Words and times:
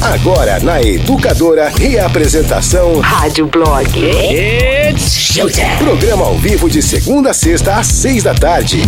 Agora 0.00 0.60
na 0.60 0.80
Educadora, 0.80 1.68
reapresentação 1.68 3.00
Rádio 3.00 3.46
Blog. 3.46 3.88
It's 3.98 5.10
showtime. 5.10 5.76
Programa 5.78 6.24
ao 6.26 6.36
vivo 6.36 6.68
de 6.68 6.82
segunda 6.82 7.30
a 7.30 7.34
sexta 7.34 7.76
às 7.76 7.86
seis 7.86 8.22
da 8.22 8.34
tarde. 8.34 8.82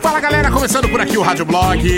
Fala 0.00 0.20
galera, 0.20 0.50
começando 0.50 0.88
por 0.88 1.00
aqui 1.00 1.16
o 1.16 1.22
Rádio 1.22 1.44
Blog. 1.44 1.88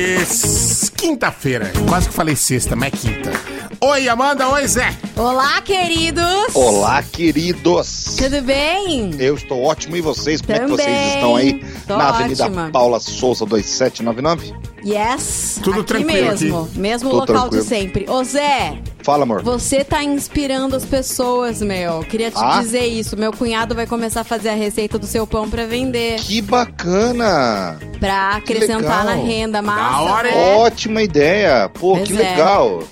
Quinta-feira, 1.00 1.72
quase 1.88 2.08
que 2.10 2.14
falei 2.14 2.36
sexta, 2.36 2.76
mas 2.76 2.88
é 2.88 2.90
quinta. 2.94 3.32
Oi 3.80 4.06
Amanda, 4.06 4.46
oi 4.50 4.66
Zé. 4.68 4.94
Olá, 5.16 5.58
queridos. 5.62 6.54
Olá, 6.54 7.02
queridos. 7.02 8.16
Tudo 8.18 8.42
bem? 8.42 9.10
Eu 9.18 9.34
estou 9.34 9.62
ótimo 9.62 9.96
e 9.96 10.02
vocês? 10.02 10.42
Como 10.42 10.58
Também. 10.58 10.74
é 10.74 10.76
que 10.76 10.82
vocês 10.82 11.14
estão 11.14 11.36
aí? 11.36 11.64
Tô 11.86 11.96
na 11.96 12.08
Avenida 12.10 12.44
ótima. 12.44 12.68
Paula 12.70 13.00
Souza 13.00 13.46
2799? 13.46 14.54
Yes. 14.84 15.58
Tudo 15.64 15.80
aqui 15.80 15.84
tranquilo 15.84 16.26
mesmo. 16.28 16.62
aqui. 16.64 16.78
Mesmo 16.78 17.08
Tudo 17.08 17.20
local 17.20 17.36
tranquilo. 17.48 17.62
de 17.62 17.68
sempre. 17.68 18.06
Ô 18.06 18.22
Zé, 18.22 18.78
Fala, 19.02 19.22
amor. 19.22 19.42
você 19.42 19.82
tá 19.82 20.02
inspirando 20.04 20.76
as 20.76 20.84
pessoas, 20.84 21.62
meu. 21.62 22.00
Queria 22.00 22.30
te 22.30 22.36
Ah? 22.38 22.60
dizer 22.60 22.86
isso. 22.86 23.16
Meu 23.16 23.32
cunhado 23.32 23.74
vai 23.74 23.86
começar 23.86 24.20
a 24.20 24.24
fazer 24.24 24.50
a 24.50 24.54
receita 24.54 24.98
do 24.98 25.06
seu 25.06 25.26
pão 25.26 25.48
pra 25.48 25.64
vender. 25.66 26.20
Que 26.20 26.40
bacana! 26.42 27.78
Pra 27.98 28.36
acrescentar 28.36 29.04
na 29.04 29.14
renda. 29.14 29.62
Massa, 29.62 29.90
Da 29.92 30.00
hora, 30.12 30.30
né? 30.30 30.56
Ótima 30.56 31.02
ideia! 31.02 31.68
Pô, 31.70 31.96
Pois 31.96 32.08
que 32.08 32.14
é. 32.20 32.30
legal! 32.30 32.82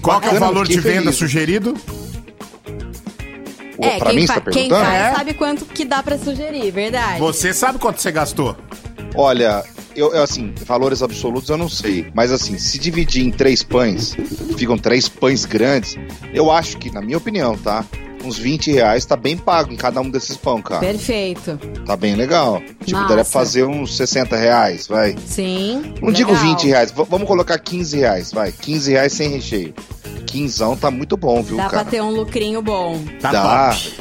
Qual 0.00 0.20
que 0.20 0.28
é 0.28 0.32
o 0.32 0.38
valor 0.40 0.66
de 0.66 0.80
venda 0.80 1.00
feliz. 1.02 1.16
sugerido? 1.16 1.74
É, 3.78 3.98
pra 3.98 4.10
quem, 4.10 4.20
mim, 4.20 4.26
fa- 4.26 4.40
tá 4.40 4.50
quem 4.50 4.70
faz 4.70 4.94
É? 4.94 5.14
sabe 5.14 5.34
quanto 5.34 5.64
que 5.64 5.84
dá 5.84 6.02
pra 6.02 6.16
sugerir, 6.16 6.70
verdade? 6.70 7.18
Você 7.18 7.52
sabe 7.52 7.78
quanto 7.78 8.00
você 8.00 8.10
gastou? 8.12 8.56
Olha, 9.14 9.64
eu, 9.96 10.12
eu, 10.14 10.22
assim, 10.22 10.52
valores 10.64 11.02
absolutos 11.02 11.48
eu 11.50 11.56
não 11.56 11.68
sei. 11.68 12.06
Mas 12.14 12.32
assim, 12.32 12.58
se 12.58 12.78
dividir 12.78 13.24
em 13.24 13.30
três 13.30 13.62
pães, 13.62 14.16
ficam 14.56 14.76
três 14.78 15.08
pães 15.08 15.44
grandes, 15.44 15.96
eu 16.32 16.50
acho 16.50 16.78
que, 16.78 16.90
na 16.90 17.00
minha 17.00 17.18
opinião, 17.18 17.56
tá? 17.56 17.84
Uns 18.24 18.38
20 18.38 18.72
reais 18.72 19.04
tá 19.04 19.16
bem 19.16 19.36
pago 19.36 19.70
em 19.70 19.76
cada 19.76 20.00
um 20.00 20.08
desses 20.08 20.34
pão, 20.34 20.62
cara. 20.62 20.80
Perfeito. 20.80 21.58
Tá 21.84 21.94
bem 21.94 22.14
legal. 22.14 22.62
Tipo, 22.82 22.92
Massa. 22.92 23.08
daria 23.08 23.24
pra 23.24 23.24
fazer 23.24 23.64
uns 23.64 23.94
60 23.98 24.34
reais, 24.34 24.86
vai. 24.86 25.14
Sim. 25.26 25.94
Não 26.00 26.10
digo 26.10 26.32
legal. 26.32 26.46
20 26.56 26.66
reais, 26.68 26.90
vamos 26.90 27.28
colocar 27.28 27.58
15 27.58 27.98
reais, 27.98 28.32
vai. 28.32 28.50
15 28.50 28.92
reais 28.92 29.12
sem 29.12 29.28
recheio. 29.28 29.74
Quinzão 30.26 30.74
tá 30.74 30.90
muito 30.90 31.16
bom, 31.18 31.42
viu, 31.42 31.58
Dá 31.58 31.68
cara? 31.68 31.82
pra 31.82 31.90
ter 31.90 32.00
um 32.02 32.10
lucrinho 32.10 32.62
bom. 32.62 32.98
Tá 33.20 33.30
Dá. 33.30 33.70
top. 33.74 33.94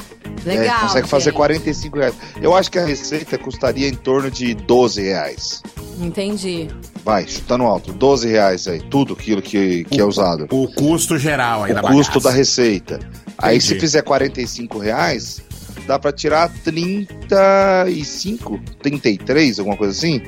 Legal. 0.45 0.77
É, 0.77 0.81
consegue 0.81 1.07
fazer 1.07 1.25
gente. 1.25 1.35
45 1.35 1.97
reais. 1.97 2.15
Eu 2.41 2.55
acho 2.55 2.69
que 2.71 2.77
a 2.79 2.85
receita 2.85 3.37
custaria 3.37 3.87
em 3.87 3.93
torno 3.95 4.29
de 4.29 4.53
12 4.53 5.01
reais. 5.01 5.61
Entendi. 5.99 6.67
Vai, 7.05 7.27
chutando 7.27 7.63
alto. 7.65 7.93
12 7.93 8.27
reais 8.27 8.67
aí. 8.67 8.81
Tudo 8.81 9.13
aquilo 9.13 9.41
que, 9.41 9.83
que 9.85 9.99
é 9.99 10.03
usado. 10.03 10.47
O 10.51 10.67
custo 10.73 11.17
geral 11.17 11.63
aí 11.63 11.71
O 11.71 11.75
da 11.75 11.81
custo 11.81 12.19
da 12.19 12.23
bagaça. 12.25 12.37
receita. 12.37 12.99
Aí 13.37 13.59
se 13.61 13.67
Entendi. 13.67 13.79
fizer 13.81 14.01
45 14.01 14.77
reais, 14.79 15.41
dá 15.87 15.97
pra 15.99 16.11
tirar 16.11 16.49
35, 16.63 18.59
33, 18.81 19.59
alguma 19.59 19.77
coisa 19.77 19.93
assim? 19.93 20.21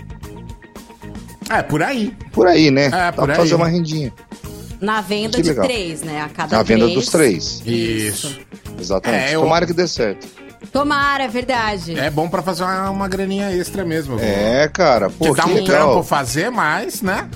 É, 1.50 1.62
por 1.62 1.82
aí. 1.84 2.14
Por 2.32 2.48
aí, 2.48 2.72
né? 2.72 2.86
É, 2.86 2.90
dá 2.90 3.12
por 3.14 3.26
pra 3.26 3.34
aí. 3.34 3.40
fazer 3.40 3.56
uma 3.56 3.68
rendinha. 3.68 4.12
Na 4.82 5.02
venda 5.02 5.42
de 5.42 5.54
três, 5.54 6.02
né? 6.02 6.22
A 6.22 6.30
cada 6.30 6.58
Na 6.58 6.64
venda 6.64 6.86
três. 6.86 6.96
dos 7.00 7.10
três. 7.10 7.62
Isso. 7.66 8.40
Exatamente. 8.80 9.32
É, 9.32 9.36
eu- 9.36 9.42
Tomara 9.42 9.66
que 9.66 9.74
dê 9.74 9.88
certo. 9.88 10.28
Tomara, 10.72 11.24
é 11.24 11.28
verdade. 11.28 11.98
É 11.98 12.10
bom 12.10 12.28
pra 12.28 12.42
fazer 12.42 12.64
uma, 12.64 12.90
uma 12.90 13.08
graninha 13.08 13.52
extra 13.52 13.86
mesmo. 13.86 14.20
É, 14.20 14.68
cara. 14.68 15.10
Pô, 15.10 15.34
que 15.34 15.40
dá 15.42 15.46
um 15.48 15.54
legal. 15.54 15.66
trampo 15.66 16.04
fazer, 16.04 16.50
mas, 16.50 17.02
né? 17.02 17.30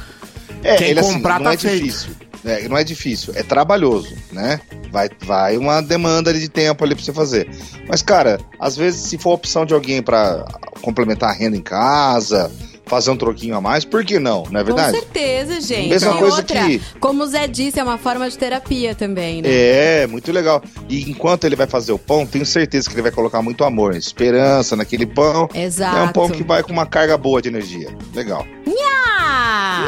É, 0.63 0.75
Quem 0.75 0.89
ele, 0.89 0.99
assim, 0.99 1.13
comprar 1.13 1.39
não 1.39 1.45
tá 1.45 1.53
é 1.53 1.57
feito. 1.57 1.83
difícil. 1.83 2.09
É, 2.43 2.67
não 2.69 2.77
é 2.77 2.83
difícil, 2.85 3.33
é 3.35 3.43
trabalhoso, 3.43 4.15
né? 4.31 4.61
Vai, 4.91 5.09
vai 5.25 5.57
uma 5.57 5.81
demanda 5.81 6.29
ali 6.29 6.39
de 6.39 6.47
tempo 6.47 6.83
ali 6.83 6.95
pra 6.95 7.03
você 7.03 7.11
fazer. 7.13 7.49
Mas, 7.87 8.01
cara, 8.01 8.39
às 8.57 8.77
vezes, 8.77 9.01
se 9.01 9.17
for 9.17 9.31
opção 9.33 9.65
de 9.65 9.73
alguém 9.73 10.01
pra 10.01 10.45
complementar 10.81 11.29
a 11.29 11.33
renda 11.33 11.57
em 11.57 11.61
casa, 11.61 12.49
fazer 12.89 13.11
um 13.11 13.15
troquinho 13.17 13.55
a 13.55 13.61
mais, 13.61 13.85
por 13.85 14.03
que 14.03 14.19
não? 14.19 14.43
Não 14.49 14.59
é 14.59 14.63
Com 14.63 14.67
verdade? 14.73 14.97
certeza, 14.99 15.61
gente. 15.61 15.89
Mesma 15.89 16.15
e 16.15 16.17
coisa 16.17 16.37
outra, 16.37 16.65
que- 16.65 16.81
como 16.99 17.23
o 17.23 17.27
Zé 17.27 17.47
disse, 17.47 17.79
é 17.79 17.83
uma 17.83 17.97
forma 17.97 18.29
de 18.29 18.37
terapia 18.37 18.93
também, 18.95 19.41
né? 19.41 19.49
É, 19.51 20.07
muito 20.07 20.31
legal. 20.31 20.61
E 20.89 21.09
enquanto 21.09 21.43
ele 21.45 21.55
vai 21.55 21.67
fazer 21.67 21.91
o 21.91 21.99
pão, 21.99 22.25
tenho 22.25 22.45
certeza 22.45 22.89
que 22.89 22.95
ele 22.95 23.01
vai 23.03 23.11
colocar 23.11 23.41
muito 23.41 23.63
amor, 23.63 23.95
esperança 23.95 24.75
naquele 24.75 25.05
pão. 25.05 25.47
Exato. 25.53 25.97
É 25.97 26.01
um 26.01 26.11
pão 26.11 26.29
que 26.29 26.43
vai 26.43 26.63
com 26.63 26.73
uma 26.73 26.85
carga 26.85 27.17
boa 27.17 27.41
de 27.41 27.49
energia. 27.49 27.89
Legal. 28.13 28.45
Ah! 28.91 29.85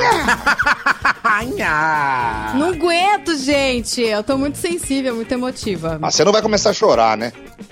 Anha! 1.23 2.53
Não 2.57 2.69
aguento, 2.69 3.35
gente. 3.37 4.01
Eu 4.01 4.23
tô 4.23 4.37
muito 4.37 4.57
sensível, 4.57 5.15
muito 5.15 5.31
emotiva. 5.31 5.97
Ah, 6.01 6.11
você 6.11 6.23
não 6.23 6.31
vai 6.31 6.41
começar 6.41 6.69
a 6.69 6.73
chorar, 6.73 7.17
né? 7.17 7.31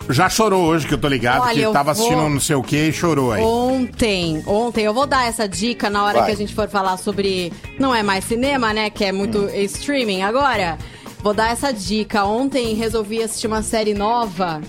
Já 0.10 0.30
chorou 0.30 0.66
hoje, 0.66 0.88
que 0.88 0.94
eu 0.94 0.98
tô 0.98 1.08
ligado, 1.08 1.42
Olha, 1.44 1.68
que 1.68 1.74
tava 1.74 1.94
vou- 1.94 2.04
assistindo 2.04 2.30
não 2.30 2.40
sei 2.40 2.56
o 2.56 2.64
que 2.64 2.76
e 2.90 2.94
chorou 2.94 3.32
aí. 3.32 3.44
Ontem, 3.44 4.42
ontem, 4.46 4.86
eu 4.86 4.94
vou 4.94 5.06
dar 5.06 5.19
essa 5.26 5.48
dica 5.48 5.90
na 5.90 6.04
hora 6.04 6.20
Vai. 6.20 6.26
que 6.28 6.32
a 6.32 6.36
gente 6.36 6.54
for 6.56 6.68
falar 6.70 6.98
sobre. 6.98 7.52
Não 7.80 7.94
é 7.94 8.02
mais 8.04 8.26
cinema, 8.26 8.74
né? 8.74 8.90
Que 8.90 9.06
é 9.06 9.12
muito 9.12 9.40
Hum. 9.40 9.50
streaming 9.56 10.22
agora. 10.24 10.78
Vou 11.22 11.34
dar 11.34 11.52
essa 11.52 11.72
dica. 11.74 12.24
Ontem 12.26 12.74
resolvi 12.76 13.22
assistir 13.22 13.48
uma 13.48 13.62
série 13.62 13.94
nova. 13.94 14.62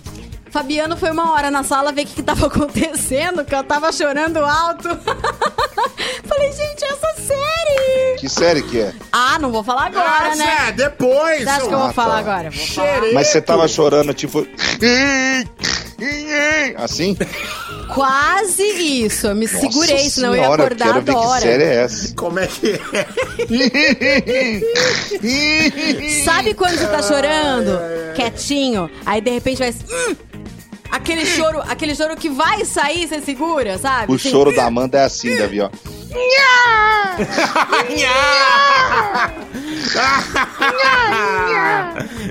Fabiano 0.50 0.96
foi 0.96 1.12
uma 1.12 1.32
hora 1.32 1.48
na 1.48 1.62
sala 1.62 1.92
ver 1.92 2.02
o 2.02 2.06
que, 2.06 2.14
que 2.14 2.22
tava 2.24 2.46
acontecendo, 2.50 3.44
que 3.44 3.54
eu 3.54 3.62
tava 3.62 3.92
chorando 3.92 4.38
alto. 4.38 4.88
Falei, 6.26 6.52
gente, 6.52 6.84
essa 6.84 7.14
série! 7.22 8.16
Que 8.18 8.28
série 8.28 8.62
que 8.62 8.80
é? 8.80 8.92
Ah, 9.12 9.38
não 9.38 9.50
vou 9.52 9.62
falar 9.62 9.86
agora, 9.86 10.32
ah, 10.32 10.36
né? 10.36 10.56
Zé, 10.66 10.72
depois! 10.72 11.44
Você 11.44 11.48
acha 11.48 11.68
que 11.68 11.72
eu 11.74 11.78
Ah, 11.78 11.84
vou 11.84 11.92
falar 11.94 12.14
tá. 12.14 12.18
agora? 12.18 12.50
Vou 12.50 12.66
falar. 12.66 13.12
Mas 13.14 13.28
você 13.28 13.40
tava 13.40 13.68
chorando, 13.68 14.12
tipo. 14.12 14.44
Assim? 16.76 17.16
Quase 17.94 18.62
isso. 18.62 19.26
Eu 19.26 19.34
me 19.34 19.46
Nossa 19.46 19.58
segurei, 19.60 20.08
senão 20.10 20.30
eu 20.30 20.36
ia 20.36 20.42
senhora, 20.42 20.62
acordar 20.64 20.86
quero 20.86 21.00
ver 21.02 21.10
agora. 21.12 21.40
que 21.40 21.46
série 21.48 21.64
é 21.64 21.74
essa. 21.76 22.14
Como 22.14 22.38
é 22.38 22.46
que 22.46 22.72
é? 22.72 23.06
Sabe 26.24 26.54
quando 26.54 26.78
você 26.78 26.86
tá 26.86 27.02
chorando? 27.02 27.78
Quietinho. 28.14 28.90
Aí 29.04 29.20
de 29.20 29.30
repente 29.30 29.58
vai. 29.58 29.70
Hum! 29.70 30.16
aquele 30.90 31.24
choro, 31.24 31.62
aquele 31.68 31.94
choro 31.94 32.16
que 32.16 32.28
vai 32.28 32.64
sair, 32.64 33.06
você 33.06 33.20
segura, 33.20 33.78
sabe? 33.78 34.10
O 34.12 34.16
Assim, 34.16 34.30
choro 34.30 34.54
da 34.54 34.66
Amanda 34.66 34.98
é 34.98 35.04
assim, 35.04 35.36
Davi, 35.36 35.60
ó. 35.60 35.70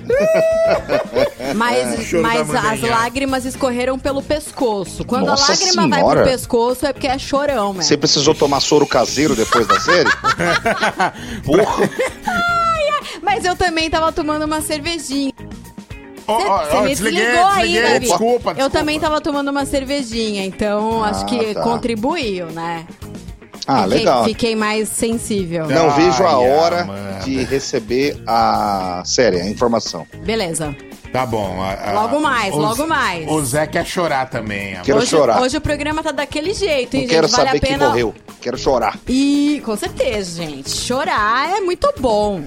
Mas, 1.56 2.12
da 2.12 2.20
mas 2.22 2.54
as 2.54 2.82
lágrimas 2.82 3.46
escorreram 3.46 3.98
pelo 3.98 4.22
pescoço. 4.22 5.04
Quando 5.04 5.26
Nossa 5.26 5.52
a 5.52 5.56
lágrima 5.56 5.88
vai 5.88 6.00
Senhora. 6.00 6.22
pro 6.22 6.32
pescoço 6.32 6.86
é 6.86 6.94
porque 6.94 7.08
é 7.08 7.18
chorão, 7.18 7.74
mesmo. 7.74 7.84
Você 7.84 7.98
precisou 7.98 8.36
tomar 8.36 8.60
soro 8.60 8.86
caseiro 8.86 9.36
depois 9.36 9.66
da 9.68 9.80
série? 9.80 10.10
Porra! 11.44 11.90
Mas 13.22 13.46
eu 13.46 13.56
também 13.56 13.90
tava 13.90 14.12
tomando 14.12 14.44
uma 14.46 14.62
cervejinha. 14.62 15.34
Ó, 16.28 16.34
ó, 16.36 16.64
Você 16.66 16.76
ó, 16.76 16.82
me 16.82 16.90
desliguei, 16.90 17.26
desligou 17.26 17.46
aí, 17.48 17.62
desliguei. 17.70 17.82
Davi. 17.94 18.00
Desculpa, 18.00 18.50
Eu 18.52 18.54
desculpa. 18.56 18.70
também 18.80 19.00
tava 19.00 19.22
tomando 19.22 19.50
uma 19.50 19.66
cervejinha, 19.66 20.46
então 20.46 21.04
acho 21.04 21.26
que 21.26 21.54
tá. 21.56 21.62
contribuiu, 21.62 22.46
né? 22.48 22.86
Ah, 23.72 23.84
Fiquei- 23.84 23.98
legal. 24.00 24.24
Fiquei 24.24 24.56
mais 24.56 24.90
sensível. 24.90 25.68
Não 25.68 25.92
vejo 25.92 26.24
a 26.24 26.38
hora 26.40 26.88
de 27.24 27.44
receber 27.44 28.18
a 28.26 29.04
série, 29.06 29.40
a 29.40 29.46
informação. 29.48 30.08
Beleza. 30.26 30.76
Tá 31.14 31.26
bom. 31.26 31.60
a- 31.62 31.90
a- 31.90 31.94
Logo 31.94 32.20
mais, 32.20 32.54
o- 32.54 32.58
logo 32.58 32.88
mais. 32.88 33.28
O 33.30 33.44
Zé 33.44 33.66
quer 33.66 33.86
chorar 33.86 34.30
também. 34.30 34.74
amor. 34.74 34.86
Quero 34.86 34.98
hoje, 35.00 35.08
chorar. 35.08 35.42
hoje 35.42 35.58
o 35.58 35.62
programa 35.62 36.04
tá 36.04 36.12
daquele 36.12 36.54
jeito, 36.54 36.96
hein, 36.96 37.02
Não 37.04 37.10
quero 37.10 37.28
gente? 37.28 37.36
Vale 37.36 37.48
saber 37.50 37.58
a 37.58 37.62
quem 37.62 37.72
pena. 37.78 37.88
morreu. 37.90 38.14
Quero 38.42 38.58
chorar. 38.58 38.98
E 39.08 39.62
com 39.66 39.76
certeza, 39.76 40.44
gente. 40.44 40.70
Chorar 40.70 41.58
é 41.58 41.62
muito 41.62 41.92
bom. 42.00 42.42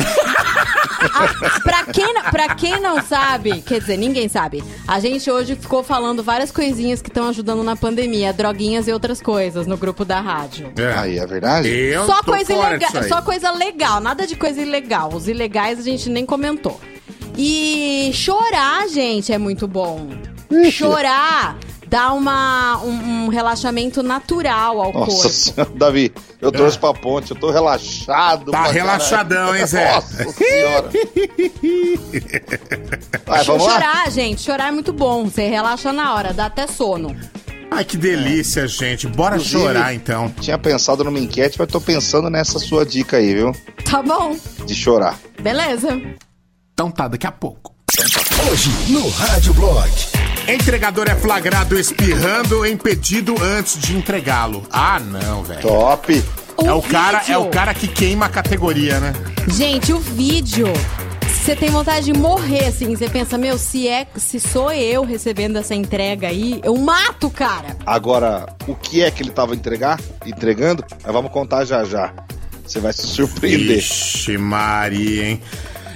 Pra, 1.62 1.84
quem, 1.84 2.12
não- 2.12 2.22
pra 2.24 2.54
quem 2.54 2.80
não 2.80 3.02
sabe, 3.02 3.62
quer 3.62 3.80
dizer, 3.80 3.96
ninguém 3.96 4.28
sabe, 4.28 4.62
a 4.86 5.00
gente 5.00 5.30
hoje 5.30 5.56
ficou 5.56 5.82
falando 5.82 6.22
várias 6.22 6.50
coisinhas 6.50 7.00
que 7.00 7.08
estão 7.08 7.28
ajudando 7.28 7.62
na 7.62 7.74
pandemia, 7.74 8.32
droguinhas 8.32 8.86
e 8.86 8.92
outras 8.92 9.20
coisas 9.20 9.66
no 9.66 9.76
grupo 9.76 10.04
da 10.04 10.20
rádio. 10.20 10.70
É. 10.78 10.92
Aí, 10.98 11.18
é 11.18 11.26
verdade? 11.26 11.68
Eu 11.68 12.04
Só 12.06 12.22
coisa, 12.22 12.52
ilega- 12.52 13.08
só 13.08 13.22
coisa 13.22 13.50
legal, 13.50 14.00
nada 14.00 14.26
de 14.26 14.36
coisa 14.36 14.60
ilegal. 14.60 15.10
Os 15.14 15.26
ilegais 15.26 15.78
a 15.78 15.82
gente 15.82 16.08
nem 16.10 16.26
comentou. 16.26 16.78
E 17.36 18.10
chorar, 18.12 18.86
gente, 18.88 19.32
é 19.32 19.38
muito 19.38 19.66
bom. 19.66 20.08
Chorar 20.70 21.56
dá 21.90 22.12
uma, 22.12 22.78
um, 22.84 23.24
um 23.24 23.28
relaxamento 23.28 24.00
natural 24.02 24.80
ao 24.80 24.92
Nossa 24.92 25.06
corpo. 25.12 25.28
senhora, 25.28 25.70
Davi, 25.74 26.12
eu 26.40 26.52
torço 26.52 26.78
pra 26.78 26.94
ponte, 26.94 27.32
eu 27.32 27.36
tô 27.36 27.50
relaxado. 27.50 28.52
Tá 28.52 28.68
relaxadão, 28.68 29.46
caralho. 29.48 29.58
hein, 29.60 29.66
Zé? 29.66 29.92
Nossa 29.94 30.32
senhora. 30.32 30.90
Vai, 33.26 33.44
vamos 33.44 33.66
lá? 33.66 33.72
chorar, 33.74 34.10
gente, 34.10 34.40
chorar 34.40 34.68
é 34.68 34.70
muito 34.70 34.92
bom. 34.92 35.24
Você 35.24 35.48
relaxa 35.48 35.92
na 35.92 36.14
hora, 36.14 36.32
dá 36.32 36.46
até 36.46 36.66
sono. 36.68 37.14
Ai, 37.72 37.84
que 37.84 37.96
delícia, 37.96 38.66
gente. 38.68 39.06
Bora 39.08 39.36
Inclusive- 39.36 39.60
chorar, 39.62 39.94
então. 39.94 40.28
Tinha 40.40 40.58
pensado 40.58 41.02
numa 41.04 41.18
enquete, 41.18 41.56
mas 41.58 41.68
tô 41.68 41.80
pensando 41.80 42.30
nessa 42.30 42.58
sua 42.58 42.84
dica 42.86 43.16
aí, 43.16 43.34
viu? 43.34 43.52
Tá 43.88 44.02
bom. 44.02 44.36
De 44.64 44.74
chorar. 44.74 45.18
Beleza. 45.40 46.00
Então 46.72 46.90
tá, 46.90 47.08
daqui 47.08 47.26
a 47.26 47.32
pouco. 47.32 47.74
Hoje 48.50 48.70
no 48.92 49.08
Rádio 49.10 49.52
Blog. 49.54 49.90
Entregador 50.52 51.08
é 51.08 51.14
flagrado 51.14 51.78
espirrando 51.78 52.66
em 52.66 52.76
pedido 52.76 53.36
antes 53.40 53.78
de 53.78 53.96
entregá-lo. 53.96 54.66
Ah, 54.68 54.98
não, 54.98 55.44
velho. 55.44 55.60
Top. 55.60 56.24
É 56.64 56.72
o 56.72 56.82
cara, 56.82 57.18
é 57.18 57.20
vídeo. 57.20 57.40
o 57.42 57.48
cara 57.48 57.72
que 57.72 57.86
queima 57.86 58.26
a 58.26 58.28
categoria, 58.28 58.98
né? 58.98 59.12
Gente, 59.46 59.92
o 59.92 60.00
vídeo. 60.00 60.66
Você 61.22 61.54
tem 61.54 61.70
vontade 61.70 62.06
de 62.06 62.12
morrer, 62.12 62.66
assim. 62.66 62.96
Você 62.96 63.08
pensa, 63.08 63.38
meu, 63.38 63.56
se 63.56 63.86
é, 63.86 64.08
se 64.16 64.40
sou 64.40 64.72
eu 64.72 65.04
recebendo 65.04 65.56
essa 65.56 65.74
entrega 65.74 66.26
aí, 66.26 66.60
eu 66.64 66.76
mato 66.76 67.28
o 67.28 67.30
cara. 67.30 67.76
Agora, 67.86 68.46
o 68.66 68.74
que 68.74 69.02
é 69.02 69.10
que 69.10 69.22
ele 69.22 69.30
tava 69.30 69.54
entregar, 69.54 70.00
entregando? 70.26 70.84
Nós 71.04 71.12
vamos 71.12 71.30
contar 71.30 71.64
já 71.64 71.84
já. 71.84 72.12
Você 72.66 72.80
vai 72.80 72.92
se 72.92 73.06
surpreender. 73.06 73.78
Ixi, 73.78 74.36
Maria, 74.36 75.28
hein? 75.28 75.42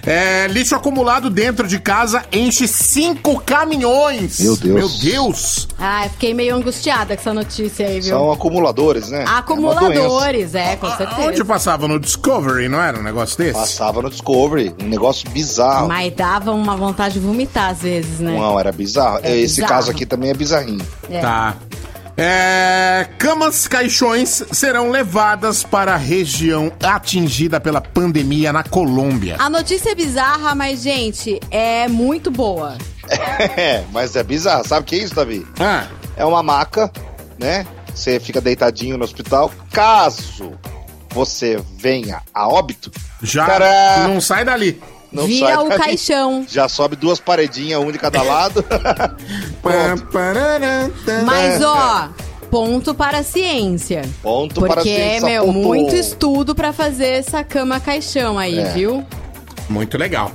É, 0.06 0.47
lixo 0.49 0.75
acumulado 0.75 1.31
dentro 1.31 1.67
de 1.67 1.79
casa 1.79 2.25
enche 2.33 2.69
cinco 2.69 3.41
caminhões. 3.41 4.39
Meu 4.41 4.56
Deus. 4.56 4.75
Meu 4.75 4.89
Deus. 5.12 5.69
Ah, 5.79 6.05
eu 6.05 6.11
fiquei 6.11 6.35
meio 6.35 6.55
angustiada 6.55 7.15
com 7.15 7.21
essa 7.21 7.33
notícia 7.35 7.87
aí, 7.87 8.01
viu? 8.01 8.11
São 8.11 8.33
acumuladores, 8.33 9.09
né? 9.09 9.23
É. 9.23 9.25
Acumuladores, 9.29 10.55
é, 10.55 10.77
com 10.77 10.89
certeza. 10.89 11.21
Onde 11.21 11.45
passava? 11.45 11.89
No 11.89 11.99
Discovery, 11.99 12.69
não 12.69 12.81
era 12.81 12.99
um 12.99 13.03
negócio 13.03 13.37
desse? 13.39 13.55
Passava 13.59 14.03
no 14.03 14.11
Discovery, 14.11 14.75
um 14.83 14.89
negócio 14.89 15.29
bizarro. 15.31 15.89
Mas 15.89 16.12
dava 16.15 16.53
uma 16.53 16.77
vontade 16.77 17.15
de 17.15 17.21
vomitar 17.21 17.71
às 17.71 17.83
vezes, 17.83 18.21
né? 18.21 18.37
Não, 18.39 18.59
era 18.59 18.73
bizarro. 18.73 19.21
É 19.23 19.37
Esse 19.37 19.56
bizarro. 19.56 19.73
caso 19.73 19.91
aqui 19.91 20.05
também 20.05 20.31
é 20.31 20.35
bizarrinho. 20.35 20.85
É. 21.11 21.21
Tá. 21.21 21.56
É, 22.16 23.08
camas 23.19 23.66
caixões 23.66 24.44
serão 24.52 24.90
levadas 24.90 25.64
para 25.64 25.94
a 25.94 25.96
região 25.96 26.72
atingida 26.82 27.58
pela 27.61 27.81
pandemia 27.81 28.52
na 28.52 28.62
Colômbia. 28.62 29.37
A 29.38 29.50
notícia 29.50 29.90
é 29.90 29.94
bizarra, 29.94 30.55
mas, 30.55 30.81
gente, 30.82 31.40
é 31.50 31.88
muito 31.88 32.31
boa. 32.31 32.76
É, 33.56 33.84
mas 33.93 34.16
é 34.16 34.22
bizarro. 34.22 34.66
Sabe 34.66 34.81
o 34.82 34.84
que 34.84 34.94
é 34.94 34.99
isso, 34.99 35.14
Davi? 35.14 35.46
Ah, 35.61 35.87
É 36.16 36.25
uma 36.25 36.43
maca, 36.43 36.90
né? 37.38 37.66
Você 37.94 38.19
fica 38.19 38.40
deitadinho 38.40 38.96
no 38.96 39.05
hospital. 39.05 39.52
Caso 39.70 40.52
você 41.10 41.62
venha 41.76 42.22
a 42.32 42.49
óbito, 42.49 42.90
já 43.22 43.44
Tcharam! 43.46 44.08
não 44.08 44.20
sai 44.20 44.44
dali. 44.44 44.82
Não 45.14 45.26
Vira 45.26 45.62
o 45.62 45.69
dali. 45.69 45.82
caixão. 45.82 46.44
Já 46.50 46.69
sobe 46.69 46.96
duas 46.96 47.20
paredinhas, 47.20 47.81
um 47.81 47.90
de 47.93 47.99
cada 47.99 48.20
lado. 48.25 48.64
Mas, 51.25 51.62
ó, 51.62 52.08
ponto 52.50 52.94
para 52.94 53.19
a 53.19 53.22
ciência. 53.22 54.02
Ponto 54.22 54.61
para 54.61 54.72
a 54.72 54.76
Porque, 54.76 54.94
ciência, 54.94 55.26
meu, 55.28 55.44
ponto. 55.46 55.58
muito 55.58 55.94
estudo 55.96 56.55
pra 56.55 56.72
fazer 56.72 57.08
essa 57.08 57.43
cama 57.44 57.81
caixão 57.81 58.38
aí, 58.38 58.58
É. 58.58 58.72
viu? 58.72 59.05
Muito 59.69 59.96
legal. 59.96 60.31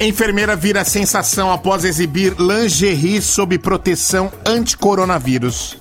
Enfermeira 0.00 0.56
vira 0.56 0.84
sensação 0.84 1.52
após 1.52 1.84
exibir 1.84 2.34
lingerie 2.38 3.20
sob 3.20 3.58
proteção 3.58 4.32
anti-coronavírus. 4.44 5.76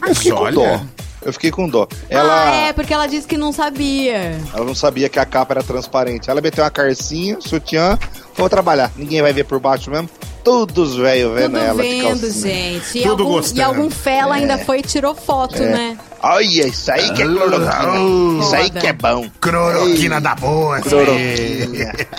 Com 0.00 0.34
Olha. 0.34 0.82
Eu 1.24 1.32
fiquei 1.32 1.50
com 1.50 1.68
dó. 1.68 1.86
Ela, 2.08 2.48
Ah, 2.50 2.54
é, 2.68 2.72
porque 2.72 2.92
ela 2.92 3.06
disse 3.06 3.26
que 3.26 3.36
não 3.36 3.52
sabia. 3.52 4.38
ela 4.54 4.64
não 4.64 4.74
sabia 4.74 5.08
que 5.08 5.18
a 5.18 5.24
capa 5.24 5.54
era 5.54 5.62
transparente. 5.62 6.28
Ela 6.30 6.40
meteu 6.40 6.64
uma 6.64 6.70
carcinha, 6.70 7.38
sutiã, 7.40 7.98
vou 8.36 8.48
trabalhar. 8.48 8.90
Ninguém 8.96 9.22
vai 9.22 9.32
ver 9.32 9.44
por 9.44 9.60
baixo 9.60 9.90
mesmo. 9.90 10.08
Todos 10.42 10.96
velho 10.96 11.34
vendo 11.34 11.52
Tudo 11.52 11.58
ela 11.64 11.82
de 11.82 11.88
vendo, 11.88 12.02
calcinha. 12.20 12.32
gente. 12.54 12.98
E 12.98 13.02
Tudo 13.02 13.22
algum, 13.22 13.34
gostando. 13.36 13.60
e 13.60 13.62
algum 13.62 13.88
fela 13.90 14.34
ainda 14.34 14.58
foi 14.58 14.80
e 14.80 14.82
tirou 14.82 15.14
foto, 15.14 15.56
É. 15.62 15.68
né? 15.70 15.98
Olha, 16.22 16.66
isso 16.68 16.90
aí 16.92 17.12
que 17.12 17.22
é 17.22 17.26
cloroquina. 17.26 18.40
Isso 18.40 18.54
aí 18.54 18.70
que 18.70 18.86
é 18.86 18.92
bom. 18.92 19.26
Cloroquina 19.40 20.20
da 20.20 20.34
boa, 20.34 20.80
Cloroquina. 20.80 21.92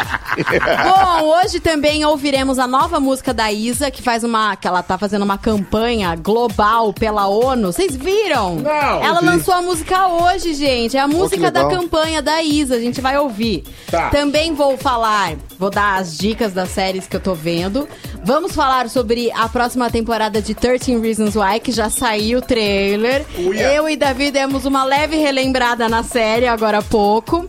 Bom, 0.83 1.25
hoje 1.27 1.59
também 1.59 2.03
ouviremos 2.05 2.57
a 2.57 2.65
nova 2.65 2.99
música 2.99 3.33
da 3.33 3.51
Isa, 3.51 3.91
que 3.91 4.01
faz 4.01 4.23
uma. 4.23 4.55
que 4.55 4.67
ela 4.67 4.81
tá 4.81 4.97
fazendo 4.97 5.21
uma 5.23 5.37
campanha 5.37 6.15
global 6.15 6.91
pela 6.91 7.27
ONU. 7.27 7.71
Vocês 7.71 7.95
viram? 7.95 8.55
Não, 8.55 9.03
Ela 9.03 9.19
vi. 9.19 9.25
lançou 9.27 9.53
a 9.53 9.61
música 9.61 10.07
hoje, 10.07 10.53
gente. 10.55 10.97
É 10.97 10.99
a 10.99 11.07
música 11.07 11.51
da 11.51 11.67
legal. 11.67 11.81
campanha 11.81 12.21
da 12.21 12.41
Isa. 12.41 12.75
A 12.75 12.79
gente 12.79 12.99
vai 12.99 13.17
ouvir. 13.17 13.63
Tá. 13.91 14.09
Também 14.09 14.53
vou 14.53 14.75
falar, 14.77 15.33
vou 15.59 15.69
dar 15.69 15.99
as 15.99 16.17
dicas 16.17 16.51
das 16.51 16.69
séries 16.69 17.05
que 17.07 17.15
eu 17.15 17.19
tô 17.21 17.35
vendo. 17.35 17.87
Vamos 18.23 18.53
falar 18.53 18.89
sobre 18.89 19.31
a 19.33 19.47
próxima 19.49 19.89
temporada 19.91 20.41
de 20.41 20.53
13 20.55 20.97
Reasons 20.99 21.35
Why, 21.35 21.59
que 21.59 21.71
já 21.71 21.89
saiu 21.89 22.39
o 22.39 22.41
trailer. 22.41 23.23
Uia. 23.37 23.73
Eu 23.73 23.87
e 23.87 23.92
Davi 23.95 24.31
demos 24.31 24.65
uma 24.65 24.83
leve 24.83 25.17
relembrada 25.17 25.87
na 25.89 26.03
série 26.03 26.47
agora 26.47 26.79
há 26.79 26.81
pouco. 26.83 27.47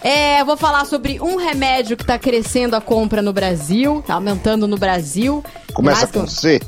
É, 0.00 0.44
vou 0.44 0.56
falar 0.56 0.84
sobre 0.84 1.20
um 1.20 1.36
remédio 1.36 1.96
que 1.96 2.04
tá 2.04 2.18
crescendo 2.18 2.76
a 2.76 2.80
compra 2.80 3.20
no 3.20 3.32
Brasil, 3.32 4.02
tá 4.06 4.14
aumentando 4.14 4.68
no 4.68 4.76
Brasil. 4.76 5.42
Começa 5.74 6.06
com 6.06 6.26
C. 6.26 6.60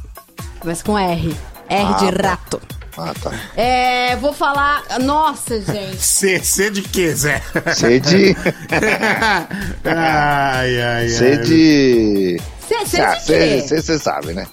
Começa 0.59 0.85
com 0.85 0.99
R. 0.99 1.37
R 1.69 1.85
Ah, 1.85 1.93
de 1.99 2.13
tá. 2.17 2.29
rato. 2.31 2.61
Ah, 2.99 3.15
tá. 3.23 3.31
É, 3.57 4.17
vou 4.17 4.33
falar. 4.33 4.83
Nossa, 5.01 5.61
gente. 5.61 5.97
C, 6.03 6.41
C 6.43 6.71
de 6.71 6.83
quê, 6.83 7.15
Zé? 7.15 7.41
C 7.75 8.01
de. 8.01 8.37
ai, 9.85 10.83
ai, 10.83 11.09
C 11.09 11.25
ai. 11.27 11.37
de. 11.39 12.41
Você 12.61 12.75
você 12.87 13.01
Ah, 13.01 13.15
de 13.15 13.25
quê? 13.27 13.61
C 13.67 13.81
você 13.83 13.99
sabe, 13.99 14.33
né? 14.33 14.47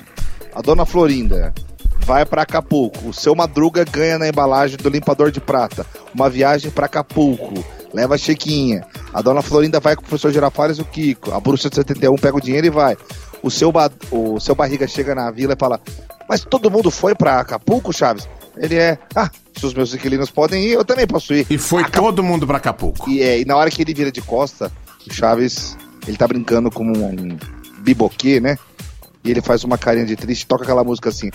a 0.54 0.60
dona 0.60 0.84
Florinda 0.84 1.52
vai 2.00 2.26
pra 2.26 2.42
Acapulco. 2.42 3.08
O 3.08 3.12
seu 3.14 3.34
Madruga 3.34 3.84
ganha 3.84 4.18
na 4.18 4.28
embalagem 4.28 4.76
do 4.76 4.88
limpador 4.90 5.30
de 5.30 5.40
prata 5.40 5.86
uma 6.14 6.28
viagem 6.28 6.70
pra 6.70 6.86
Acapulco. 6.86 7.64
Leva 7.94 8.14
a 8.14 8.18
chequinha. 8.18 8.84
A 9.12 9.20
dona 9.22 9.40
Florinda 9.42 9.78
vai 9.80 9.94
com 9.96 10.02
o 10.02 10.04
professor 10.06 10.30
Girafales 10.32 10.78
e 10.78 10.82
o 10.82 10.84
Kiko. 10.84 11.32
A 11.32 11.40
bruxa 11.40 11.68
de 11.70 11.76
71 11.76 12.16
pega 12.16 12.36
o 12.36 12.40
dinheiro 12.40 12.66
e 12.66 12.70
vai. 12.70 12.96
O 13.42 13.50
seu, 13.50 13.70
ba- 13.72 13.90
o 14.10 14.38
seu 14.40 14.54
barriga 14.54 14.86
chega 14.86 15.14
na 15.14 15.30
vila 15.30 15.52
e 15.54 15.56
fala: 15.58 15.80
Mas 16.28 16.44
todo 16.44 16.70
mundo 16.70 16.90
foi 16.90 17.14
pra 17.14 17.40
Acapulco, 17.40 17.92
Chaves? 17.92 18.28
Ele 18.56 18.76
é. 18.76 18.98
Ah, 19.14 19.30
se 19.56 19.64
os 19.66 19.74
meus 19.74 19.94
inquilinos 19.94 20.30
podem 20.30 20.64
ir, 20.64 20.72
eu 20.72 20.84
também 20.84 21.06
posso 21.06 21.32
ir. 21.34 21.46
E 21.48 21.56
foi 21.58 21.84
todo 21.84 22.22
mundo 22.22 22.46
pra 22.46 22.58
Acapulco. 22.58 23.08
E, 23.10 23.22
é, 23.22 23.40
e 23.40 23.44
na 23.44 23.56
hora 23.56 23.70
que 23.70 23.80
ele 23.82 23.94
vira 23.94 24.12
de 24.12 24.20
costa, 24.20 24.70
o 25.08 25.12
Chaves, 25.12 25.76
ele 26.06 26.16
tá 26.16 26.26
brincando 26.28 26.70
como 26.70 26.92
um 26.96 27.36
biboquê, 27.78 28.40
né? 28.40 28.56
E 29.24 29.30
ele 29.30 29.40
faz 29.40 29.62
uma 29.62 29.78
carinha 29.78 30.04
de 30.04 30.16
triste, 30.16 30.46
toca 30.46 30.64
aquela 30.64 30.82
música 30.82 31.08
assim. 31.08 31.30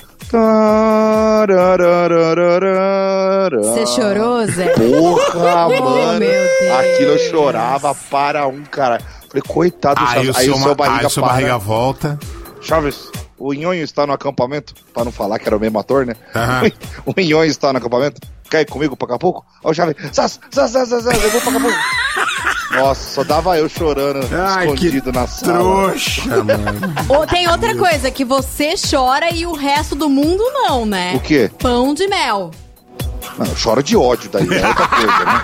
Você 3.64 3.86
chorou, 3.86 4.46
Zé? 4.48 4.70
Porra, 4.74 5.68
Oh, 5.68 5.84
mano. 5.84 6.20
meu 6.20 6.30
Deus. 6.30 6.72
Aquilo 6.80 7.12
eu 7.14 7.18
chorava 7.30 7.96
para 8.10 8.48
um 8.48 8.64
cara. 8.64 9.00
Falei, 9.28 9.44
coitado 9.48 10.00
do 10.02 10.06
Aí 10.08 10.26
Chaves. 10.26 10.30
o 10.30 10.58
seu, 10.58 10.76
ma- 10.76 10.98
aí 11.00 11.06
o 11.06 11.10
seu 11.10 11.24
para. 11.24 11.34
barriga 11.34 11.58
volta. 11.58 12.20
Chaves, 12.62 13.10
o 13.38 13.54
Nhonho 13.54 13.84
está 13.84 14.06
no 14.08 14.14
acampamento? 14.14 14.74
Pra 14.94 15.04
não 15.06 15.12
falar 15.12 15.40
que 15.40 15.48
era 15.48 15.56
o 15.58 15.60
mesmo 15.60 15.78
ator, 15.80 16.06
né? 16.06 16.16
Aham. 16.36 16.72
O 17.06 17.14
Nhonho 17.20 17.50
está 17.50 17.72
no 17.72 17.80
acampamento? 17.80 18.20
Quer 18.50 18.62
ir 18.62 18.66
comigo 18.66 18.96
pra 18.96 19.08
Acapulco? 19.08 19.46
Ó, 19.64 19.72
o 19.72 19.74
zaz, 19.74 19.94
zaz, 20.14 20.40
zaz, 20.54 20.72
zaz, 20.72 20.90
zaz, 21.04 21.24
eu 21.24 21.30
vou 21.32 21.42
pra 21.42 21.50
Acapulco. 21.52 21.78
Nossa, 22.72 23.10
só 23.16 23.24
dava 23.24 23.58
eu 23.58 23.68
chorando, 23.70 24.28
Ai, 24.34 24.68
que 24.68 24.74
escondido 24.74 25.12
na 25.12 25.26
sala. 25.26 25.58
trouxa, 25.90 26.30
mano. 26.44 26.94
Ou 27.10 27.26
tem 27.26 27.48
outra 27.50 27.76
coisa, 27.76 28.12
que 28.12 28.24
você 28.26 28.76
chora 28.90 29.34
e 29.34 29.46
o 29.46 29.54
resto 29.54 29.96
do 29.96 30.10
mundo 30.10 30.44
não, 30.54 30.86
né? 30.86 31.14
O 31.16 31.20
quê? 31.20 31.50
Pão 31.60 31.94
de 31.94 32.08
mel. 32.08 32.52
Não, 33.38 33.46
eu 33.46 33.56
choro 33.56 33.82
de 33.84 33.96
ódio 33.98 34.30
daí, 34.30 34.48
é 34.58 34.68
outra 34.68 34.88
coisa, 34.88 35.08
né? 35.08 35.42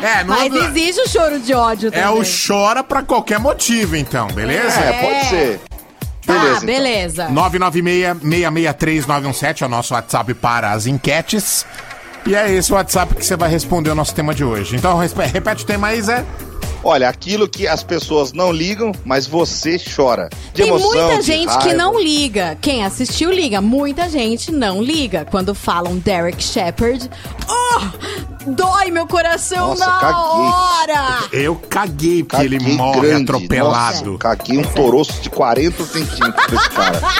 É, 0.00 0.24
não 0.24 0.34
Mas 0.36 0.52
existe 0.54 1.00
o 1.02 1.08
choro 1.08 1.40
de 1.40 1.52
ódio 1.54 1.90
também. 1.90 2.04
é 2.06 2.10
o 2.10 2.22
chora 2.24 2.82
pra 2.84 3.02
qualquer 3.02 3.38
motivo, 3.38 3.96
então, 3.96 4.28
beleza? 4.28 4.78
É, 4.80 4.92
pode 5.02 5.28
ser. 5.28 5.60
Beleza, 6.28 6.50
Tá, 6.50 6.56
então. 6.56 6.66
beleza. 6.66 7.28
996-663-917 7.30 9.62
é 9.62 9.66
o 9.66 9.68
nosso 9.68 9.94
WhatsApp 9.94 10.34
para 10.34 10.72
as 10.72 10.86
enquetes. 10.86 11.64
E 12.28 12.34
é 12.34 12.52
esse 12.52 12.70
o 12.70 12.74
WhatsApp 12.74 13.14
que 13.14 13.24
você 13.24 13.36
vai 13.36 13.48
responder 13.48 13.88
o 13.88 13.94
nosso 13.94 14.14
tema 14.14 14.34
de 14.34 14.44
hoje. 14.44 14.76
Então, 14.76 14.98
repete 14.98 15.64
o 15.64 15.66
tema 15.66 15.86
aí, 15.88 16.02
Zé. 16.02 16.22
Olha, 16.84 17.08
aquilo 17.08 17.48
que 17.48 17.66
as 17.66 17.82
pessoas 17.82 18.34
não 18.34 18.52
ligam, 18.52 18.92
mas 19.02 19.26
você 19.26 19.78
chora. 19.78 20.28
De 20.52 20.62
Tem 20.62 20.68
emoção, 20.68 20.90
muita 20.92 21.16
de 21.20 21.22
gente 21.22 21.58
que 21.58 21.72
não 21.72 21.98
liga. 21.98 22.56
Quem 22.60 22.84
assistiu 22.84 23.32
liga. 23.32 23.62
Muita 23.62 24.10
gente 24.10 24.52
não 24.52 24.82
liga. 24.82 25.26
Quando 25.30 25.54
falam 25.54 25.96
Derek 25.96 26.42
Shepard, 26.42 27.10
oh, 27.48 28.50
dói 28.50 28.90
meu 28.90 29.06
coração 29.06 29.68
Nossa, 29.68 29.86
na 29.86 29.98
caguei. 29.98 30.18
hora. 30.20 31.18
Eu 31.32 31.56
caguei 31.56 32.22
porque 32.22 32.44
ele 32.44 32.58
Caguei 32.58 32.76
morre 32.76 33.00
grande. 33.00 33.22
atropelado. 33.22 34.06
Nossa, 34.12 34.18
caguei 34.18 34.58
um 34.58 34.64
toroço 34.64 35.20
de 35.22 35.30
40 35.30 35.82
centímetros 35.82 36.46
desse 36.46 36.70
cara. 36.70 37.00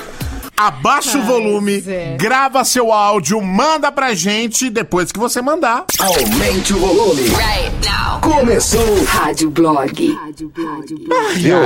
Abaixa 0.59 1.19
o 1.19 1.23
volume, 1.23 1.81
Zé. 1.81 2.17
grava 2.19 2.65
seu 2.65 2.93
áudio, 2.93 3.41
manda 3.41 3.93
pra 3.93 4.13
gente. 4.13 4.69
Depois 4.69 5.13
que 5.13 5.19
você 5.19 5.41
mandar, 5.41 5.85
Aumente 6.01 6.73
o 6.75 6.79
volume. 6.79 7.23
Começou. 8.21 9.05
Rádio 9.05 9.51
Blog. 9.51 10.19
Viu? 11.37 11.57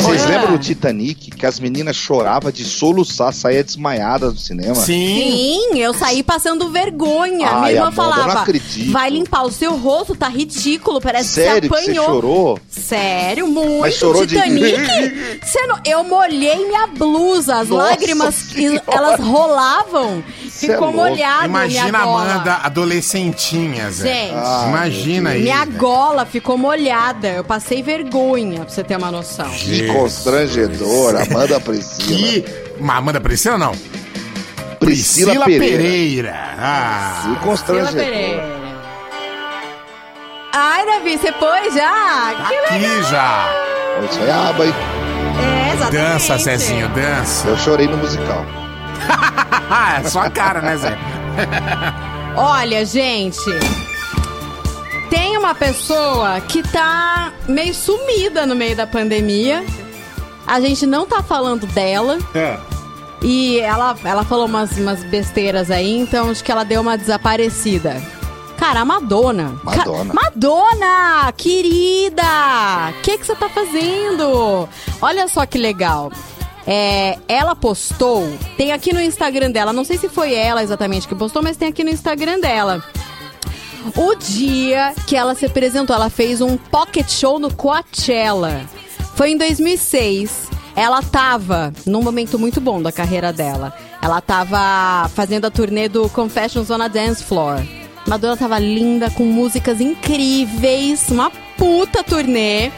Vocês 0.00 0.22
Olha. 0.24 0.30
lembram 0.38 0.52
do 0.52 0.58
Titanic? 0.58 1.30
Que 1.30 1.46
as 1.46 1.60
meninas 1.60 1.96
choravam 1.96 2.50
de 2.50 2.64
soluçar, 2.64 3.32
saía 3.32 3.62
desmaiadas 3.62 4.32
do 4.34 4.40
cinema? 4.40 4.74
sim. 4.74 5.60
Sim, 5.70 5.78
eu 5.78 5.92
saí 5.94 6.22
passando 6.22 6.70
vergonha. 6.70 7.48
Ai, 7.48 7.60
Minha 7.60 7.72
irmã 7.72 7.84
não 7.86 7.92
falava: 7.92 8.40
acredito. 8.40 8.90
vai 8.90 9.10
limpar 9.10 9.42
o 9.44 9.50
seu 9.52 9.76
rosto, 9.76 10.14
tá 10.16 10.28
ridículo, 10.28 11.00
parece 11.00 11.28
Sério 11.30 11.62
que 11.62 11.68
que 11.68 11.74
você 11.74 11.84
você 11.84 11.90
apanhou. 11.90 12.06
chorou? 12.06 12.60
Sério, 12.70 13.46
muito. 13.46 13.80
Mas 13.80 13.94
chorou 13.94 14.24
de- 14.26 14.34
Titanic? 14.36 15.40
Você 15.44 15.66
não- 15.66 15.78
Eu 15.84 16.02
molhei 16.04 16.66
minha 16.66 16.86
blusa, 16.86 17.56
as 17.56 17.68
Nossa 17.68 17.90
lágrimas, 17.90 18.29
Senhora. 18.32 18.82
elas 18.92 19.20
rolavam. 19.20 20.22
Cê 20.48 20.66
é 20.66 20.72
Ficou 20.74 20.92
molhada 20.92 21.46
Imagina 21.46 21.98
a. 21.98 22.02
Amanda 22.02 22.54
adolescentinha, 22.62 23.90
Zé. 23.90 24.26
Gente, 24.28 24.34
Ah, 24.36 24.64
Imagina 24.68 25.30
aí. 25.30 25.42
minha 25.42 25.64
Zé. 25.64 25.72
gola 25.72 26.24
ficou 26.26 26.58
molhada. 26.58 27.28
Eu 27.28 27.44
passei 27.44 27.82
vergonha, 27.82 28.60
pra 28.60 28.68
você 28.68 28.84
ter 28.84 28.96
uma 28.96 29.10
noção. 29.10 29.48
Que 29.50 29.74
Jesus. 29.76 29.96
constrangedor, 29.96 31.14
Amanda 31.30 31.60
Priscila. 31.60 32.06
Que. 32.08 32.44
Amanda 32.88 33.20
Priscila 33.20 33.58
não? 33.58 33.72
Priscila, 34.78 35.44
Pereira. 35.44 36.34
Ah. 36.58 37.12
Que 37.22 37.28
Priscila 37.28 37.44
constrangedor. 37.46 38.04
Pereira. 38.04 38.60
Ai, 40.52 40.84
Davi, 40.84 41.16
você 41.16 41.30
pôs 41.32 41.74
já? 41.74 42.34
Que 42.48 42.54
legal. 42.54 42.96
Aqui 42.96 43.02
já. 43.10 43.50
Isso 44.10 44.20
aí 44.20 44.28
é 44.28 44.32
aba, 44.32 44.66
hein? 44.66 44.74
Exatamente. 45.80 46.12
Dança, 46.12 46.38
Zezinho, 46.38 46.88
dança. 46.90 47.48
Eu 47.48 47.56
chorei 47.56 47.86
no 47.86 47.96
musical. 47.96 48.44
Ah, 49.70 50.00
é 50.04 50.08
só 50.08 50.20
a 50.20 50.30
cara, 50.30 50.60
né, 50.60 50.76
Zé? 50.76 50.98
Olha, 52.36 52.84
gente. 52.84 53.50
Tem 55.08 55.36
uma 55.36 55.54
pessoa 55.54 56.40
que 56.42 56.62
tá 56.62 57.32
meio 57.48 57.74
sumida 57.74 58.46
no 58.46 58.54
meio 58.54 58.76
da 58.76 58.86
pandemia. 58.86 59.64
A 60.46 60.60
gente 60.60 60.86
não 60.86 61.06
tá 61.06 61.22
falando 61.22 61.66
dela. 61.66 62.18
É. 62.34 62.58
E 63.22 63.58
ela, 63.60 63.96
ela 64.04 64.24
falou 64.24 64.46
umas, 64.46 64.76
umas 64.78 65.02
besteiras 65.04 65.70
aí, 65.70 65.98
então 65.98 66.30
acho 66.30 66.42
que 66.42 66.50
ela 66.50 66.64
deu 66.64 66.80
uma 66.80 66.96
desaparecida. 66.96 68.00
Cara, 68.60 68.80
a 68.80 68.84
Madonna. 68.84 69.58
Madonna. 69.64 70.12
Ca- 70.14 70.22
Madonna, 70.22 71.32
querida! 71.36 72.22
O 72.90 73.02
que 73.02 73.16
que 73.18 73.26
você 73.26 73.34
tá 73.34 73.48
fazendo? 73.48 74.68
Olha 75.00 75.26
só 75.28 75.44
que 75.46 75.56
legal. 75.58 76.12
É, 76.66 77.18
ela 77.26 77.56
postou, 77.56 78.30
tem 78.58 78.70
aqui 78.70 78.92
no 78.92 79.00
Instagram 79.00 79.50
dela, 79.50 79.72
não 79.72 79.82
sei 79.82 79.96
se 79.96 80.08
foi 80.10 80.34
ela 80.34 80.62
exatamente 80.62 81.08
que 81.08 81.14
postou, 81.14 81.42
mas 81.42 81.56
tem 81.56 81.68
aqui 81.68 81.82
no 81.82 81.90
Instagram 81.90 82.38
dela. 82.38 82.84
O 83.96 84.14
dia 84.14 84.92
que 85.06 85.16
ela 85.16 85.34
se 85.34 85.46
apresentou, 85.46 85.96
ela 85.96 86.10
fez 86.10 86.42
um 86.42 86.56
pocket 86.58 87.08
show 87.10 87.38
no 87.38 87.52
Coachella. 87.52 88.60
Foi 89.16 89.30
em 89.30 89.38
2006. 89.38 90.48
Ela 90.76 91.02
tava 91.02 91.72
num 91.86 92.02
momento 92.02 92.38
muito 92.38 92.60
bom 92.60 92.80
da 92.80 92.92
carreira 92.92 93.32
dela. 93.32 93.74
Ela 94.00 94.20
tava 94.20 95.08
fazendo 95.08 95.46
a 95.46 95.50
turnê 95.50 95.88
do 95.88 96.08
Confessions 96.10 96.70
on 96.70 96.80
a 96.82 96.88
Dance 96.88 97.24
Floor. 97.24 97.58
Madonna 98.06 98.36
tava 98.36 98.58
linda, 98.58 99.10
com 99.10 99.24
músicas 99.24 99.80
incríveis, 99.80 101.08
uma 101.10 101.30
puta 101.56 102.02
turnê. 102.02 102.70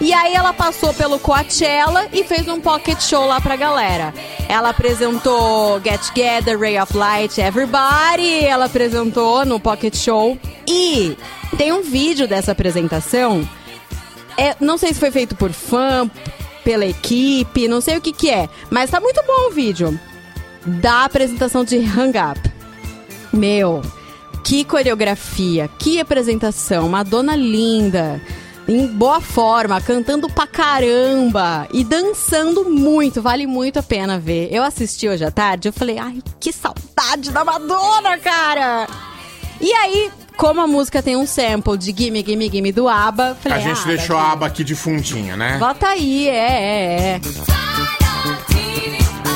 E 0.00 0.12
aí 0.12 0.34
ela 0.34 0.52
passou 0.52 0.92
pelo 0.92 1.18
Coachella 1.18 2.06
e 2.12 2.22
fez 2.22 2.46
um 2.48 2.60
pocket 2.60 3.00
show 3.00 3.26
lá 3.26 3.40
pra 3.40 3.56
galera. 3.56 4.12
Ela 4.48 4.70
apresentou 4.70 5.80
Get 5.82 6.00
Together, 6.08 6.58
Ray 6.58 6.78
of 6.78 6.94
Light, 6.96 7.40
Everybody. 7.40 8.44
Ela 8.44 8.66
apresentou 8.66 9.46
no 9.46 9.58
pocket 9.58 9.96
show. 9.96 10.36
E 10.68 11.16
tem 11.56 11.72
um 11.72 11.82
vídeo 11.82 12.28
dessa 12.28 12.52
apresentação. 12.52 13.48
É, 14.36 14.54
não 14.60 14.76
sei 14.76 14.92
se 14.92 15.00
foi 15.00 15.10
feito 15.10 15.34
por 15.34 15.50
fã, 15.50 16.10
pela 16.62 16.84
equipe, 16.84 17.66
não 17.66 17.80
sei 17.80 17.96
o 17.96 18.00
que 18.00 18.12
que 18.12 18.28
é. 18.28 18.48
Mas 18.70 18.90
tá 18.90 19.00
muito 19.00 19.22
bom 19.26 19.48
o 19.48 19.50
vídeo. 19.50 19.98
Da 20.66 21.04
apresentação 21.04 21.64
de 21.64 21.76
Hang 21.76 22.18
Up. 22.18 22.40
Meu, 23.32 23.80
que 24.46 24.64
coreografia, 24.64 25.68
que 25.76 25.98
apresentação, 25.98 26.88
Madonna 26.88 27.34
linda, 27.34 28.22
em 28.68 28.86
boa 28.86 29.20
forma, 29.20 29.80
cantando 29.80 30.28
pra 30.28 30.46
caramba 30.46 31.66
e 31.72 31.82
dançando 31.82 32.70
muito, 32.70 33.20
vale 33.20 33.44
muito 33.44 33.80
a 33.80 33.82
pena 33.82 34.20
ver. 34.20 34.48
Eu 34.52 34.62
assisti 34.62 35.08
hoje 35.08 35.24
à 35.24 35.32
tarde, 35.32 35.68
eu 35.68 35.72
falei, 35.72 35.98
ai, 35.98 36.22
que 36.38 36.52
saudade 36.52 37.32
da 37.32 37.44
Madonna, 37.44 38.18
cara! 38.18 38.86
E 39.60 39.72
aí, 39.72 40.12
como 40.36 40.60
a 40.60 40.66
música 40.68 41.02
tem 41.02 41.16
um 41.16 41.26
sample 41.26 41.76
de 41.76 41.92
Gimme, 41.92 42.24
Gimme, 42.24 42.48
Gimme 42.48 42.70
do 42.70 42.88
ABBA, 42.88 43.32
A 43.32 43.34
falei, 43.34 43.60
gente 43.62 43.80
ah, 43.82 43.86
deixou 43.88 44.16
a 44.16 44.30
aba 44.30 44.46
aqui 44.46 44.62
de 44.62 44.76
fundinho, 44.76 45.36
né? 45.36 45.58
Bota 45.58 45.88
aí, 45.88 46.28
é, 46.28 46.34
é, 46.34 47.10
é. 47.16 47.20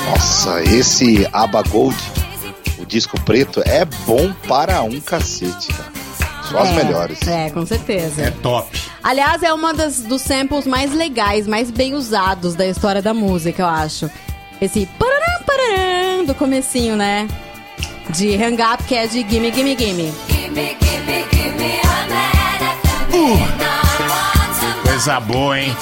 Nossa, 0.09 0.62
esse 0.62 1.29
Aba 1.33 1.62
Gold, 1.62 1.97
disco 2.90 3.18
preto, 3.20 3.62
é 3.64 3.85
bom 3.85 4.32
para 4.47 4.82
um 4.82 5.00
cacete, 5.00 5.68
cara. 5.73 5.90
Só 6.50 6.59
as 6.59 6.68
É, 6.70 6.73
melhores. 6.85 7.26
É, 7.28 7.49
com 7.50 7.64
certeza. 7.64 8.23
É 8.23 8.30
top. 8.30 8.68
Aliás, 9.02 9.42
é 9.42 9.52
uma 9.52 9.73
das, 9.73 10.00
dos 10.00 10.20
samples 10.20 10.66
mais 10.66 10.92
legais, 10.92 11.47
mais 11.47 11.70
bem 11.70 11.94
usados 11.94 12.54
da 12.56 12.66
história 12.66 13.00
da 13.00 13.14
música, 13.14 13.62
eu 13.62 13.66
acho. 13.68 14.11
Esse 14.61 14.87
pararam, 14.99 15.44
pararam 15.47 16.25
do 16.26 16.35
comecinho, 16.35 16.97
né? 16.97 17.28
De 18.11 18.35
Hang 18.35 18.61
Up, 18.61 18.82
que 18.85 18.94
é 18.97 19.06
de 19.06 19.20
Gimme, 19.28 19.52
Gimme, 19.52 19.76
Gimme. 19.78 20.12
Coisa 24.85 25.20
boa, 25.20 25.59
hein? 25.59 25.75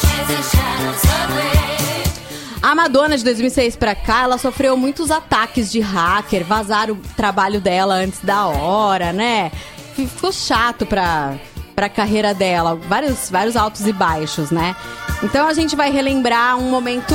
A 2.60 2.74
Madonna 2.74 3.16
de 3.16 3.22
2006 3.24 3.76
pra 3.76 3.94
cá, 3.94 4.22
ela 4.22 4.36
sofreu 4.36 4.76
muitos 4.76 5.10
ataques 5.10 5.70
de 5.70 5.80
hacker, 5.80 6.44
vazaram 6.44 6.94
o 6.94 7.00
trabalho 7.16 7.60
dela 7.60 7.94
antes 7.94 8.20
da 8.20 8.46
hora, 8.46 9.12
né? 9.12 9.52
Ficou 9.94 10.32
chato 10.32 10.84
pra, 10.84 11.36
pra 11.74 11.88
carreira 11.88 12.34
dela, 12.34 12.74
vários, 12.74 13.30
vários 13.30 13.56
altos 13.56 13.86
e 13.86 13.92
baixos, 13.92 14.50
né? 14.50 14.74
Então 15.22 15.46
a 15.46 15.54
gente 15.54 15.76
vai 15.76 15.90
relembrar 15.90 16.58
um 16.58 16.68
momento, 16.70 17.14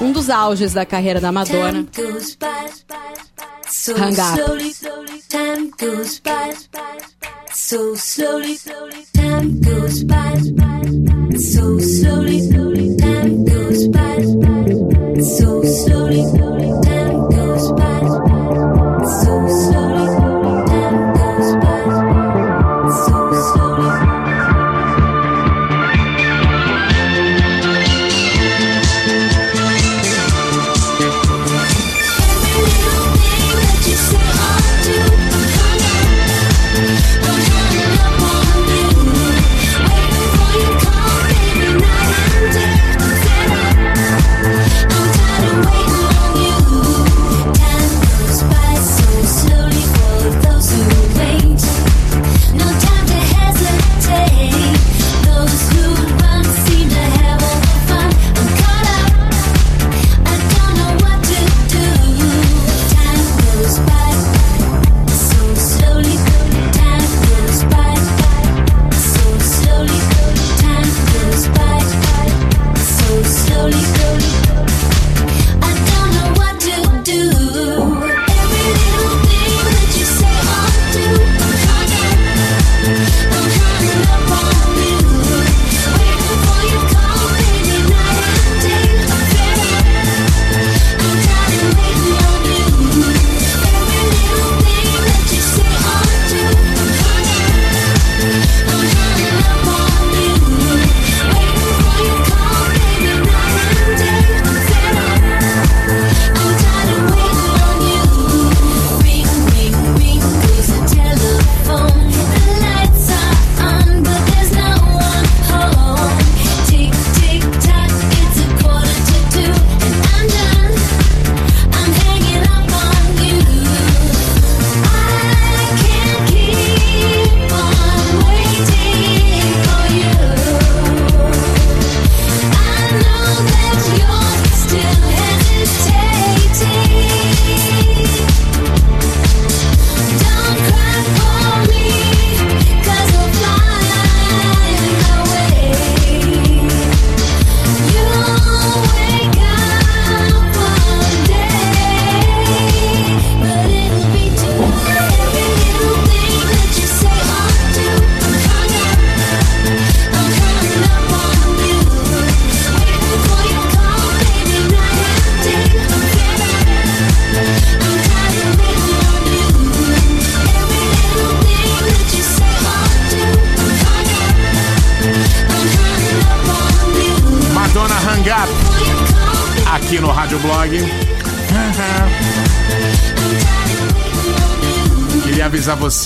um 0.00 0.10
dos 0.12 0.28
auges 0.30 0.72
da 0.72 0.84
carreira 0.84 1.20
da 1.20 1.30
Madonna. 1.30 1.86
Hang 3.98 4.20
up. 4.20 4.36
So 15.22 15.62
slowly. 15.62 16.45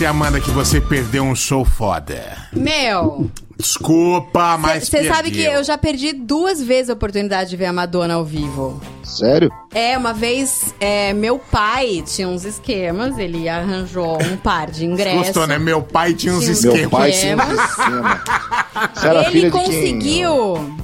Você, 0.00 0.06
Amanda, 0.06 0.40
que 0.40 0.50
você 0.50 0.80
perdeu 0.80 1.22
um 1.24 1.34
show 1.34 1.62
foda. 1.62 2.22
Meu, 2.54 3.30
Desculpa, 3.58 4.56
mas 4.56 4.88
você 4.88 5.06
sabe 5.06 5.30
que 5.30 5.42
eu 5.42 5.62
já 5.62 5.76
perdi 5.76 6.14
duas 6.14 6.62
vezes 6.62 6.88
a 6.88 6.94
oportunidade 6.94 7.50
de 7.50 7.56
ver 7.58 7.66
a 7.66 7.72
Madonna 7.72 8.14
ao 8.14 8.24
vivo. 8.24 8.80
Sério? 9.04 9.52
É, 9.74 9.98
uma 9.98 10.14
vez, 10.14 10.74
é, 10.80 11.12
meu 11.12 11.38
pai 11.38 12.02
tinha 12.06 12.26
uns 12.26 12.46
esquemas, 12.46 13.18
ele 13.18 13.46
arranjou 13.46 14.16
um 14.22 14.38
par 14.38 14.70
de 14.70 14.86
ingressos. 14.86 15.18
Gostou, 15.26 15.46
né? 15.46 15.58
Meu 15.58 15.82
pai 15.82 16.14
tinha 16.14 16.32
uns 16.32 16.44
Tinha 16.44 16.52
uns 16.52 16.62
Meu 16.64 16.72
esquemas. 16.72 16.90
pai 16.98 17.12
tinha 17.12 17.36
um 17.36 17.40
Esquemas. 17.52 19.04
ele 19.04 19.24
filha 19.24 19.50
de 19.50 19.50
quem? 19.50 19.50
conseguiu. 19.50 20.76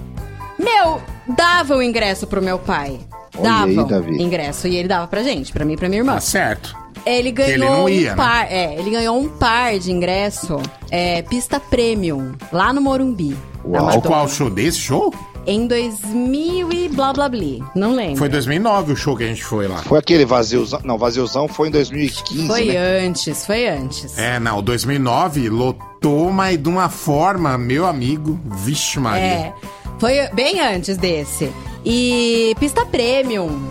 Meu, 0.58 1.00
dava 1.26 1.74
o 1.74 1.82
ingresso 1.82 2.26
pro 2.26 2.42
meu 2.42 2.58
pai. 2.58 3.00
Olha 3.38 3.42
Dava 3.50 3.64
aí, 3.66 3.78
o 3.78 3.84
Davi. 3.84 4.22
ingresso. 4.22 4.68
E 4.68 4.76
ele 4.76 4.88
dava 4.88 5.06
pra 5.06 5.22
gente, 5.22 5.52
pra 5.54 5.64
mim 5.64 5.72
e 5.72 5.76
pra 5.78 5.88
minha 5.88 6.00
irmã. 6.00 6.14
Tá 6.14 6.20
certo. 6.20 6.76
Ele 7.06 7.30
ganhou 7.30 7.88
Ele 7.88 8.00
ia, 8.00 8.08
né? 8.08 8.12
um 8.12 8.16
par. 8.16 8.52
É, 8.52 8.74
ele 8.74 8.90
ganhou 8.90 9.16
um 9.16 9.28
par 9.28 9.78
de 9.78 9.92
ingresso. 9.92 10.60
É, 10.90 11.22
pista 11.22 11.60
premium, 11.60 12.32
lá 12.52 12.72
no 12.72 12.80
Morumbi. 12.80 13.36
Uau. 13.64 13.98
O 13.98 14.02
qual 14.02 14.28
show 14.28 14.50
desse 14.50 14.78
show? 14.78 15.14
Em 15.46 15.68
2000 15.68 16.72
e 16.72 16.88
blá 16.88 17.12
blá 17.12 17.28
blá. 17.28 17.70
Não 17.76 17.94
lembro. 17.94 18.16
Foi 18.16 18.28
2009 18.28 18.92
o 18.92 18.96
show 18.96 19.16
que 19.16 19.22
a 19.22 19.28
gente 19.28 19.44
foi 19.44 19.68
lá. 19.68 19.78
Foi 19.78 20.00
aquele 20.00 20.24
vaziozão. 20.24 20.80
Não, 20.82 20.98
vaziozão 20.98 21.46
foi 21.46 21.68
em 21.68 21.70
2015, 21.70 22.46
Foi 22.48 22.64
né? 22.64 23.06
antes, 23.06 23.46
foi 23.46 23.68
antes. 23.68 24.18
É, 24.18 24.40
não, 24.40 24.60
2009 24.60 25.48
lotou, 25.48 26.32
mas 26.32 26.60
de 26.60 26.68
uma 26.68 26.88
forma, 26.88 27.56
meu 27.56 27.86
amigo, 27.86 28.40
vixe 28.44 28.98
Maria. 28.98 29.22
É, 29.24 29.54
foi 30.00 30.28
bem 30.34 30.58
antes 30.60 30.96
desse. 30.96 31.52
E 31.84 32.56
pista 32.58 32.84
premium. 32.84 33.68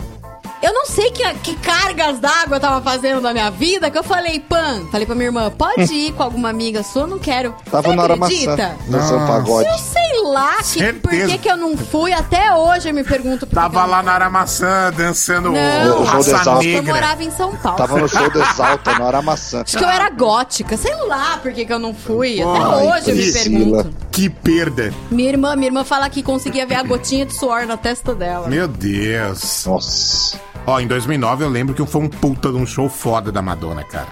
Eu 0.66 0.74
não 0.74 0.86
sei 0.88 1.12
que, 1.12 1.24
que 1.36 1.56
cargas 1.58 2.20
d'água 2.20 2.58
eu 2.58 2.60
tava 2.60 2.82
fazendo 2.82 3.22
na 3.22 3.32
minha 3.32 3.52
vida 3.52 3.92
que 3.92 3.98
eu 3.98 4.04
falei, 4.04 4.40
Pan, 4.40 4.86
falei 4.92 5.06
pra 5.06 5.14
minha 5.14 5.28
irmã, 5.28 5.52
pode 5.52 5.94
ir 5.94 6.12
com 6.14 6.24
alguma 6.24 6.50
amiga 6.50 6.82
sua, 6.82 7.04
eu 7.04 7.08
não 7.08 7.20
quero. 7.20 7.54
Tava 7.70 7.90
Você 7.90 7.96
na 7.96 8.04
acredita? 8.06 8.52
maçã. 8.52 8.76
Dançando 8.88 9.28
pagode. 9.28 9.70
Eu 9.70 9.78
sei 9.78 10.24
lá 10.24 10.56
que, 10.64 10.94
por 10.94 11.12
que, 11.12 11.38
que 11.38 11.52
eu 11.52 11.58
não 11.58 11.78
fui. 11.78 12.12
Até 12.14 12.52
hoje 12.54 12.90
eu 12.90 12.94
me 12.96 13.04
pergunto 13.04 13.46
por 13.46 13.54
Tava 13.54 13.86
lá 13.86 14.02
na 14.02 14.14
Aramaçã 14.14 14.92
dançando 14.96 15.52
Não. 15.52 16.02
O 16.02 16.06
show 16.06 16.16
Raça 16.16 16.32
dessa- 16.38 16.50
Eu 16.50 16.58
Negra. 16.64 16.94
morava 16.94 17.24
em 17.24 17.30
São 17.32 17.56
Paulo. 17.58 17.78
Tava 17.78 18.00
no 18.00 18.10
show 18.10 18.30
do 18.32 18.42
Exalta, 18.42 18.98
na 18.98 19.06
hora 19.06 19.22
maçã. 19.22 19.62
Acho 19.62 19.78
que 19.78 19.84
eu 19.84 19.90
era 19.90 20.10
gótica. 20.10 20.76
Sei 20.78 20.96
lá 21.06 21.38
por 21.44 21.54
que, 21.54 21.64
que 21.66 21.74
eu 21.74 21.80
não 21.80 21.94
fui. 21.94 22.42
Até 22.42 22.50
Ai, 22.60 22.88
hoje 22.88 23.12
eu 23.12 23.16
me 23.16 23.32
pergunto. 23.32 23.94
Que 24.12 24.30
perda. 24.32 24.92
Minha 25.12 25.30
irmã, 25.30 25.56
minha 25.56 25.68
irmã 25.68 25.84
fala 25.84 26.10
que 26.10 26.24
conseguia 26.24 26.66
ver 26.66 26.76
a 26.76 26.84
gotinha 26.84 27.26
de 27.26 27.36
suor 27.36 27.68
na 27.68 27.78
testa 27.78 28.16
dela. 28.16 28.48
Meu 28.48 28.68
Deus. 28.68 29.66
Nossa. 29.68 30.40
Ó, 30.68 30.80
em 30.80 30.88
2009 30.88 31.44
eu 31.44 31.50
lembro 31.50 31.76
que 31.76 31.86
foi 31.86 32.02
um 32.02 32.10
puta 32.10 32.50
de 32.50 32.56
um 32.56 32.66
show 32.66 32.90
foda 32.90 33.32
da 33.32 33.42
Madonna, 33.42 33.84
cara. 33.84 34.08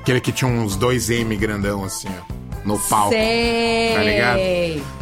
Aquele 0.00 0.20
que 0.20 0.32
tinha 0.32 0.50
uns 0.50 0.76
2M 0.76 1.36
grandão 1.36 1.84
assim, 1.84 2.08
ó. 2.08 2.32
no 2.64 2.78
palco. 2.78 3.10
Sei. 3.10 3.92
Tá 3.94 4.02
ligado? 4.02 4.38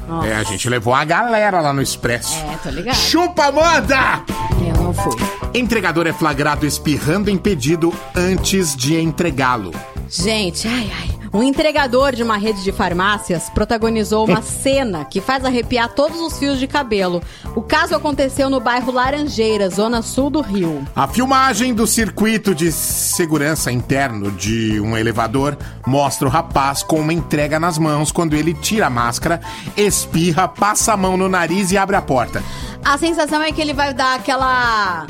Nossa. 0.09 0.27
É, 0.29 0.37
a 0.37 0.42
gente 0.42 0.69
levou 0.69 0.95
a 0.95 1.05
galera 1.05 1.61
lá 1.61 1.73
no 1.73 1.81
Expresso. 1.83 2.35
É, 2.35 2.57
tô 2.62 2.71
ligado. 2.71 2.95
Chupa, 2.97 3.47
Amanda! 3.47 4.23
Eu 4.61 4.83
não 4.83 4.92
fui. 4.92 5.16
Entregador 5.55 6.07
é 6.07 6.12
flagrado 6.12 6.66
espirrando 6.66 7.31
em 7.31 7.38
pedido 7.38 7.92
antes 8.14 8.75
de 8.75 8.97
entregá-lo. 8.99 9.73
Gente, 10.09 10.66
ai, 10.69 10.90
ai. 11.01 11.11
Um 11.37 11.42
entregador 11.42 12.14
de 12.14 12.22
uma 12.22 12.38
rede 12.38 12.64
de 12.64 12.72
farmácias 12.72 13.51
protagonizou 13.51 14.25
uma 14.25 14.40
cena 14.40 15.05
que 15.05 15.20
faz 15.20 15.44
arrepiar 15.44 15.90
todos 15.90 16.18
os 16.18 16.38
fios 16.38 16.59
de 16.59 16.66
cabelo. 16.66 17.22
O 17.55 17.61
caso 17.61 17.94
aconteceu 17.94 18.49
no 18.49 18.59
bairro 18.59 18.90
Laranjeira, 18.90 19.68
zona 19.68 20.01
sul 20.01 20.31
do 20.31 20.40
Rio. 20.40 20.83
A 20.96 21.07
filmagem 21.07 21.75
do 21.75 21.87
circuito 21.87 22.55
de 22.55 22.72
segurança 22.72 23.70
interno 23.70 24.33
de 24.33 24.81
um 24.81 24.96
elevador 24.96 25.59
mostra 25.87 26.27
o 26.27 26.31
rapaz 26.31 26.83
com 26.83 27.01
uma 27.01 27.12
entrega 27.12 27.61
nas 27.61 27.77
mãos 27.77 28.11
quando 28.11 28.33
ele 28.33 28.55
tira 28.55 28.87
a 28.87 28.90
máscara, 28.90 29.38
espirra, 29.77 30.49
passa 30.49 30.94
a 30.94 30.96
mão 30.96 31.18
no 31.18 31.29
nariz 31.29 31.70
e 31.70 31.77
abre 31.77 31.96
a 31.96 32.03
porta. 32.03 32.42
A 32.83 32.96
sensação 32.96 33.42
é 33.42 33.53
que 33.53 33.61
ele 33.61 33.75
vai 33.75 33.92
dar 33.92 34.14
aquela. 34.14 35.07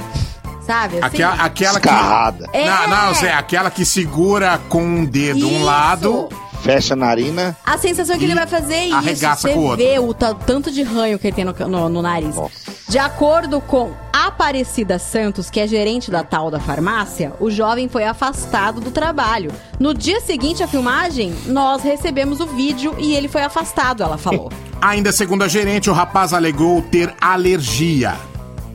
Sabe? 0.66 0.96
Assim? 0.96 1.06
Aquela, 1.06 1.34
aquela 1.34 1.80
que. 1.80 1.88
Escarrada. 1.88 2.48
É. 2.52 2.68
Não, 2.68 2.88
não, 2.88 3.14
Zé, 3.14 3.32
aquela 3.32 3.70
que 3.70 3.84
segura 3.84 4.58
com 4.68 4.82
um 4.82 5.04
dedo 5.04 5.46
um 5.48 5.56
Isso. 5.56 5.64
lado. 5.64 6.28
Fecha 6.62 6.94
a 6.94 6.96
narina. 6.96 7.56
A 7.64 7.78
sensação 7.78 8.16
é 8.16 8.18
que 8.18 8.24
ele 8.24 8.34
vai 8.34 8.46
fazer 8.46 8.86
isso. 8.86 8.96
arregaça 8.96 9.42
Você 9.42 9.54
com 9.54 9.60
o 9.60 9.62
outro. 9.64 9.76
vê 9.86 9.98
o 10.00 10.12
ta- 10.12 10.34
tanto 10.34 10.68
de 10.72 10.82
ranho 10.82 11.16
que 11.16 11.28
ele 11.28 11.36
tem 11.36 11.44
no, 11.44 11.52
no- 11.68 11.88
no 11.88 12.02
nariz. 12.02 12.34
Nossa. 12.34 12.50
De 12.88 12.98
acordo 12.98 13.60
com 13.60 13.92
Aparecida 14.12 14.98
Santos, 14.98 15.48
que 15.48 15.60
é 15.60 15.68
gerente 15.68 16.10
da 16.10 16.24
tal 16.24 16.50
da 16.50 16.58
farmácia, 16.58 17.32
o 17.38 17.50
jovem 17.50 17.88
foi 17.88 18.04
afastado 18.04 18.80
do 18.80 18.90
trabalho. 18.90 19.52
No 19.78 19.94
dia 19.94 20.20
seguinte 20.20 20.60
à 20.62 20.66
filmagem, 20.66 21.32
nós 21.46 21.82
recebemos 21.84 22.40
o 22.40 22.46
vídeo 22.46 22.96
e 22.98 23.14
ele 23.14 23.28
foi 23.28 23.42
afastado, 23.42 24.02
ela 24.02 24.18
falou. 24.18 24.50
Ainda 24.82 25.12
segundo 25.12 25.44
a 25.44 25.48
gerente, 25.48 25.88
o 25.88 25.92
rapaz 25.92 26.32
alegou 26.32 26.82
ter 26.82 27.14
alergia. 27.20 28.14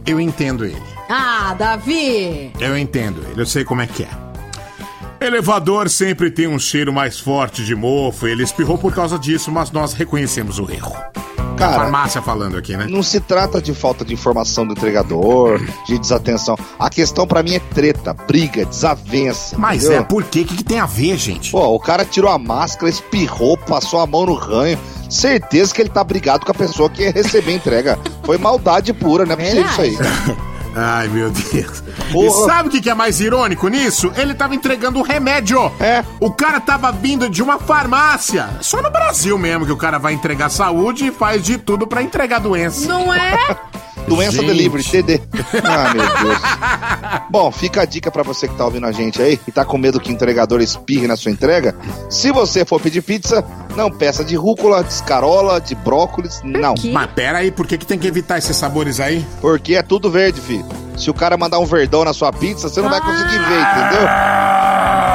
Eu 0.05 0.17
entendo 0.19 0.63
ele. 0.63 0.81
Ah, 1.13 1.53
Davi! 1.53 2.53
Eu 2.57 2.77
entendo 2.77 3.21
ele, 3.29 3.41
eu 3.41 3.45
sei 3.45 3.65
como 3.65 3.81
é 3.81 3.87
que 3.87 4.03
é. 4.03 4.09
Elevador 5.19 5.89
sempre 5.89 6.31
tem 6.31 6.47
um 6.47 6.57
cheiro 6.57 6.93
mais 6.93 7.19
forte 7.19 7.65
de 7.65 7.75
mofo. 7.75 8.25
Ele 8.25 8.43
espirrou 8.43 8.77
por 8.77 8.93
causa 8.93 9.19
disso, 9.19 9.51
mas 9.51 9.69
nós 9.69 9.93
reconhecemos 9.93 10.57
o 10.57 10.71
erro. 10.71 10.95
Cara, 11.57 11.83
Farmácia 11.83 12.21
falando 12.21 12.57
aqui, 12.57 12.75
né? 12.75 12.87
não 12.89 13.03
se 13.03 13.19
trata 13.19 13.61
de 13.61 13.71
falta 13.73 14.03
de 14.03 14.13
informação 14.13 14.65
do 14.65 14.71
entregador, 14.71 15.61
de 15.85 15.99
desatenção. 15.99 16.57
A 16.79 16.89
questão 16.89 17.27
pra 17.27 17.43
mim 17.43 17.55
é 17.55 17.59
treta, 17.59 18.13
briga, 18.13 18.65
desavença. 18.65 19.57
Mas 19.59 19.83
entendeu? 19.83 20.01
é 20.01 20.03
por 20.03 20.23
quê? 20.23 20.41
O 20.41 20.45
que, 20.45 20.57
que 20.57 20.63
tem 20.63 20.79
a 20.79 20.87
ver, 20.87 21.17
gente? 21.17 21.51
Pô, 21.51 21.67
o 21.67 21.79
cara 21.79 22.03
tirou 22.05 22.31
a 22.31 22.39
máscara, 22.39 22.89
espirrou, 22.89 23.57
passou 23.57 23.99
a 23.99 24.07
mão 24.07 24.25
no 24.25 24.33
ranho. 24.33 24.79
Certeza 25.07 25.75
que 25.75 25.81
ele 25.81 25.89
tá 25.89 26.03
brigado 26.03 26.45
com 26.45 26.51
a 26.51 26.55
pessoa 26.55 26.89
que 26.89 27.03
ia 27.03 27.11
receber 27.11 27.51
a 27.51 27.55
entrega. 27.55 27.99
Foi 28.23 28.37
maldade 28.37 28.91
pura, 28.93 29.25
não 29.25 29.33
é 29.33 29.35
possível 29.35 29.65
isso 29.65 29.81
aí. 29.81 29.97
Ai, 30.75 31.07
meu 31.07 31.29
Deus. 31.29 31.83
E 32.09 32.11
Porra. 32.13 32.45
sabe 32.45 32.69
o 32.69 32.81
que 32.81 32.89
é 32.89 32.93
mais 32.93 33.19
irônico 33.19 33.67
nisso? 33.67 34.11
Ele 34.15 34.33
tava 34.33 34.55
entregando 34.55 34.99
um 34.99 35.01
remédio. 35.01 35.71
É. 35.79 36.03
O 36.19 36.31
cara 36.31 36.59
tava 36.59 36.91
vindo 36.91 37.29
de 37.29 37.41
uma 37.43 37.59
farmácia. 37.59 38.49
Só 38.61 38.81
no 38.81 38.89
Brasil 38.89 39.37
mesmo 39.37 39.65
que 39.65 39.71
o 39.71 39.77
cara 39.77 39.97
vai 39.97 40.13
entregar 40.13 40.49
saúde 40.49 41.07
e 41.07 41.11
faz 41.11 41.43
de 41.43 41.57
tudo 41.57 41.85
pra 41.87 42.01
entregar 42.01 42.39
doença. 42.39 42.87
Não 42.87 43.13
é? 43.13 43.57
Doença 44.07 44.37
Gente. 44.37 44.47
Delivery, 44.47 44.83
TD. 44.83 45.21
Ah, 45.63 45.93
meu 45.93 46.03
Deus. 46.03 46.39
Bom, 47.29 47.51
fica 47.51 47.81
a 47.81 47.85
dica 47.85 48.11
pra 48.11 48.23
você 48.23 48.47
que 48.47 48.55
tá 48.55 48.65
ouvindo 48.65 48.85
a 48.85 48.91
gente 48.91 49.21
aí 49.21 49.39
e 49.47 49.51
tá 49.51 49.63
com 49.63 49.77
medo 49.77 49.99
que 49.99 50.09
o 50.09 50.13
entregador 50.13 50.61
espirre 50.61 51.07
na 51.07 51.15
sua 51.15 51.31
entrega. 51.31 51.75
Se 52.09 52.31
você 52.31 52.65
for 52.65 52.79
pedir 52.81 53.01
pizza, 53.01 53.43
não 53.75 53.89
peça 53.91 54.23
de 54.23 54.35
rúcula, 54.35 54.83
de 54.83 54.91
escarola, 54.91 55.61
de 55.61 55.75
brócolis, 55.75 56.41
não. 56.43 56.73
Mas 56.91 57.09
pera 57.11 57.37
aí, 57.39 57.51
por 57.51 57.65
que, 57.67 57.77
que 57.77 57.85
tem 57.85 57.97
que 57.97 58.07
evitar 58.07 58.37
esses 58.37 58.55
sabores 58.57 58.99
aí? 58.99 59.25
Porque 59.39 59.75
é 59.75 59.81
tudo 59.81 60.09
verde, 60.11 60.41
filho. 60.41 60.65
Se 60.97 61.09
o 61.09 61.13
cara 61.13 61.37
mandar 61.37 61.59
um 61.59 61.65
verdão 61.65 62.03
na 62.03 62.13
sua 62.13 62.31
pizza, 62.33 62.67
você 62.69 62.81
não 62.81 62.89
vai 62.89 62.99
conseguir 63.01 63.39
ver, 63.39 63.61
entendeu? 63.61 64.01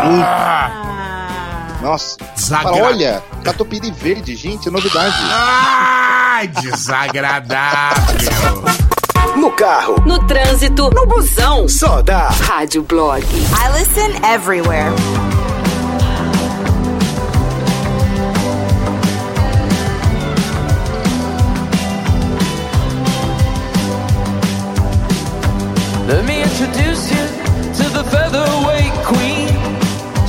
Hum, 0.07 0.23
Ah, 0.23 1.79
nossa. 1.83 2.17
Desagra- 2.35 2.71
Fala, 2.73 2.83
olha, 2.87 3.23
catupiry 3.45 3.91
verde, 3.91 4.35
gente, 4.35 4.69
é 4.69 4.71
novidade. 4.71 5.15
Desagradável. 6.45 7.97
No 9.37 9.51
carro, 9.53 10.03
No 10.05 10.19
trânsito, 10.27 10.91
no 10.95 11.07
busão. 11.07 11.67
só 11.69 12.03
dá. 12.03 12.29
Rádio 12.29 12.83
Blog. 12.83 13.23
I 13.25 13.69
listen 13.79 14.13
everywhere. 14.25 14.93
Let 26.07 26.25
me 26.25 26.41
introduce 26.43 27.11
you 27.11 27.25
to 27.79 27.85
the 27.97 28.05
featherweight 28.13 28.93
queen. 29.11 29.49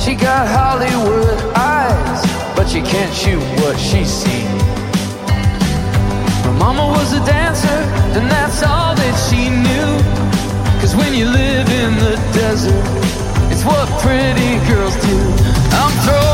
She 0.00 0.14
got 0.16 0.48
Hollywood 0.48 1.38
eyes, 1.54 2.20
but 2.56 2.66
she 2.68 2.80
can't 2.82 3.14
shoot 3.14 3.40
what 3.62 3.78
she's 3.78 4.10
seen. 4.10 4.57
Mama 6.58 6.86
was 6.88 7.12
a 7.12 7.24
dancer, 7.24 7.80
and 8.18 8.30
that's 8.30 8.62
all 8.62 8.94
that 8.94 9.14
she 9.26 9.48
knew. 9.48 9.90
Cause 10.80 10.94
when 10.96 11.14
you 11.14 11.26
live 11.26 11.68
in 11.70 11.94
the 11.98 12.16
desert, 12.34 12.84
it's 13.52 13.64
what 13.64 13.86
pretty 14.02 14.58
girls 14.66 14.96
do. 15.06 15.16
I'm 15.78 15.92
throwing 16.04 16.27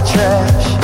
trash, 0.00 0.83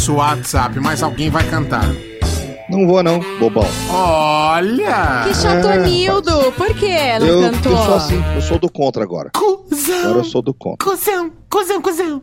nosso 0.00 0.14
WhatsApp, 0.14 0.80
mas 0.80 1.02
alguém 1.02 1.28
vai 1.28 1.44
cantar. 1.46 1.84
Não 2.70 2.86
vou, 2.86 3.02
não, 3.02 3.20
bobão. 3.38 3.66
Olha! 3.90 5.24
Que 5.28 5.34
chatonildo. 5.34 6.52
Por 6.52 6.72
que 6.74 7.18
não 7.18 7.26
Eu, 7.26 7.42
eu 7.42 7.50
cantou? 7.52 7.76
sou 7.84 7.94
assim, 7.96 8.24
eu 8.34 8.40
sou 8.40 8.58
do 8.58 8.70
contra 8.70 9.02
agora. 9.02 9.30
Agora 9.34 9.58
Cusão, 9.68 10.16
eu 10.16 10.24
sou 10.24 10.40
do 10.40 10.54
contra. 10.54 10.88
cuzão, 10.88 11.30
cuzão, 11.50 11.82
cuzão. 11.82 12.22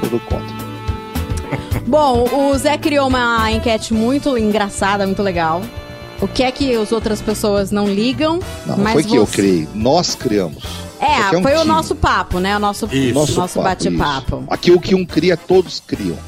Sou 0.00 0.08
do 0.10 0.18
contra. 0.18 1.80
Bom, 1.86 2.26
o 2.32 2.58
Zé 2.58 2.76
criou 2.76 3.06
uma 3.06 3.48
enquete 3.52 3.94
muito 3.94 4.36
engraçada, 4.36 5.06
muito 5.06 5.22
legal. 5.22 5.62
O 6.20 6.26
que 6.26 6.42
é 6.42 6.50
que 6.50 6.74
as 6.74 6.90
outras 6.90 7.22
pessoas 7.22 7.70
não 7.70 7.86
ligam, 7.86 8.40
Não, 8.66 8.76
não 8.76 8.82
mas 8.84 8.94
foi 8.94 9.04
que 9.04 9.14
eu 9.14 9.24
você- 9.26 9.36
criei, 9.36 9.68
nós 9.76 10.16
criamos. 10.16 10.64
É, 11.00 11.34
é 11.34 11.38
um 11.38 11.42
foi 11.42 11.52
o 11.54 11.60
time. 11.60 11.68
nosso 11.68 11.94
papo, 11.94 12.40
né? 12.40 12.56
O 12.56 12.58
nosso, 12.58 12.86
Isso. 12.92 13.14
nosso, 13.14 13.34
papo, 13.60 13.62
bate-papo. 13.62 14.44
Aqui 14.50 14.72
o 14.72 14.80
que 14.80 14.94
um 14.96 15.06
cria, 15.06 15.36
todos 15.36 15.78
criam. 15.86 16.18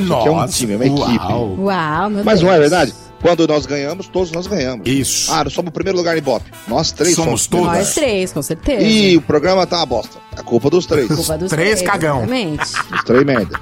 Nossa, 0.00 0.28
é 0.28 0.30
um 0.32 0.46
time, 0.46 0.72
é 0.72 0.76
uma 0.76 0.86
equipe. 0.86 1.24
uau. 1.24 1.56
Uau, 1.58 2.10
meu 2.10 2.24
Mas 2.24 2.40
Deus. 2.40 2.42
não 2.42 2.52
é 2.56 2.58
verdade? 2.60 2.94
Quando 3.20 3.46
nós 3.48 3.66
ganhamos, 3.66 4.06
todos 4.06 4.30
nós 4.30 4.46
ganhamos. 4.46 4.86
Isso. 4.88 5.32
Ah, 5.32 5.42
nós 5.42 5.52
somos 5.52 5.70
o 5.70 5.72
primeiro 5.72 5.98
lugar 5.98 6.14
em 6.14 6.18
Ibope. 6.18 6.50
Nós 6.68 6.92
três 6.92 7.14
Somos 7.16 7.42
somos. 7.42 7.46
todos. 7.48 7.66
Nós 7.66 7.94
três, 7.94 8.32
com 8.32 8.40
certeza. 8.42 8.82
E 8.84 9.16
o 9.16 9.20
programa 9.22 9.66
tá 9.66 9.76
uma 9.78 9.86
bosta. 9.86 10.18
É 10.36 10.42
culpa 10.42 10.70
dos 10.70 10.86
três. 10.86 11.08
Culpa 11.08 11.36
dos 11.36 11.50
Três 11.50 11.82
cagão. 11.82 12.18
Exatamente. 12.18 12.62
Os 12.94 13.02
três 13.04 13.24
merda. 13.24 13.58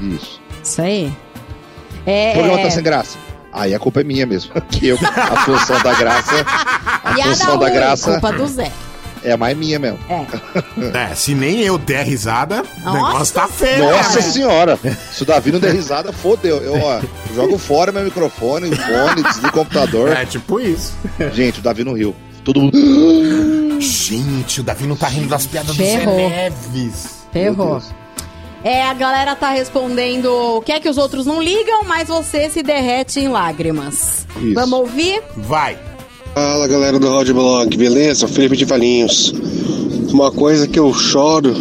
Isso. 0.00 0.40
Isso 0.62 0.82
aí. 0.82 1.12
É, 2.04 2.30
O 2.30 2.32
programa 2.34 2.60
é. 2.60 2.62
tá 2.64 2.70
sem 2.70 2.82
graça. 2.82 3.16
Aí 3.52 3.74
a 3.74 3.78
culpa 3.78 4.00
é 4.00 4.04
minha 4.04 4.26
mesmo. 4.26 4.52
Que 4.70 4.88
eu, 4.88 4.98
a 5.00 5.36
função 5.44 5.80
da 5.82 5.94
graça. 5.94 6.34
A 7.04 7.14
função 7.22 7.58
da 7.58 7.70
graça 7.70 8.10
Culpa 8.12 8.32
do 8.32 8.46
Zé. 8.48 8.72
É 9.22 9.36
mais 9.36 9.56
minha 9.56 9.78
mesmo. 9.78 9.98
É. 10.08 10.20
É, 11.10 11.14
se 11.14 11.34
nem 11.34 11.60
eu 11.60 11.78
der 11.78 12.04
risada, 12.04 12.64
o 12.84 12.92
negócio 12.92 13.34
tá 13.34 13.46
feio. 13.46 13.90
Nossa 13.90 14.16
né? 14.16 14.22
senhora! 14.22 14.78
Se 15.12 15.22
o 15.22 15.26
Davi 15.26 15.52
não 15.52 15.60
der 15.60 15.72
risada, 15.72 16.12
fodeu. 16.12 16.58
Eu, 16.58 16.74
ó, 16.80 17.00
jogo 17.34 17.58
fora 17.58 17.92
meu 17.92 18.02
microfone, 18.02 18.68
o 18.68 18.76
fone, 18.76 19.22
desligo 19.22 19.48
o 19.48 19.52
computador. 19.52 20.12
É 20.12 20.24
tipo 20.24 20.60
isso. 20.60 20.94
Gente, 21.32 21.60
o 21.60 21.62
Davi 21.62 21.84
não 21.84 21.94
riu. 21.94 22.14
Todo 22.44 22.60
mundo. 22.60 23.80
Gente, 23.80 24.60
o 24.60 24.64
Davi 24.64 24.86
não 24.86 24.96
tá 24.96 25.08
rindo 25.08 25.28
das 25.28 25.46
piadas 25.46 25.76
do 25.76 25.82
Zé 25.82 25.98
Ferrou. 25.98 26.16
Neves. 26.16 27.26
Ferrou. 27.32 27.82
É, 28.62 28.82
a 28.82 28.92
galera 28.92 29.34
tá 29.34 29.50
respondendo 29.50 30.26
o 30.56 30.60
que 30.60 30.72
é 30.72 30.80
que 30.80 30.88
os 30.88 30.98
outros 30.98 31.24
não 31.24 31.42
ligam, 31.42 31.84
mas 31.84 32.08
você 32.08 32.50
se 32.50 32.62
derrete 32.62 33.20
em 33.20 33.28
lágrimas. 33.28 34.26
Isso. 34.36 34.54
Vamos 34.54 34.80
ouvir? 34.80 35.22
Vai. 35.36 35.78
Fala 36.34 36.66
galera 36.68 36.98
do 36.98 37.08
Road 37.08 37.32
Blog, 37.32 37.76
beleza? 37.76 38.26
Felipe 38.28 38.56
de 38.56 38.64
Valinhos. 38.64 39.32
Uma 40.12 40.30
coisa 40.30 40.66
que 40.66 40.78
eu 40.78 40.92
choro 40.94 41.54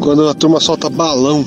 quando 0.00 0.28
a 0.28 0.34
turma 0.34 0.58
solta 0.60 0.88
balão, 0.88 1.44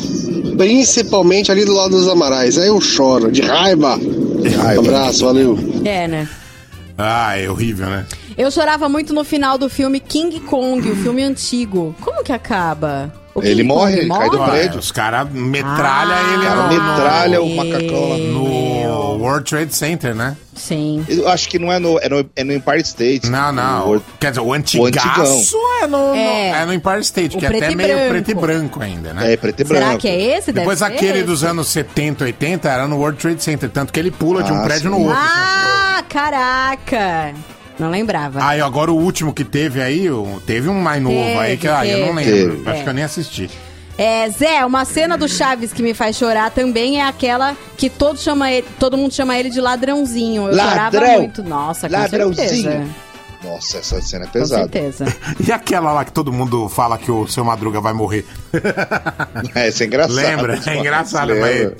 principalmente 0.57 1.51
ali 1.51 1.65
do 1.65 1.73
lado 1.73 1.91
dos 1.91 2.07
Amarais. 2.07 2.57
Aí 2.57 2.67
eu 2.67 2.79
choro, 2.79 3.31
de 3.31 3.41
raiva. 3.41 3.99
raiva. 4.61 4.81
Abraço, 4.81 5.25
valeu. 5.25 5.57
É, 5.83 6.07
né? 6.07 6.27
Ah, 6.97 7.37
é 7.37 7.49
horrível, 7.49 7.87
né? 7.87 8.05
Eu 8.37 8.51
chorava 8.51 8.87
muito 8.87 9.13
no 9.13 9.23
final 9.23 9.57
do 9.57 9.69
filme 9.69 9.99
King 9.99 10.39
Kong, 10.41 10.89
o 10.89 10.95
filme 10.97 11.23
antigo. 11.23 11.95
Como 12.01 12.23
que 12.23 12.31
acaba? 12.31 13.11
O 13.33 13.41
Ele 13.43 13.63
morre, 13.63 13.99
ele 13.99 14.07
cai 14.09 14.29
do 14.29 14.41
Ah, 14.41 14.47
prédio. 14.49 14.79
Os 14.79 14.91
caras 14.93 15.29
metralham 15.31 16.13
Ah, 16.15 16.33
ele 16.33 16.45
cara 16.45 16.67
metralha 16.67 17.41
o 17.41 17.55
macacão 17.55 18.09
lá. 18.09 18.17
no 18.17 18.64
World 19.25 19.49
Trade 19.49 19.73
Center, 19.75 20.13
né? 20.15 20.35
Sim. 20.55 21.03
Eu 21.07 21.27
acho 21.27 21.49
que 21.49 21.57
não 21.59 21.71
é 21.71 21.79
no, 21.79 21.99
é 21.99 22.07
no, 22.07 22.29
é 22.35 22.43
no 22.43 22.53
Empire 22.53 22.81
State. 22.81 23.29
Não, 23.29 23.51
não. 23.51 23.95
O- 23.97 24.01
Quer 24.19 24.29
dizer, 24.31 24.41
o 24.41 24.53
antigaço 24.53 25.57
é 25.81 25.87
no, 25.87 26.09
no- 26.09 26.15
É. 26.15 26.49
é. 26.61 26.65
no 26.65 26.73
Empire 26.73 26.99
State, 27.01 27.35
O 27.35 27.39
que 27.39 27.45
é 27.45 27.49
até 27.49 27.71
e 27.71 27.75
meio 27.75 27.89
branco. 27.95 28.09
preto 28.09 28.31
e 28.31 28.33
branco 28.33 28.81
ainda, 28.81 29.13
né? 29.13 29.33
É, 29.33 29.37
preto 29.37 29.59
e 29.59 29.63
branco. 29.63 29.85
Será 29.85 29.97
que 29.97 30.07
é 30.07 30.37
esse? 30.37 30.47
Deve 30.51 30.59
Depois 30.59 30.79
ser 30.79 30.85
aquele 30.85 31.17
esse. 31.19 31.23
dos 31.27 31.43
anos 31.43 31.67
70, 31.69 32.23
80 32.23 32.69
era 32.69 32.87
no 32.87 32.97
World 32.97 33.17
Trade 33.19 33.43
Center, 33.43 33.69
tanto 33.69 33.91
que 33.91 33.99
ele 33.99 34.11
pula 34.11 34.43
de 34.43 34.51
um 34.51 34.59
Ah, 34.61 34.63
prédio 34.63 34.83
sim. 34.91 34.97
no 34.97 35.01
outro. 35.01 35.17
Ah, 35.19 36.03
caraca! 36.07 37.33
Não 37.77 37.89
lembrava. 37.89 38.41
Aí 38.45 38.61
agora 38.61 38.89
o 38.91 38.95
último 38.95 39.33
que 39.33 39.43
teve 39.43 39.81
aí, 39.81 40.09
o- 40.09 40.41
teve 40.45 40.69
um 40.69 40.79
mais 40.79 41.01
novo 41.03 41.15
Teve, 41.15 41.37
aí 41.39 41.57
que 41.57 41.67
ah, 41.67 41.85
eu 41.85 42.05
não 42.07 42.13
lembro. 42.13 42.55
Teve. 42.57 42.69
Acho 42.69 42.79
É. 42.79 42.83
que 42.83 42.89
eu 42.89 42.93
nem 42.93 43.03
assisti. 43.03 43.49
É, 43.97 44.29
Zé, 44.29 44.65
uma 44.65 44.83
cena 44.83 45.17
do 45.17 45.27
Chaves 45.27 45.71
que 45.71 45.81
me 45.81 45.93
faz 45.93 46.17
chorar 46.17 46.51
também 46.51 46.99
é 46.99 47.05
aquela 47.07 47.55
que 47.77 47.89
todo, 47.89 48.19
chama 48.19 48.51
ele, 48.51 48.67
todo 48.77 48.97
mundo 48.97 49.13
chama 49.13 49.37
ele 49.37 49.49
de 49.49 49.61
ladrãozinho. 49.61 50.47
Eu 50.49 50.53
chorava 50.57 50.81
Ladrão. 50.99 51.17
muito. 51.21 51.41
Nossa, 51.43 51.87
com 51.87 51.95
Ladrãozinho. 51.95 52.47
certeza. 52.49 52.87
Nossa, 53.43 53.77
essa 53.77 54.01
cena 54.01 54.23
é 54.23 54.27
Com 54.27 54.33
pesada. 54.33 54.61
certeza. 54.63 55.05
E 55.47 55.51
aquela 55.51 55.93
lá 55.93 56.03
que 56.03 56.11
todo 56.11 56.33
mundo 56.33 56.67
fala 56.67 56.97
que 56.97 57.11
o 57.11 57.27
seu 57.27 57.45
Madruga 57.45 57.79
vai 57.79 57.93
morrer? 57.93 58.25
É, 59.53 59.69
isso 59.69 59.83
é 59.83 59.85
engraçado. 59.85 60.15
Lembra? 60.15 60.59
É 60.65 60.77
engraçado, 60.77 61.27
Lembra. 61.29 61.75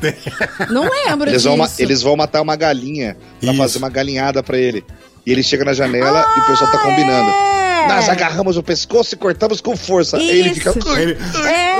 mas... 0.59 0.69
Não 0.69 0.83
lembro 0.83 1.29
Eles 1.29 1.41
disso. 1.43 1.55
vão, 1.57 1.67
eles 1.79 2.01
vão 2.01 2.15
matar 2.15 2.41
uma 2.41 2.55
galinha 2.55 3.17
pra 3.41 3.49
Isso. 3.51 3.57
fazer 3.61 3.77
uma 3.79 3.89
galinhada 3.89 4.41
pra 4.43 4.57
ele. 4.57 4.85
E 5.25 5.31
ele 5.31 5.41
chega 5.43 5.65
na 5.65 5.73
janela 5.73 6.25
e 6.37 6.39
o 6.41 6.45
pessoal 6.45 6.71
tá 6.71 6.77
combinando. 6.77 7.29
é. 7.29 7.65
Nós 7.87 8.09
agarramos 8.09 8.57
o 8.57 8.63
pescoço 8.63 9.13
e 9.13 9.17
cortamos 9.17 9.61
com 9.61 9.75
força. 9.77 10.17
Aí 10.17 10.27
ele 10.39 10.53
fica. 10.55 10.71
Isso. 10.77 10.97
Ele- 10.97 11.13
isso 11.13 11.37
é 11.45 11.75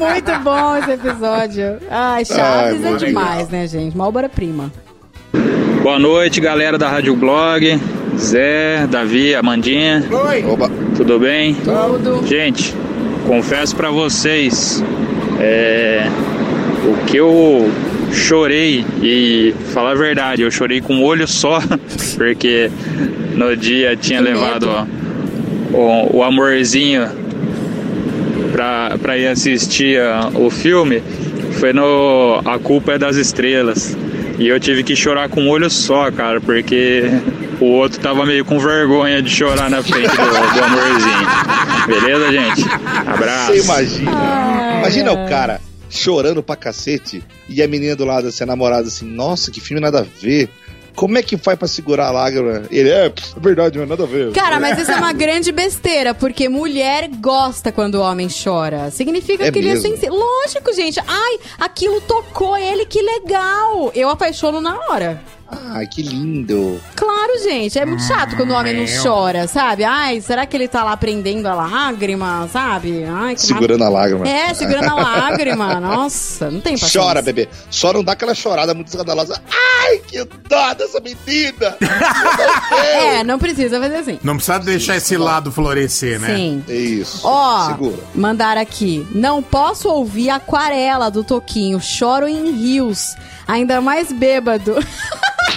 muito 0.00 0.38
bom 0.40 0.76
esse 0.78 0.92
episódio. 0.92 1.78
Ai, 1.90 2.24
Chaves 2.24 2.84
Ai, 2.84 2.94
é 2.94 2.96
demais, 2.96 3.48
né, 3.50 3.66
gente? 3.66 3.94
Uma 3.94 4.08
obra-prima. 4.08 4.72
Boa 5.82 5.98
noite, 5.98 6.40
galera 6.40 6.78
da 6.78 6.88
Rádio 6.88 7.14
Blog. 7.14 7.78
Zé, 8.16 8.86
Davi, 8.86 9.34
Amandinha, 9.34 10.04
Oi! 10.10 10.44
Oba, 10.44 10.70
tudo 10.96 11.18
bem? 11.18 11.54
Tudo. 11.54 12.26
Gente, 12.26 12.74
confesso 13.26 13.76
pra 13.76 13.90
vocês, 13.90 14.82
é, 15.38 16.06
o 16.84 17.04
que 17.06 17.16
eu 17.16 17.70
chorei 18.12 18.84
e 19.00 19.54
falar 19.72 19.92
a 19.92 19.94
verdade, 19.94 20.42
eu 20.42 20.50
chorei 20.50 20.80
com 20.80 20.96
um 20.96 21.04
olho 21.04 21.26
só, 21.28 21.60
porque 22.18 22.70
no 23.36 23.56
dia 23.56 23.96
tinha 23.96 24.18
Que 24.18 24.24
levado 24.28 24.68
ó, 24.68 24.84
o, 25.72 26.16
o 26.18 26.22
amorzinho 26.24 27.19
pra 29.00 29.16
ir 29.18 29.26
assistir 29.26 30.00
ó, 30.00 30.46
o 30.46 30.50
filme, 30.50 31.02
foi 31.58 31.72
no 31.72 32.40
A 32.44 32.58
Culpa 32.58 32.92
é 32.92 32.98
das 32.98 33.16
Estrelas. 33.16 33.96
E 34.38 34.48
eu 34.48 34.58
tive 34.58 34.82
que 34.82 34.96
chorar 34.96 35.28
com 35.28 35.42
um 35.42 35.48
olho 35.50 35.68
só, 35.68 36.10
cara, 36.10 36.40
porque 36.40 37.02
o 37.60 37.66
outro 37.66 38.00
tava 38.00 38.24
meio 38.24 38.44
com 38.44 38.58
vergonha 38.58 39.20
de 39.20 39.28
chorar 39.28 39.68
na 39.68 39.82
frente 39.82 40.08
do, 40.08 40.16
do 40.16 40.64
amorzinho. 40.64 41.26
Beleza, 41.86 42.32
gente? 42.32 42.64
Abraço. 43.06 43.52
você 43.52 43.60
imagina. 43.60 44.10
imagina 44.78 45.12
o 45.12 45.28
cara 45.28 45.60
chorando 45.90 46.42
pra 46.42 46.56
cacete 46.56 47.22
e 47.48 47.62
a 47.62 47.68
menina 47.68 47.94
do 47.94 48.04
lado, 48.04 48.28
assim, 48.28 48.44
a 48.44 48.46
namorada, 48.46 48.88
assim, 48.88 49.04
nossa, 49.04 49.50
que 49.50 49.60
filme 49.60 49.80
nada 49.80 50.00
a 50.00 50.06
ver. 50.22 50.48
Como 50.94 51.16
é 51.18 51.22
que 51.22 51.36
faz 51.36 51.58
pra 51.58 51.68
segurar 51.68 52.08
a 52.08 52.10
lágrima? 52.10 52.62
Ele, 52.70 52.88
é, 52.90 53.06
é 53.06 53.12
verdade, 53.40 53.76
não 53.78 53.84
é 53.84 53.86
nada 53.88 54.02
a 54.02 54.06
ver. 54.06 54.32
Cara, 54.32 54.58
mas 54.60 54.78
isso 54.80 54.90
é 54.90 54.96
uma 54.96 55.12
grande 55.12 55.52
besteira, 55.52 56.14
porque 56.14 56.48
mulher 56.48 57.08
gosta 57.20 57.72
quando 57.72 57.96
o 57.96 58.00
homem 58.00 58.28
chora. 58.28 58.90
Significa 58.90 59.46
É 59.46 59.52
que 59.52 59.58
ele 59.58 59.68
é 59.68 59.74
mesmo? 59.74 59.88
sensível. 59.88 60.14
Lógico, 60.14 60.72
gente. 60.74 61.00
Ai, 61.06 61.38
aquilo 61.58 62.00
tocou 62.02 62.56
ele, 62.56 62.84
que 62.86 63.00
legal. 63.00 63.90
Eu 63.94 64.08
apaixono 64.10 64.60
na 64.60 64.76
hora. 64.88 65.22
Ai, 65.72 65.86
que 65.86 66.02
lindo. 66.02 66.80
Claro, 66.94 67.38
gente. 67.42 67.78
É 67.78 67.84
muito 67.84 68.02
chato 68.02 68.36
quando 68.36 68.50
o 68.50 68.54
homem 68.54 68.74
não 68.74 68.84
Meu. 68.84 69.02
chora, 69.02 69.46
sabe? 69.46 69.84
Ai, 69.84 70.20
será 70.20 70.46
que 70.46 70.56
ele 70.56 70.68
tá 70.68 70.84
lá 70.84 70.96
prendendo 70.96 71.46
a 71.46 71.54
lágrima, 71.54 72.48
sabe? 72.52 73.04
Ai, 73.04 73.34
que 73.34 73.42
Segurando 73.42 73.84
a 73.84 73.88
lágrima. 73.88 74.28
É, 74.28 74.52
segurando 74.54 74.88
a 74.88 74.94
lágrima. 74.94 75.78
Nossa, 75.80 76.50
não 76.50 76.60
tem 76.60 76.74
paciência. 76.74 77.00
Chora, 77.00 77.22
bebê. 77.22 77.48
Só 77.70 77.92
não 77.92 78.04
dá 78.04 78.12
aquela 78.12 78.34
chorada 78.34 78.74
muito 78.74 78.88
escandalosa. 78.88 79.40
Ai, 79.82 79.98
que 79.98 80.24
dó 80.48 80.74
dessa 80.74 81.00
menina. 81.00 81.76
É, 82.92 83.24
não 83.24 83.38
precisa 83.38 83.80
fazer 83.80 83.96
assim. 83.96 84.18
Não 84.22 84.36
precisa 84.36 84.58
deixar 84.58 84.96
esse 84.96 85.16
lado 85.16 85.50
florescer, 85.50 86.20
né? 86.20 86.34
Sim. 86.36 86.64
É 86.68 86.74
isso. 86.74 87.20
Ó, 87.24 87.66
Segura. 87.68 87.96
mandaram 88.14 88.60
aqui. 88.60 89.06
Não 89.12 89.42
posso 89.42 89.88
ouvir 89.88 90.30
Aquarela 90.30 91.10
do 91.10 91.24
Toquinho. 91.24 91.80
Choro 91.80 92.28
em 92.28 92.50
rios. 92.52 93.14
Ainda 93.50 93.80
mais 93.80 94.12
bêbado. 94.12 94.74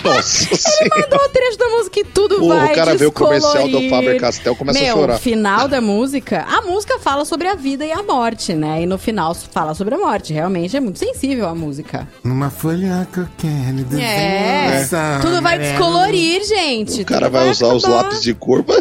Nossa 0.03 0.21
senhora. 0.55 0.99
Mandou 1.11 1.25
o 1.25 1.29
trecho 1.29 1.57
da 1.57 1.69
música 1.69 1.99
e 1.99 2.03
tudo 2.03 2.43
O 2.43 2.47
vai 2.49 2.73
cara 2.75 2.95
vê 2.95 3.05
o 3.05 3.11
comercial 3.11 3.67
do. 3.69 3.87
Faber 3.89 4.19
Castell, 4.19 4.55
começa 4.55 4.79
a 4.79 4.81
Meu, 4.81 4.95
chorar. 4.95 5.17
final 5.19 5.67
da 5.67 5.79
música, 5.79 6.43
a 6.49 6.61
música 6.61 6.97
fala 6.99 7.23
sobre 7.23 7.47
a 7.47 7.55
vida 7.55 7.85
e 7.85 7.91
a 7.91 8.01
morte, 8.03 8.53
né? 8.53 8.81
E 8.81 8.85
no 8.85 8.97
final 8.97 9.33
fala 9.35 9.73
sobre 9.75 9.95
a 9.95 9.97
morte. 9.97 10.33
Realmente 10.33 10.75
é 10.75 10.79
muito 10.79 10.97
sensível 10.99 11.47
a 11.47 11.53
música. 11.55 12.07
Numa 12.23 12.49
folha 12.49 13.07
qualquer, 13.13 13.69
ele 13.69 13.83
desenha 13.83 14.07
É. 14.09 14.65
essa 14.81 15.19
Tudo 15.21 15.41
vai 15.41 15.59
descolorir, 15.59 16.43
gente. 16.43 17.01
O 17.03 17.05
cara 17.05 17.27
Tudo 17.27 17.33
vai 17.33 17.49
usar 17.49 17.67
os 17.73 17.83
lápis 17.83 18.21
de 18.23 18.33
cor. 18.33 18.65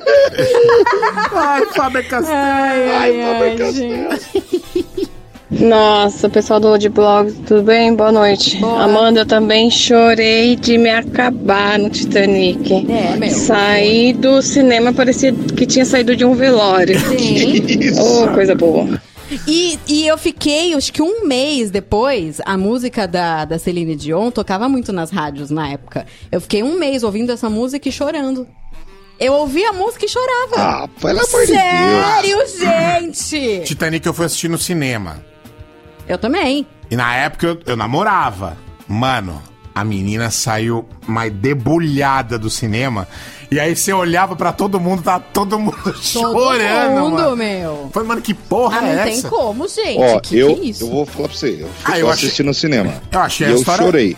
Ai, 1.32 1.66
Faber 1.74 2.08
Castell. 2.08 2.34
Ai, 2.34 2.90
ai, 2.90 3.20
Ai, 3.22 3.32
Faber 3.32 3.58
Castell. 3.58 5.11
Nossa, 5.60 6.28
pessoal 6.28 6.58
do 6.58 6.90
Blog, 6.90 7.32
tudo 7.46 7.62
bem? 7.62 7.94
Boa 7.94 8.10
noite. 8.10 8.56
Boa. 8.56 8.84
Amanda, 8.84 9.20
eu 9.20 9.26
também 9.26 9.70
chorei 9.70 10.56
de 10.56 10.78
me 10.78 10.88
acabar 10.90 11.78
no 11.78 11.90
Titanic. 11.90 12.72
É, 12.90 13.16
meu. 13.16 13.30
Saí 13.30 14.12
do 14.14 14.40
cinema, 14.40 14.92
parecia 14.92 15.32
que 15.32 15.66
tinha 15.66 15.84
saído 15.84 16.16
de 16.16 16.24
um 16.24 16.34
velório. 16.34 16.98
Sim. 16.98 17.62
Oh, 18.02 18.28
coisa 18.32 18.54
boa. 18.54 19.00
E, 19.46 19.78
e 19.86 20.06
eu 20.06 20.18
fiquei, 20.18 20.74
acho 20.74 20.92
que 20.92 21.02
um 21.02 21.26
mês 21.26 21.70
depois, 21.70 22.40
a 22.44 22.56
música 22.56 23.06
da, 23.06 23.44
da 23.44 23.58
Celine 23.58 23.94
Dion 23.94 24.30
tocava 24.30 24.68
muito 24.68 24.92
nas 24.92 25.10
rádios 25.10 25.50
na 25.50 25.68
época. 25.68 26.06
Eu 26.30 26.40
fiquei 26.40 26.62
um 26.62 26.78
mês 26.78 27.02
ouvindo 27.02 27.30
essa 27.30 27.48
música 27.48 27.88
e 27.88 27.92
chorando. 27.92 28.46
Eu 29.18 29.34
ouvia 29.34 29.70
a 29.70 29.72
música 29.72 30.04
e 30.04 30.08
chorava. 30.08 30.56
Ah, 30.56 30.88
pelo 31.00 31.20
amor 31.20 31.46
de 31.46 31.52
Sério, 31.52 32.38
gente! 32.58 33.62
Titanic 33.64 34.06
eu 34.06 34.14
fui 34.14 34.26
assistir 34.26 34.48
no 34.48 34.58
cinema. 34.58 35.31
Eu 36.12 36.18
também. 36.18 36.66
E 36.90 36.96
na 36.96 37.14
época 37.16 37.46
eu, 37.46 37.58
eu 37.66 37.76
namorava. 37.76 38.56
Mano, 38.86 39.42
a 39.74 39.82
menina 39.84 40.30
saiu 40.30 40.86
mais 41.06 41.32
debulhada 41.32 42.38
do 42.38 42.50
cinema. 42.50 43.08
E 43.50 43.58
aí 43.58 43.74
você 43.74 43.92
olhava 43.92 44.34
pra 44.36 44.52
todo 44.52 44.78
mundo, 44.80 45.02
tava 45.02 45.24
todo 45.32 45.58
mundo 45.58 45.76
Todo 45.84 46.02
chorando, 46.02 47.00
mundo, 47.00 47.14
mano. 47.22 47.36
meu. 47.36 47.90
Foi, 47.92 48.02
mano, 48.04 48.20
que 48.20 48.34
porra 48.34 48.80
Ah, 48.80 48.86
é 48.88 48.94
não 48.94 49.02
essa? 49.02 49.22
tem 49.22 49.30
como, 49.30 49.68
gente. 49.68 50.00
Ó, 50.00 50.20
que 50.20 50.38
eu, 50.38 50.54
que 50.54 50.60
é 50.60 50.64
isso? 50.64 50.84
eu 50.84 50.90
vou 50.90 51.06
falar 51.06 51.28
pra 51.28 51.36
você. 51.36 51.62
Eu, 51.62 51.70
Ah, 51.84 51.98
eu 51.98 52.08
assisti 52.10 52.32
achei- 52.32 52.46
no 52.46 52.54
cinema. 52.54 52.94
Eu 53.10 53.20
achei 53.20 53.46
E 53.46 53.50
a 53.50 53.52
eu 53.52 53.56
história... 53.58 53.84
chorei. 53.84 54.16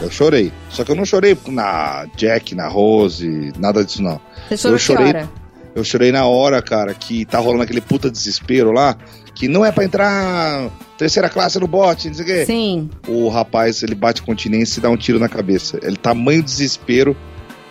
Eu 0.00 0.10
chorei. 0.10 0.52
Só 0.70 0.82
que 0.84 0.90
eu 0.92 0.96
não 0.96 1.04
chorei 1.04 1.36
na 1.48 2.06
Jack, 2.16 2.54
na 2.54 2.68
Rose, 2.68 3.52
nada 3.58 3.84
disso 3.84 4.02
não. 4.02 4.20
Você 4.48 4.56
chorou 4.56 4.74
eu 4.74 4.78
que 4.78 4.84
chorei- 4.84 5.06
hora? 5.08 5.30
Eu 5.72 5.84
chorei 5.84 6.10
na 6.10 6.24
hora, 6.26 6.60
cara, 6.60 6.92
que 6.94 7.24
tá 7.24 7.38
rolando 7.38 7.62
aquele 7.62 7.80
puta 7.80 8.10
desespero 8.10 8.72
lá, 8.72 8.96
que 9.40 9.48
não 9.48 9.64
é 9.64 9.72
pra 9.72 9.82
entrar 9.84 10.68
terceira 10.98 11.30
classe 11.30 11.58
no 11.58 11.66
bote, 11.66 12.08
não 12.08 12.14
sei 12.14 12.24
o 12.24 12.26
quê. 12.28 12.44
Sim. 12.44 12.90
O 13.08 13.30
rapaz, 13.30 13.82
ele 13.82 13.94
bate 13.94 14.20
continência 14.20 14.78
e 14.78 14.82
dá 14.82 14.90
um 14.90 14.98
tiro 14.98 15.18
na 15.18 15.30
cabeça. 15.30 15.78
Ele 15.82 15.96
tamanho 15.96 16.42
desespero. 16.42 17.16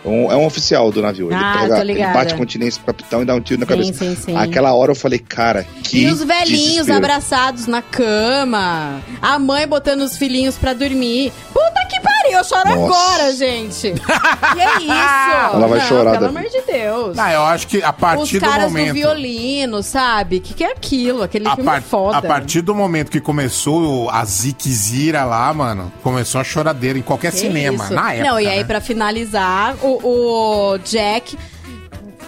É 0.04 0.08
um, 0.08 0.32
é 0.32 0.36
um 0.36 0.46
oficial 0.46 0.90
do 0.90 1.00
navio. 1.02 1.26
Ele, 1.28 1.34
Ah, 1.36 1.58
pega, 1.60 1.76
tô 1.76 1.82
ele 1.82 2.02
bate 2.06 2.34
continência 2.34 2.82
pro 2.82 2.92
capitão 2.92 3.22
e 3.22 3.24
dá 3.24 3.34
um 3.36 3.40
tiro 3.40 3.60
na 3.60 3.66
Sim, 3.66 3.70
cabeça. 3.70 3.92
sim, 4.04 4.16
sim. 4.16 4.36
Aquela 4.36 4.74
hora 4.74 4.90
eu 4.92 4.96
falei, 4.96 5.18
cara, 5.20 5.64
que 5.84 5.98
E 6.04 6.06
os 6.08 6.24
velhinhos 6.24 6.86
desespero. 6.86 6.96
abraçados 6.96 7.66
na 7.68 7.82
cama. 7.82 9.00
A 9.22 9.38
mãe 9.38 9.68
botando 9.68 10.00
os 10.00 10.16
filhinhos 10.16 10.56
pra 10.56 10.72
dormir. 10.72 11.30
Puta 11.52 11.86
que 11.88 12.00
pariu, 12.00 12.19
eu 12.30 12.44
choro 12.44 12.68
Nossa. 12.68 12.84
agora, 12.84 13.32
gente. 13.34 13.94
Que 14.52 14.60
é 14.60 14.78
isso? 14.78 15.54
Ela 15.54 15.66
vai 15.66 15.78
Não, 15.78 15.86
chorar, 15.86 16.12
Pelo 16.12 16.26
amor 16.26 16.42
de 16.50 16.60
Deus. 16.62 17.18
Ah, 17.18 17.32
eu 17.32 17.42
acho 17.44 17.66
que 17.66 17.82
a 17.82 17.92
partir 17.92 18.22
Os 18.22 18.30
do 18.32 18.40
caras 18.40 18.64
momento... 18.66 18.88
do 18.88 18.94
violino, 18.94 19.82
sabe? 19.82 20.36
O 20.38 20.40
que, 20.40 20.54
que 20.54 20.64
é 20.64 20.72
aquilo? 20.72 21.22
Aquele 21.22 21.46
A, 21.46 21.50
filme 21.54 21.64
par- 21.70 21.78
é 21.78 21.80
foda. 21.80 22.18
a 22.18 22.22
partir 22.22 22.60
do 22.62 22.74
momento 22.74 23.10
que 23.10 23.20
começou 23.20 24.10
a 24.10 24.24
Ziquezira 24.24 25.24
lá, 25.24 25.52
mano, 25.54 25.92
começou 26.02 26.40
a 26.40 26.44
choradeira 26.44 26.98
em 26.98 27.02
qualquer 27.02 27.30
Que 27.32 27.38
cinema, 27.38 27.84
isso? 27.84 27.94
na 27.94 28.12
época. 28.12 28.28
Não, 28.30 28.40
e 28.40 28.46
aí 28.48 28.58
né? 28.58 28.64
pra 28.64 28.80
finalizar, 28.80 29.76
o, 29.82 30.72
o 30.74 30.78
Jack 30.78 31.36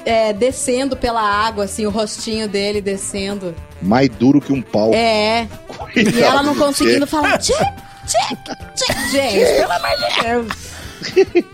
é, 0.04 0.32
descendo 0.32 0.96
pela 0.96 1.22
água, 1.22 1.64
assim, 1.64 1.86
o 1.86 1.90
rostinho 1.90 2.48
dele 2.48 2.80
descendo. 2.80 3.54
Mais 3.80 4.08
duro 4.08 4.40
que 4.40 4.52
um 4.52 4.60
pau. 4.62 4.92
É. 4.94 5.46
Cuidado, 5.92 6.16
E 6.18 6.22
ela 6.22 6.42
não 6.42 6.54
conseguindo 6.56 7.06
falar 7.06 7.36
Jack, 7.38 7.72
Jack, 8.12 8.36
Jack. 8.76 9.10
Gente, 9.10 9.60
pelo 9.60 9.72
amor 9.72 9.90
de 9.96 10.22
Deus. 10.22 10.72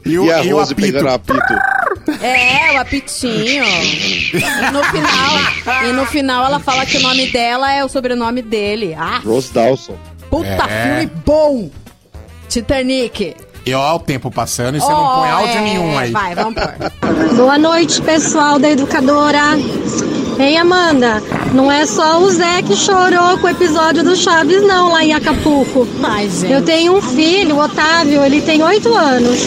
E 0.04 0.18
o, 0.18 0.24
E 0.26 0.32
a 0.32 0.44
e 0.44 0.52
o 0.52 0.56
Rose 0.58 0.72
apito. 0.72 0.92
pegando 0.92 1.08
apito. 1.08 1.54
É, 2.22 2.72
o 2.72 2.80
apitinho. 2.80 3.64
E 3.64 4.70
no 4.72 4.82
final, 4.84 5.84
e 5.88 5.92
no 5.92 6.06
final 6.06 6.44
ela 6.46 6.58
fala 6.60 6.84
que 6.84 6.96
o 6.96 7.00
nome 7.00 7.30
dela 7.30 7.72
é 7.72 7.84
o 7.84 7.88
sobrenome 7.88 8.42
dele. 8.42 8.94
Ah, 8.98 9.20
Rose 9.24 9.52
Dawson. 9.52 9.96
puta 10.30 10.48
É. 10.68 10.82
filme 11.00 11.12
bom. 11.24 11.70
Titanic. 12.48 13.36
E 13.66 13.74
ó, 13.74 13.96
o 13.96 14.00
tempo 14.00 14.30
passando 14.30 14.76
e 14.76 14.80
você 14.80 14.88
não 14.90 14.96
põe 15.14 15.30
Oh, 15.30 15.34
áudio 15.34 15.56
é, 15.56 15.60
nenhum 15.60 15.98
aí. 15.98 16.10
Vai, 16.10 16.34
vamos 16.34 16.54
pôr. 16.54 17.34
Boa 17.36 17.58
noite, 17.58 18.00
pessoal 18.00 18.58
da 18.58 18.70
Educadora. 18.70 19.42
Ei, 20.38 20.56
Amanda, 20.56 21.20
não 21.52 21.70
é 21.70 21.84
só 21.84 22.20
o 22.20 22.30
Zé 22.30 22.62
que 22.62 22.76
chorou 22.76 23.38
com 23.38 23.46
o 23.46 23.50
episódio 23.50 24.04
do 24.04 24.14
Chaves, 24.14 24.62
não, 24.62 24.92
lá 24.92 25.04
em 25.04 25.12
Acapulco. 25.12 25.86
Ai, 26.02 26.28
gente. 26.28 26.52
Eu 26.52 26.62
tenho 26.62 26.96
um 26.96 27.02
filho, 27.02 27.56
o 27.56 27.60
Otávio, 27.60 28.24
ele 28.24 28.40
tem 28.40 28.62
oito 28.62 28.94
anos. 28.94 29.38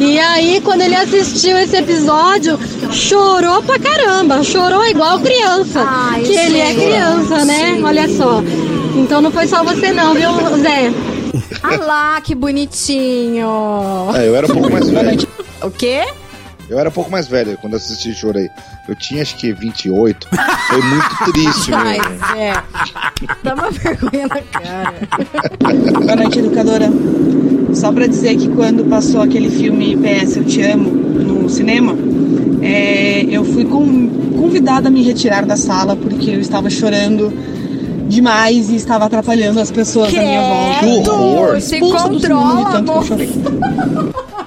E 0.00 0.18
aí, 0.18 0.60
quando 0.60 0.82
ele 0.82 0.96
assistiu 0.96 1.56
esse 1.56 1.76
episódio, 1.76 2.58
chorou 2.90 3.62
pra 3.62 3.78
caramba. 3.78 4.42
Chorou 4.42 4.84
igual 4.86 5.20
criança. 5.20 5.84
Ai, 5.86 6.22
que 6.22 6.32
ele 6.32 6.58
é 6.58 6.74
criança, 6.74 7.44
né? 7.44 7.80
Olha 7.82 8.08
só. 8.08 8.42
Então 8.96 9.20
não 9.20 9.30
foi 9.30 9.46
só 9.46 9.62
você 9.62 9.92
não, 9.92 10.14
viu, 10.14 10.30
Zé? 10.58 10.92
Ah 11.62 11.76
lá, 11.76 12.20
que 12.20 12.34
bonitinho. 12.34 13.46
É, 14.16 14.26
eu 14.26 14.34
era 14.34 14.46
um 14.46 14.50
pouco 14.50 14.72
mais 14.72 14.88
velho. 14.88 15.28
O 15.62 15.70
quê? 15.70 16.06
Eu 16.68 16.78
era 16.78 16.88
um 16.88 16.92
pouco 16.92 17.10
mais 17.10 17.26
velho 17.26 17.56
quando 17.60 17.76
assisti 17.76 18.10
e 18.10 18.14
chorei. 18.14 18.50
Eu 18.86 18.94
tinha 18.94 19.22
acho 19.22 19.36
que 19.36 19.52
28. 19.52 20.28
Foi 20.68 20.82
muito 20.82 21.24
triste, 21.32 21.72
Ai, 21.72 21.98
meu. 21.98 22.18
Zé. 22.36 22.62
Dá 23.42 23.54
uma 23.54 23.70
vergonha 23.70 24.26
na 24.28 24.42
cara. 24.42 24.94
Boa 26.04 26.16
noite, 26.16 26.38
educadora. 26.40 26.90
Só 27.72 27.90
pra 27.92 28.06
dizer 28.06 28.36
que 28.36 28.48
quando 28.48 28.84
passou 28.84 29.22
aquele 29.22 29.50
filme 29.50 29.96
PS 29.96 30.36
Eu 30.36 30.44
Te 30.44 30.62
Amo 30.62 30.90
no 30.90 31.48
cinema, 31.48 31.94
é, 32.62 33.22
eu 33.24 33.44
fui 33.44 33.64
com- 33.64 34.08
convidada 34.38 34.88
a 34.88 34.90
me 34.90 35.02
retirar 35.02 35.44
da 35.46 35.56
sala 35.56 35.96
porque 35.96 36.30
eu 36.30 36.40
estava 36.40 36.68
chorando 36.70 37.32
demais 38.08 38.70
e 38.70 38.76
estava 38.76 39.04
atrapalhando 39.04 39.60
as 39.60 39.70
pessoas 39.70 40.08
à 40.14 40.20
minha 40.20 40.40
volta. 40.40 40.80
Que 40.80 41.10
horror. 41.10 41.60
Se 41.60 41.78
do 41.80 41.90
controla, 41.90 42.70
tanto 42.72 42.84
que 42.84 42.90
eu 42.90 42.94
amor. 42.94 43.06
chorei. 43.06 43.30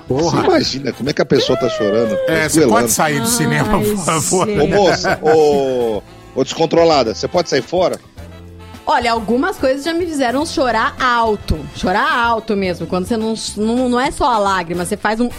Você 0.09 0.37
imagina 0.37 0.91
como 0.91 1.09
é 1.09 1.13
que 1.13 1.21
a 1.21 1.25
pessoa 1.25 1.57
tá 1.57 1.69
chorando? 1.69 2.17
É, 2.27 2.41
você 2.41 2.59
esgoelando. 2.59 2.73
pode 2.73 2.91
sair 2.91 3.19
do 3.21 3.27
cinema, 3.27 3.79
por 3.79 3.97
favor. 3.97 4.47
Ô 4.49 4.67
moça, 4.67 5.19
ô, 5.21 6.01
ô 6.35 6.43
descontrolada, 6.43 7.15
você 7.15 7.27
pode 7.27 7.49
sair 7.49 7.61
fora? 7.61 7.97
Olha, 8.85 9.11
algumas 9.11 9.57
coisas 9.57 9.85
já 9.85 9.93
me 9.93 10.05
fizeram 10.05 10.45
chorar 10.45 10.95
alto. 10.99 11.57
Chorar 11.75 12.11
alto 12.11 12.57
mesmo. 12.57 12.87
Quando 12.87 13.05
você 13.05 13.15
não, 13.15 13.35
não, 13.55 13.87
não 13.87 13.99
é 13.99 14.11
só 14.11 14.25
a 14.25 14.37
lágrima, 14.37 14.83
você 14.83 14.97
faz 14.97 15.19
um. 15.21 15.29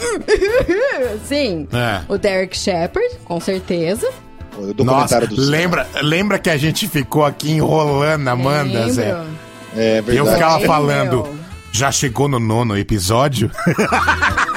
Sim. 1.26 1.68
É. 1.72 2.00
O 2.08 2.16
Derek 2.16 2.56
Shepard, 2.56 3.18
com 3.24 3.40
certeza. 3.40 4.08
O 4.58 4.84
Nossa, 4.84 5.26
do 5.26 5.34
lembra, 5.40 5.86
lembra 6.02 6.38
que 6.38 6.50
a 6.50 6.56
gente 6.56 6.86
ficou 6.86 7.24
aqui 7.24 7.52
enrolando 7.52 8.28
a 8.28 8.32
Amanda, 8.32 8.80
Lembro. 8.80 8.92
Zé? 8.92 9.16
É 9.74 9.98
E 9.98 10.00
verdade. 10.02 10.16
eu 10.18 10.26
ficava 10.26 10.54
Lembro. 10.56 10.66
falando, 10.66 11.28
já 11.72 11.90
chegou 11.90 12.28
no 12.28 12.38
nono 12.38 12.76
episódio? 12.76 13.50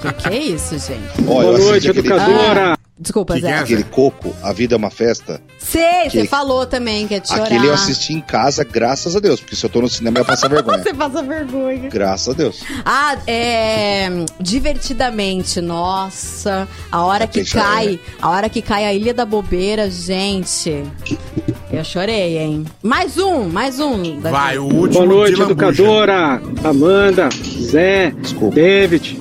Que 0.00 0.12
que 0.14 0.28
é 0.28 0.38
isso, 0.38 0.78
gente? 0.78 1.02
Ó, 1.28 1.42
eu 1.42 1.54
assisti 1.54 1.90
aquele, 1.90 2.12
Ah, 2.14 2.76
desculpa, 2.98 3.34
Que 3.34 3.40
que 3.40 3.46
Zé. 3.46 3.52
é? 3.52 3.58
aquele 3.58 3.84
coco, 3.84 4.34
A 4.42 4.52
Vida 4.52 4.74
é 4.74 4.78
uma 4.78 4.90
Festa. 4.90 5.40
Sei, 5.58 6.08
você 6.10 6.26
falou 6.26 6.66
também 6.66 7.06
que 7.08 7.14
é 7.14 7.20
de 7.20 7.28
chorar. 7.28 7.44
Aquele 7.44 7.66
eu 7.66 7.72
assisti 7.74 8.12
em 8.12 8.20
casa, 8.20 8.62
graças 8.64 9.16
a 9.16 9.20
Deus. 9.20 9.40
Porque 9.40 9.56
se 9.56 9.64
eu 9.64 9.70
tô 9.70 9.80
no 9.80 9.88
cinema, 9.88 10.18
eu 10.18 10.22
ia 10.22 10.24
passar 10.26 10.48
vergonha. 10.48 10.78
Você 10.84 10.94
passa 10.94 11.22
vergonha. 11.22 11.88
Graças 11.88 12.28
a 12.28 12.36
Deus. 12.36 12.62
Ah, 12.84 13.16
é. 13.26 14.08
Divertidamente, 14.40 15.60
nossa. 15.60 16.68
A 16.92 17.04
hora 17.04 17.26
que 17.26 17.44
cai. 17.44 17.86
né? 17.92 17.98
A 18.20 18.30
hora 18.30 18.48
que 18.48 18.60
cai 18.62 18.84
a 18.84 18.92
Ilha 18.92 19.14
da 19.14 19.24
Bobeira, 19.24 19.90
gente. 19.90 20.84
Eu 21.72 21.82
chorei, 21.82 22.38
hein? 22.38 22.64
Mais 22.82 23.18
um, 23.18 23.48
mais 23.48 23.80
um. 23.80 24.20
Davi. 24.20 24.32
Vai, 24.36 24.58
o 24.58 24.64
último 24.64 25.04
Boa 25.04 25.06
noite, 25.06 25.40
educadora, 25.40 26.40
Amanda, 26.62 27.28
Zé, 27.60 28.10
Desculpa. 28.20 28.54
David. 28.54 29.18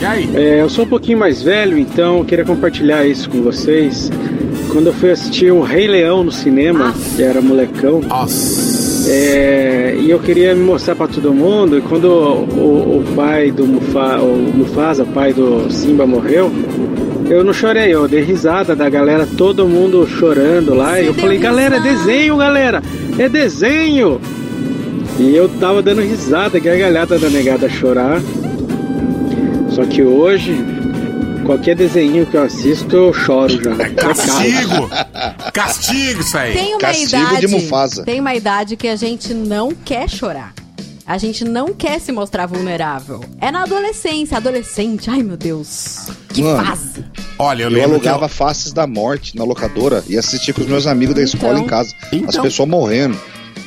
E 0.00 0.04
aí? 0.04 0.30
É, 0.34 0.60
eu 0.62 0.68
sou 0.68 0.84
um 0.84 0.88
pouquinho 0.88 1.18
mais 1.18 1.42
velho, 1.42 1.76
então 1.78 2.18
eu 2.18 2.24
queria 2.24 2.44
compartilhar 2.44 3.04
isso 3.04 3.28
com 3.28 3.42
vocês. 3.42 4.10
Quando 4.72 4.86
eu 4.86 4.92
fui 4.92 5.10
assistir 5.10 5.52
o 5.52 5.60
Rei 5.62 5.86
Leão 5.88 6.22
no 6.24 6.30
cinema, 6.32 6.94
que 7.16 7.22
era 7.22 7.40
molecão, 7.42 8.00
Nossa. 8.00 9.10
é, 9.10 9.96
e 10.00 10.08
eu 10.10 10.18
queria 10.20 10.54
me 10.54 10.62
mostrar 10.64 10.94
pra 10.94 11.08
todo 11.08 11.34
mundo. 11.34 11.76
E 11.76 11.80
quando 11.82 12.04
o, 12.04 12.98
o- 12.98 13.04
pai 13.16 13.50
do 13.50 13.66
Mufa, 13.66 14.18
o 14.20 14.36
Mufasa, 14.54 15.04
pai 15.04 15.32
do 15.32 15.70
Simba, 15.70 16.06
morreu, 16.06 16.50
eu 17.28 17.42
não 17.44 17.52
chorei, 17.52 17.92
eu 17.92 18.06
dei 18.08 18.22
risada 18.22 18.74
da 18.76 18.88
galera, 18.88 19.26
todo 19.36 19.66
mundo 19.66 20.06
chorando 20.06 20.72
lá. 20.74 20.94
Você 20.94 21.02
e 21.02 21.06
eu 21.06 21.14
falei, 21.14 21.38
galera, 21.38 21.76
é 21.76 21.78
risada? 21.80 21.98
desenho, 22.06 22.36
galera, 22.36 22.82
é 23.18 23.28
desenho. 23.28 24.20
E 25.18 25.34
eu 25.36 25.48
tava 25.60 25.82
dando 25.82 26.00
risada, 26.00 26.58
gargalhada 26.58 27.18
da 27.18 27.28
negada 27.28 27.66
a 27.66 27.68
chorar. 27.68 28.20
Só 29.72 29.84
que 29.84 30.02
hoje, 30.02 30.56
qualquer 31.46 31.76
desenho 31.76 32.26
que 32.26 32.36
eu 32.36 32.42
assisto, 32.42 32.94
eu 32.96 33.12
choro 33.12 33.62
já. 33.62 33.76
Castigo! 33.94 34.90
Castigo 35.52 36.20
isso 36.20 36.36
aí. 36.36 36.52
Tem 36.52 36.70
uma 36.74 36.78
Castigo 36.80 37.22
idade. 37.22 37.40
de 37.40 37.46
Mufasa. 37.48 38.04
Tem 38.04 38.20
uma 38.20 38.34
idade 38.34 38.76
que 38.76 38.88
a 38.88 38.96
gente 38.96 39.32
não 39.32 39.70
quer 39.72 40.08
chorar. 40.08 40.52
A 41.06 41.18
gente 41.18 41.44
não 41.44 41.74
quer 41.74 42.00
se 42.00 42.12
mostrar 42.12 42.46
vulnerável. 42.46 43.20
É 43.40 43.50
na 43.50 43.62
adolescência, 43.62 44.36
adolescente. 44.36 45.10
Ai, 45.10 45.22
meu 45.24 45.36
Deus. 45.36 46.06
Que 46.28 46.40
Mano, 46.42 46.64
fase. 46.64 47.04
Olha, 47.36 47.64
eu 47.64 47.68
Eu, 47.68 47.74
lembro 47.74 47.90
alugava 47.94 48.26
eu, 48.26 48.28
Faces 48.28 48.72
da 48.72 48.86
Morte 48.86 49.36
na 49.36 49.42
locadora 49.42 50.04
e 50.08 50.16
assistia 50.16 50.54
com 50.54 50.60
os 50.60 50.68
meus 50.68 50.86
amigos 50.86 51.14
da 51.16 51.22
escola 51.22 51.54
Então. 51.54 51.64
em 51.64 51.66
casa. 51.66 51.92
As 52.02 52.12
Então. 52.12 52.42
pessoas 52.42 52.68
morrendo. 52.68 53.18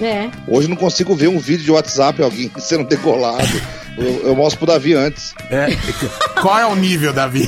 É. 0.02 0.30
Hoje 0.48 0.70
não 0.70 0.76
consigo 0.78 1.14
ver 1.16 1.28
um 1.28 1.38
vídeo 1.38 1.66
de 1.66 1.72
WhatsApp 1.72 2.22
alguém 2.24 2.50
sendo 2.60 2.86
decolado. 2.86 3.44
Eu, 3.98 4.28
eu 4.28 4.36
mostro 4.36 4.60
pro 4.60 4.68
Davi 4.68 4.94
antes. 4.94 5.34
É. 5.50 5.68
Qual 6.42 6.58
é 6.58 6.66
o 6.66 6.76
nível, 6.76 7.14
Davi? 7.14 7.48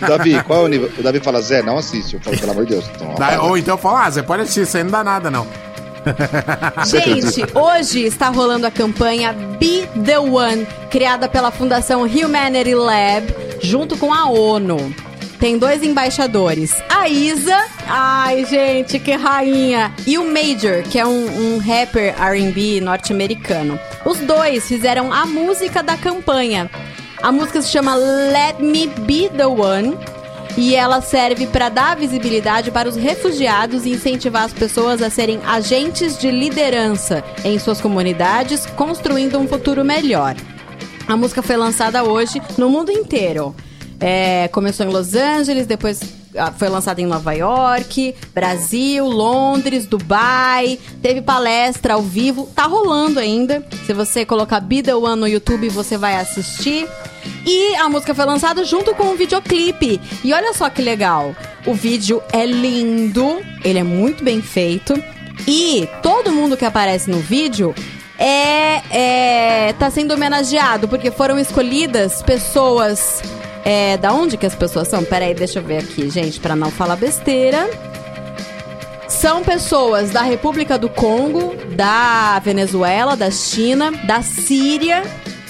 Davi, 0.00 0.42
qual 0.44 0.62
é 0.62 0.64
o 0.64 0.68
nível? 0.68 0.90
O 0.98 1.02
Davi 1.02 1.20
fala, 1.20 1.40
Zé, 1.40 1.62
não 1.62 1.78
assiste. 1.78 2.14
Eu 2.14 2.20
falo, 2.20 2.38
pelo 2.38 2.52
amor 2.52 2.66
de 2.66 2.72
Deus. 2.72 2.90
Então, 2.94 3.44
ou 3.44 3.58
então 3.58 3.76
fala, 3.76 4.06
ah, 4.06 4.10
você 4.10 4.22
pode 4.22 4.42
assistir, 4.42 4.62
isso 4.62 4.76
aí 4.76 4.82
não 4.82 4.90
dá 4.90 5.04
nada, 5.04 5.30
não. 5.30 5.46
Gente, 6.86 7.44
hoje 7.54 8.04
está 8.04 8.28
rolando 8.28 8.66
a 8.66 8.70
campanha 8.70 9.32
Be 9.32 9.86
the 10.04 10.18
One, 10.18 10.66
criada 10.90 11.28
pela 11.28 11.50
Fundação 11.50 12.02
Humanity 12.02 12.74
Lab, 12.74 13.26
junto 13.60 13.96
com 13.96 14.12
a 14.12 14.26
ONU. 14.26 14.94
Tem 15.40 15.56
dois 15.56 15.82
embaixadores, 15.82 16.70
a 16.90 17.08
Isa, 17.08 17.64
ai 17.88 18.44
gente, 18.44 18.98
que 18.98 19.12
rainha, 19.12 19.90
e 20.06 20.18
o 20.18 20.24
Major, 20.30 20.82
que 20.82 20.98
é 20.98 21.06
um, 21.06 21.54
um 21.54 21.58
rapper 21.58 22.14
R&B 22.20 22.82
norte-americano. 22.82 23.80
Os 24.04 24.18
dois 24.18 24.68
fizeram 24.68 25.10
a 25.10 25.24
música 25.24 25.82
da 25.82 25.96
campanha. 25.96 26.70
A 27.22 27.32
música 27.32 27.62
se 27.62 27.70
chama 27.70 27.94
Let 27.94 28.60
Me 28.60 28.86
Be 28.86 29.30
the 29.34 29.46
One 29.46 29.96
e 30.58 30.74
ela 30.74 31.00
serve 31.00 31.46
para 31.46 31.70
dar 31.70 31.96
visibilidade 31.96 32.70
para 32.70 32.86
os 32.86 32.96
refugiados 32.96 33.86
e 33.86 33.92
incentivar 33.92 34.44
as 34.44 34.52
pessoas 34.52 35.00
a 35.00 35.08
serem 35.08 35.40
agentes 35.46 36.18
de 36.18 36.30
liderança 36.30 37.24
em 37.42 37.58
suas 37.58 37.80
comunidades, 37.80 38.66
construindo 38.66 39.38
um 39.38 39.48
futuro 39.48 39.82
melhor. 39.82 40.36
A 41.08 41.16
música 41.16 41.40
foi 41.42 41.56
lançada 41.56 42.04
hoje 42.04 42.42
no 42.58 42.68
mundo 42.68 42.92
inteiro. 42.92 43.54
É, 44.00 44.48
começou 44.48 44.86
em 44.86 44.88
Los 44.88 45.14
Angeles, 45.14 45.66
depois 45.66 46.00
ah, 46.36 46.52
foi 46.52 46.68
lançada 46.68 47.00
em 47.00 47.06
Nova 47.06 47.34
York, 47.34 48.14
Brasil, 48.32 49.06
Londres, 49.06 49.84
Dubai. 49.86 50.78
Teve 51.02 51.20
palestra 51.20 51.94
ao 51.94 52.02
vivo, 52.02 52.48
tá 52.54 52.64
rolando 52.64 53.20
ainda. 53.20 53.64
Se 53.84 53.92
você 53.92 54.24
colocar 54.24 54.60
Be 54.60 54.82
The 54.82 54.94
One 54.94 55.20
no 55.20 55.28
YouTube, 55.28 55.68
você 55.68 55.98
vai 55.98 56.16
assistir. 56.16 56.88
E 57.44 57.74
a 57.76 57.88
música 57.88 58.14
foi 58.14 58.24
lançada 58.24 58.64
junto 58.64 58.94
com 58.94 59.04
um 59.04 59.16
videoclipe. 59.16 60.00
E 60.24 60.32
olha 60.32 60.54
só 60.54 60.70
que 60.70 60.80
legal. 60.80 61.34
O 61.66 61.74
vídeo 61.74 62.22
é 62.32 62.46
lindo, 62.46 63.42
ele 63.62 63.78
é 63.78 63.84
muito 63.84 64.24
bem 64.24 64.40
feito. 64.40 64.94
E 65.46 65.88
todo 66.02 66.32
mundo 66.32 66.56
que 66.56 66.64
aparece 66.64 67.10
no 67.10 67.18
vídeo 67.18 67.74
é, 68.18 68.82
é 69.68 69.72
tá 69.74 69.90
sendo 69.90 70.14
homenageado 70.14 70.86
porque 70.86 71.10
foram 71.10 71.38
escolhidas 71.38 72.22
pessoas 72.22 73.22
é, 73.64 73.96
da 73.96 74.12
onde 74.12 74.36
que 74.36 74.46
as 74.46 74.54
pessoas 74.54 74.88
são? 74.88 75.04
Peraí, 75.04 75.34
deixa 75.34 75.58
eu 75.58 75.62
ver 75.62 75.78
aqui, 75.78 76.08
gente, 76.10 76.40
pra 76.40 76.56
não 76.56 76.70
falar 76.70 76.96
besteira. 76.96 77.68
São 79.08 79.42
pessoas 79.42 80.10
da 80.10 80.22
República 80.22 80.78
do 80.78 80.88
Congo, 80.88 81.54
da 81.74 82.38
Venezuela, 82.38 83.16
da 83.16 83.30
China, 83.30 83.90
da 84.06 84.22
Síria 84.22 85.02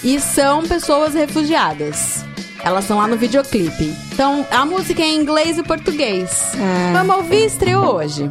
e 0.03 0.19
são 0.19 0.63
pessoas 0.63 1.15
refugiadas. 1.15 2.25
Elas 2.63 2.85
são 2.85 2.99
lá 2.99 3.07
no 3.07 3.17
videoclipe. 3.17 3.95
Então, 4.13 4.47
a 4.51 4.65
música 4.65 5.03
é 5.03 5.07
em 5.07 5.21
inglês 5.21 5.59
e 5.59 5.63
português. 5.63 6.53
Vamos 6.93 7.17
ouvir, 7.17 7.47
estreou 7.47 7.97
hoje. 7.97 8.31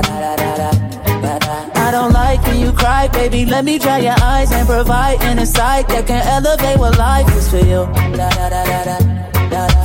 I 1.91 1.93
don't 1.95 2.13
like 2.13 2.41
when 2.47 2.57
you 2.61 2.71
cry, 2.71 3.09
baby. 3.09 3.45
Let 3.45 3.65
me 3.65 3.77
dry 3.77 3.97
your 3.97 4.15
eyes 4.21 4.49
and 4.53 4.65
provide 4.65 5.21
an 5.23 5.39
insight 5.39 5.89
that 5.89 6.07
can 6.07 6.25
elevate 6.25 6.79
what 6.79 6.97
life 6.97 7.27
is 7.35 7.51
for 7.51 7.57
you. 7.57 7.83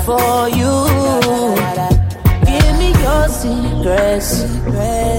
For 0.07 0.49
you. 0.55 0.73
Give 2.47 2.79
me 2.79 2.95
your 3.03 3.27
secrets. 3.27 4.47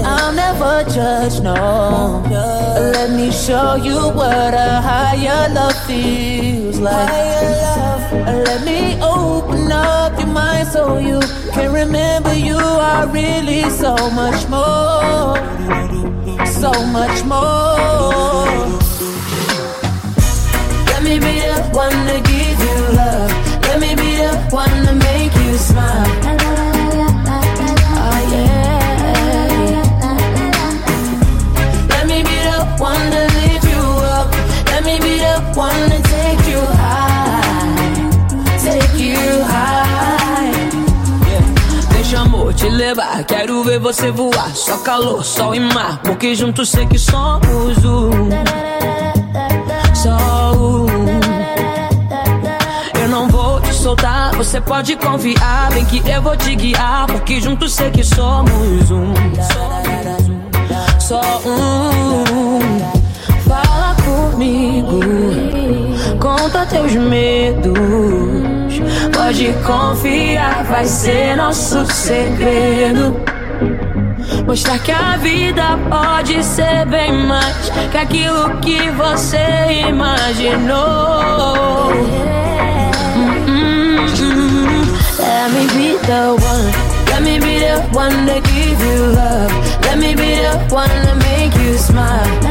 I'll 0.02 0.32
never 0.32 0.88
judge, 0.88 1.42
no. 1.42 2.24
Let 2.24 3.10
me 3.10 3.32
show 3.32 3.74
you 3.74 4.08
what 4.08 4.54
a 4.54 4.80
higher 4.80 5.52
love 5.52 5.76
feels 5.84 6.80
like. 6.80 7.10
Let 8.48 8.64
me 8.64 8.98
open 9.02 9.70
up 9.70 10.18
your 10.18 10.28
mind 10.28 10.68
so 10.68 10.96
you 10.96 11.20
can 11.52 11.70
remember 11.70 12.32
you 12.32 12.56
are 12.56 13.06
really 13.08 13.68
so 13.68 13.94
much 14.12 14.48
more. 14.48 15.36
So 16.46 16.72
much 16.86 17.24
more. 17.24 17.76
Let 20.86 21.02
me 21.02 21.18
be 21.18 21.40
the 21.40 21.62
one 21.72 21.92
to 22.08 22.20
give 22.30 22.58
you 22.66 22.78
love. 22.96 23.30
Let 23.62 23.80
me 23.80 23.94
be 23.94 24.16
the 24.16 24.36
one 24.50 24.86
to 24.86 24.94
make 24.94 25.34
you 25.34 25.56
smile. 25.58 26.06
Oh, 28.00 28.18
yeah. 28.32 28.78
Let 31.90 32.06
me 32.08 32.22
be 32.22 32.38
the 32.50 32.64
one 32.78 33.10
to 33.12 33.22
lift 33.38 33.64
you 33.72 33.84
up. 34.16 34.28
Let 34.66 34.82
me 34.84 34.98
be 34.98 35.18
the 35.18 35.40
one 35.54 35.90
Amor 42.16 42.54
te 42.54 42.68
levar, 42.68 43.22
quero 43.24 43.62
ver 43.62 43.78
você 43.78 44.10
voar. 44.10 44.50
Só 44.54 44.78
calor, 44.78 45.24
sol 45.24 45.54
e 45.54 45.60
mar, 45.60 46.00
porque 46.02 46.34
juntos 46.34 46.70
sei 46.70 46.86
que 46.86 46.98
somos 46.98 47.84
um. 47.84 48.10
Só 49.94 50.52
um. 50.56 50.86
Eu 53.00 53.08
não 53.08 53.28
vou 53.28 53.60
te 53.60 53.74
soltar, 53.74 54.34
você 54.36 54.60
pode 54.60 54.96
confiar. 54.96 55.70
Bem 55.72 55.84
que 55.84 56.02
eu 56.08 56.22
vou 56.22 56.36
te 56.36 56.54
guiar, 56.56 57.06
porque 57.06 57.40
juntos 57.40 57.74
sei 57.74 57.90
que 57.90 58.02
somos 58.02 58.90
um. 58.90 59.12
Só 60.98 61.20
um. 61.46 62.60
Fala 63.46 63.96
comigo, 64.04 65.00
conta 66.18 66.66
teus 66.66 66.94
medos. 66.94 67.78
Pode 69.12 69.52
confiar, 69.64 70.64
vai 70.64 70.84
ser 70.84 71.36
nosso 71.36 71.84
segredo. 71.86 73.16
Mostrar 74.46 74.78
que 74.78 74.92
a 74.92 75.16
vida 75.16 75.78
pode 75.88 76.42
ser 76.44 76.86
bem 76.86 77.12
mais 77.26 77.70
que 77.90 77.98
aquilo 77.98 78.58
que 78.60 78.90
você 78.90 79.86
imaginou. 79.88 80.78
Let 85.18 85.52
me 85.52 85.66
be 85.74 85.98
the 86.06 86.32
one. 86.32 86.88
Let 87.10 87.22
me 87.22 87.38
be 87.40 87.58
the 87.60 87.80
one 87.92 88.26
to 88.26 88.40
give 88.48 88.80
you 88.84 89.06
love. 89.14 89.52
Let 89.82 89.98
me 89.98 90.14
be 90.14 90.36
the 90.36 90.58
one 90.74 90.88
to 90.88 91.14
make 91.16 91.54
you 91.56 91.76
smile. 91.78 92.47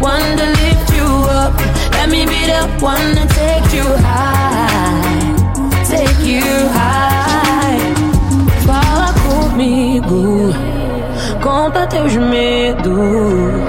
One 0.00 0.36
to 0.36 0.46
lift 0.46 0.92
you 0.96 1.06
up. 1.30 1.54
Let 1.92 2.08
me 2.08 2.24
be 2.26 2.46
the 2.46 2.62
one 2.80 3.14
to 3.16 3.24
take 3.34 3.72
you 3.72 3.84
high. 4.06 5.34
Take 5.84 6.24
you 6.26 6.68
high. 6.78 7.78
Fala 8.66 9.12
comigo, 9.26 10.54
conta 11.42 11.86
teus 11.86 12.16
medos. 12.16 13.64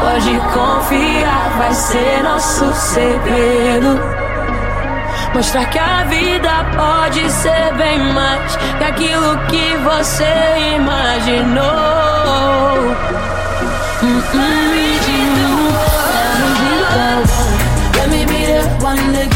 Pode 0.00 0.40
confiar, 0.54 1.50
vai 1.58 1.74
ser 1.74 2.22
nosso 2.22 2.72
segredo. 2.74 4.00
Mostrar 5.34 5.66
que 5.66 5.78
a 5.78 6.04
vida 6.04 6.66
pode 6.76 7.30
ser 7.30 7.72
bem 7.76 7.98
mais 8.12 8.56
que 8.56 8.84
aquilo 8.84 9.38
que 9.48 9.76
você 9.84 10.76
imaginou. 10.76 12.00
Mm-mm. 14.02 14.70
Let 14.72 14.79
me 18.96 19.30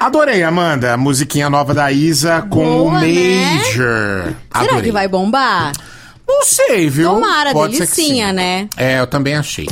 Adorei, 0.00 0.42
Amanda. 0.42 0.94
A 0.94 0.96
musiquinha 0.96 1.48
nova 1.48 1.72
da 1.74 1.92
Isa 1.92 2.42
com 2.48 2.64
Boa, 2.64 2.82
o 2.82 2.90
Major. 2.90 4.24
Né? 4.26 4.34
Será 4.58 4.80
que 4.82 4.90
vai 4.90 5.06
bombar? 5.06 5.72
Não 6.30 6.44
sei, 6.44 6.88
viu? 6.88 7.14
Tomara, 7.14 7.52
Pode 7.52 7.72
delicinha, 7.74 8.32
né? 8.32 8.68
É, 8.76 9.00
eu 9.00 9.06
também 9.06 9.34
achei. 9.34 9.66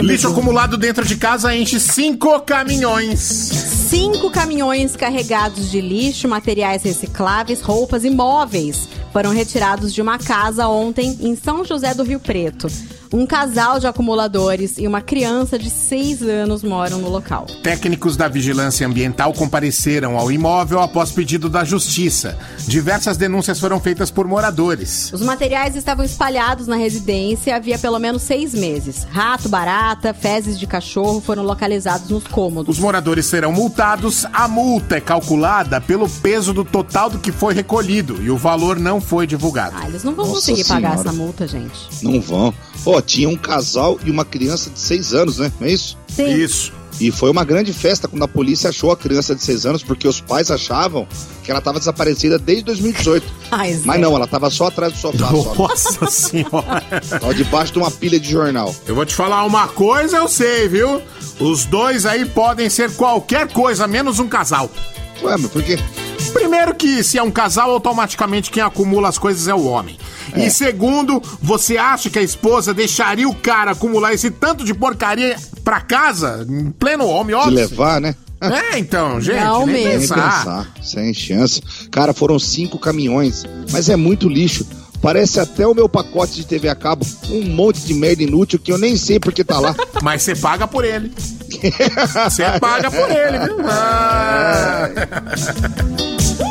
Lixo 0.00 0.28
acumulado 0.28 0.76
dentro 0.76 1.04
de 1.04 1.16
casa 1.16 1.54
enche 1.54 1.80
cinco 1.80 2.38
caminhões. 2.40 3.18
Cinco 3.18 4.30
caminhões 4.30 4.94
carregados 4.94 5.70
de 5.70 5.80
lixo, 5.80 6.28
materiais 6.28 6.84
recicláveis, 6.84 7.60
roupas 7.60 8.04
e 8.04 8.10
móveis 8.10 8.88
foram 9.12 9.32
retirados 9.32 9.92
de 9.92 10.00
uma 10.00 10.18
casa 10.18 10.68
ontem 10.68 11.18
em 11.20 11.34
São 11.34 11.64
José 11.64 11.92
do 11.92 12.04
Rio 12.04 12.20
Preto. 12.20 12.68
Um 13.12 13.26
casal 13.26 13.80
de 13.80 13.88
acumuladores 13.88 14.78
e 14.78 14.86
uma 14.86 15.00
criança 15.00 15.58
de 15.58 15.68
seis 15.68 16.22
anos 16.22 16.62
moram 16.62 16.98
no 16.98 17.08
local. 17.08 17.46
Técnicos 17.60 18.16
da 18.16 18.28
Vigilância 18.28 18.86
Ambiental 18.86 19.32
compareceram 19.32 20.16
ao 20.16 20.30
imóvel 20.30 20.80
após 20.80 21.10
pedido 21.10 21.48
da 21.48 21.64
Justiça. 21.64 22.38
Diversas 22.68 23.16
denúncias 23.16 23.58
foram 23.58 23.80
feitas 23.80 24.12
por 24.12 24.28
moradores. 24.28 25.12
Os 25.12 25.22
materiais 25.22 25.74
estavam 25.74 26.04
espalhados 26.04 26.68
na 26.68 26.76
residência 26.76 27.56
havia 27.56 27.80
pelo 27.80 27.98
menos 27.98 28.22
seis 28.22 28.54
meses. 28.54 29.04
Rato, 29.10 29.48
barata, 29.48 30.14
fezes 30.14 30.56
de 30.56 30.68
cachorro 30.68 31.20
foram 31.20 31.42
localizados 31.42 32.08
nos 32.10 32.24
cômodos. 32.28 32.76
Os 32.76 32.80
moradores 32.80 33.26
serão 33.26 33.52
multados. 33.52 34.24
A 34.32 34.46
multa 34.46 34.98
é 34.98 35.00
calculada 35.00 35.80
pelo 35.80 36.08
peso 36.08 36.52
do 36.54 36.64
total 36.64 37.10
do 37.10 37.18
que 37.18 37.32
foi 37.32 37.54
recolhido 37.54 38.22
e 38.22 38.30
o 38.30 38.36
valor 38.36 38.78
não 38.78 39.00
foi 39.00 39.26
divulgado. 39.26 39.74
Ah, 39.76 39.88
eles 39.88 40.04
não 40.04 40.14
vão 40.14 40.26
Nossa 40.26 40.36
conseguir 40.36 40.64
pagar 40.64 40.92
Senhora. 40.92 41.08
essa 41.08 41.12
multa, 41.18 41.48
gente. 41.48 42.04
Não 42.04 42.20
vão. 42.20 42.54
Ó, 42.86 42.99
tinha 43.02 43.28
um 43.28 43.36
casal 43.36 43.98
e 44.04 44.10
uma 44.10 44.24
criança 44.24 44.70
de 44.70 44.78
seis 44.78 45.12
anos, 45.12 45.38
né? 45.38 45.52
Não 45.60 45.66
é 45.66 45.72
isso? 45.72 45.96
Sim. 46.08 46.28
Isso. 46.32 46.72
E 47.00 47.10
foi 47.10 47.30
uma 47.30 47.44
grande 47.44 47.72
festa 47.72 48.06
quando 48.06 48.22
a 48.22 48.28
polícia 48.28 48.68
achou 48.68 48.90
a 48.90 48.96
criança 48.96 49.34
de 49.34 49.42
seis 49.42 49.64
anos, 49.64 49.82
porque 49.82 50.06
os 50.06 50.20
pais 50.20 50.50
achavam 50.50 51.08
que 51.42 51.50
ela 51.50 51.58
estava 51.58 51.78
desaparecida 51.78 52.38
desde 52.38 52.64
2018. 52.64 53.26
Ai. 53.50 53.80
Mas 53.86 54.00
não, 54.00 54.14
ela 54.14 54.26
estava 54.26 54.50
só 54.50 54.66
atrás 54.66 54.92
do 54.92 54.98
sofá. 54.98 55.28
Só. 55.30 55.54
Nossa 55.56 56.06
senhora. 56.06 56.84
Tava 57.08 57.34
debaixo 57.34 57.72
de 57.72 57.78
uma 57.78 57.90
pilha 57.90 58.20
de 58.20 58.30
jornal. 58.30 58.74
Eu 58.86 58.94
vou 58.94 59.06
te 59.06 59.14
falar 59.14 59.44
uma 59.44 59.66
coisa, 59.68 60.18
eu 60.18 60.28
sei, 60.28 60.68
viu? 60.68 61.00
Os 61.38 61.64
dois 61.64 62.04
aí 62.04 62.26
podem 62.26 62.68
ser 62.68 62.90
qualquer 62.92 63.48
coisa, 63.50 63.86
menos 63.86 64.18
um 64.18 64.28
casal. 64.28 64.70
Ué, 65.22 65.36
mas 65.38 65.50
por 65.50 65.62
quê? 65.62 65.78
Primeiro 66.34 66.74
que 66.74 67.02
se 67.02 67.16
é 67.18 67.22
um 67.22 67.30
casal, 67.30 67.70
automaticamente 67.70 68.50
quem 68.50 68.62
acumula 68.62 69.08
as 69.08 69.18
coisas 69.18 69.48
é 69.48 69.54
o 69.54 69.64
homem. 69.64 69.98
E 70.36 70.50
segundo, 70.50 71.22
você 71.42 71.76
acha 71.76 72.08
que 72.10 72.18
a 72.18 72.22
esposa 72.22 72.72
deixaria 72.74 73.28
o 73.28 73.34
cara 73.34 73.72
acumular 73.72 74.12
esse 74.14 74.30
tanto 74.30 74.64
de 74.64 74.72
porcaria 74.74 75.36
pra 75.64 75.80
casa, 75.80 76.46
em 76.48 76.70
pleno 76.70 77.06
home 77.06 77.28
De 77.32 77.34
office? 77.34 77.54
levar, 77.54 78.00
né? 78.00 78.14
É, 78.40 78.78
então, 78.78 79.20
gente, 79.22 79.44
Não 79.44 79.66
nem 79.66 79.84
mesmo. 79.84 80.14
Pensar, 80.14 80.66
sem 80.82 81.12
chance. 81.12 81.60
Cara, 81.90 82.12
foram 82.14 82.38
cinco 82.38 82.78
caminhões, 82.78 83.44
mas 83.70 83.88
é 83.88 83.96
muito 83.96 84.28
lixo. 84.28 84.66
Parece 85.02 85.40
até 85.40 85.66
o 85.66 85.74
meu 85.74 85.88
pacote 85.88 86.34
de 86.34 86.44
TV 86.46 86.68
a 86.68 86.74
cabo. 86.74 87.06
Um 87.30 87.42
monte 87.54 87.80
de 87.80 87.94
merda 87.94 88.22
inútil 88.22 88.58
que 88.58 88.70
eu 88.70 88.76
nem 88.76 88.98
sei 88.98 89.18
porque 89.18 89.42
tá 89.42 89.58
lá. 89.58 89.74
Mas 90.02 90.20
você 90.22 90.36
paga 90.36 90.68
por 90.68 90.84
ele. 90.84 91.10
Você 92.28 92.44
paga 92.60 92.90
por 92.90 93.10
ele, 93.10 93.38
viu? 93.38 93.56
Ah. 93.66 94.90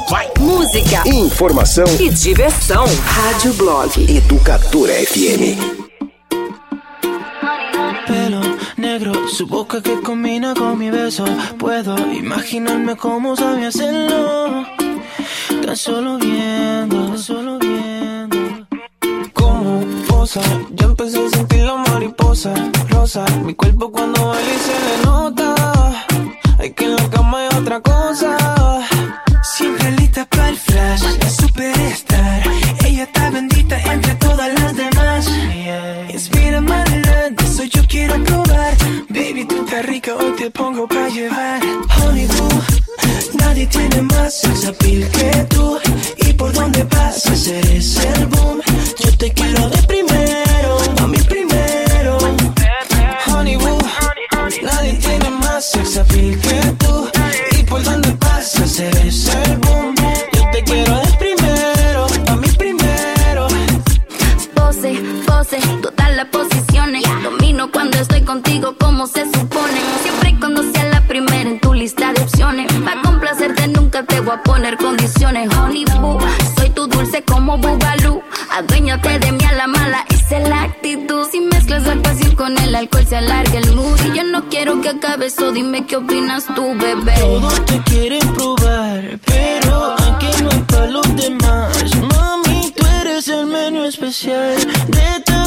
Vai. 0.10 0.28
Música 0.40 1.04
Informação 1.08 1.86
e 2.00 2.10
diversão. 2.10 2.86
Rádio 3.06 3.54
Blog. 3.54 4.18
Educadora 4.18 4.94
FM. 4.94 5.80
pelo 8.08 8.42
negro, 8.78 9.28
su 9.28 9.46
boca 9.46 9.82
que 9.82 10.02
combina 10.02 10.56
con 10.56 10.80
mi 10.80 10.90
beso. 10.90 11.26
Puedo 11.60 11.96
imaginarme 12.12 12.96
cómo 12.96 13.36
sabe 13.36 13.68
hacerlo. 13.68 14.66
Tan 15.64 15.78
solo 15.78 16.18
viendo, 16.18 17.08
tan 17.08 17.20
solo 17.20 17.60
viendo. 17.60 18.38
Como 19.34 19.82
posa, 20.08 20.42
ya 20.72 20.86
empecé 20.86 21.24
a 21.24 21.30
sentir 21.30 21.64
la 21.66 21.76
mariposa 21.76 22.52
rosa. 22.90 23.26
Mi 23.46 23.54
cuerpo 23.54 23.92
cuando 23.92 24.28
baila 24.30 24.54
y 24.54 24.60
se 24.60 24.76
le 24.86 25.06
nota. 25.06 25.56
Hay 26.58 26.74
que 26.74 26.86
en 26.86 26.96
la 26.96 27.10
cama 27.10 27.38
hay 27.42 27.58
otra 27.60 27.80
cosa. 27.82 28.38
Siempre 29.58 29.92
lista 29.92 30.26
para 30.26 30.50
el 30.50 30.58
flash, 30.58 31.02
la 31.22 31.30
superstar. 31.30 32.44
Ella 32.86 33.04
está 33.04 33.30
bendita 33.32 33.78
entre 33.82 34.16
todas 34.16 34.54
las 34.54 34.76
demás. 34.76 35.28
Inspira 36.14 36.62
más 36.62 36.88
adelante, 36.88 37.44
eso 37.44 37.64
yo 37.64 37.82
quiero 37.88 38.24
probar. 38.24 38.78
Baby, 39.10 39.46
tú 39.46 39.66
estás 39.66 39.86
rica, 39.86 40.16
hoy 40.16 40.34
te 40.38 40.50
pongo 40.52 40.88
para 40.88 41.10
llevar. 41.10 41.60
Honey 41.98 42.28
boo, 42.28 42.62
nadie 43.40 43.66
tiene 43.68 44.02
más 44.04 44.40
sex 44.40 44.66
appeal 44.66 45.10
que 45.10 45.32
tú. 45.50 45.80
Y 46.18 46.34
por 46.34 46.54
donde 46.54 46.86
pasas 46.86 47.48
eres 47.48 47.98
el 47.98 48.28
boom. 48.28 48.62
Yo 49.04 49.18
te 49.18 49.32
quiero 49.34 49.70
de 49.70 49.82
primero, 49.84 50.78
a 51.02 51.08
mí 51.08 51.18
primero. 51.28 52.18
Honey 53.28 53.56
boo, 53.56 53.80
nadie 54.62 54.94
tiene 54.94 55.30
más 55.32 55.72
sex 55.72 55.98
appeal 55.98 56.40
que 56.40 56.62
tú. 56.78 57.10
Y 57.60 57.64
por 57.64 57.84
donde 57.84 58.12
pasas 58.14 58.80
eres 58.80 59.28
el 59.28 59.39
contigo 68.30 68.76
como 68.80 69.08
se 69.08 69.26
supone. 69.26 69.80
Siempre 70.04 70.30
y 70.30 70.36
cuando 70.36 70.62
sea 70.72 70.84
la 70.84 71.02
primera 71.08 71.50
en 71.50 71.60
tu 71.60 71.74
lista 71.74 72.14
de 72.14 72.22
opciones. 72.22 72.72
Para 72.86 73.02
complacerte 73.02 73.68
nunca 73.70 74.04
te 74.04 74.20
voy 74.20 74.36
a 74.36 74.44
poner 74.44 74.78
condiciones. 74.78 75.50
Honey 75.58 75.84
soy 76.56 76.70
tu 76.70 76.86
dulce 76.86 77.24
como 77.24 77.58
Bugalú. 77.58 78.22
Aduéñate 78.52 79.18
de 79.18 79.32
mí 79.32 79.44
a 79.46 79.54
la 79.54 79.66
mala, 79.66 80.06
esa 80.10 80.38
es 80.38 80.48
la 80.48 80.62
actitud. 80.62 81.26
Si 81.32 81.40
mezclas 81.40 81.88
la 81.88 81.96
pasión 82.04 82.36
con 82.36 82.56
el 82.60 82.76
alcohol 82.76 83.04
se 83.08 83.18
alarga 83.18 83.58
el 83.58 83.76
mood. 83.76 84.00
Y 84.06 84.18
yo 84.18 84.24
no 84.24 84.48
quiero 84.48 84.80
que 84.80 84.90
acabe 84.90 85.26
eso, 85.26 85.52
dime 85.52 85.88
qué 85.88 85.96
opinas 85.96 86.46
tú, 86.54 86.76
bebé. 86.76 87.16
Todos 87.20 87.66
te 87.66 87.82
quieren 87.82 88.28
probar, 88.36 89.20
pero 89.26 89.96
aquí 90.08 90.28
no 90.44 90.52
para 90.68 90.86
los 90.86 91.16
demás. 91.16 91.96
Mami, 91.96 92.74
tú 92.76 92.86
eres 93.02 93.28
el 93.28 93.48
menú 93.48 93.86
especial. 93.86 94.56
De 94.88 95.39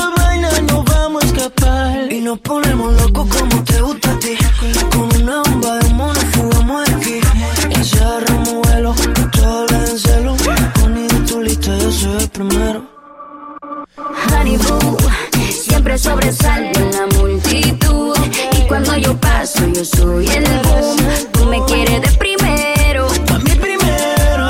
nos 2.22 2.38
ponemos 2.38 2.92
locos 3.02 3.26
como 3.34 3.64
te 3.64 3.80
gusta 3.80 4.10
a 4.12 4.18
ti. 4.18 4.36
Con 4.92 5.22
una 5.22 5.42
bomba 5.42 5.78
de 5.78 5.94
mono 5.94 6.20
fugamos 6.32 6.86
de 6.86 6.94
aquí. 6.94 7.20
Encerramos 7.70 8.54
vuelo, 8.62 8.94
te 9.32 9.44
hablan 9.44 9.86
en 9.88 9.98
celo. 9.98 10.36
Poní 10.80 11.08
de 11.08 11.20
tu 11.26 11.42
lista, 11.42 11.76
yo 11.78 11.90
soy 11.90 12.22
el 12.22 12.28
primero. 12.30 12.84
Honey 14.30 14.56
boo, 14.56 14.96
siempre 15.50 15.98
sobresalgo 15.98 16.80
en 16.80 16.90
la 16.92 17.06
multitud. 17.18 18.16
Y 18.58 18.68
cuando 18.68 18.96
yo 18.96 19.16
paso, 19.18 19.66
yo 19.74 19.84
soy 19.84 20.26
el 20.28 20.44
boom. 20.44 20.96
Tú 21.32 21.44
me 21.46 21.64
quieres 21.64 22.02
de 22.02 22.18
primero. 22.18 23.08
A 23.34 23.38
mí 23.38 23.50
primero. 23.50 24.48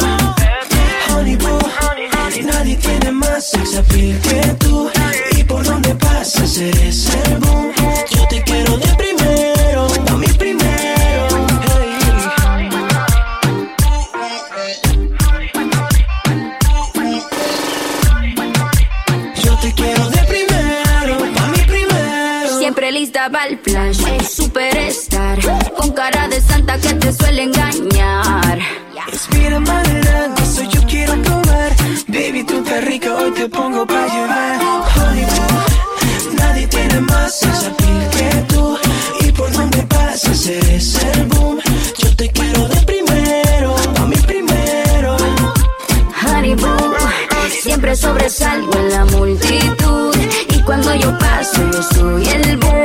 Honey 1.10 1.36
boo, 1.36 1.58
nadie 2.44 2.76
tiene 2.76 3.12
más 3.12 3.50
sex 3.50 3.76
appeal 3.76 4.20
que 4.20 4.40
tú. 4.58 4.90
Y 5.38 5.44
por 5.44 5.64
donde 5.64 5.94
pasas 5.94 6.58
eres 6.58 7.08
el 7.26 7.31
superstar. 24.52 25.38
Con 25.76 25.92
cara 25.92 26.28
de 26.28 26.40
santa 26.40 26.76
que 26.78 26.92
te 26.94 27.12
suele 27.12 27.44
engañar. 27.44 28.58
Respira 29.10 29.56
adelante, 29.56 30.42
eso 30.42 30.62
yo 30.64 30.80
quiero 30.86 31.14
probar. 31.22 31.72
Baby, 32.08 32.44
tú 32.44 32.58
estás 32.58 32.84
rica, 32.84 33.14
hoy 33.14 33.30
te 33.32 33.48
pongo 33.48 33.86
para 33.86 34.06
llevar. 34.06 34.60
Honey 34.96 35.24
boo, 35.24 36.34
nadie 36.36 36.66
tiene 36.66 37.00
más 37.00 37.38
sex 37.38 37.66
appeal 37.66 38.10
que 38.10 38.54
tú. 38.54 38.78
Y 39.20 39.32
por 39.32 39.50
donde 39.52 39.82
pasas 39.84 40.46
eres 40.46 41.02
el 41.02 41.26
boom. 41.26 41.58
Yo 41.98 42.16
te 42.16 42.28
quiero 42.30 42.68
de 42.68 42.76
primero, 42.82 43.74
a 44.00 44.06
mí 44.06 44.16
primero. 44.26 45.16
Honey 46.26 46.54
boo, 46.56 46.94
siempre 47.62 47.96
sobresalgo 47.96 48.72
en 48.74 48.90
la 48.90 49.04
multitud. 49.06 50.14
Y 50.48 50.60
cuando 50.62 50.94
yo 50.94 51.16
paso, 51.18 51.70
yo 51.72 51.82
soy 51.82 52.28
el 52.28 52.56
boom. 52.58 52.81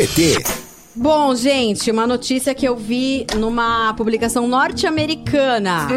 TT. 0.00 0.42
Bom, 0.96 1.34
gente, 1.34 1.90
uma 1.90 2.06
notícia 2.06 2.54
que 2.54 2.66
eu 2.66 2.74
vi 2.74 3.26
numa 3.36 3.92
publicação 3.94 4.48
norte-americana. 4.48 5.88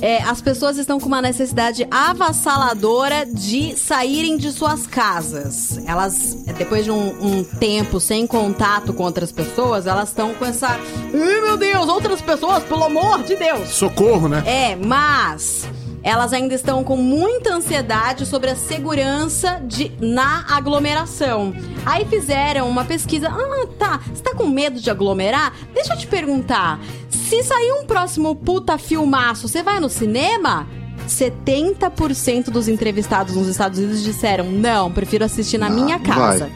É, 0.00 0.22
as 0.22 0.40
pessoas 0.40 0.78
estão 0.78 1.00
com 1.00 1.06
uma 1.06 1.20
necessidade 1.20 1.84
avassaladora 1.90 3.26
de 3.26 3.76
saírem 3.76 4.36
de 4.36 4.52
suas 4.52 4.86
casas. 4.86 5.80
Elas, 5.86 6.44
depois 6.56 6.84
de 6.84 6.92
um, 6.92 7.40
um 7.40 7.42
tempo 7.42 7.98
sem 7.98 8.28
contato 8.28 8.94
com 8.94 9.02
outras 9.02 9.32
pessoas, 9.32 9.88
elas 9.88 10.10
estão 10.10 10.32
com 10.34 10.44
essa. 10.44 10.68
Ai, 10.68 11.40
meu 11.40 11.56
Deus, 11.56 11.88
outras 11.88 12.22
pessoas, 12.22 12.62
pelo 12.62 12.84
amor 12.84 13.24
de 13.24 13.34
Deus! 13.34 13.70
Socorro, 13.70 14.28
né? 14.28 14.44
É, 14.46 14.76
mas 14.76 15.68
elas 16.02 16.32
ainda 16.32 16.54
estão 16.54 16.82
com 16.82 16.96
muita 16.96 17.52
ansiedade 17.54 18.24
sobre 18.26 18.50
a 18.50 18.56
segurança 18.56 19.60
de, 19.66 19.92
na 20.00 20.44
aglomeração. 20.48 21.54
Aí 21.84 22.04
fizeram 22.06 22.68
uma 22.68 22.84
pesquisa. 22.84 23.28
Ah, 23.28 23.66
tá. 23.78 24.00
Você 24.12 24.22
tá 24.22 24.34
com 24.34 24.46
medo 24.46 24.80
de 24.80 24.90
aglomerar? 24.90 25.52
Deixa 25.74 25.92
eu 25.94 25.98
te 25.98 26.06
perguntar. 26.06 26.80
Se 27.10 27.42
sair 27.42 27.72
um 27.72 27.84
próximo 27.84 28.34
puta 28.34 28.76
filmaço, 28.78 29.46
você 29.48 29.62
vai 29.62 29.78
no 29.78 29.88
cinema? 29.88 30.66
70% 31.08 32.50
dos 32.50 32.68
entrevistados 32.68 33.34
nos 33.34 33.46
Estados 33.48 33.78
Unidos 33.78 34.02
disseram: 34.02 34.50
não, 34.50 34.90
prefiro 34.90 35.24
assistir 35.24 35.58
na 35.58 35.68
minha 35.70 35.98
casa. 35.98 36.50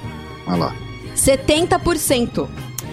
Vai 0.47 0.59
lá. 0.59 0.75
70%. 1.17 2.49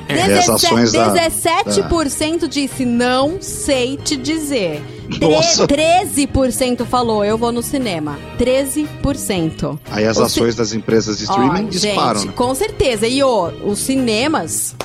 É, 0.07 0.39
as 0.39 0.49
ações 0.49 0.91
da- 0.91 1.13
17% 1.13 2.47
disse 2.47 2.85
não 2.85 3.41
sei 3.41 3.95
te 3.97 4.17
dizer. 4.17 4.81
Tre- 5.19 5.27
Nossa. 5.27 5.67
13% 5.67 6.85
falou 6.85 7.23
eu 7.25 7.37
vou 7.37 7.51
no 7.51 7.61
cinema. 7.61 8.17
13%. 8.39 9.79
Aí 9.91 10.05
as 10.05 10.17
O 10.17 10.21
ci- 10.21 10.39
ações 10.39 10.55
das 10.55 10.73
empresas 10.73 11.17
de 11.17 11.23
streaming 11.25 11.67
disparam, 11.67 12.19
gente, 12.21 12.27
né? 12.29 12.33
Com 12.35 12.55
certeza. 12.55 13.07
E 13.07 13.21
ô, 13.23 13.47
os 13.65 13.79
cinemas 13.79 14.75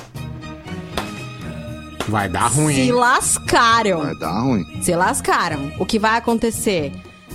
Vai 2.07 2.29
dar 2.29 2.47
ruim. 2.47 2.73
se 2.75 2.81
hein? 2.81 2.91
lascaram. 2.91 3.99
Vai 4.01 4.15
dar 4.19 4.39
ruim. 4.41 4.63
Se 4.81 4.95
lascaram. 4.95 5.71
O 5.79 5.85
que 5.85 5.99
vai 5.99 6.17
acontecer? 6.17 6.91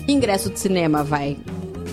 Ingresso 0.09 0.51
de 0.51 0.59
cinema 0.59 1.05
vai 1.05 1.37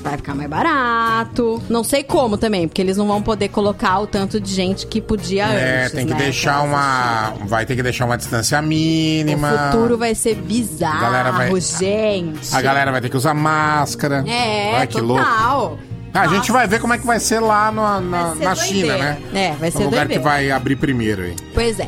vai 0.02 0.18
ficar 0.18 0.34
mais 0.36 0.50
barato. 0.50 1.62
Não 1.70 1.84
sei 1.84 2.04
como 2.04 2.38
também, 2.38 2.68
porque 2.68 2.82
eles 2.82 2.97
não 2.97 3.08
vão 3.08 3.22
poder 3.22 3.50
colocar 3.50 4.00
o 4.00 4.08
tanto 4.08 4.39
de 4.39 4.52
gente 4.54 4.88
que 4.88 5.00
podia 5.02 5.45
É, 5.45 5.82
antes, 5.84 5.91
tem 5.93 6.06
que 6.08 6.14
né? 6.14 6.20
deixar 6.20 6.62
uma. 6.62 7.34
Vai 7.45 7.66
ter 7.66 7.76
que 7.76 7.84
deixar 7.84 8.06
uma 8.06 8.18
distância 8.18 8.62
mínima. 8.62 9.52
O 9.54 9.72
futuro 9.72 9.97
vai 9.97 10.16
ser 10.16 10.36
bizarro, 10.36 11.00
Galera 11.02 11.32
vai- 11.32 11.62
gente. 11.62 12.56
A 12.56 12.62
galera 12.62 12.91
vai 12.91 13.02
ter 13.02 13.10
que 13.10 13.18
usar 13.18 13.34
máscara. 13.34 14.24
É, 14.28 14.76
Olha 14.76 14.88
que 14.88 15.02
louco. 15.02 15.24
total. 15.24 15.80
Ah, 16.14 16.22
a 16.22 16.28
gente 16.28 16.52
vai 16.52 16.68
ver 16.68 16.80
como 16.82 16.93
é 16.93 16.97
que 16.97 17.06
vai 17.06 17.20
ser 17.20 17.39
lá 17.39 17.72
no- 17.72 18.02
na, 18.02 18.36
ser 18.36 18.43
na 18.43 18.56
China, 18.56 18.97
né? 18.97 19.18
É, 19.34 19.52
vai 19.60 19.70
ser 19.70 19.78
O 19.78 19.86
lugar 19.86 20.08
que 20.08 20.16
doideira. 20.16 20.24
vai 20.24 20.50
abrir 20.52 20.76
primeiro 20.76 21.22
aí. 21.22 21.36
Pois 21.54 21.80
é. 21.80 21.88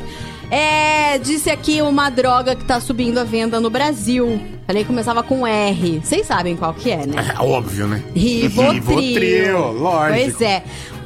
É, 0.51 1.17
disse 1.17 1.49
aqui 1.49 1.81
uma 1.81 2.09
droga 2.09 2.57
que 2.57 2.65
tá 2.65 2.81
subindo 2.81 3.17
a 3.19 3.23
venda 3.23 3.61
no 3.61 3.69
Brasil. 3.69 4.39
Falei 4.67 4.83
que 4.83 4.87
começava 4.87 5.23
com 5.23 5.47
R. 5.47 6.01
Vocês 6.03 6.27
sabem 6.27 6.57
qual 6.57 6.73
que 6.73 6.91
é, 6.91 7.05
né? 7.05 7.33
É 7.37 7.41
óbvio, 7.41 7.87
né? 7.87 8.03
Rivotril. 8.13 8.73
Rivotril, 8.73 9.71
lógico. 9.71 10.19
Pois 10.19 10.41
é. 10.41 10.63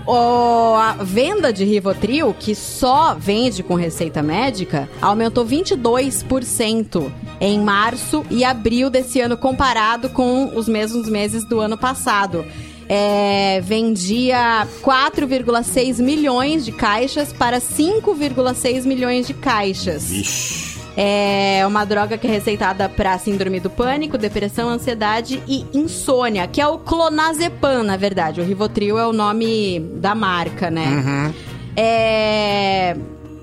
A 0.07 0.97
venda 1.01 1.53
de 1.53 1.63
Rivotril, 1.63 2.35
que 2.39 2.53
só 2.55 3.15
vende 3.17 3.63
com 3.63 3.75
receita 3.75 4.21
médica, 4.21 4.89
aumentou 5.01 5.45
22% 5.45 7.11
em 7.39 7.59
março 7.59 8.23
e 8.29 8.43
abril 8.43 8.89
desse 8.89 9.19
ano, 9.19 9.37
comparado 9.37 10.09
com 10.09 10.55
os 10.55 10.67
mesmos 10.67 11.07
meses 11.07 11.43
do 11.47 11.59
ano 11.59 11.77
passado. 11.77 12.45
É, 12.87 13.61
vendia 13.61 14.67
4,6 14.81 16.01
milhões 16.03 16.63
de 16.63 16.71
caixas 16.71 17.33
para 17.33 17.59
5,6 17.59 18.85
milhões 18.85 19.25
de 19.25 19.33
caixas. 19.33 20.75
É 20.97 21.65
uma 21.67 21.83
droga 21.83 22.17
que 22.17 22.25
é 22.25 22.29
receitada 22.29 22.87
para 22.87 23.17
síndrome 23.17 23.59
do 23.59 23.69
pânico, 23.69 24.17
depressão, 24.17 24.69
ansiedade 24.69 25.43
e 25.45 25.65
insônia, 25.73 26.47
que 26.47 26.61
é 26.61 26.67
o 26.67 26.77
clonazepam, 26.77 27.83
na 27.83 27.97
verdade. 27.97 28.39
O 28.39 28.43
Rivotril 28.43 28.97
é 28.97 29.05
o 29.05 29.11
nome 29.11 29.79
da 29.95 30.15
marca, 30.15 30.71
né? 30.71 30.85
Uhum. 30.85 31.33
É... 31.75 32.95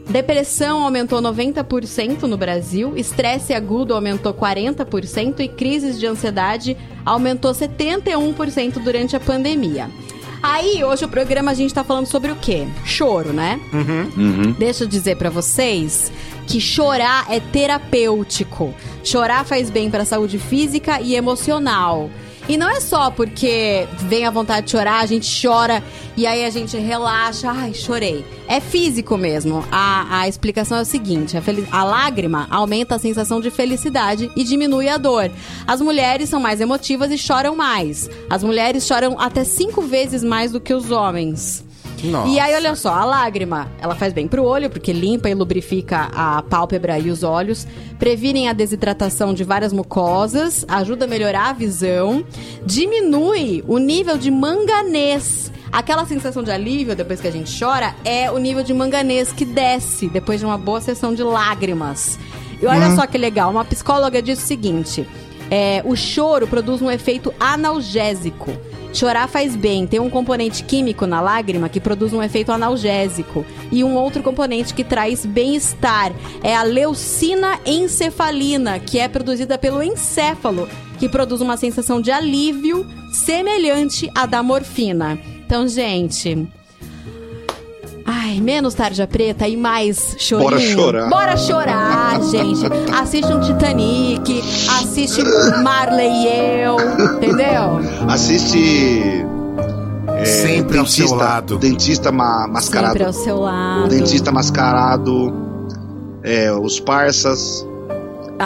Depressão 0.08 0.82
aumentou 0.82 1.22
90% 1.22 2.22
no 2.22 2.36
Brasil, 2.36 2.96
estresse 2.96 3.54
agudo 3.54 3.94
aumentou 3.94 4.34
40% 4.34 5.40
e 5.40 5.48
crises 5.48 5.98
de 5.98 6.06
ansiedade 6.06 6.76
aumentou 7.04 7.52
71% 7.52 8.82
durante 8.82 9.16
a 9.16 9.20
pandemia. 9.20 9.88
Aí, 10.42 10.82
hoje 10.82 11.04
o 11.04 11.08
programa 11.08 11.52
a 11.52 11.54
gente 11.54 11.72
tá 11.72 11.84
falando 11.84 12.06
sobre 12.06 12.32
o 12.32 12.36
quê? 12.36 12.66
Choro, 12.84 13.32
né? 13.32 13.60
Uhum. 13.72 14.52
Deixa 14.58 14.82
eu 14.82 14.88
dizer 14.88 15.16
pra 15.16 15.30
vocês 15.30 16.10
que 16.48 16.60
chorar 16.60 17.26
é 17.30 17.38
terapêutico. 17.38 18.74
Chorar 19.04 19.44
faz 19.44 19.70
bem 19.70 19.88
pra 19.88 20.04
saúde 20.04 20.40
física 20.40 21.00
e 21.00 21.14
emocional. 21.14 22.10
E 22.48 22.56
não 22.56 22.68
é 22.68 22.80
só 22.80 23.10
porque 23.10 23.86
vem 24.00 24.26
a 24.26 24.30
vontade 24.30 24.66
de 24.66 24.72
chorar, 24.72 25.00
a 25.00 25.06
gente 25.06 25.40
chora 25.40 25.82
e 26.16 26.26
aí 26.26 26.44
a 26.44 26.50
gente 26.50 26.76
relaxa. 26.76 27.50
Ai, 27.50 27.72
chorei. 27.72 28.24
É 28.48 28.60
físico 28.60 29.16
mesmo. 29.16 29.64
A, 29.70 30.20
a 30.20 30.28
explicação 30.28 30.78
é 30.78 30.82
o 30.82 30.84
seguinte: 30.84 31.36
a, 31.36 31.42
a 31.70 31.84
lágrima 31.84 32.46
aumenta 32.50 32.96
a 32.96 32.98
sensação 32.98 33.40
de 33.40 33.50
felicidade 33.50 34.30
e 34.36 34.44
diminui 34.44 34.88
a 34.88 34.98
dor. 34.98 35.30
As 35.66 35.80
mulheres 35.80 36.28
são 36.28 36.40
mais 36.40 36.60
emotivas 36.60 37.10
e 37.10 37.16
choram 37.16 37.54
mais. 37.54 38.10
As 38.28 38.42
mulheres 38.42 38.86
choram 38.86 39.18
até 39.18 39.44
cinco 39.44 39.82
vezes 39.82 40.24
mais 40.24 40.52
do 40.52 40.60
que 40.60 40.74
os 40.74 40.90
homens. 40.90 41.64
Nossa. 42.02 42.28
E 42.32 42.38
aí, 42.40 42.54
olha 42.54 42.74
só, 42.74 42.92
a 42.92 43.04
lágrima, 43.04 43.70
ela 43.80 43.94
faz 43.94 44.12
bem 44.12 44.26
pro 44.26 44.44
olho, 44.44 44.68
porque 44.68 44.92
limpa 44.92 45.30
e 45.30 45.34
lubrifica 45.34 46.10
a 46.14 46.42
pálpebra 46.42 46.98
e 46.98 47.10
os 47.10 47.22
olhos, 47.22 47.66
previnem 47.98 48.48
a 48.48 48.52
desidratação 48.52 49.32
de 49.32 49.44
várias 49.44 49.72
mucosas, 49.72 50.64
ajuda 50.68 51.04
a 51.04 51.08
melhorar 51.08 51.50
a 51.50 51.52
visão, 51.52 52.24
diminui 52.66 53.64
o 53.68 53.78
nível 53.78 54.18
de 54.18 54.30
manganês. 54.30 55.52
Aquela 55.70 56.04
sensação 56.04 56.42
de 56.42 56.50
alívio 56.50 56.94
depois 56.94 57.20
que 57.20 57.28
a 57.28 57.30
gente 57.30 57.56
chora 57.58 57.94
é 58.04 58.30
o 58.30 58.36
nível 58.38 58.62
de 58.62 58.74
manganês 58.74 59.32
que 59.32 59.44
desce 59.44 60.08
depois 60.08 60.40
de 60.40 60.44
uma 60.44 60.58
boa 60.58 60.80
sessão 60.80 61.14
de 61.14 61.22
lágrimas. 61.22 62.18
E 62.60 62.66
olha 62.66 62.88
Hum. 62.88 62.96
só 62.96 63.06
que 63.06 63.16
legal, 63.16 63.50
uma 63.50 63.64
psicóloga 63.64 64.20
disse 64.20 64.44
o 64.44 64.46
seguinte: 64.46 65.06
é, 65.50 65.82
o 65.84 65.96
choro 65.96 66.46
produz 66.46 66.82
um 66.82 66.90
efeito 66.90 67.32
analgésico. 67.40 68.50
Chorar 68.92 69.28
faz 69.28 69.56
bem. 69.56 69.86
Tem 69.86 69.98
um 69.98 70.10
componente 70.10 70.62
químico 70.64 71.06
na 71.06 71.20
lágrima 71.20 71.68
que 71.68 71.80
produz 71.80 72.12
um 72.12 72.22
efeito 72.22 72.52
analgésico. 72.52 73.44
E 73.70 73.82
um 73.82 73.94
outro 73.94 74.22
componente 74.22 74.74
que 74.74 74.84
traz 74.84 75.24
bem-estar. 75.24 76.12
É 76.42 76.54
a 76.54 76.62
leucina 76.62 77.58
encefalina, 77.64 78.78
que 78.78 78.98
é 78.98 79.08
produzida 79.08 79.56
pelo 79.56 79.82
encéfalo, 79.82 80.68
que 80.98 81.08
produz 81.08 81.40
uma 81.40 81.56
sensação 81.56 82.00
de 82.00 82.10
alívio 82.10 82.86
semelhante 83.12 84.10
à 84.14 84.26
da 84.26 84.42
morfina. 84.42 85.18
Então, 85.44 85.66
gente. 85.66 86.48
Ai, 88.04 88.40
menos 88.40 88.74
tarja 88.74 89.06
preta 89.06 89.46
e 89.48 89.56
mais 89.56 90.16
chorinho. 90.18 90.50
Bora 90.50 90.58
chorar. 90.60 91.08
Bora 91.08 91.36
chorar, 91.36 92.20
gente. 92.30 92.66
Assiste 92.92 93.32
um 93.32 93.40
Titanic, 93.40 94.40
assiste 94.80 95.22
Marley 95.62 96.08
e 96.10 96.62
eu, 96.64 96.76
entendeu? 97.16 97.80
Assiste. 98.08 99.24
é, 100.18 100.24
Sempre 100.24 100.78
ao 100.78 100.86
seu 100.86 101.14
lado. 101.14 101.58
Dentista 101.58 102.10
ma- 102.12 102.46
mascarado. 102.48 102.88
Sempre 102.92 103.04
ao 103.04 103.12
seu 103.12 103.38
lado. 103.40 103.88
Dentista 103.88 104.30
mascarado. 104.32 105.32
é, 106.22 106.52
os 106.52 106.78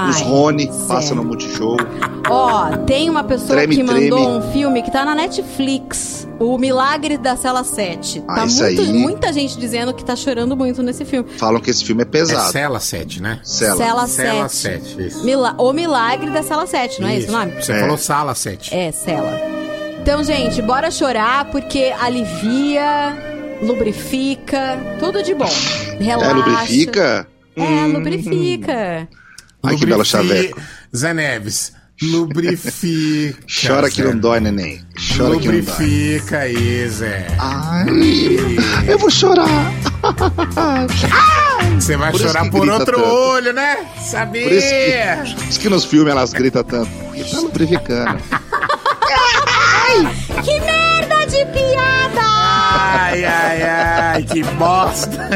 Os 0.05 0.21
Rony, 0.21 0.65
sério. 0.71 0.87
passa 0.89 1.15
no 1.15 1.25
Multishow. 1.25 1.77
Ó, 2.29 2.77
tem 2.87 3.09
uma 3.09 3.25
pessoa 3.25 3.57
Treme, 3.59 3.77
que 3.77 3.83
mandou 3.83 4.19
treme. 4.19 4.37
um 4.39 4.53
filme 4.53 4.83
que 4.83 4.91
tá 4.91 5.05
na 5.05 5.15
Netflix. 5.15 6.27
O 6.39 6.59
Milagre 6.59 7.17
da 7.17 7.35
Cela 7.35 7.65
7. 7.65 8.23
Ah, 8.29 8.35
tá 8.35 8.45
isso 8.47 8.63
muito- 8.63 8.81
aí. 8.83 8.93
muita 8.93 9.33
gente 9.33 9.59
dizendo 9.59 9.95
que 9.95 10.05
tá 10.05 10.15
chorando 10.15 10.55
muito 10.57 10.83
nesse 10.83 11.05
filme. 11.05 11.27
Falam 11.39 11.61
que 11.61 11.71
esse 11.71 11.83
filme 11.85 12.03
é 12.03 12.05
É 12.05 12.09
pesado. 12.09 12.53
Cela 12.53 12.79
7, 12.79 13.23
né? 13.23 13.41
Cela. 13.43 13.77
Cela 13.77 14.07
Cela 14.07 14.49
7. 14.49 14.85
7, 14.89 15.07
isso. 15.07 15.25
Mila- 15.25 15.55
o 15.57 15.73
Milagre 15.73 16.31
da 16.31 16.43
Cela 16.43 16.67
7, 16.67 17.01
não 17.01 17.09
é 17.09 17.17
esse 17.17 17.29
o 17.29 17.33
nome? 17.33 17.53
Você 17.53 17.73
É. 17.73 17.81
falou 17.81 17.97
Sala 17.97 18.35
7. 18.35 18.75
É, 18.75 18.93
Cela. 18.93 19.41
Então, 20.03 20.23
gente, 20.23 20.61
bora 20.61 20.91
chorar 20.91 21.47
porque 21.47 21.93
alivia, 21.99 23.17
lubrifica, 23.63 24.79
tudo 24.99 25.23
de 25.23 25.35
bom. 25.35 25.49
Relaxa. 25.99 26.31
É, 26.31 26.35
lubrifica? 26.35 27.27
É, 27.57 27.63
Hum. 27.63 27.93
lubrifica. 27.95 29.09
Ai, 29.67 29.77
que 29.77 29.87
Lubrifi- 29.87 30.05
chaveco. 30.11 30.61
Zé 30.95 31.15
Neves, 31.15 31.73
lubrifica. 32.03 33.39
Chora 33.47 33.91
que 33.91 34.03
Zé. 34.03 34.09
não 34.09 34.19
dói, 34.19 34.41
neném. 34.41 34.85
Chora 34.97 35.37
que 35.39 35.49
não 35.49 35.55
dói. 35.55 35.61
Lubrifica 35.61 36.39
aí, 36.39 36.89
Zé. 36.89 37.27
Ai, 37.39 37.87
eu 38.89 38.99
vou 38.99 39.11
chorar. 39.11 39.47
Você 41.79 41.97
vai 41.97 42.11
Por 42.13 42.21
chorar 42.21 42.45
que 42.45 42.51
por 42.51 42.69
outro 42.69 42.97
tanto. 42.97 43.09
olho, 43.09 43.53
né? 43.53 43.79
Sabia? 44.03 44.45
Por 44.45 44.53
isso 44.53 44.69
que, 44.69 45.35
por 45.35 45.49
isso 45.51 45.61
que 45.61 45.69
nos 45.69 45.85
filmes 45.85 46.11
elas 46.13 46.33
gritam 46.33 46.63
tanto. 46.65 46.89
Porque 46.91 47.25
tá 47.25 47.41
lubrificando. 47.41 48.23
Que 50.45 50.61
merda 50.61 51.27
de 51.27 51.45
piada! 51.53 52.23
Ai, 52.23 53.25
ai, 53.25 53.63
ai, 53.63 54.23
que 54.25 54.43
bosta. 54.45 55.29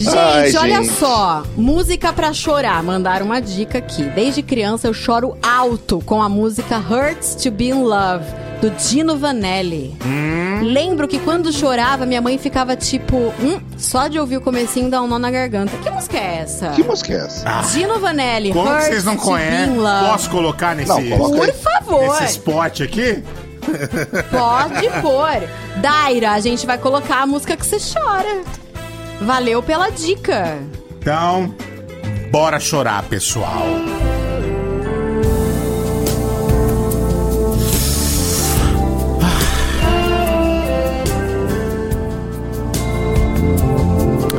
Gente, 0.00 0.16
Ai, 0.16 0.56
olha 0.56 0.82
gente. 0.82 0.94
só. 0.98 1.42
Música 1.54 2.10
pra 2.10 2.32
chorar. 2.32 2.82
Mandaram 2.82 3.26
uma 3.26 3.38
dica 3.38 3.76
aqui. 3.78 4.02
Desde 4.04 4.42
criança 4.42 4.86
eu 4.88 4.94
choro 4.94 5.36
alto 5.42 6.00
com 6.06 6.22
a 6.22 6.28
música 6.28 6.78
Hurts 6.78 7.34
to 7.34 7.50
Be 7.50 7.66
in 7.68 7.82
Love, 7.82 8.24
do 8.62 8.70
Dino 8.70 9.18
Vanelli. 9.18 9.94
Hum. 10.02 10.60
Lembro 10.62 11.06
que 11.06 11.18
quando 11.18 11.52
chorava, 11.52 12.06
minha 12.06 12.22
mãe 12.22 12.38
ficava 12.38 12.74
tipo, 12.76 13.14
hum, 13.42 13.60
só 13.76 14.08
de 14.08 14.18
ouvir 14.18 14.38
o 14.38 14.40
comecinho 14.40 14.88
dá 14.90 15.02
um 15.02 15.06
nó 15.06 15.18
na 15.18 15.30
garganta. 15.30 15.76
Que 15.76 15.90
música 15.90 16.16
é 16.16 16.38
essa? 16.44 16.70
Que 16.70 16.82
música 16.82 17.12
é 17.12 17.16
essa? 17.16 17.60
Dino 17.70 17.98
Vanelli, 17.98 18.52
Como 18.54 18.64
que 18.64 18.70
Hurts 18.72 18.86
vocês 18.88 19.04
não 19.04 19.16
conhecem? 19.18 19.76
Posso 19.76 20.30
colocar 20.30 20.74
nesse, 20.74 20.88
Não, 20.88 21.18
coloca. 21.18 21.46
Por 21.46 21.54
favor. 21.54 22.20
nesse 22.20 22.24
spot 22.32 22.80
aqui? 22.80 23.22
Pode 24.30 24.88
pôr. 25.02 25.48
Daira, 25.76 26.32
a 26.32 26.40
gente 26.40 26.66
vai 26.66 26.78
colocar 26.78 27.20
a 27.22 27.26
música 27.26 27.54
que 27.54 27.66
você 27.66 27.76
chora. 27.78 28.42
Valeu 29.20 29.62
pela 29.62 29.90
dica. 29.90 30.58
Então, 30.98 31.54
bora 32.30 32.58
chorar, 32.58 33.02
pessoal. 33.04 33.66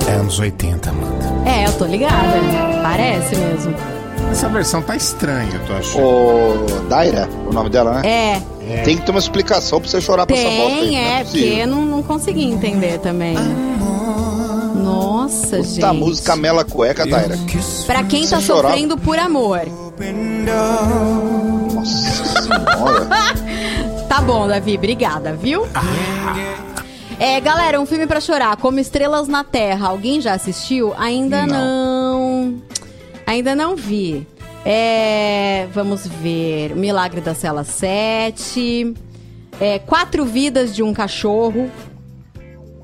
É 0.08 0.14
anos 0.14 0.40
80, 0.40 0.92
mano. 0.92 1.12
É, 1.46 1.68
eu 1.68 1.74
tô 1.78 1.86
ligada. 1.86 2.40
Parece 2.82 3.36
mesmo. 3.36 3.76
Essa 4.32 4.48
versão 4.50 4.82
tá 4.82 4.96
estranha, 4.96 5.54
eu 5.54 5.66
tô 5.66 5.74
achando. 5.74 6.04
Ô, 6.04 6.80
Daira, 6.90 7.28
o 7.48 7.54
nome 7.54 7.70
dela, 7.70 8.02
né? 8.02 8.08
É. 8.08 8.82
Tem 8.84 8.96
que 8.96 9.06
ter 9.06 9.12
uma 9.12 9.20
explicação 9.20 9.82
pra 9.82 9.90
você 9.90 10.00
chorar 10.00 10.26
pra 10.26 10.36
essa 10.36 10.48
bosta 10.48 10.80
aí. 10.80 10.90
Tem, 10.90 10.92
não 10.92 10.98
é, 10.98 11.24
possível. 11.24 11.48
porque 11.50 11.66
não, 11.66 11.86
não 11.86 12.04
consegui 12.04 12.46
entender 12.46 13.00
também. 13.00 13.36
Nossa, 15.32 15.58
Puta 15.58 15.64
gente. 15.64 15.94
música 15.98 16.36
mela 16.36 16.66
cueca, 16.66 17.06
Daira. 17.06 17.38
Pra 17.86 18.04
quem 18.04 18.28
tá 18.28 18.42
chorar. 18.42 18.70
sofrendo 18.70 18.98
por 18.98 19.18
amor. 19.18 19.62
Nossa 21.74 22.26
senhora. 22.44 23.08
Tá 24.10 24.20
bom, 24.22 24.48
Davi, 24.48 24.76
obrigada, 24.76 25.34
viu? 25.34 25.66
É, 27.18 27.40
galera, 27.40 27.80
um 27.80 27.86
filme 27.86 28.06
pra 28.08 28.20
chorar, 28.20 28.58
como 28.58 28.80
Estrelas 28.80 29.28
na 29.28 29.44
Terra. 29.44 29.88
Alguém 29.88 30.20
já 30.20 30.34
assistiu? 30.34 30.94
Ainda 30.98 31.46
não. 31.48 32.62
Ainda 33.26 33.56
não 33.56 33.76
vi. 33.76 34.28
É, 34.66 35.68
vamos 35.74 36.06
ver. 36.08 36.76
Milagre 36.76 37.22
da 37.22 37.34
Cela 37.34 37.64
7. 37.64 38.94
É, 39.60 39.80
Quatro 39.80 40.26
Vidas 40.26 40.76
de 40.76 40.84
um 40.84 40.94
Cachorro. 40.94 41.70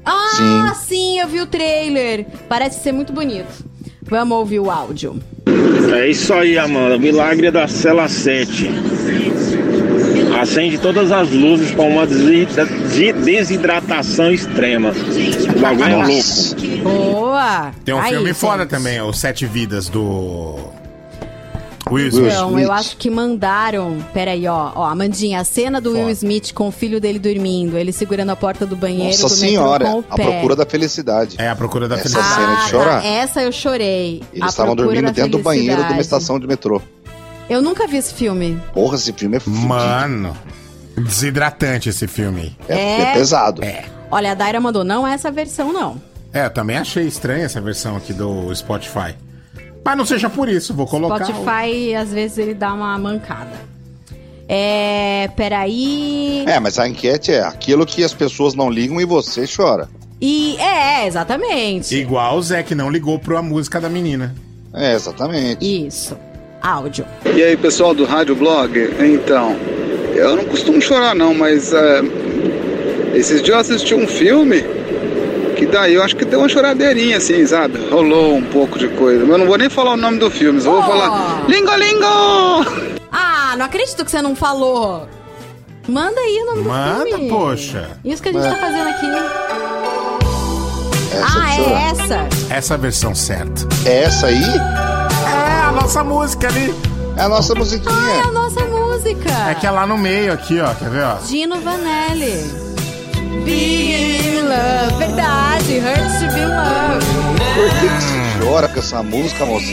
Ah, 0.07 0.73
sim. 0.75 1.19
eu 1.19 1.27
vi 1.27 1.41
o 1.41 1.45
trailer. 1.45 2.25
Parece 2.47 2.81
ser 2.81 2.91
muito 2.91 3.11
bonito. 3.11 3.65
Vamos 4.03 4.37
ouvir 4.37 4.59
o 4.59 4.71
áudio. 4.71 5.19
É 5.93 6.07
isso 6.07 6.33
aí, 6.33 6.57
Amanda. 6.57 6.97
Milagre 6.97 7.51
da 7.51 7.67
cela 7.67 8.07
7. 8.07 8.69
Acende 10.39 10.77
todas 10.77 11.11
as 11.11 11.29
luzes 11.31 11.71
para 11.71 11.83
uma 11.85 12.05
desidratação 12.05 14.31
extrema. 14.31 14.93
O 15.55 15.59
bagulho 15.59 15.89
é 15.89 15.95
louco. 15.95 16.13
Boa! 16.83 17.71
Tem 17.83 17.95
um 17.95 17.99
Aí, 17.99 18.11
filme 18.11 18.27
gente. 18.27 18.37
foda 18.37 18.65
também, 18.65 19.01
o 19.01 19.11
Sete 19.11 19.45
Vidas 19.45 19.89
do. 19.89 20.55
Will 21.91 22.07
Smith. 22.09 22.33
Não, 22.33 22.59
eu 22.59 22.71
acho 22.71 22.97
que 22.97 23.09
mandaram. 23.09 23.97
Peraí, 24.13 24.47
ó, 24.47 24.71
ó, 24.75 24.85
Amandinha, 24.85 25.39
a 25.39 25.43
cena 25.43 25.79
do 25.81 25.93
Will 25.93 26.09
Smith 26.11 26.53
com 26.53 26.67
o 26.67 26.71
filho 26.71 26.99
dele 26.99 27.19
dormindo, 27.19 27.77
ele 27.77 27.91
segurando 27.91 28.29
a 28.31 28.35
porta 28.35 28.65
do 28.65 28.75
banheiro 28.75 29.21
Nossa 29.21 29.35
do 29.35 29.41
metrô 29.41 29.47
senhora, 29.47 29.85
com 29.85 29.95
o 29.99 30.03
a 30.09 30.15
pé. 30.15 30.23
procura 30.23 30.55
da 30.55 30.65
felicidade. 30.65 31.35
É, 31.39 31.49
a 31.49 31.55
procura 31.55 31.87
da 31.87 31.95
Essa 31.95 32.09
felicidade. 32.09 32.35
cena 32.41 32.55
de 32.55 32.61
Ah, 32.61 32.67
chorar. 32.69 33.01
tá, 33.01 33.07
essa 33.07 33.41
eu 33.43 33.51
chorei. 33.51 34.23
Eles 34.33 34.43
A 34.43 34.47
estavam 34.47 34.75
dormindo 34.75 35.11
dentro 35.11 35.31
do 35.31 35.39
banheiro 35.39 35.83
de 35.83 35.93
uma 35.93 36.01
estação 36.01 36.39
de 36.39 36.47
metrô. 36.47 36.81
Eu 37.49 37.61
nunca 37.61 37.87
vi 37.87 37.97
esse 37.97 38.13
filme. 38.13 38.61
Porra, 38.73 38.95
esse 38.95 39.13
filme 39.13 39.37
é 39.37 39.39
fudido. 39.39 39.65
Mano, 39.67 40.35
desidratante 40.97 41.89
esse 41.89 42.07
filme. 42.07 42.55
É, 42.67 43.01
É? 43.01 43.13
pesado. 43.13 43.63
É. 43.63 43.85
Olha, 44.11 44.31
a 44.31 44.35
Daira 44.35 44.59
mandou, 44.59 44.83
não 44.83 45.07
é 45.07 45.13
essa 45.13 45.29
versão, 45.31 45.71
não. 45.71 46.01
É, 46.33 46.45
eu 46.45 46.49
também 46.49 46.77
achei 46.77 47.05
estranha 47.07 47.45
essa 47.45 47.59
versão 47.61 47.95
aqui 47.95 48.13
do 48.13 48.53
Spotify. 48.55 49.15
Mas 49.87 49.97
não 49.97 50.05
seja 50.05 50.29
por 50.29 50.49
isso, 50.49 50.73
vou 50.73 50.85
colocar. 50.85 51.23
o- 51.23 51.25
Spotify, 51.25 51.95
às 51.95 52.11
vezes, 52.11 52.37
ele 52.37 52.53
dá 52.53 52.73
uma 52.73 52.97
mancada. 52.97 53.53
É. 54.49 55.29
Peraí. 55.35 56.43
É, 56.45 56.59
mas 56.59 56.77
a 56.77 56.87
enquete 56.87 57.31
é 57.31 57.41
aquilo 57.41 57.85
que 57.85 58.03
as 58.03 58.13
pessoas 58.13 58.53
não 58.53 58.69
ligam 58.69 58.99
e 58.99 59.05
você 59.05 59.45
chora. 59.47 59.87
E. 60.21 60.57
É, 60.57 61.07
exatamente. 61.07 61.95
Igual 61.95 62.37
o 62.37 62.41
Zé 62.41 62.63
que 62.63 62.75
não 62.75 62.89
ligou 62.89 63.17
pra 63.17 63.41
música 63.41 63.79
da 63.79 63.87
menina. 63.87 64.35
É, 64.73 64.93
exatamente. 64.93 65.65
Isso. 65.87 66.17
Áudio. 66.61 67.05
E 67.25 67.41
aí, 67.41 67.55
pessoal 67.55 67.93
do 67.93 68.03
Rádio 68.03 68.35
Blog? 68.35 68.77
Então, 68.99 69.55
eu 70.15 70.35
não 70.35 70.43
costumo 70.43 70.81
chorar 70.81 71.15
não, 71.15 71.33
mas 71.33 71.71
é, 71.71 72.01
esses 73.15 73.41
dias 73.41 73.69
eu 73.69 73.75
assisti 73.75 73.95
um 73.95 74.05
filme 74.07 74.63
que 75.57 75.65
daí 75.65 75.95
eu 75.95 76.03
acho 76.03 76.15
que 76.15 76.23
deu 76.23 76.39
uma 76.39 76.47
choradeirinha 76.49 77.17
assim, 77.17 77.45
sabe? 77.47 77.89
Rolou 77.89 78.35
um 78.35 78.43
pouco 78.43 78.77
de 78.77 78.87
coisa. 78.89 79.21
Mas 79.21 79.31
eu 79.31 79.37
não 79.39 79.45
vou 79.47 79.57
nem 79.57 79.69
falar 79.69 79.93
o 79.93 79.97
nome 79.97 80.19
do 80.19 80.29
filme, 80.29 80.61
só 80.61 80.71
vou 80.71 80.83
falar 80.83 81.43
Lingo 81.47 81.75
Lingo! 81.75 82.97
Ah, 83.11 83.55
não 83.57 83.65
acredito 83.65 84.05
que 84.05 84.11
você 84.11 84.21
não 84.21 84.35
falou. 84.35 85.07
Manda 85.87 86.19
aí 86.19 86.39
o 86.43 86.45
nome 86.47 86.61
Manda, 86.63 86.99
do 87.03 87.07
filme. 87.09 87.29
poxa. 87.29 87.89
Isso 88.03 88.21
que 88.21 88.29
a 88.29 88.33
gente 88.33 88.45
É. 88.45 88.49
tá 88.49 88.55
fazendo 88.57 88.89
aqui. 88.89 89.05
Essa 91.13 91.39
ah, 91.39 91.55
é 91.55 91.89
essa? 91.89 92.53
Essa 92.53 92.73
é 92.73 92.75
a 92.75 92.79
versão 92.79 93.15
certa. 93.15 93.67
É 93.85 94.03
essa 94.03 94.27
aí? 94.27 94.43
É, 94.43 95.61
a 95.67 95.71
nossa 95.71 96.03
música 96.03 96.47
ali. 96.47 96.75
É 97.15 97.21
a 97.21 97.29
nossa 97.29 97.53
Ah, 97.53 97.55
é 97.55 97.59
musiquinha. 97.59 98.23
a 98.27 98.31
nossa 98.31 98.61
música. 98.65 99.29
É 99.49 99.55
que 99.55 99.65
é 99.65 99.71
lá 99.71 99.87
no 99.87 99.97
meio 99.97 100.31
aqui, 100.33 100.59
ó. 100.59 100.73
Quer 100.75 100.89
ver, 100.89 101.03
ó? 101.05 101.15
Dino 101.25 101.59
Vanelli. 101.61 102.66
Be 103.45 103.93
in 104.29 104.47
love. 104.47 104.97
Verdade. 104.97 105.79
Hurts 105.79 106.19
to 106.19 106.33
be 106.33 106.41
in 106.41 106.47
love. 106.49 107.05
Por 107.55 107.69
que, 107.79 107.87
que 107.89 108.01
você 108.03 108.45
chora 108.45 108.67
com 108.67 108.79
essa 108.79 109.03
música, 109.03 109.45
moça? 109.45 109.65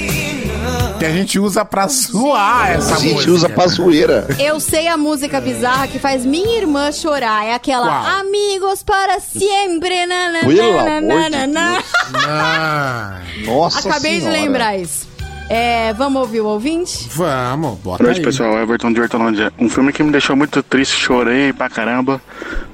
Que 0.98 1.04
a 1.04 1.10
gente 1.10 1.38
usa 1.38 1.64
pra 1.64 1.86
zoar 1.88 2.70
essa 2.72 2.94
A 2.94 2.98
gente 2.98 3.14
música. 3.14 3.32
usa 3.32 3.48
pra 3.48 3.66
zoeira. 3.66 4.26
Eu 4.38 4.58
sei 4.60 4.88
a 4.88 4.96
música 4.96 5.40
bizarra 5.40 5.86
que 5.88 5.98
faz 5.98 6.24
minha 6.24 6.56
irmã 6.56 6.90
chorar. 6.92 7.44
É 7.44 7.52
aquela 7.54 7.86
Qual? 7.86 8.20
Amigos 8.20 8.82
para 8.82 9.20
sempre. 9.20 10.06
Na, 10.06 10.30
na, 10.30 10.40
Pelo 10.40 10.72
na, 10.84 10.96
amor 10.98 11.02
na, 11.02 11.28
de 11.28 11.30
na, 11.30 11.46
na. 11.46 11.82
Ah, 12.26 13.20
Nossa 13.44 13.88
Acabei 13.88 14.20
senhora. 14.20 14.36
de 14.36 14.42
lembrar 14.42 14.76
isso. 14.78 15.06
É, 15.48 15.92
vamos 15.92 16.22
ouvir 16.22 16.40
o 16.40 16.46
ouvinte? 16.46 17.08
vamos, 17.12 17.78
bota 17.80 17.98
Boa 17.98 18.08
noite, 18.08 18.18
aí. 18.18 18.24
pessoal. 18.24 18.56
Everton 18.58 18.92
de 18.92 19.00
Hortolândia. 19.00 19.52
Um 19.58 19.68
filme 19.68 19.92
que 19.92 20.02
me 20.02 20.10
deixou 20.10 20.34
muito 20.34 20.62
triste, 20.62 20.96
chorei 20.96 21.52
pra 21.52 21.68
caramba, 21.68 22.20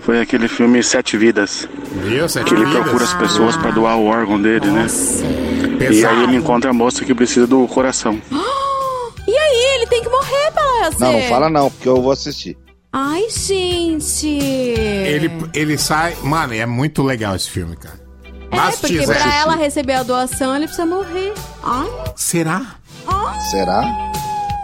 foi 0.01 0.21
aquele 0.21 0.47
filme 0.49 0.83
Sete 0.83 1.17
Vidas. 1.17 1.69
Viu? 2.05 2.29
Sete 2.29 2.47
Que 2.47 2.55
ele 2.55 2.65
vidas. 2.65 2.83
procura 2.83 3.05
as 3.05 3.15
pessoas 3.15 3.57
pra 3.57 3.71
doar 3.73 3.97
o 3.99 4.07
órgão 4.07 4.41
dele, 4.41 4.67
né? 4.71 4.87
E 4.87 5.77
Pesado. 5.79 6.15
aí 6.17 6.23
ele 6.25 6.37
encontra 6.37 6.71
a 6.71 6.73
moça 6.73 7.05
que 7.05 7.15
precisa 7.15 7.47
do 7.47 7.67
coração. 7.69 8.21
E 9.29 9.37
aí, 9.37 9.77
ele 9.77 9.87
tem 9.87 10.03
que 10.03 10.09
morrer 10.09 10.51
pra 10.53 10.91
ser. 10.91 11.05
Não, 11.05 11.13
não 11.13 11.23
fala 11.29 11.49
não, 11.49 11.71
porque 11.71 11.89
eu 11.89 12.03
vou 12.03 12.11
assistir. 12.11 12.57
Ai, 12.93 13.27
gente. 13.31 14.27
Ele, 14.27 15.31
ele 15.55 15.79
sai. 15.79 16.17
Mano, 16.25 16.53
é 16.55 16.67
muito 16.67 17.01
legal 17.05 17.37
esse 17.37 17.49
filme, 17.49 17.77
cara. 17.77 18.00
É, 18.51 18.57
Mas, 18.57 18.77
porque 18.81 18.99
Tisa, 18.99 19.15
pra 19.15 19.35
ela 19.37 19.55
receber 19.57 19.95
a 19.95 20.03
doação, 20.03 20.55
ele 20.57 20.67
precisa 20.67 20.87
morrer. 20.87 21.33
Ai, 21.63 21.89
Será? 22.17 22.63
Será? 23.51 23.83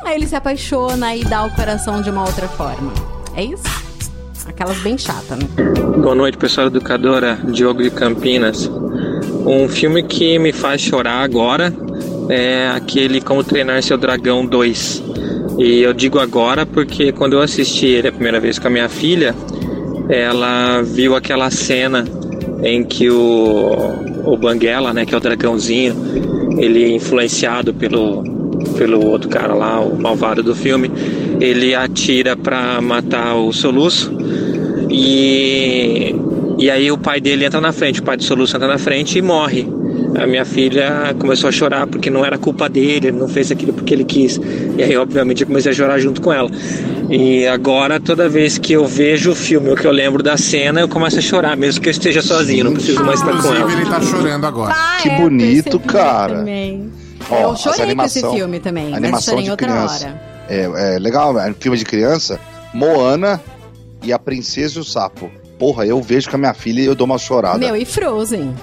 aí 0.04 0.14
ele 0.14 0.26
se 0.26 0.36
apaixona 0.36 1.16
e 1.16 1.24
dá 1.24 1.44
o 1.44 1.50
coração 1.50 2.00
de 2.00 2.10
uma 2.10 2.22
outra 2.24 2.46
forma. 2.48 2.92
É 3.34 3.42
isso? 3.42 3.64
Aquelas 4.46 4.78
bem 4.78 4.96
chatas, 4.96 5.36
né? 5.38 5.48
Boa 6.00 6.14
noite, 6.14 6.38
pessoal 6.38 6.68
educadora 6.68 7.36
Diogo 7.48 7.82
de 7.82 7.90
Campinas. 7.90 8.70
Um 9.44 9.68
filme 9.68 10.02
que 10.04 10.38
me 10.38 10.52
faz 10.52 10.80
chorar 10.80 11.22
agora 11.24 11.74
é 12.28 12.68
aquele 12.74 13.20
Como 13.20 13.42
Treinar 13.42 13.82
Seu 13.82 13.98
Dragão 13.98 14.46
2. 14.46 15.02
E 15.58 15.80
eu 15.80 15.92
digo 15.92 16.20
agora 16.20 16.64
porque 16.64 17.10
quando 17.12 17.32
eu 17.32 17.40
assisti 17.40 17.86
ele 17.86 18.08
a 18.08 18.12
primeira 18.12 18.38
vez 18.38 18.58
com 18.58 18.68
a 18.68 18.70
minha 18.70 18.88
filha, 18.88 19.34
ela 20.08 20.82
viu 20.82 21.16
aquela 21.16 21.50
cena 21.50 22.04
em 22.62 22.82
que 22.84 23.10
o, 23.10 23.76
o 24.24 24.36
Banguela, 24.36 24.92
né, 24.92 25.04
que 25.04 25.14
é 25.14 25.18
o 25.18 25.20
dragãozinho, 25.20 25.94
ele 26.58 26.94
influenciado 26.94 27.74
pelo, 27.74 28.22
pelo 28.76 29.04
outro 29.06 29.28
cara 29.28 29.54
lá, 29.54 29.80
o 29.80 30.00
malvado 30.00 30.42
do 30.42 30.54
filme, 30.54 30.90
ele 31.40 31.74
atira 31.74 32.36
pra 32.36 32.80
matar 32.80 33.36
o 33.36 33.52
Soluço 33.52 34.12
e, 34.90 36.14
e 36.58 36.70
aí 36.70 36.90
o 36.90 36.98
pai 36.98 37.20
dele 37.20 37.44
entra 37.44 37.60
na 37.60 37.72
frente, 37.72 38.00
o 38.00 38.02
pai 38.02 38.16
do 38.16 38.24
Soluço 38.24 38.56
entra 38.56 38.68
na 38.68 38.78
frente 38.78 39.18
e 39.18 39.22
morre. 39.22 39.75
A 40.18 40.26
minha 40.26 40.44
filha 40.44 41.14
começou 41.18 41.48
a 41.48 41.52
chorar 41.52 41.86
porque 41.86 42.10
não 42.10 42.24
era 42.24 42.38
culpa 42.38 42.68
dele, 42.68 43.08
ele 43.08 43.18
não 43.18 43.28
fez 43.28 43.50
aquilo 43.50 43.72
porque 43.72 43.94
ele 43.94 44.04
quis. 44.04 44.40
E 44.76 44.82
aí, 44.82 44.96
obviamente, 44.96 45.42
eu 45.42 45.46
comecei 45.46 45.72
a 45.72 45.74
chorar 45.74 45.98
junto 45.98 46.20
com 46.20 46.32
ela. 46.32 46.50
E 47.10 47.46
agora, 47.46 48.00
toda 48.00 48.28
vez 48.28 48.58
que 48.58 48.72
eu 48.72 48.86
vejo 48.86 49.30
o 49.30 49.34
filme 49.34 49.70
ou 49.70 49.76
que 49.76 49.86
eu 49.86 49.92
lembro 49.92 50.22
da 50.22 50.36
cena, 50.36 50.80
eu 50.80 50.88
começo 50.88 51.18
a 51.18 51.22
chorar, 51.22 51.56
mesmo 51.56 51.80
que 51.80 51.88
eu 51.88 51.92
esteja 51.92 52.22
sozinho, 52.22 52.64
não 52.64 52.72
preciso 52.72 53.04
mais 53.04 53.20
estar 53.20 53.40
com 53.40 53.54
ela. 53.54 53.72
ele 53.72 53.86
tá 53.88 54.00
chorando 54.00 54.46
agora. 54.46 54.74
que 55.02 55.10
bonito, 55.10 55.78
cara. 55.80 56.38
Também. 56.38 56.90
Ó, 57.30 57.50
eu 57.52 57.56
chorei 57.56 57.94
com 57.94 58.02
esse 58.02 58.20
filme 58.20 58.60
também, 58.60 58.90
mas 58.90 58.98
Animação 59.02 59.34
chorei 59.34 59.40
em 59.40 59.44
de 59.44 59.50
outra 59.50 59.66
criança. 59.68 60.06
hora. 60.06 60.22
É, 60.48 60.94
é 60.96 60.98
legal, 60.98 61.38
é 61.38 61.52
filme 61.58 61.76
de 61.76 61.84
criança. 61.84 62.38
Moana 62.72 63.40
e 64.02 64.12
a 64.12 64.18
Princesa 64.18 64.78
e 64.78 64.80
o 64.80 64.84
Sapo. 64.84 65.30
Porra, 65.58 65.86
eu 65.86 66.00
vejo 66.02 66.28
com 66.28 66.36
a 66.36 66.38
minha 66.38 66.54
filha 66.54 66.82
e 66.82 66.84
eu 66.86 66.94
dou 66.94 67.06
uma 67.06 67.18
chorada. 67.18 67.58
Meu, 67.58 67.74
e 67.74 67.84
Frozen? 67.84 68.54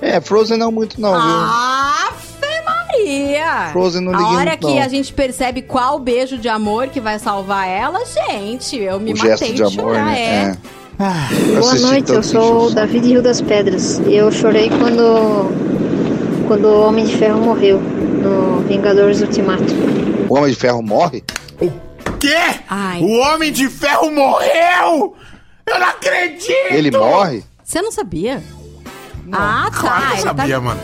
É, 0.00 0.20
Frozen 0.20 0.56
não 0.58 0.70
muito 0.70 1.00
não, 1.00 1.12
viu? 1.12 1.20
Ave 1.20 2.64
Maria! 2.64 3.68
Frozen 3.72 4.02
não 4.02 4.14
A 4.14 4.18
liguei 4.18 4.36
hora 4.36 4.50
muito, 4.50 4.66
que 4.66 4.74
não. 4.74 4.82
a 4.82 4.88
gente 4.88 5.12
percebe 5.12 5.62
qual 5.62 5.98
beijo 5.98 6.36
de 6.38 6.48
amor 6.48 6.88
que 6.88 7.00
vai 7.00 7.18
salvar 7.18 7.66
ela, 7.68 8.00
gente, 8.04 8.76
eu 8.76 9.00
me 9.00 9.12
o 9.12 9.16
matei 9.16 9.30
gesto 9.30 9.54
de 9.54 9.62
amor, 9.62 9.94
chorar, 9.94 10.06
né? 10.06 10.56
é. 10.70 10.74
É. 10.96 11.56
Eu 11.56 11.60
Boa 11.60 11.74
noite, 11.74 12.12
eu 12.12 12.22
sou 12.22 12.56
o 12.56 12.60
Xuxa. 12.64 12.74
Davi 12.76 13.00
de 13.00 13.08
Rio 13.08 13.22
das 13.22 13.40
Pedras. 13.40 13.98
E 14.06 14.14
eu 14.14 14.30
chorei 14.30 14.68
quando, 14.70 15.50
quando 16.46 16.66
o 16.68 16.86
Homem 16.86 17.04
de 17.04 17.16
Ferro 17.16 17.40
morreu 17.40 17.80
no 17.80 18.60
Vingadores 18.60 19.20
Ultimato. 19.20 19.64
O 20.28 20.36
Homem 20.36 20.50
de 20.50 20.56
Ferro 20.56 20.82
morre? 20.82 21.24
Quê? 22.20 22.36
O 23.00 23.18
Homem 23.18 23.50
de 23.52 23.68
Ferro 23.68 24.08
morreu! 24.12 25.16
Eu 25.66 25.78
não 25.80 25.86
acredito! 25.88 26.52
Ele 26.70 26.90
morre? 26.92 27.42
Você 27.64 27.82
não 27.82 27.90
sabia? 27.90 28.40
Ah, 29.34 29.70
tá. 29.70 29.78
Claro 29.78 30.00
que 30.00 30.06
eu 30.06 30.12
ele 30.12 30.22
sabia, 30.22 30.54
tá... 30.54 30.60
mano. 30.60 30.80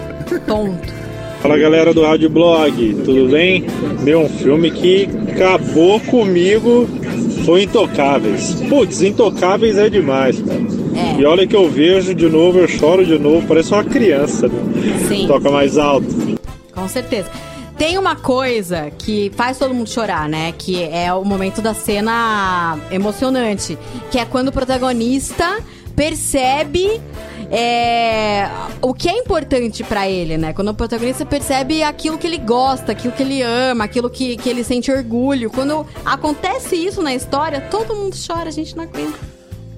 Tonto. 0.47 1.01
Fala 1.43 1.57
galera 1.57 1.95
do 1.95 2.03
Rádio 2.03 2.29
Blog, 2.29 2.95
tudo 3.05 3.31
bem? 3.31 3.65
Meu, 4.03 4.21
um 4.21 4.29
filme 4.29 4.71
que 4.71 5.09
acabou 5.33 5.99
comigo 6.01 6.87
foi 7.47 7.63
Intocáveis. 7.63 8.55
Putz, 8.69 9.01
Intocáveis 9.01 9.79
é 9.79 9.89
demais, 9.89 10.39
cara. 10.41 10.61
E 11.19 11.25
olha 11.25 11.47
que 11.47 11.57
eu 11.57 11.71
vejo 11.71 12.15
de 12.15 12.29
novo, 12.29 12.59
eu 12.59 12.69
choro 12.69 13.05
de 13.07 13.19
novo, 13.19 13.47
parece 13.47 13.73
uma 13.73 13.83
criança, 13.83 14.49
né? 14.49 14.63
Sim. 15.09 15.27
Toca 15.27 15.51
mais 15.51 15.79
alto. 15.79 16.07
Com 16.75 16.89
certeza. 16.89 17.31
Tem 17.77 17.97
uma 17.97 18.15
coisa 18.15 18.91
que 18.99 19.33
faz 19.35 19.59
todo 19.59 19.73
mundo 19.73 19.89
chorar, 19.89 20.29
né? 20.29 20.53
Que 20.57 20.83
é 20.85 21.13
o 21.15 21.25
momento 21.25 21.63
da 21.63 21.73
cena 21.73 22.79
emocionante. 22.91 23.79
Que 24.11 24.19
é 24.19 24.27
quando 24.27 24.49
o 24.49 24.53
protagonista 24.53 25.59
percebe 25.97 27.01
é, 27.51 28.49
o 28.81 28.95
que 28.95 29.09
é 29.09 29.13
importante 29.19 29.83
pra 29.83 30.09
ele, 30.09 30.39
né? 30.39 30.53
Quando 30.53 30.69
o 30.69 30.75
protagonista 30.75 31.27
percebe 31.27 31.83
aquilo 31.83 32.17
que 32.17 32.27
ele 32.27 32.39
gosta, 32.39 32.93
aquilo 32.93 33.13
que 33.13 33.23
ele 33.23 33.43
ama, 33.43 33.85
aquilo 33.85 34.09
que, 34.09 34.37
que 34.37 34.49
ele 34.49 34.63
sente 34.63 34.91
orgulho. 34.91 35.51
Quando 35.51 35.87
acontece 36.05 36.77
isso 36.77 37.03
na 37.03 37.15
história, 37.15 37.61
todo 37.61 37.95
mundo 37.95 38.17
chora, 38.27 38.49
a 38.49 38.53
gente 38.53 38.77
não 38.77 38.85
aguenta. 38.85 39.19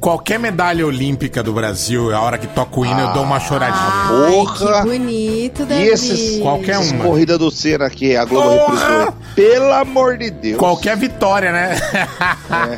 Qualquer 0.01 0.37
medalha 0.37 0.85
olímpica 0.85 1.45
do 1.45 1.53
Brasil, 1.53 2.13
a 2.13 2.21
hora 2.21 2.37
que 2.37 2.49
toca 2.49 2.81
o 2.81 2.85
hino, 2.85 2.99
eu 3.01 3.13
dou 3.13 3.23
uma 3.23 3.39
choradinha. 3.39 4.33
Porra! 4.33 4.83
Que 4.83 4.89
bonito, 4.89 5.63
E 5.63 5.67
Davi. 5.67 5.83
esses, 5.85 6.41
Qualquer 6.41 6.79
uma. 6.79 7.05
corrida 7.05 7.39
do 7.39 7.53
Senna 7.53 7.89
que 7.89 8.17
a 8.17 8.25
Globo 8.25 8.51
reprisou. 8.51 9.15
Pelo 9.37 9.73
amor 9.73 10.19
de 10.19 10.31
Deus. 10.31 10.59
Qualquer 10.59 10.97
vitória, 10.97 11.53
né? 11.53 11.77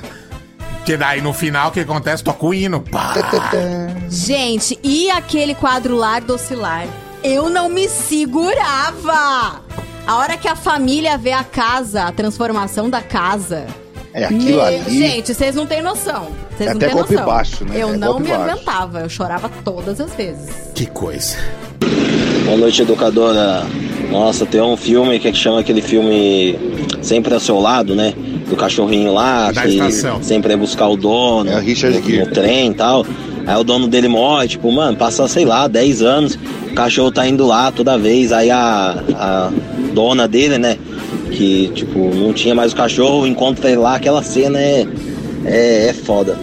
É. 0.03 0.14
Que 0.85 0.97
daí 0.97 1.20
no 1.22 1.32
final 1.32 1.68
o 1.70 1.72
que 1.72 1.80
acontece? 1.80 2.22
Toca 2.22 2.45
o 2.45 2.53
hino. 2.53 2.80
Pá. 2.82 3.14
Gente, 4.11 4.78
e 4.82 5.11
aquele 5.11 5.55
quadro 5.55 5.97
lar 5.97 6.20
do 6.20 6.35
oscilar? 6.35 6.87
Eu 7.22 7.49
não 7.49 7.68
me 7.70 7.89
segurava! 7.89 9.62
A 10.07 10.16
hora 10.18 10.37
que 10.37 10.47
a 10.47 10.55
família 10.55 11.16
vê 11.16 11.32
a 11.32 11.43
casa, 11.43 12.03
a 12.05 12.12
transformação 12.12 12.91
da 12.91 13.01
casa. 13.01 13.66
É, 14.12 14.26
aquilo 14.26 14.45
Meu- 14.45 14.62
ali- 14.62 14.99
Gente, 14.99 15.35
vocês 15.35 15.55
não 15.57 15.66
têm 15.66 15.80
noção. 15.82 16.28
Vocês 16.55 16.68
É 16.68 16.72
não 16.74 16.76
até 16.76 16.87
têm 16.87 16.95
golpe 16.95 17.12
noção. 17.14 17.26
baixo, 17.26 17.64
né? 17.64 17.74
Eu 17.82 17.95
É 17.95 17.97
não 17.97 18.20
me 18.20 18.28
baixo. 18.28 18.43
aguentava, 18.43 19.01
eu 19.01 19.09
chorava 19.09 19.51
todas 19.64 19.99
as 20.01 20.12
vezes. 20.14 20.51
Que 20.74 20.85
coisa. 20.87 21.37
Boa 22.45 22.59
noite, 22.59 22.82
educadora. 22.82 23.64
Nossa, 24.11 24.45
tem 24.45 24.61
um 24.61 24.76
filme 24.76 25.18
que 25.18 25.32
chama 25.32 25.61
aquele 25.61 25.80
filme 25.80 26.57
Sempre 27.03 27.32
ao 27.32 27.41
Seu 27.41 27.59
Lado, 27.59 27.95
né? 27.95 28.12
Do 28.55 28.61
cachorrinho 28.61 29.12
lá, 29.12 29.50
Da 29.50 29.62
que 29.62 29.68
estação. 29.68 30.22
sempre 30.22 30.52
é 30.52 30.57
buscar 30.57 30.88
o 30.88 30.96
dono 30.96 31.50
É 31.50 31.57
o 31.57 31.61
Richard 31.61 31.98
no, 31.98 32.24
no 32.24 32.26
trem 32.30 32.70
e 32.70 32.74
tal. 32.74 33.05
Aí 33.46 33.57
o 33.61 33.64
dono 33.64 33.88
dele 33.88 34.09
morre, 34.09 34.48
tipo, 34.48 34.70
mano, 34.72 34.96
passa, 34.96 35.26
sei 35.28 35.44
lá, 35.44 35.68
10 35.68 36.02
anos, 36.02 36.38
o 36.70 36.74
cachorro 36.74 37.11
tá 37.11 37.26
indo 37.26 37.46
lá 37.46 37.70
toda 37.70 37.98
vez, 37.98 38.32
aí 38.32 38.50
a, 38.50 39.02
a 39.14 39.50
dona 39.92 40.26
dele, 40.26 40.57
né? 40.57 40.78
Que, 41.30 41.68
tipo, 41.74 42.14
não 42.14 42.32
tinha 42.32 42.55
mais 42.55 42.72
o 42.72 42.76
cachorro, 42.76 43.26
encontra 43.26 43.68
ele 43.68 43.80
lá, 43.80 43.96
aquela 43.96 44.22
cena 44.22 44.59
é, 44.59 44.86
é, 45.44 45.88
é 45.88 45.92
foda. 45.92 46.38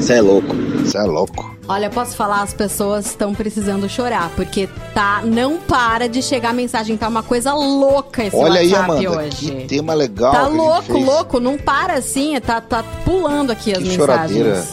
Isso 0.00 0.12
é 0.12 0.20
louco. 0.20 0.56
Isso 0.84 0.96
é 0.98 1.02
louco. 1.02 1.51
Olha, 1.68 1.88
posso 1.88 2.16
falar, 2.16 2.42
as 2.42 2.52
pessoas 2.52 3.06
estão 3.06 3.32
precisando 3.34 3.88
chorar, 3.88 4.30
porque 4.34 4.68
tá, 4.92 5.22
não 5.24 5.58
para 5.58 6.08
de 6.08 6.20
chegar 6.20 6.52
mensagem, 6.52 6.96
tá 6.96 7.06
uma 7.08 7.22
coisa 7.22 7.54
louca 7.54 8.24
esse 8.24 8.34
Olha 8.36 8.60
aí, 8.60 8.72
WhatsApp 8.72 9.06
Amanda, 9.06 9.22
hoje. 9.26 9.36
que 9.36 9.64
tema 9.68 9.94
legal. 9.94 10.32
Tá 10.32 10.38
que 10.40 10.44
a 10.44 10.48
gente 10.50 10.56
louco, 10.58 10.82
fez. 10.92 11.06
louco, 11.06 11.40
não 11.40 11.56
para 11.56 11.94
assim, 11.94 12.38
tá, 12.40 12.60
tá 12.60 12.82
pulando 13.04 13.52
aqui 13.52 13.70
as 13.72 13.78
Que 13.78 13.84
mensagens. 13.84 13.96
choradeira. 13.96 14.64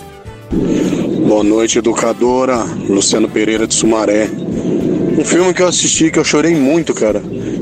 Boa 1.28 1.44
noite, 1.44 1.78
educadora. 1.78 2.58
Luciano 2.90 3.30
Pereira 3.30 3.68
de 3.68 3.76
Sumaré. 3.76 4.28
Um 4.28 5.24
filme 5.24 5.54
que 5.54 5.62
eu 5.62 5.68
assisti 5.68 6.10
que 6.10 6.18
eu 6.18 6.24
chorei 6.24 6.56
muito, 6.56 6.94
cara. 6.94 7.22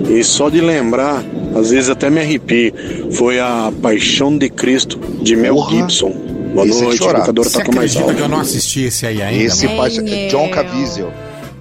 E 0.09 0.23
só 0.23 0.49
de 0.49 0.61
lembrar, 0.61 1.21
às 1.53 1.69
vezes 1.71 1.89
até 1.89 2.09
me 2.09 2.21
arrepio. 2.21 2.73
Foi 3.11 3.39
a 3.41 3.71
Paixão 3.81 4.37
de 4.37 4.49
Cristo, 4.49 4.97
de 5.21 5.35
Mel 5.35 5.55
Porra. 5.55 5.71
Gibson. 5.75 6.26
Boa 6.53 6.65
Esse 6.67 6.79
é 6.79 6.83
noite, 6.83 6.97
chorar. 6.97 7.17
educadora 7.19 7.49
Você 7.49 7.57
toca 7.59 7.71
mais 7.75 7.91
acredita 7.91 8.03
alto. 8.03 8.15
que 8.15 8.21
eu 8.21 8.27
não 8.29 8.39
assisti 8.39 8.81
esse 8.83 9.05
aí 9.05 9.21
ainda? 9.21 9.43
Esse 9.43 9.67
pai, 9.67 9.91
é 9.97 10.27
John 10.27 10.49
Caviezel 10.49 11.11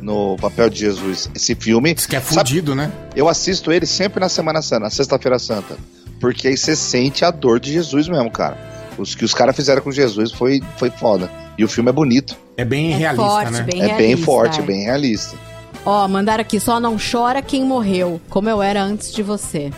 no 0.01 0.37
papel 0.37 0.71
de 0.71 0.79
Jesus. 0.79 1.29
Esse 1.35 1.55
filme. 1.55 1.93
Isso 1.97 2.09
que 2.09 2.17
é 2.17 2.21
fudido, 2.21 2.75
né? 2.75 2.91
Eu 3.15 3.29
assisto 3.29 3.73
ele 3.73 3.87
sempre 3.87 4.21
na 4.21 4.29
Semana 4.29 4.63
Santa, 4.63 4.81
na 4.85 4.91
Sexta-feira 4.91 5.39
Santa. 5.39 5.77
Porque 6.21 6.49
aí 6.49 6.57
você 6.57 6.75
sente 6.77 7.25
a 7.25 7.31
dor 7.31 7.59
de 7.61 7.73
Jesus 7.73 8.09
mesmo, 8.09 8.31
cara. 8.31 8.57
Os 8.97 9.15
que 9.15 9.25
os 9.25 9.35
caras 9.35 9.55
fizeram 9.55 9.83
com 9.83 9.91
Jesus 9.93 10.33
foi, 10.33 10.63
foi 10.79 10.91
foda. 10.91 11.31
E 11.59 11.65
o 11.65 11.69
filme 11.69 11.91
é 11.91 11.93
bonito. 11.93 12.37
É 12.57 12.65
bem 12.65 12.93
É 12.95 12.97
realista, 12.97 13.27
forte, 13.27 13.53
né? 13.53 13.63
bem 13.63 13.83
é 13.83 13.87
bem 13.89 13.97
realista, 13.97 14.25
forte, 14.25 14.61
é. 14.61 14.63
bem 14.63 14.85
realista. 14.85 15.37
Ó, 15.85 16.09
mandaram 16.09 16.41
aqui, 16.41 16.59
só 16.59 16.81
não 16.81 16.97
chora 16.99 17.43
quem 17.43 17.65
morreu, 17.65 18.21
como 18.31 18.49
eu 18.49 18.63
era 18.63 18.83
antes 18.83 19.13
de 19.13 19.23
você. 19.23 19.71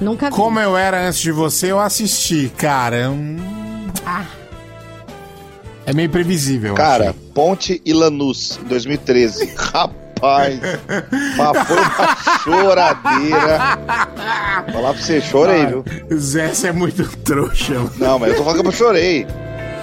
Nunca 0.00 0.30
vi. 0.30 0.36
Como 0.36 0.58
eu 0.58 0.76
era 0.76 1.06
antes 1.06 1.20
de 1.20 1.32
você, 1.32 1.70
eu 1.72 1.80
assisti, 1.80 2.50
cara. 2.56 3.10
Hum. 3.10 3.36
É 5.86 5.92
meio 5.92 6.10
previsível. 6.10 6.74
Cara, 6.74 7.10
achei. 7.10 7.20
Ponte 7.34 7.82
e 7.84 7.92
Lanús, 7.92 8.60
2013. 8.68 9.54
Rapaz, 9.56 10.60
mas 11.36 11.66
foi 11.66 11.76
uma 11.76 12.16
choradeira. 12.44 13.58
Falar 14.72 14.92
pra 14.92 15.02
você, 15.02 15.20
chorei, 15.20 15.66
viu? 15.66 15.84
Zé, 16.14 16.48
você 16.48 16.68
é 16.68 16.72
muito 16.72 17.04
trouxa. 17.18 17.74
mano. 17.74 17.92
Não, 17.96 18.18
mas 18.18 18.30
eu 18.30 18.36
tô 18.36 18.44
falando 18.44 18.62
que 18.62 18.68
eu 18.68 18.72
chorei. 18.72 19.26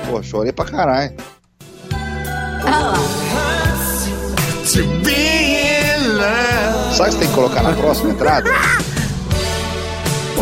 Pô, 0.07 0.21
chorei 0.21 0.51
pra 0.51 0.65
caralho. 0.65 1.13
Sabe 6.95 7.09
o 7.09 7.11
que 7.11 7.11
você 7.13 7.19
tem 7.19 7.27
que 7.27 7.33
colocar 7.35 7.61
na 7.63 7.73
próxima 7.73 8.11
entrada? 8.11 8.49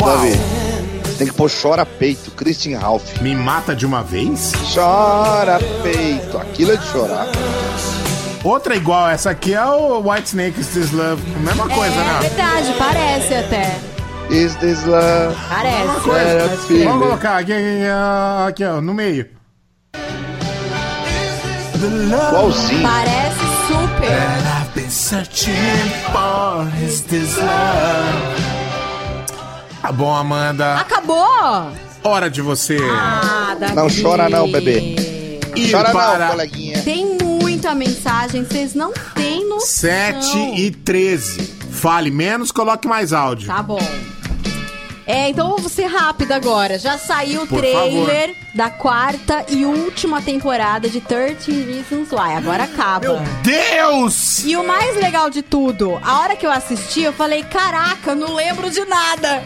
Davi, 0.06 0.34
tem 1.24 1.32
que 1.32 1.38
pôr 1.38 1.50
Chora 1.50 1.86
Peito, 1.86 2.32
Christian 2.32 2.80
Ralph. 2.80 3.22
Me 3.22 3.34
mata 3.34 3.74
de 3.74 3.86
uma 3.86 4.04
vez? 4.04 4.52
Chora 4.74 5.58
Peito, 5.82 6.38
aquilo 6.38 6.74
é 6.74 6.76
de 6.76 6.86
chorar. 6.86 7.28
Outra 8.44 8.76
igual 8.76 9.08
essa 9.08 9.30
aqui 9.30 9.54
é 9.54 9.66
o 9.66 10.02
White 10.02 10.28
Snake 10.28 10.60
Is 10.60 10.68
This 10.68 10.92
Love. 10.92 11.24
Mesma 11.40 11.70
coisa, 11.70 11.96
é 11.96 11.98
né? 11.98 12.20
verdade, 12.22 12.76
parece 12.78 13.36
até. 13.36 13.80
Is 14.30 14.56
this 14.56 14.84
love? 14.84 15.36
Parece. 15.48 16.68
Filho. 16.68 16.90
Vamos 16.90 17.08
colocar 17.08 17.38
aqui, 17.38 17.54
aqui, 17.54 17.84
ó, 17.90 18.48
aqui, 18.48 18.64
ó, 18.66 18.82
no 18.82 18.94
meio. 18.94 19.30
Igualzinho. 21.76 22.82
Parece 22.82 23.40
super. 23.68 24.12
I've 24.62 24.74
been 24.74 24.90
searching 24.90 25.54
for 26.12 26.68
is 26.84 27.02
this 27.02 27.38
love. 27.38 28.43
Tá 29.84 29.92
bom, 29.92 30.16
Amanda. 30.16 30.76
Acabou! 30.78 31.74
Hora 32.06 32.30
de 32.30 32.42
você. 32.42 32.78
Ah, 32.90 33.54
Davi. 33.60 33.76
Não 33.76 33.88
chora 34.02 34.30
não, 34.30 34.50
bebê. 34.50 34.96
Ir 35.58 35.70
Chora 35.70 35.92
para 35.92 36.20
não, 36.20 36.32
coleguinha. 36.32 36.82
Tem 36.84 37.18
muita 37.22 37.76
mensagem, 37.76 38.46
vocês 38.46 38.74
não 38.74 38.94
têm 39.14 39.46
noção. 39.50 39.68
7 39.68 40.38
e 40.56 40.72
13. 40.72 41.42
Fale 41.70 42.10
menos, 42.10 42.50
coloque 42.50 42.88
mais 42.88 43.12
áudio. 43.12 43.46
Tá 43.48 43.62
bom. 43.62 43.78
É, 45.06 45.30
então 45.30 45.52
eu 45.52 45.58
vou 45.58 45.70
ser 45.70 45.86
rápida 45.86 46.36
agora. 46.36 46.80
Já 46.80 46.98
saiu 46.98 47.44
o 47.44 47.48
Por 47.48 47.60
trailer 47.60 48.36
da 48.54 48.70
quarta 48.70 49.46
e 49.50 49.66
última 49.66 50.22
temporada 50.22 50.88
de 50.88 51.02
13 51.02 51.52
Reasons 51.64 52.12
Why. 52.12 52.36
Agora 52.38 52.64
acaba. 52.64 53.06
Meu 53.08 53.20
Deus! 53.44 54.44
E 54.46 54.56
o 54.56 54.66
mais 54.66 54.96
legal 54.96 55.30
de 55.30 55.42
tudo, 55.42 56.00
a 56.04 56.20
hora 56.22 56.36
que 56.36 56.46
eu 56.46 56.52
assisti, 56.52 57.02
eu 57.02 57.14
falei, 57.14 57.44
caraca, 57.44 58.16
não 58.16 58.34
lembro 58.34 58.70
de 58.70 58.84
nada. 58.86 59.44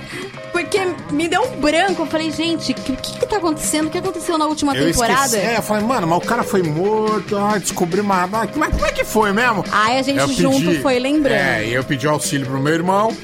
Porque 0.51 0.80
me 1.12 1.28
deu 1.28 1.43
um 1.43 1.60
branco. 1.60 2.01
Eu 2.01 2.08
falei, 2.08 2.32
gente, 2.32 2.72
o 2.72 2.76
que, 2.76 2.95
que, 2.95 3.20
que 3.20 3.26
tá 3.28 3.38
acontecendo? 3.38 3.88
O 3.88 3.89
que 3.89 3.97
aconteceu 3.97 4.38
na 4.38 4.45
última 4.47 4.76
Eu 4.76 4.88
temporada? 4.88 5.26
esqueci. 5.26 5.45
É, 5.45 5.58
eu 5.58 5.62
falei, 5.62 5.84
mano, 5.86 6.08
mas 6.08 6.18
o 6.18 6.22
cara 6.22 6.43
foi 6.43 6.64
morto, 6.64 7.38
ah, 7.38 7.58
descobri 7.58 8.01
uma. 8.01 8.24
ah, 8.24 8.47
Como 8.47 8.66
é, 8.66 8.91
que 8.91 9.03
foi 9.03 9.32
mesmo? 9.32 9.64
Aí 9.72 9.99
a 9.99 10.01
gente 10.01 10.20
Eu 10.20 10.28
junto 10.30 10.82
foi 10.82 10.97
lembrando. 10.99 11.38
É, 11.38 11.66
e 11.68 11.74
eu 11.74 11.84
pedi 11.84 12.08
auxílio 12.08 12.47
pro 12.47 12.60
meu 12.60 12.74
irmão, 12.74 13.16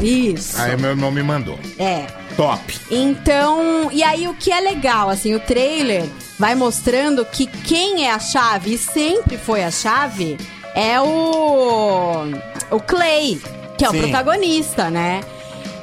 Isso. 0.00 0.60
aí 0.60 0.76
meu 0.76 0.90
irmão 0.90 1.10
me 1.10 1.22
mandou. 1.22 1.58
É. 1.78 2.06
Top. 2.36 2.78
Então, 2.90 3.90
e 3.92 4.02
aí 4.02 4.28
o 4.28 4.34
que 4.34 4.52
é 4.52 4.60
legal, 4.60 5.08
assim, 5.08 5.34
o 5.34 5.40
trailer 5.40 6.04
vai 6.38 6.54
mostrando 6.54 7.24
que 7.24 7.46
quem 7.46 8.06
é 8.06 8.12
a 8.12 8.18
chave, 8.18 8.74
e 8.74 8.78
sempre 8.78 9.38
foi 9.38 9.64
a 9.64 9.70
chave, 9.70 10.36
é 10.74 11.00
o. 11.00 12.24
O 12.70 12.80
Clay, 12.80 13.40
que 13.78 13.84
é 13.84 13.88
Sim. 13.88 13.96
o 13.96 14.00
protagonista, 14.00 14.90
né? 14.90 15.20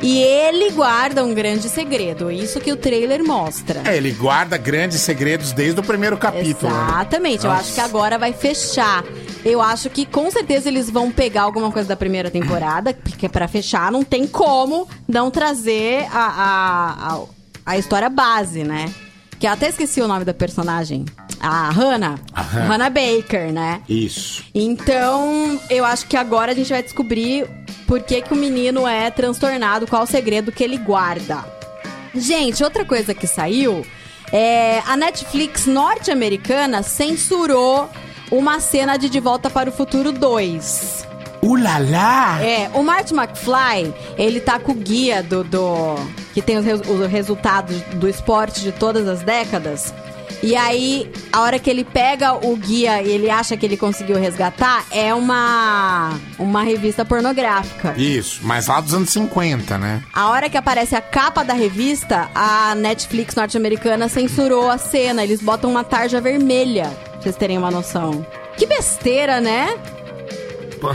E 0.04 0.22
ele 0.22 0.70
guarda 0.72 1.24
um 1.24 1.34
grande 1.34 1.70
segredo, 1.70 2.30
isso 2.30 2.60
que 2.60 2.72
o 2.72 2.76
trailer 2.76 3.24
mostra. 3.26 3.82
É, 3.86 3.96
ele 3.96 4.12
guarda 4.12 4.58
grandes 4.58 5.00
segredos 5.00 5.54
desde 5.54 5.80
o 5.80 5.84
primeiro 5.84 6.18
capítulo. 6.18 6.72
né? 6.72 6.86
Exatamente, 6.90 7.46
eu 7.46 7.50
Nossa. 7.50 7.62
acho 7.64 7.74
que 7.74 7.80
agora 7.80 8.18
vai 8.18 8.34
fechar. 8.34 9.04
Eu 9.46 9.62
acho 9.62 9.90
que 9.90 10.06
com 10.06 10.30
certeza 10.30 10.68
eles 10.68 10.90
vão 10.90 11.10
pegar 11.10 11.44
alguma 11.44 11.72
coisa 11.72 11.88
da 11.88 11.96
primeira 11.96 12.30
temporada, 12.30 12.94
porque 13.02 13.30
pra 13.30 13.48
fechar 13.48 13.92
não 13.92 14.04
tem 14.04 14.28
como 14.28 14.88
não 15.08 15.32
trazer 15.32 16.06
a, 16.12 16.20
a, 16.20 17.14
a, 17.16 17.24
a 17.66 17.78
história 17.78 18.10
base, 18.10 18.64
né? 18.66 18.94
Que 19.40 19.48
eu 19.48 19.52
até 19.52 19.70
esqueci 19.70 20.02
o 20.02 20.08
nome 20.08 20.26
da 20.26 20.34
personagem. 20.34 21.06
A 21.40 21.70
Hannah. 21.70 22.18
A 22.34 22.42
Hannah. 22.42 22.66
Hannah 22.68 22.90
Baker, 22.90 23.52
né? 23.52 23.82
Isso. 23.90 24.44
Então, 24.56 25.60
eu 25.70 25.84
acho 25.84 26.08
que 26.08 26.16
agora 26.16 26.52
a 26.54 26.56
gente 26.56 26.70
vai 26.70 26.82
descobrir 26.82 27.46
por 27.94 28.02
que, 28.02 28.24
que 28.24 28.34
o 28.34 28.36
menino 28.36 28.88
é 28.88 29.12
transtornado, 29.12 29.86
qual 29.86 30.02
o 30.02 30.08
segredo 30.08 30.52
que 30.52 30.64
ele 30.64 30.78
guarda. 30.80 31.46
Gente, 32.16 32.64
outra 32.64 32.84
coisa 32.84 33.14
que 33.14 33.28
saiu 33.28 33.86
é 34.32 34.82
a 34.88 34.98
Netflix 34.98 35.68
norte-americana 35.68 36.82
censurou 36.82 37.88
uma 38.32 38.60
cena 38.60 38.98
de 38.98 39.10
De 39.10 39.20
Volta 39.20 39.48
para 39.48 39.70
o 39.70 39.72
Futuro 39.72 40.12
2. 40.12 41.06
Ulala! 41.44 42.44
É, 42.44 42.68
o 42.74 42.82
Marty 42.82 43.14
McFly, 43.14 43.94
ele 44.18 44.40
tá 44.40 44.58
com 44.58 44.72
o 44.72 44.76
guia 44.76 45.22
do. 45.22 45.44
do 45.44 45.96
que 46.34 46.42
tem 46.42 46.58
os, 46.58 46.66
res- 46.66 46.82
os 46.90 47.08
resultados 47.08 47.80
do 47.96 48.10
esporte 48.10 48.62
de 48.62 48.72
todas 48.72 49.08
as 49.08 49.22
décadas. 49.22 49.94
E 50.44 50.58
aí, 50.58 51.10
a 51.32 51.40
hora 51.40 51.58
que 51.58 51.70
ele 51.70 51.86
pega 51.86 52.34
o 52.34 52.54
guia 52.58 53.02
e 53.02 53.10
ele 53.10 53.30
acha 53.30 53.56
que 53.56 53.66
ele 53.66 53.78
conseguiu 53.78 54.20
resgatar, 54.20 54.84
é 54.92 55.14
uma. 55.14 56.20
uma 56.38 56.62
revista 56.64 57.06
pornográfica. 57.06 57.94
Isso, 57.96 58.42
mas 58.44 58.68
lá 58.68 58.82
dos 58.82 58.94
anos 58.94 59.10
50, 59.10 59.78
né? 59.78 60.04
A 60.14 60.28
hora 60.28 60.50
que 60.50 60.58
aparece 60.58 60.98
a 60.98 61.02
capa 61.02 61.46
da 61.46 61.54
revista, 61.54 62.30
a 62.36 62.76
Netflix 62.76 63.34
norte-americana 63.36 64.10
censurou 64.10 64.70
a 64.70 64.78
cena. 64.78 65.24
Eles 65.24 65.42
botam 65.42 65.72
uma 65.72 65.84
tarja 65.86 66.20
vermelha, 66.20 66.92
pra 67.14 67.22
vocês 67.22 67.38
terem 67.38 67.58
uma 67.58 67.72
noção. 67.72 68.28
Que 68.58 68.66
besteira, 68.66 69.40
né? 69.40 69.78
Pô, 70.82 70.94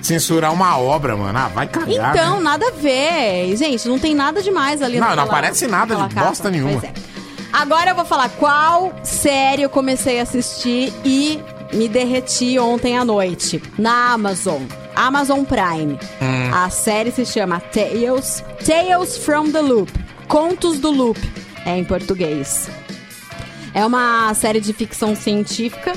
Censurar 0.00 0.52
uma 0.52 0.78
obra, 0.78 1.16
mano. 1.16 1.36
Ah, 1.36 1.48
vai 1.48 1.66
cagar. 1.66 1.88
Então, 2.14 2.36
né? 2.36 2.42
nada 2.42 2.68
a 2.68 2.70
ver. 2.70 3.56
Gente, 3.56 3.88
não 3.88 3.98
tem 3.98 4.14
nada 4.14 4.40
demais 4.40 4.82
ali 4.82 5.00
Não, 5.00 5.16
não 5.16 5.24
aparece 5.24 5.66
nada 5.66 5.96
de 5.96 6.14
capa. 6.14 6.28
bosta 6.28 6.50
nenhuma. 6.50 6.78
Pois 6.78 6.84
é. 6.84 7.13
Agora 7.54 7.92
eu 7.92 7.94
vou 7.94 8.04
falar 8.04 8.30
qual 8.30 8.92
série 9.04 9.62
eu 9.62 9.70
comecei 9.70 10.18
a 10.18 10.24
assistir 10.24 10.92
e 11.04 11.40
me 11.72 11.88
derreti 11.88 12.58
ontem 12.58 12.98
à 12.98 13.04
noite. 13.04 13.62
Na 13.78 14.12
Amazon. 14.12 14.62
Amazon 14.96 15.44
Prime. 15.44 15.96
Hum. 16.20 16.50
A 16.52 16.68
série 16.68 17.12
se 17.12 17.24
chama 17.24 17.60
Tales, 17.60 18.42
Tales 18.66 19.18
from 19.18 19.52
the 19.52 19.60
Loop. 19.60 19.92
Contos 20.26 20.80
do 20.80 20.90
Loop. 20.90 21.20
É 21.64 21.78
em 21.78 21.84
português. 21.84 22.68
É 23.72 23.86
uma 23.86 24.34
série 24.34 24.60
de 24.60 24.72
ficção 24.72 25.14
científica, 25.14 25.92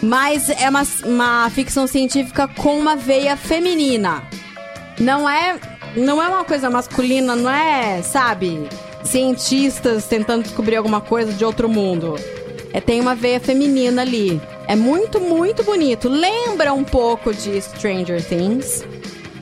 mas 0.00 0.48
é 0.48 0.70
uma, 0.70 0.82
uma 1.04 1.50
ficção 1.50 1.88
científica 1.88 2.46
com 2.46 2.78
uma 2.78 2.94
veia 2.94 3.36
feminina. 3.36 4.22
Não 5.00 5.28
é, 5.28 5.58
não 5.96 6.22
é 6.22 6.28
uma 6.28 6.44
coisa 6.44 6.70
masculina, 6.70 7.34
não 7.34 7.50
é, 7.50 8.00
sabe, 8.00 8.68
cientistas 9.02 10.04
tentando 10.06 10.42
descobrir 10.44 10.76
alguma 10.76 11.00
coisa 11.00 11.32
de 11.32 11.44
outro 11.44 11.68
mundo. 11.68 12.14
É, 12.72 12.80
tem 12.80 13.00
uma 13.00 13.14
veia 13.14 13.40
feminina 13.40 14.02
ali. 14.02 14.40
É 14.68 14.76
muito, 14.76 15.20
muito 15.20 15.62
bonito. 15.64 16.08
Lembra 16.08 16.72
um 16.72 16.84
pouco 16.84 17.34
de 17.34 17.60
Stranger 17.60 18.24
Things. 18.24 18.84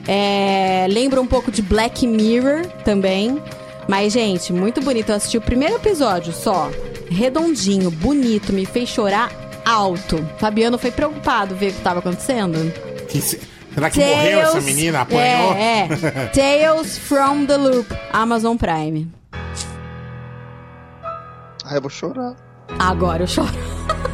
É, 0.07 0.87
lembra 0.89 1.21
um 1.21 1.27
pouco 1.27 1.51
de 1.51 1.61
Black 1.61 2.07
Mirror 2.07 2.65
também. 2.83 3.39
Mas, 3.87 4.13
gente, 4.13 4.51
muito 4.51 4.81
bonito. 4.81 5.09
Eu 5.09 5.15
assisti 5.15 5.37
o 5.37 5.41
primeiro 5.41 5.75
episódio 5.75 6.33
só. 6.33 6.71
Redondinho, 7.11 7.91
bonito, 7.91 8.51
me 8.53 8.65
fez 8.65 8.89
chorar 8.89 9.31
alto. 9.65 10.23
Fabiano 10.39 10.77
foi 10.79 10.89
preocupado 10.91 11.55
ver 11.55 11.67
o 11.69 11.71
que 11.73 11.77
estava 11.77 11.99
acontecendo. 11.99 12.71
Que 13.07 13.21
se- 13.21 13.39
Será 13.73 13.89
que 13.91 13.99
morreu 13.99 14.39
essa 14.39 14.61
menina? 14.61 15.01
Apanhou? 15.01 15.53
É, 15.53 15.87
é. 15.91 16.25
Tales 16.33 16.97
from 16.97 17.45
the 17.45 17.55
Loop, 17.57 17.87
Amazon 18.11 18.57
Prime. 18.57 19.07
Ah, 21.69 21.75
eu 21.75 21.81
vou 21.81 21.89
chorar. 21.91 22.35
Agora 22.79 23.21
eu 23.21 23.27
choro. 23.27 23.47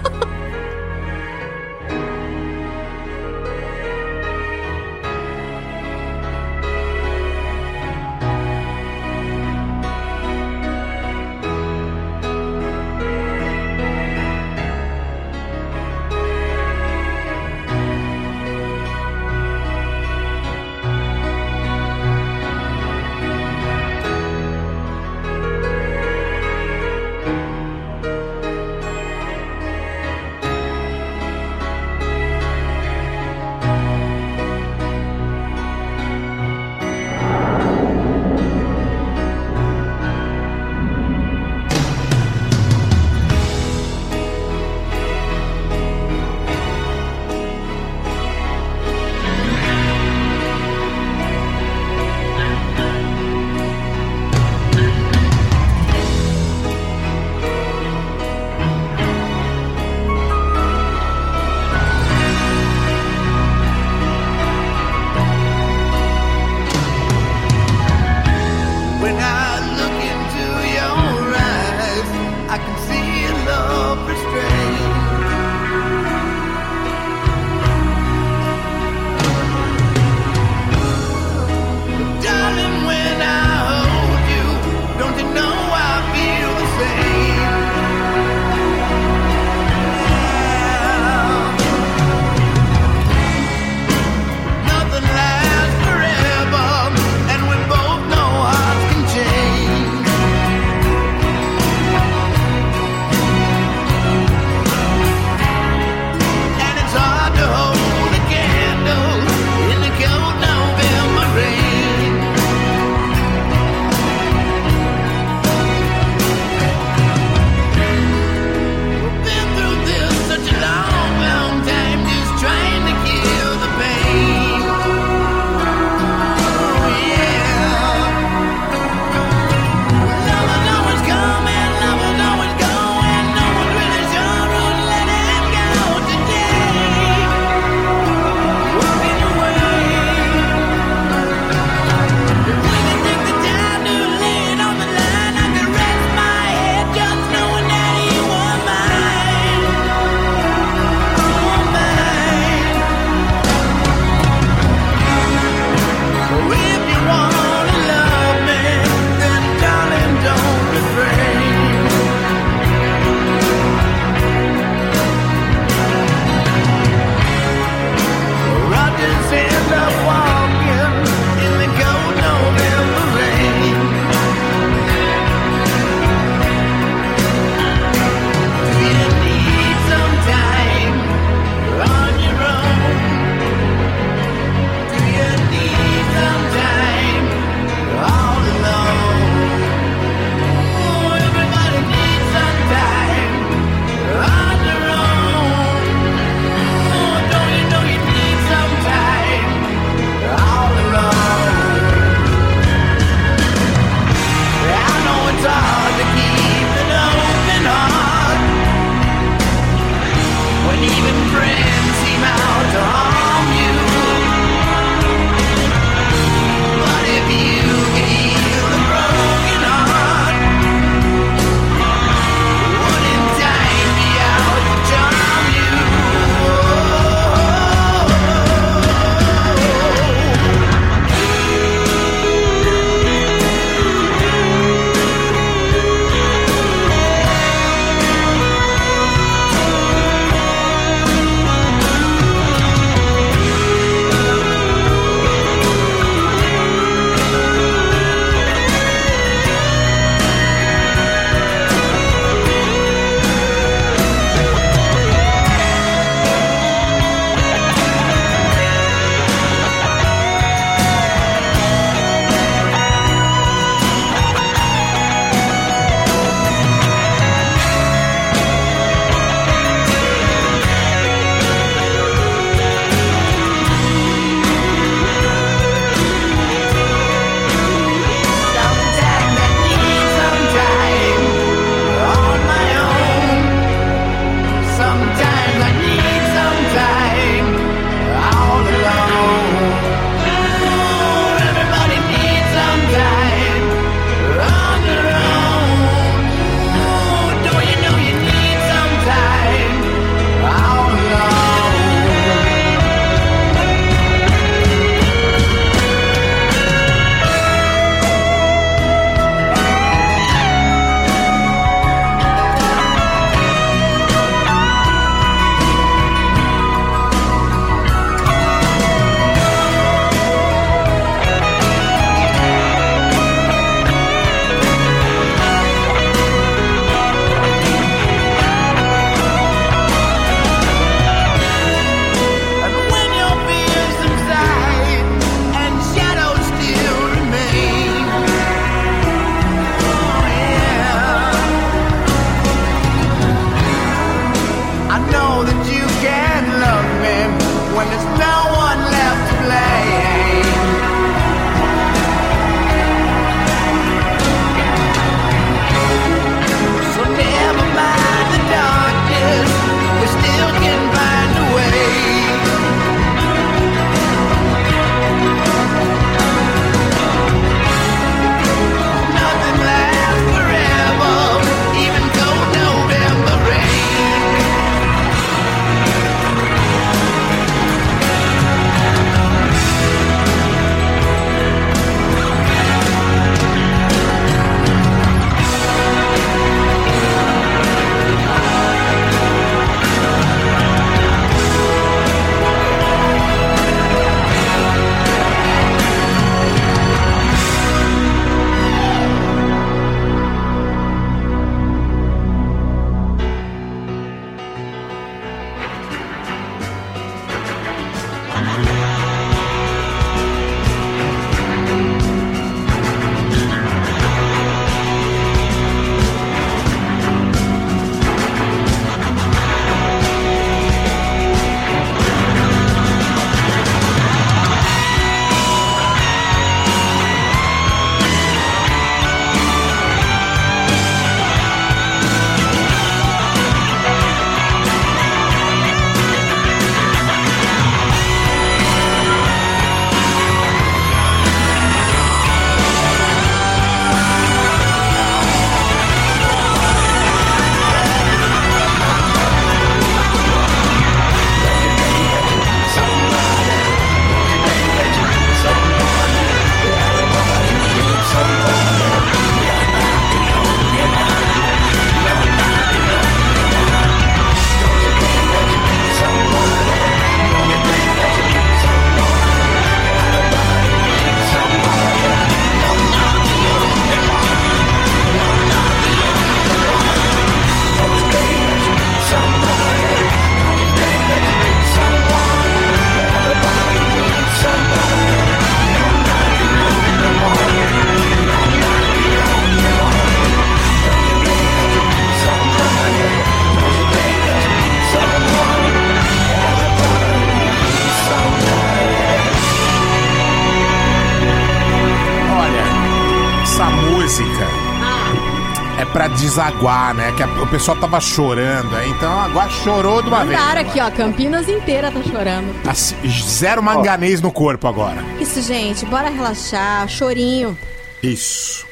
desaguar, 506.56 506.94
né? 506.94 507.12
Que 507.14 507.24
a- 507.24 507.28
o 507.44 507.48
pessoal 507.48 507.78
tava 507.78 508.00
chorando, 508.00 508.76
aí, 508.76 508.90
então 508.90 509.20
agora 509.22 509.50
chorou 509.50 510.02
de 510.02 510.08
uma 510.08 510.26
vez. 510.26 510.40
Mandaram 510.40 510.62
aqui, 510.62 510.80
ó. 510.80 510.90
Campinas 510.92 511.48
inteira 511.48 511.92
tá 511.92 512.02
chorando. 512.04 512.56
Assim, 512.68 512.96
Zero 513.10 513.62
manganês 513.62 514.22
no 514.22 514.32
corpo 514.32 514.68
agora. 514.68 515.04
Isso, 515.20 515.42
gente. 515.42 515.86
Bora 515.86 516.10
relaxar. 516.10 516.88
Chorinho. 516.88 517.58
Isso. 518.02 518.66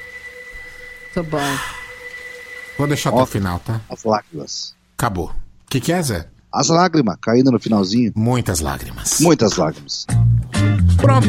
Tô 1.13 1.23
bom. 1.23 1.39
Vou 2.77 2.87
deixar 2.87 3.09
até 3.09 3.21
o 3.21 3.25
final, 3.25 3.59
tá? 3.59 3.79
As 3.89 4.03
lágrimas. 4.03 4.75
Acabou. 4.97 5.27
O 5.27 5.69
que, 5.69 5.79
que 5.79 5.91
é, 5.93 6.01
Zé? 6.01 6.27
As 6.51 6.69
lágrimas 6.69 7.17
caindo 7.21 7.51
no 7.51 7.59
finalzinho. 7.59 8.11
Muitas 8.15 8.59
lágrimas. 8.59 9.19
Muitas 9.19 9.57
lágrimas. 9.57 10.05
Pronto. 10.97 11.27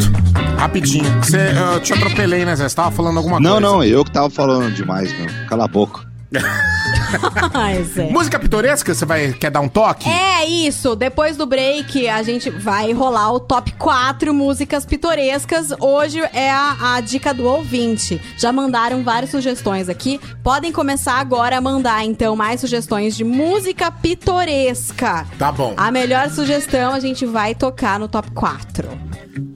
Rapidinho. 0.58 1.22
Cê, 1.24 1.38
eu 1.74 1.80
te 1.80 1.92
atropelei, 1.92 2.44
né, 2.44 2.54
Zé? 2.56 2.68
Você 2.68 2.74
tava 2.76 2.90
falando 2.90 3.16
alguma 3.18 3.40
Não, 3.40 3.52
coisa. 3.52 3.66
não, 3.66 3.84
eu 3.84 4.04
que 4.04 4.10
tava 4.10 4.30
falando 4.30 4.72
demais, 4.74 5.12
meu. 5.18 5.26
Cala 5.48 5.64
a 5.64 5.68
boca. 5.68 6.06
Ai, 7.54 7.82
Zé. 7.84 8.10
Música 8.10 8.38
pitoresca, 8.38 8.94
você 8.94 9.04
vai, 9.04 9.32
quer 9.32 9.50
dar 9.50 9.60
um 9.60 9.68
toque? 9.68 10.08
É 10.08 10.46
isso, 10.46 10.94
depois 10.96 11.36
do 11.36 11.46
break 11.46 12.08
a 12.08 12.22
gente 12.22 12.50
vai 12.50 12.92
rolar 12.92 13.32
o 13.32 13.40
top 13.40 13.72
4 13.72 14.34
músicas 14.34 14.84
pitorescas. 14.84 15.68
Hoje 15.80 16.20
é 16.32 16.50
a, 16.50 16.94
a 16.94 17.00
dica 17.00 17.32
do 17.32 17.44
ouvinte. 17.44 18.20
Já 18.36 18.52
mandaram 18.52 19.02
várias 19.02 19.30
sugestões 19.30 19.88
aqui. 19.88 20.20
Podem 20.42 20.72
começar 20.72 21.14
agora 21.14 21.58
a 21.58 21.60
mandar 21.60 22.04
então 22.04 22.34
mais 22.36 22.60
sugestões 22.60 23.16
de 23.16 23.24
música 23.24 23.90
pitoresca. 23.90 25.26
Tá 25.38 25.52
bom. 25.52 25.74
A 25.76 25.90
melhor 25.90 26.30
sugestão 26.30 26.92
a 26.92 27.00
gente 27.00 27.24
vai 27.24 27.54
tocar 27.54 27.98
no 27.98 28.08
top 28.08 28.30
4. 28.32 28.88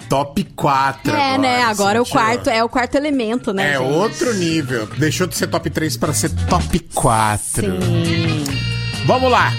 Top 0.09 0.43
4 0.43 1.13
é, 1.13 1.15
agora, 1.15 1.39
né? 1.39 1.63
Agora 1.65 2.03
o 2.03 2.05
sentiu? 2.05 2.21
quarto 2.21 2.51
é 2.51 2.65
o 2.65 2.69
quarto 2.69 2.95
elemento, 2.95 3.53
né? 3.53 3.75
É 3.75 3.79
gente? 3.79 3.93
outro 3.93 4.33
nível. 4.35 4.87
Deixou 4.97 5.27
de 5.27 5.37
ser 5.37 5.49
top 5.49 5.69
3 5.69 5.97
para 5.99 6.15
ser 6.15 6.31
top 6.49 6.68
4. 6.95 7.67
Vamos 9.07 9.31
lá. 9.31 9.53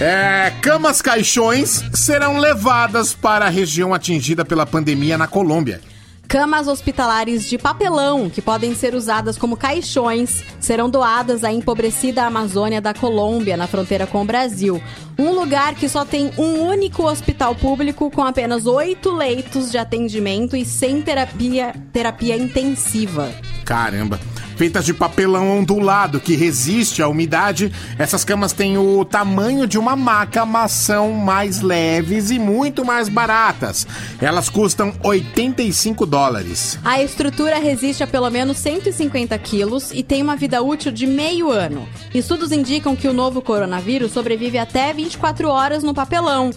É, 0.00 0.52
camas 0.62 1.02
caixões 1.02 1.82
serão 1.92 2.38
levadas 2.38 3.14
para 3.14 3.46
a 3.46 3.48
região 3.48 3.92
atingida 3.92 4.44
pela 4.44 4.64
pandemia 4.64 5.18
na 5.18 5.26
Colômbia. 5.26 5.80
Camas 6.28 6.68
hospitalares 6.68 7.48
de 7.48 7.56
papelão, 7.56 8.28
que 8.28 8.42
podem 8.42 8.74
ser 8.74 8.94
usadas 8.94 9.38
como 9.38 9.56
caixões, 9.56 10.44
serão 10.60 10.90
doadas 10.90 11.42
à 11.42 11.50
empobrecida 11.50 12.24
Amazônia 12.24 12.82
da 12.82 12.92
Colômbia, 12.92 13.56
na 13.56 13.66
fronteira 13.66 14.06
com 14.06 14.20
o 14.20 14.26
Brasil. 14.26 14.80
Um 15.18 15.32
lugar 15.32 15.74
que 15.74 15.88
só 15.88 16.04
tem 16.04 16.30
um 16.36 16.68
único 16.68 17.04
hospital 17.04 17.54
público 17.54 18.10
com 18.10 18.22
apenas 18.22 18.66
oito 18.66 19.10
leitos 19.10 19.70
de 19.70 19.78
atendimento 19.78 20.54
e 20.54 20.66
sem 20.66 21.00
terapia, 21.00 21.74
terapia 21.94 22.36
intensiva. 22.36 23.32
Caramba. 23.64 24.20
Feitas 24.58 24.84
de 24.84 24.92
papelão 24.92 25.56
ondulado 25.56 26.18
que 26.18 26.34
resiste 26.34 27.00
à 27.00 27.06
umidade, 27.06 27.72
essas 27.96 28.24
camas 28.24 28.52
têm 28.52 28.76
o 28.76 29.04
tamanho 29.04 29.68
de 29.68 29.78
uma 29.78 29.94
maca, 29.94 30.44
mas 30.44 30.72
são 30.72 31.12
mais 31.12 31.60
leves 31.60 32.32
e 32.32 32.40
muito 32.40 32.84
mais 32.84 33.08
baratas. 33.08 33.86
Elas 34.20 34.48
custam 34.48 34.92
85 35.04 36.04
dólares. 36.04 36.76
A 36.84 37.00
estrutura 37.00 37.60
resiste 37.60 38.02
a 38.02 38.06
pelo 38.08 38.28
menos 38.30 38.56
150 38.56 39.38
quilos 39.38 39.92
e 39.92 40.02
tem 40.02 40.22
uma 40.22 40.34
vida 40.34 40.60
útil 40.60 40.90
de 40.90 41.06
meio 41.06 41.52
ano. 41.52 41.88
Estudos 42.12 42.50
indicam 42.50 42.96
que 42.96 43.06
o 43.06 43.12
novo 43.12 43.40
coronavírus 43.40 44.10
sobrevive 44.10 44.58
até 44.58 44.92
24 44.92 45.48
horas 45.48 45.84
no 45.84 45.94
papelão. 45.94 46.50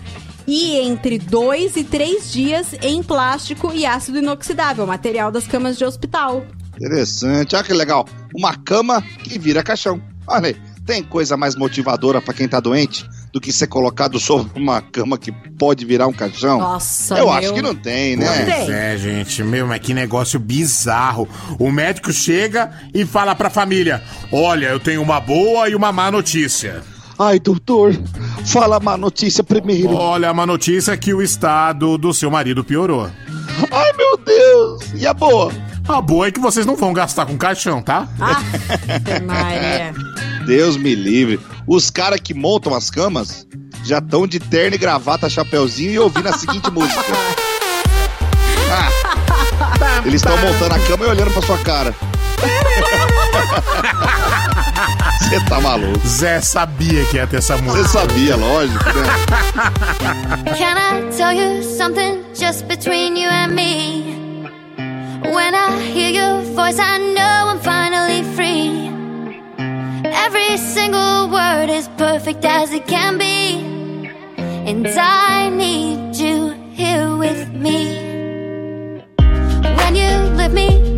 E 0.48 0.76
entre 0.78 1.19
2 1.19 1.76
e 1.76 1.84
3 1.84 2.32
dias 2.32 2.73
em 2.82 3.03
plástico 3.03 3.72
e 3.72 3.86
ácido 3.86 4.18
inoxidável, 4.18 4.88
material 4.88 5.32
das 5.32 5.45
camas 5.45 5.78
de 5.78 5.86
hospital. 5.86 6.44
Interessante. 6.86 7.56
Olha 7.56 7.64
que 7.64 7.74
legal. 7.74 8.08
Uma 8.36 8.56
cama 8.56 9.02
que 9.24 9.38
vira 9.38 9.62
caixão. 9.62 10.02
Olha 10.28 10.48
aí, 10.48 10.56
tem 10.86 11.03
coisa 11.03 11.38
mais 11.38 11.56
motivadora 11.56 12.22
pra 12.22 12.34
quem 12.34 12.48
tá 12.48 12.60
doente 12.60 13.06
do 13.32 13.40
que 13.40 13.52
ser 13.53 13.68
colocado 13.68 14.20
sobre 14.20 14.60
uma 14.60 14.82
cama 14.82 15.18
que 15.18 15.32
pode 15.32 15.86
virar 15.86 16.08
um 16.08 16.14
caixão? 16.14 16.60
Nossa, 16.60 17.14
Eu 17.18 17.26
meu. 17.26 17.34
acho 17.34 17.53
que 17.53 17.62
não 17.62 17.76
tem, 17.76 18.16
né? 18.18 18.26
Pois 18.45 18.70
é, 18.70 18.98
gente, 18.98 19.44
meu, 19.44 19.68
mas 19.68 19.80
que 19.80 19.94
negócio 19.94 20.40
bizarro. 20.40 21.30
O 21.60 21.72
médico 21.72 22.12
chega 22.12 22.72
e 22.94 23.06
fala 23.06 23.36
pra 23.36 23.49
família: 23.49 24.02
Olha, 24.32 24.68
eu 24.68 24.80
tenho 24.80 25.02
uma 25.02 25.20
boa 25.20 25.70
e 25.70 25.76
uma 25.76 25.91
má 25.91 26.10
notícia. 26.12 26.82
Ai, 27.20 27.40
doutor, 27.40 27.94
fala 28.45 28.78
a 28.78 28.80
má 28.80 28.98
notícia 28.98 29.44
primeiro. 29.44 29.94
Olha, 29.94 30.30
a 30.30 30.34
má 30.34 30.45
notícia 30.45 30.91
é 30.94 30.98
que 30.98 31.14
o 31.14 31.22
estado 31.22 31.95
do 31.98 32.12
seu 32.14 32.32
marido 32.32 32.64
piorou. 32.64 33.08
Ai, 33.72 33.94
meu 33.94 34.18
Deus! 34.18 34.82
E 34.95 35.06
a 35.06 35.14
boa? 35.14 35.52
A 35.88 36.02
boa 36.02 36.28
é 36.28 36.32
que 36.32 36.40
vocês 36.40 36.66
não 36.66 36.76
vão 36.76 36.94
gastar 36.94 37.26
com 37.26 37.38
caixão, 37.38 37.82
tá? 37.82 38.08
Maria. 39.26 39.94
Deus 40.45 40.78
me 40.78 40.94
livre. 40.95 41.40
Os 41.68 41.90
caras 41.90 42.20
que 42.20 42.34
montam 42.34 42.74
as 42.74 42.90
camas 42.90 43.45
já 43.84 43.98
estão 43.99 44.26
de 44.28 44.40
terno 44.40 44.76
e 44.76 44.80
gravata, 44.80 45.30
chapeuzinho 45.30 45.91
e 45.91 45.99
ouvindo 45.99 46.28
a 46.30 46.34
seguinte 46.34 46.70
música. 46.72 47.02
Ah, 48.72 50.02
eles 50.06 50.22
estão 50.22 50.38
montando 50.38 50.76
a 50.76 50.80
cama 50.88 51.06
e 51.06 51.10
olhando 51.10 51.32
pra 51.32 51.41
sua 51.41 51.58
cara. 51.60 51.94
Você 55.22 55.40
tá 55.45 55.62
maluco. 55.62 56.08
Zé 56.08 56.41
sabia 56.41 57.06
que 57.06 57.18
ia 57.18 57.28
ter 57.28 57.38
essa 57.38 57.56
música. 57.58 57.84
Você 57.84 57.90
sabia, 57.90 58.36
lógico, 58.36 58.84
né? 58.84 59.03
Can 60.58 60.78
I 60.78 61.03
tell 61.16 61.32
you 61.32 61.62
something 61.64 62.22
just 62.34 62.66
between 62.66 63.16
you 63.18 63.30
and 63.30 63.49
me? 63.53 64.11
When 65.32 65.56
I 65.56 65.80
hear 65.80 66.10
your 66.10 66.41
voice, 66.41 66.78
I 66.78 66.98
know 66.98 67.52
I'm 67.52 67.60
finally 67.60 68.22
free. 68.36 68.91
Every 70.03 70.58
single 70.58 71.30
word 71.30 71.70
is 71.70 71.88
perfect 71.98 72.44
as 72.44 72.74
it 72.74 72.86
can 72.86 73.18
be. 73.18 73.64
And 74.70 74.86
I 74.88 75.48
need 75.48 76.18
you 76.18 76.49
here 76.74 77.16
with 77.16 77.48
me. 77.53 77.80
When 79.78 79.95
you 79.95 80.12
lift 80.36 80.53
me 80.53 80.90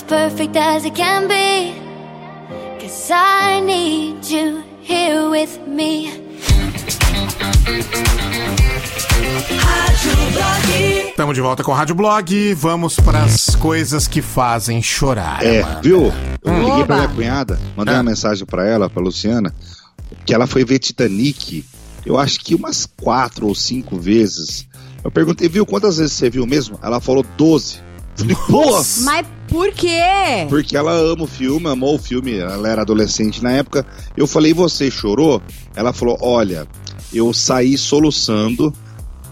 is 0.00 0.02
perfect 0.04 0.56
as 0.56 0.84
it 0.84 0.94
can 0.94 1.28
be. 1.28 1.74
Cause 2.80 3.10
I 3.12 3.60
need 3.60 4.24
you 4.30 4.62
here 4.82 5.28
with 5.30 5.58
me. 5.66 6.10
Estamos 11.10 11.34
de 11.34 11.40
volta 11.42 11.62
com 11.62 11.72
o 11.72 11.74
Rádio 11.74 11.94
Blog. 11.94 12.54
Vamos 12.54 12.96
para 12.96 13.22
as 13.24 13.54
coisas 13.56 14.08
que 14.08 14.22
fazem 14.22 14.82
chorar. 14.82 15.44
É, 15.44 15.62
Amanda. 15.62 15.80
viu? 15.82 16.12
Eu 16.42 16.54
liguei 16.58 16.72
Oba. 16.72 16.86
pra 16.86 16.96
minha 16.96 17.08
cunhada, 17.08 17.60
mandei 17.76 17.94
Ah. 17.94 17.98
uma 17.98 18.04
mensagem 18.04 18.46
pra 18.46 18.66
ela, 18.66 18.88
pra 18.88 19.02
Luciana, 19.02 19.54
que 20.24 20.32
ela 20.34 20.46
foi 20.46 20.64
ver 20.64 20.78
Titanic, 20.78 21.64
eu 22.06 22.18
acho 22.18 22.40
que 22.40 22.54
umas 22.54 22.86
quatro 23.00 23.46
ou 23.46 23.54
cinco 23.54 23.98
vezes. 23.98 24.66
Eu 25.04 25.10
perguntei, 25.10 25.48
viu, 25.48 25.66
quantas 25.66 25.98
vezes 25.98 26.14
você 26.14 26.30
viu 26.30 26.46
mesmo? 26.46 26.78
Ela 26.82 27.00
falou 27.00 27.24
12. 27.36 27.89
Falei, 28.20 28.36
pô! 28.48 28.82
Mas 29.02 29.26
por 29.48 29.72
quê? 29.72 30.46
Porque 30.48 30.76
ela 30.76 30.92
ama 30.92 31.24
o 31.24 31.26
filme, 31.26 31.68
amou 31.68 31.96
o 31.96 31.98
filme, 31.98 32.38
ela 32.38 32.68
era 32.68 32.82
adolescente 32.82 33.42
na 33.42 33.52
época. 33.52 33.86
Eu 34.16 34.26
falei, 34.26 34.52
você 34.52 34.90
chorou? 34.90 35.42
Ela 35.74 35.92
falou, 35.92 36.18
olha, 36.20 36.66
eu 37.12 37.32
saí 37.32 37.76
soluçando, 37.78 38.72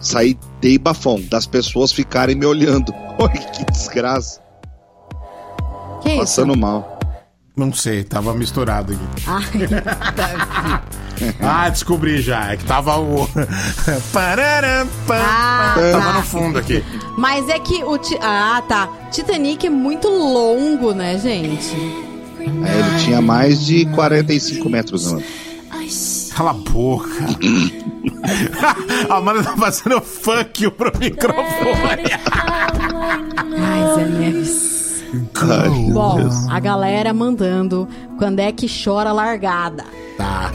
saí, 0.00 0.38
dei 0.60 0.78
bafão, 0.78 1.20
das 1.30 1.46
pessoas 1.46 1.92
ficarem 1.92 2.34
me 2.34 2.46
olhando. 2.46 2.92
Olha 3.18 3.30
que 3.50 3.64
desgraça. 3.72 4.40
Que 6.02 6.10
isso? 6.10 6.18
Passando 6.18 6.56
mal. 6.56 6.98
Não 7.56 7.72
sei, 7.72 8.04
tava 8.04 8.32
misturado 8.34 8.92
aqui. 8.92 9.24
Ai, 9.26 9.44
Ah, 11.40 11.68
descobri 11.68 12.20
já. 12.20 12.52
É 12.52 12.56
que 12.56 12.64
tava 12.64 12.98
o. 12.98 13.28
Ah, 15.10 15.74
tá. 15.76 15.92
Tava 15.92 16.12
no 16.14 16.22
fundo 16.22 16.58
aqui. 16.58 16.84
Mas 17.16 17.48
é 17.48 17.58
que 17.58 17.82
o. 17.84 17.96
Ti- 17.98 18.18
Ah, 18.20 18.62
tá. 18.68 18.88
Titanic 19.10 19.66
é 19.66 19.70
muito 19.70 20.08
longo, 20.08 20.92
né, 20.92 21.18
gente? 21.18 21.74
É, 22.40 22.78
ele 22.78 23.04
tinha 23.04 23.20
mais 23.20 23.64
de 23.64 23.86
45 23.86 24.68
metros, 24.68 25.06
Amanda. 25.08 25.24
Cala 26.34 26.50
a 26.50 26.54
boca. 26.54 27.08
a 29.10 29.16
Amanda 29.16 29.42
tá 29.42 29.56
fazendo 29.56 30.00
fuck 30.00 30.62
you 30.62 30.70
pro 30.70 30.92
microfone. 30.98 32.04
Ai, 33.60 33.94
Zé 33.96 34.04
Neves. 35.12 35.92
Bom, 35.92 36.50
a 36.50 36.60
galera 36.60 37.12
mandando 37.12 37.88
quando 38.18 38.40
é 38.40 38.52
que 38.52 38.66
chora 38.68 39.12
largada. 39.12 39.84
Tá. 40.16 40.52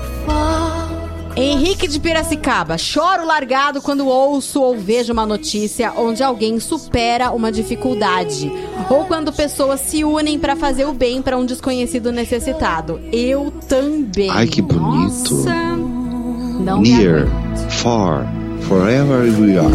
Henrique 1.35 1.88
de 1.88 1.99
Piracicaba, 1.99 2.77
choro 2.77 3.25
largado 3.25 3.81
quando 3.81 4.07
ouço 4.07 4.61
ou 4.61 4.77
vejo 4.77 5.11
uma 5.11 5.25
notícia 5.25 5.91
onde 5.97 6.21
alguém 6.21 6.59
supera 6.59 7.31
uma 7.31 7.51
dificuldade. 7.51 8.51
Ou 8.89 9.05
quando 9.05 9.34
pessoas 9.34 9.80
se 9.80 10.03
unem 10.03 10.38
pra 10.38 10.55
fazer 10.55 10.85
o 10.85 10.93
bem 10.93 11.23
pra 11.23 11.35
um 11.35 11.45
desconhecido 11.45 12.11
necessitado. 12.11 12.99
Eu 13.11 13.51
também. 13.67 14.30
Ai, 14.30 14.45
que 14.45 14.61
bonito. 14.61 15.34
Nossa. 15.34 15.53
Não 16.59 16.81
Near, 16.81 17.27
far, 17.67 18.27
forever 18.61 19.23
we 19.39 19.57
are. 19.57 19.73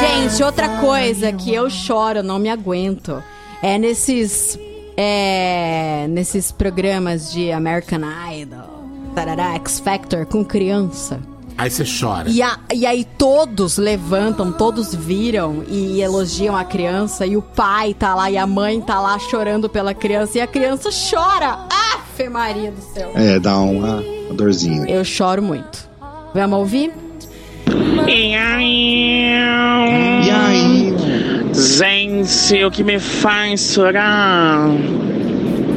Gente, 0.00 0.42
outra 0.42 0.68
coisa 0.80 1.32
que 1.32 1.52
eu 1.54 1.68
choro, 1.70 2.22
não 2.22 2.38
me 2.38 2.48
aguento, 2.48 3.22
é 3.62 3.78
nesses 3.78 4.58
é, 4.96 6.06
nesses 6.08 6.50
programas 6.52 7.30
de 7.32 7.52
American 7.52 8.00
Idol, 8.32 8.84
tarará, 9.14 9.54
X 9.56 9.78
Factor 9.80 10.24
com 10.26 10.44
criança. 10.44 11.20
Aí 11.58 11.70
você 11.70 11.84
chora. 11.84 12.28
E, 12.28 12.42
a- 12.42 12.58
e 12.74 12.84
aí 12.84 13.04
todos 13.16 13.78
levantam, 13.78 14.52
todos 14.52 14.94
viram 14.94 15.64
e 15.68 16.02
elogiam 16.02 16.54
a 16.54 16.64
criança 16.64 17.24
e 17.26 17.34
o 17.36 17.40
pai 17.40 17.94
tá 17.94 18.14
lá 18.14 18.30
e 18.30 18.36
a 18.36 18.46
mãe 18.46 18.78
tá 18.80 19.00
lá 19.00 19.18
chorando 19.18 19.68
pela 19.68 19.94
criança 19.94 20.36
e 20.36 20.40
a 20.42 20.46
criança 20.46 20.90
chora. 20.90 21.60
Afe 21.94 22.28
Maria 22.28 22.70
do 22.70 22.82
céu. 22.92 23.10
É, 23.14 23.38
dá 23.38 23.56
uma, 23.58 24.00
uma 24.00 24.34
dorzinha. 24.34 24.84
Eu 24.86 25.02
choro 25.02 25.42
muito. 25.42 25.88
Vamos 26.34 26.58
ouvir? 26.58 26.92
E 28.08 28.34
aí? 28.34 29.30
E 30.24 30.30
aí? 30.30 30.94
Gente, 31.52 32.64
o 32.64 32.70
que 32.70 32.84
me 32.84 32.98
faz 32.98 33.72
chorar? 33.74 34.68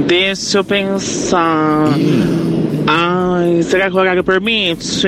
Deixa 0.08 0.60
eu 0.60 0.64
pensar. 0.64 1.86
Ai, 2.88 3.62
será 3.64 3.90
que 3.90 3.96
o 3.96 4.00
horário 4.00 4.24
permite? 4.24 5.08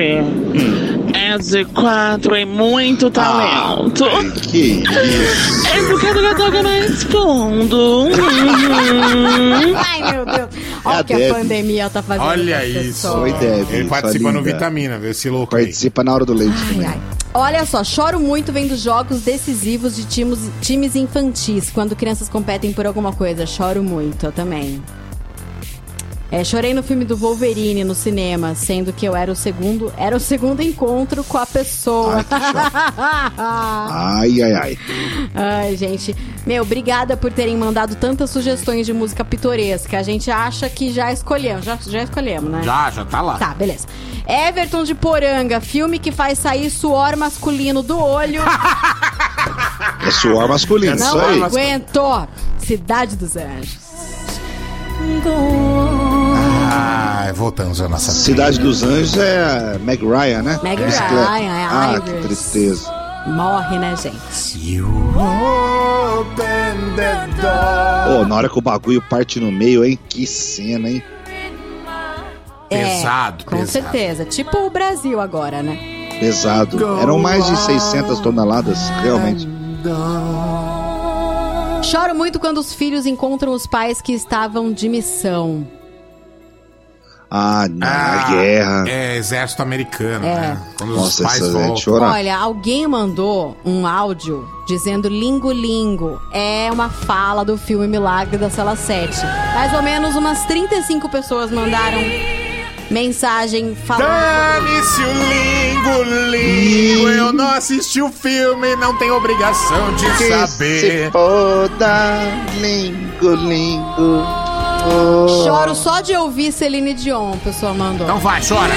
É 1.14 1.38
de 1.38 1.66
quatro 1.66 2.36
e 2.36 2.46
muito 2.46 3.10
talento. 3.10 4.06
que 4.50 4.84
isso? 4.84 5.78
Educadora 5.78 6.36
toca 6.36 6.64
na 6.64 6.70
respondo. 6.70 8.04
Uhum. 8.04 9.76
Ai, 9.76 10.12
meu 10.12 10.26
Deus. 10.26 10.50
Olha 10.84 11.02
o 11.02 11.04
que 11.04 11.14
a 11.14 11.18
Deb. 11.18 11.34
pandemia 11.34 11.90
tá 11.90 12.02
fazendo 12.02 12.28
Olha 12.28 12.66
isso. 12.66 13.08
Oi, 13.08 13.34
Deb. 13.34 13.68
Ele 13.72 13.88
participa 13.88 14.32
no. 14.32 14.42
Vitamina, 14.42 14.98
viu? 14.98 15.12
Esse 15.12 15.30
louco 15.30 15.56
aí. 15.56 15.66
Participa 15.66 16.04
na 16.04 16.14
hora 16.14 16.26
do 16.26 16.34
leite 16.34 16.58
também. 16.74 17.02
Olha 17.34 17.66
só, 17.66 17.82
choro 17.84 18.20
muito 18.20 18.52
vendo 18.52 18.76
jogos 18.76 19.22
decisivos 19.22 19.96
de 19.96 20.04
times, 20.04 20.50
times 20.60 20.96
infantis, 20.98 21.70
quando 21.70 21.96
crianças 21.96 22.28
competem 22.28 22.74
por 22.74 22.86
alguma 22.86 23.14
coisa. 23.14 23.46
Choro 23.46 23.82
muito, 23.82 24.26
eu 24.26 24.32
também. 24.34 24.82
É, 26.32 26.46
chorei 26.46 26.74
no 26.74 26.82
filme 26.82 27.04
do 27.04 27.18
Wolverine 27.18 27.84
no 27.84 27.94
cinema, 27.94 28.56
sendo 28.56 28.94
que 28.94 29.06
eu 29.06 29.14
era 29.14 29.30
o 29.30 29.36
segundo, 29.36 29.92
era 29.98 30.16
o 30.16 30.20
segundo 30.20 30.62
encontro 30.62 31.26
com 31.26 31.38
a 31.38 31.46
pessoa. 31.46 32.26
Ai, 33.38 34.42
ai, 34.42 34.54
ai. 34.54 34.78
Ai, 35.36 35.76
gente. 35.76 36.16
Meu, 36.46 36.64
obrigada 36.64 37.18
por 37.18 37.34
terem 37.34 37.58
mandado 37.58 37.96
tantas 37.96 38.30
sugestões 38.30 38.86
de 38.86 38.94
música 38.94 39.26
pitoresca. 39.26 40.00
A 40.00 40.04
gente 40.04 40.32
acha 40.32 40.70
que 40.70 40.92
já 40.92 41.12
escolhemos, 41.12 41.66
já, 41.66 41.78
já 41.86 42.04
escolhemos, 42.04 42.50
né? 42.50 42.62
Já, 42.64 42.90
já 42.90 43.04
tá 43.04 43.22
lá. 43.22 43.38
Tá, 43.38 43.54
beleza. 43.54 43.88
Everton 44.26 44.84
de 44.84 44.96
Poranga, 44.96 45.60
filme 45.60 46.00
que 46.00 46.12
faz 46.12 46.40
sair 46.40 46.70
suor 46.70 47.18
masculino 47.18 47.84
do 47.84 48.00
olho. 48.00 48.42
É 50.06 50.10
suor 50.12 50.48
masculino, 50.48 50.96
isso 50.96 51.16
Não 51.16 51.26
aí. 51.26 51.44
aguento. 51.44 52.28
Cidade 52.58 53.16
dos 53.16 53.36
Anjos. 53.36 53.78
Ah, 56.74 57.32
voltamos 57.36 57.82
à 57.82 57.90
nossa 57.90 58.12
Cidade 58.14 58.58
dos 58.60 58.82
Anjos 58.82 59.18
é 59.18 59.76
a 59.76 59.80
Meg 59.80 60.02
Ryan, 60.06 60.42
né? 60.42 60.60
Meg 60.64 60.82
Bicicleta. 60.82 61.30
Ryan, 61.32 61.52
é 61.52 61.68
Ah, 61.70 61.94
Iris. 61.98 62.04
que 62.14 62.22
tristeza. 62.28 62.92
Morre, 63.28 63.78
né, 63.78 63.94
gente? 63.98 64.72
Pô, 68.08 68.26
na 68.26 68.36
hora 68.36 68.50
que 68.50 68.58
o 68.58 68.62
bagulho 68.62 69.02
parte 69.02 69.40
no 69.40 69.52
meio, 69.52 69.84
hein? 69.84 70.00
Que 70.10 70.26
cena, 70.26 70.90
hein? 70.90 71.04
Pesado, 72.70 73.44
É, 73.44 73.46
Com 73.50 73.58
pesado. 73.58 73.68
certeza. 73.72 74.26
Tipo 74.26 74.58
o 74.66 74.70
Brasil 74.70 75.20
agora, 75.20 75.62
né? 75.62 75.78
Pesado. 76.20 76.78
Eram 77.02 77.20
mais 77.20 77.46
de 77.46 77.58
600 77.58 78.20
toneladas, 78.22 78.78
realmente. 79.04 79.48
Choro 81.84 82.16
muito 82.16 82.40
quando 82.40 82.60
os 82.60 82.74
filhos 82.74 83.06
encontram 83.06 83.52
os 83.54 83.68
pais 83.68 84.02
que 84.02 84.14
estavam 84.14 84.72
de 84.72 84.88
missão. 84.88 85.68
Ah, 87.34 87.66
na 87.74 87.88
Ah, 87.88 88.30
guerra. 88.32 88.84
É, 88.90 89.16
exército 89.16 89.62
americano, 89.62 90.26
É. 90.26 90.36
né? 90.36 90.62
Quando 90.78 90.96
Nossa, 90.96 91.24
os 91.24 91.30
pais 91.30 91.42
é 91.42 91.50
voltam. 91.52 91.78
chorar. 91.78 92.12
Olha, 92.12 92.38
alguém 92.38 92.86
mandou 92.88 93.56
um 93.64 93.88
áudio 93.88 94.46
dizendo 94.68 95.08
Lingo 95.08 95.50
Lingo. 95.50 96.20
É 96.34 96.70
uma 96.74 96.90
fala 96.90 97.46
do 97.46 97.58
filme 97.58 97.88
Milagre 97.88 98.38
da 98.38 98.50
Sala 98.50 98.76
7. 98.76 99.18
Mais 99.56 99.74
ou 99.74 99.82
menos 99.82 100.14
umas 100.18 100.44
35 100.46 101.08
pessoas 101.08 101.50
mandaram 101.52 102.00
mensagem 102.90 103.76
falando. 103.76 104.10
Dane-se 104.10 105.02
o 105.02 105.14
lingo, 105.14 106.04
lingo. 106.32 107.08
Eu 107.10 107.32
não 107.32 107.50
assisti 107.52 108.02
o 108.02 108.10
filme, 108.12 108.76
não 108.76 108.98
tenho 108.98 109.16
obrigação 109.16 109.94
de 109.96 110.06
Que 110.18 110.28
saber. 110.30 111.06
se 111.06 111.12
foda, 111.12 112.20
lingo, 112.60 113.36
lingo. 113.36 114.41
Oh. 114.84 115.28
Choro 115.46 115.76
só 115.76 116.02
de 116.02 116.16
ouvir 116.16 116.52
Celine 116.52 116.94
Dion, 116.94 117.34
a 117.34 117.38
pessoa 117.38 117.74
mandou. 117.74 118.06
Então 118.08 118.20
vai, 118.20 118.42
chora. 118.42 118.74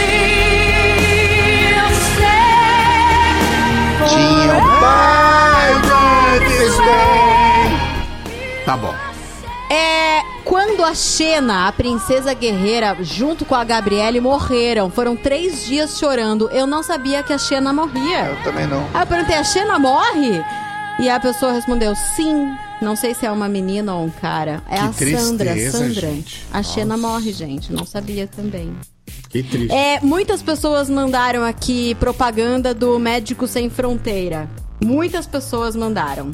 Tinha 4.09 4.55
um 4.59 4.75
Tá 8.65 8.77
bom. 8.77 8.95
É. 9.71 10.23
Quando 10.45 10.85
a 10.85 10.95
Xena, 10.95 11.69
a 11.69 11.73
princesa 11.73 12.35
guerreira, 12.35 12.97
junto 13.01 13.45
com 13.45 13.55
a 13.55 13.65
Gabriele, 13.65 14.21
morreram. 14.21 14.91
Foram 14.91 15.17
três 15.17 15.65
dias 15.65 15.99
chorando. 15.99 16.51
Eu 16.51 16.67
não 16.67 16.83
sabia 16.83 17.23
que 17.23 17.33
a 17.33 17.39
Xena 17.39 17.73
morria. 17.73 18.27
Eu 18.27 18.43
também 18.43 18.67
não. 18.67 18.87
Aí 18.93 19.03
eu 19.03 19.07
perguntei, 19.07 19.37
a 19.37 19.45
Xena 19.45 19.79
morre? 19.79 20.45
E 20.99 21.09
a 21.09 21.19
pessoa 21.19 21.53
respondeu, 21.53 21.95
sim. 21.95 22.57
Não 22.85 22.95
sei 22.95 23.15
se 23.15 23.25
é 23.25 23.31
uma 23.31 23.49
menina 23.49 23.95
ou 23.95 24.05
um 24.05 24.11
cara. 24.11 24.63
É 24.71 24.77
Que 24.77 25.15
a 25.15 25.19
Sandra, 25.19 25.51
tristeza, 25.53 25.79
Sandra. 25.79 26.01
gente. 26.01 26.47
A 26.53 26.63
Xena 26.63 26.97
morre, 26.97 27.33
gente. 27.33 27.73
Não 27.73 27.87
sabia 27.87 28.27
também. 28.27 28.73
Que 29.31 29.43
triste. 29.43 29.73
É, 29.73 30.01
muitas 30.03 30.43
pessoas 30.43 30.91
mandaram 30.91 31.43
aqui 31.43 31.95
propaganda 31.97 32.75
do 32.75 32.99
Médico 32.99 33.47
Sem 33.49 33.71
Fronteira. 33.71 34.49
Muitas 34.83 35.27
pessoas 35.27 35.75
mandaram. 35.75 36.31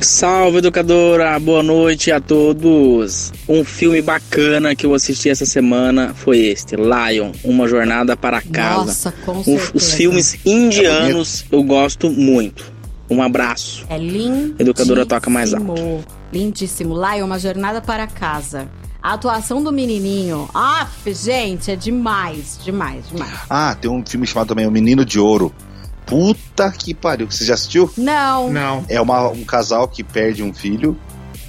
Salve, 0.00 0.58
educadora! 0.58 1.38
Boa 1.38 1.62
noite 1.62 2.10
a 2.10 2.18
todos! 2.20 3.32
Um 3.46 3.62
filme 3.64 4.00
bacana 4.00 4.74
que 4.74 4.86
eu 4.86 4.94
assisti 4.94 5.28
essa 5.28 5.44
semana 5.44 6.14
foi 6.14 6.38
este, 6.38 6.74
Lion, 6.74 7.32
Uma 7.44 7.68
Jornada 7.68 8.16
para 8.16 8.40
Casa. 8.40 8.86
Nossa, 8.86 9.12
com 9.26 9.44
certeza. 9.44 9.72
os 9.74 9.92
filmes 9.92 10.38
indianos 10.46 11.44
eu 11.52 11.62
gosto 11.62 12.08
muito. 12.08 12.79
Um 13.10 13.20
abraço. 13.22 13.84
É 13.88 13.98
lindo. 13.98 14.54
Educadora 14.58 15.04
toca 15.04 15.28
mais 15.28 15.52
alto. 15.52 16.04
Lindíssimo. 16.32 16.94
Lion, 16.94 17.26
uma 17.26 17.38
jornada 17.38 17.80
para 17.80 18.06
casa. 18.06 18.68
A 19.02 19.14
atuação 19.14 19.62
do 19.62 19.72
menininho. 19.72 20.48
Aff, 20.54 21.12
gente, 21.14 21.70
é 21.70 21.76
demais, 21.76 22.58
demais, 22.62 23.08
demais. 23.08 23.32
Ah, 23.48 23.74
tem 23.80 23.90
um 23.90 24.04
filme 24.06 24.26
chamado 24.26 24.48
também 24.48 24.66
O 24.66 24.70
Menino 24.70 25.04
de 25.04 25.18
Ouro. 25.18 25.52
Puta 26.06 26.70
que 26.70 26.92
pariu. 26.94 27.30
Você 27.30 27.44
já 27.44 27.54
assistiu? 27.54 27.90
Não. 27.96 28.50
Não. 28.52 28.84
É 28.88 29.00
uma- 29.00 29.28
um 29.28 29.44
casal 29.44 29.88
que 29.88 30.02
perde 30.04 30.42
um 30.42 30.52
filho. 30.52 30.96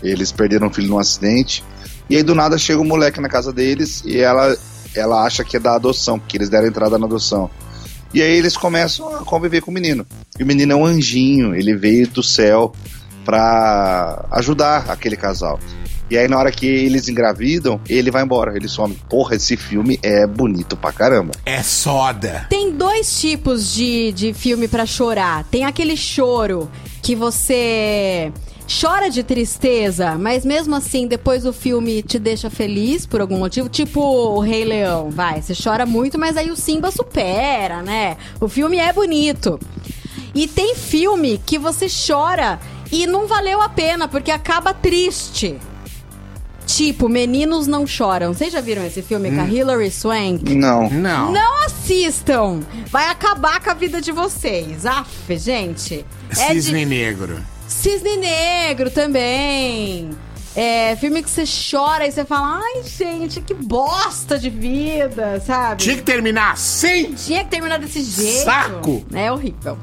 Eles 0.01 0.31
perderam 0.31 0.67
um 0.67 0.73
filho 0.73 0.87
num 0.89 0.97
acidente. 0.99 1.63
E 2.09 2.15
aí 2.15 2.23
do 2.23 2.33
nada 2.35 2.57
chega 2.57 2.79
um 2.81 2.85
moleque 2.85 3.19
na 3.21 3.29
casa 3.29 3.51
deles 3.53 4.03
e 4.05 4.17
ela, 4.19 4.55
ela 4.95 5.23
acha 5.25 5.43
que 5.43 5.57
é 5.57 5.59
da 5.59 5.75
adoção, 5.75 6.17
porque 6.19 6.37
eles 6.37 6.49
deram 6.49 6.67
entrada 6.67 6.97
na 6.97 7.05
adoção. 7.05 7.49
E 8.13 8.21
aí 8.21 8.37
eles 8.37 8.57
começam 8.57 9.15
a 9.15 9.19
conviver 9.19 9.61
com 9.61 9.71
o 9.71 9.73
menino. 9.73 10.05
E 10.39 10.43
o 10.43 10.45
menino 10.45 10.73
é 10.73 10.75
um 10.75 10.85
anjinho, 10.85 11.55
ele 11.55 11.75
veio 11.75 12.07
do 12.07 12.21
céu 12.21 12.73
pra 13.23 14.25
ajudar 14.31 14.89
aquele 14.89 15.15
casal. 15.15 15.59
E 16.09 16.17
aí 16.17 16.27
na 16.27 16.37
hora 16.37 16.51
que 16.51 16.65
eles 16.65 17.07
engravidam, 17.07 17.79
ele 17.87 18.11
vai 18.11 18.21
embora, 18.23 18.53
ele 18.53 18.67
some. 18.67 18.97
Porra, 19.09 19.35
esse 19.35 19.55
filme 19.55 19.97
é 20.03 20.27
bonito 20.27 20.75
pra 20.75 20.91
caramba. 20.91 21.31
É 21.45 21.63
soda. 21.63 22.47
Tem 22.49 22.75
dois 22.75 23.21
tipos 23.21 23.73
de, 23.73 24.11
de 24.11 24.33
filme 24.33 24.67
pra 24.67 24.85
chorar. 24.85 25.45
Tem 25.45 25.63
aquele 25.63 25.95
choro 25.95 26.69
que 27.01 27.15
você 27.15 28.29
chora 28.79 29.09
de 29.09 29.23
tristeza, 29.23 30.15
mas 30.17 30.45
mesmo 30.45 30.75
assim 30.75 31.07
depois 31.07 31.45
o 31.45 31.51
filme 31.53 32.01
te 32.03 32.17
deixa 32.19 32.49
feliz 32.49 33.05
por 33.05 33.19
algum 33.21 33.37
motivo, 33.39 33.67
tipo 33.67 33.99
o 34.01 34.39
Rei 34.39 34.63
Leão, 34.63 35.09
vai, 35.09 35.41
você 35.41 35.53
chora 35.55 35.85
muito, 35.85 36.17
mas 36.19 36.37
aí 36.37 36.49
o 36.51 36.55
Simba 36.55 36.91
supera, 36.91 37.81
né? 37.81 38.17
O 38.39 38.47
filme 38.47 38.77
é 38.77 38.91
bonito. 38.93 39.59
E 40.33 40.47
tem 40.47 40.75
filme 40.75 41.41
que 41.45 41.57
você 41.57 41.87
chora 42.07 42.59
e 42.91 43.05
não 43.05 43.27
valeu 43.27 43.61
a 43.61 43.67
pena 43.69 44.07
porque 44.07 44.31
acaba 44.31 44.73
triste. 44.73 45.57
Tipo, 46.65 47.09
Meninos 47.09 47.67
Não 47.67 47.85
Choram. 47.85 48.33
Vocês 48.33 48.53
já 48.53 48.61
viram 48.61 48.85
esse 48.85 49.01
filme 49.01 49.29
com 49.31 49.41
a 49.41 49.43
Hum. 49.43 49.49
Hilary 49.49 49.91
Swank? 49.91 50.55
Não. 50.55 50.89
Não. 50.89 51.29
Não 51.31 51.65
assistam! 51.65 52.61
Vai 52.89 53.07
acabar 53.09 53.61
com 53.61 53.71
a 53.71 53.73
vida 53.73 53.99
de 53.99 54.13
vocês. 54.13 54.85
Aff, 54.85 55.37
gente. 55.37 56.05
É 56.39 56.53
de- 56.53 56.61
Cisne 56.61 56.85
Negro. 56.85 57.37
Cisne 57.81 58.15
Negro 58.17 58.91
também. 58.91 60.11
É, 60.55 60.95
filme 60.97 61.23
que 61.23 61.29
você 61.31 61.43
chora 61.71 62.05
e 62.05 62.11
você 62.11 62.23
fala, 62.23 62.59
ai, 62.61 62.83
gente, 62.83 63.41
que 63.41 63.55
bosta 63.55 64.37
de 64.37 64.51
vida, 64.51 65.41
sabe? 65.43 65.77
Tinha 65.81 65.95
que 65.95 66.03
terminar 66.03 66.51
assim? 66.53 67.13
Tinha 67.13 67.43
que 67.43 67.49
terminar 67.49 67.79
desse 67.79 68.03
jeito. 68.03 68.43
Saco! 68.43 69.03
É 69.13 69.31
horrível. 69.31 69.79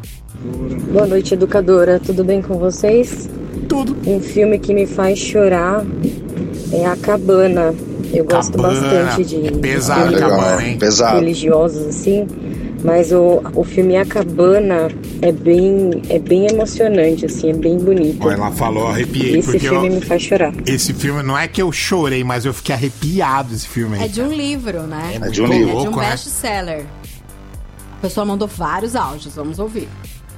Boa 0.92 1.06
noite, 1.06 1.34
educadora. 1.34 1.98
Tudo 1.98 2.22
bem 2.22 2.40
com 2.40 2.56
vocês? 2.58 3.28
Tudo. 3.68 3.96
Um 4.06 4.20
filme 4.20 4.60
que 4.60 4.72
me 4.72 4.86
faz 4.86 5.18
chorar 5.18 5.84
é 6.72 6.86
A 6.86 6.94
Cabana. 6.96 7.74
Eu 8.12 8.24
gosto 8.26 8.52
Cabana. 8.52 8.80
bastante 8.80 9.24
de 9.24 9.46
É 9.48 9.50
pesado, 9.50 10.02
filmes 10.02 10.20
Cabana, 10.20 10.64
hein? 10.64 10.78
Pesado. 10.78 11.18
religiosos 11.18 11.86
assim, 11.86 12.26
mas 12.84 13.12
o, 13.12 13.42
o 13.54 13.64
filme 13.64 13.96
A 13.96 14.04
Cabana 14.06 14.88
é 15.20 15.32
bem 15.32 16.02
é 16.08 16.18
bem 16.18 16.46
emocionante 16.46 17.26
assim, 17.26 17.50
é 17.50 17.54
bem 17.54 17.76
bonito. 17.78 18.24
Olha, 18.26 18.34
ela 18.34 18.50
falou, 18.52 18.86
arrepiei, 18.88 19.38
Esse 19.38 19.50
porque 19.50 19.58
filme 19.68 19.88
eu- 19.88 19.94
me 19.94 20.00
faz 20.00 20.22
chorar. 20.22 20.52
Esse 20.66 20.92
filme, 20.94 21.22
não 21.22 21.36
é 21.36 21.48
que 21.48 21.60
eu 21.60 21.70
chorei, 21.72 22.22
mas 22.24 22.44
eu 22.44 22.54
fiquei 22.54 22.74
arrepiado 22.74 23.54
esse 23.54 23.66
filme 23.68 23.96
aí. 23.98 24.04
É 24.04 24.08
de 24.08 24.22
um 24.22 24.32
livro, 24.32 24.82
né? 24.82 25.18
É 25.20 25.28
de 25.28 25.42
um 25.42 25.46
livro. 25.46 25.78
É 25.78 25.82
de 25.82 25.88
um 25.88 25.96
né? 25.96 26.10
best-seller. 26.10 26.84
A 27.98 28.00
pessoa 28.00 28.24
mandou 28.24 28.46
vários 28.48 28.94
áudios, 28.94 29.34
vamos 29.34 29.58
ouvir. 29.58 29.88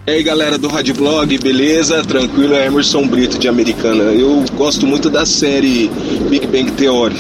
E 0.07 0.13
aí 0.13 0.23
galera 0.23 0.57
do 0.57 0.67
Rádio 0.67 0.95
Blog, 0.95 1.37
beleza? 1.39 2.03
Tranquilo, 2.03 2.55
é 2.55 2.67
Emerson 2.67 3.07
Brito 3.07 3.39
de 3.39 3.47
Americana. 3.49 4.05
Eu 4.05 4.43
gosto 4.57 4.87
muito 4.87 5.11
da 5.11 5.27
série 5.27 5.91
Big 6.31 6.47
Bang 6.47 6.71
Theory. 6.73 7.17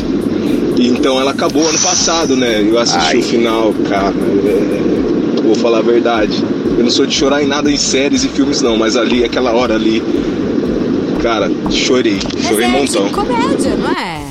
E 0.78 0.88
Então 0.88 1.20
ela 1.20 1.32
acabou 1.32 1.68
ano 1.68 1.78
passado, 1.78 2.34
né? 2.36 2.62
Eu 2.62 2.78
assisti 2.78 3.18
o 3.18 3.22
final, 3.22 3.74
cara. 3.86 4.14
é, 4.16 4.89
Vou 5.50 5.58
falar 5.58 5.78
a 5.78 5.82
verdade. 5.82 6.44
Eu 6.78 6.84
não 6.84 6.90
sou 6.90 7.04
de 7.04 7.12
chorar 7.12 7.42
em 7.42 7.46
nada 7.46 7.72
em 7.72 7.76
séries 7.76 8.22
e 8.22 8.28
filmes 8.28 8.62
não, 8.62 8.76
mas 8.76 8.96
ali, 8.96 9.24
aquela 9.24 9.50
hora 9.52 9.74
ali, 9.74 10.00
cara, 11.20 11.50
chorei. 11.72 12.20
Chorei 12.48 12.68
um 12.68 12.70
montão. 12.70 13.08
Comédia, 13.10 13.74
não 13.74 13.90
é? 13.90 14.30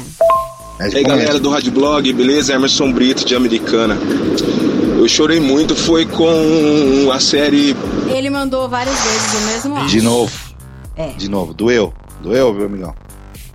E 0.90 0.96
aí 0.96 1.04
galera 1.04 1.38
do 1.38 1.50
Rádio 1.50 1.74
Blog, 1.74 2.14
beleza? 2.14 2.54
Emerson 2.54 2.94
Brito 2.94 3.26
de 3.26 3.36
Americana. 3.36 3.98
Eu 4.98 5.10
chorei 5.10 5.42
muito, 5.42 5.76
foi 5.76 6.06
com 6.06 7.12
a 7.12 7.20
série 7.20 7.76
Ele 8.08 8.30
mandou 8.30 8.70
várias 8.70 8.96
vezes 8.96 9.34
o 9.34 9.48
mesmo 9.48 9.76
áudio. 9.76 9.90
De 9.90 10.02
novo. 10.02 10.40
É. 10.96 11.08
De 11.18 11.30
novo. 11.30 11.54
Doeu. 11.54 11.94
Doeu, 12.24 12.54
meu 12.54 12.66
amigão. 12.66 12.96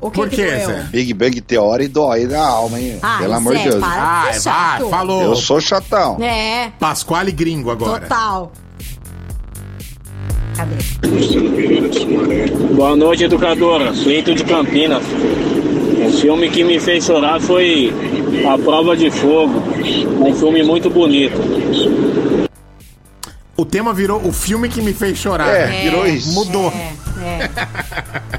O 0.07 0.11
que 0.11 0.29
que 0.29 0.37
doeu? 0.37 0.85
Big 0.91 1.15
Bang 1.15 1.41
Theory 1.41 1.89
dói 1.89 2.27
na 2.27 2.45
alma, 2.47 2.79
hein? 2.79 2.99
Ah, 3.03 3.17
Pelo 3.21 3.33
amor 3.33 3.57
de 3.57 3.63
Deus. 3.71 3.77
para 3.81 4.31
de 4.33 4.43
chato. 4.43 4.81
vai, 4.83 4.91
falou. 4.91 5.23
Eu 5.23 5.35
sou 5.35 5.61
chatão. 5.63 6.23
É, 6.23 6.71
Pasquale 6.79 7.33
gringo 7.33 7.71
agora. 7.71 8.01
total. 8.03 8.53
Cadê? 10.55 10.75
Boa 12.75 12.95
noite, 12.95 13.25
educadora. 13.25 13.95
Suíto 13.95 14.35
de 14.35 14.45
Campinas. 14.45 15.03
Um 16.07 16.13
filme 16.13 16.51
que 16.51 16.63
me 16.63 16.79
fez 16.79 17.03
chorar 17.05 17.41
foi 17.41 17.91
A 18.47 18.59
Prova 18.59 18.95
de 18.95 19.11
Fogo. 19.11 19.63
Um 20.21 20.35
filme 20.35 20.63
muito 20.63 20.91
bonito. 20.91 21.39
O 23.57 23.65
tema 23.65 23.95
virou 23.95 24.21
o 24.23 24.33
filme 24.33 24.69
que 24.69 24.83
me 24.83 24.93
fez 24.93 25.17
chorar. 25.17 25.49
É, 25.49 25.83
virou 25.83 26.07
isso. 26.07 26.35
Mudou. 26.35 26.69
É. 26.71 27.04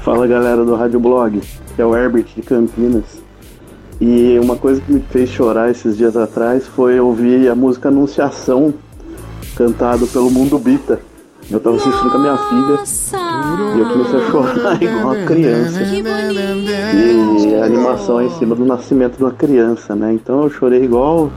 Fala 0.02 0.26
galera 0.26 0.64
do 0.64 0.74
Rádio 0.74 1.00
Blog, 1.00 1.40
que 1.74 1.82
é 1.82 1.84
o 1.84 1.96
Herbert 1.96 2.26
de 2.34 2.42
Campinas. 2.42 3.04
E 4.00 4.38
uma 4.38 4.56
coisa 4.56 4.80
que 4.80 4.92
me 4.92 5.00
fez 5.00 5.30
chorar 5.30 5.70
esses 5.70 5.96
dias 5.96 6.16
atrás 6.16 6.66
foi 6.66 7.00
ouvir 7.00 7.48
a 7.48 7.54
música 7.54 7.88
Anunciação 7.88 8.74
cantada 9.56 10.06
pelo 10.06 10.30
Mundo 10.30 10.58
Bita. 10.58 11.00
Eu 11.50 11.60
tava 11.60 11.76
assistindo 11.76 12.10
com 12.10 12.16
a 12.16 12.20
minha 12.20 12.36
filha 12.36 12.82
e 13.76 13.78
eu 13.78 13.88
comecei 13.88 14.20
a 14.20 14.30
chorar 14.30 14.82
igual 14.82 15.14
uma 15.14 15.26
criança. 15.26 15.80
E 16.94 17.54
a 17.54 17.64
animação 17.64 18.20
é 18.20 18.26
em 18.26 18.30
cima 18.38 18.54
do 18.54 18.64
nascimento 18.64 19.16
de 19.16 19.22
uma 19.22 19.32
criança, 19.32 19.94
né? 19.94 20.12
Então 20.12 20.42
eu 20.42 20.50
chorei 20.50 20.82
igual, 20.82 21.30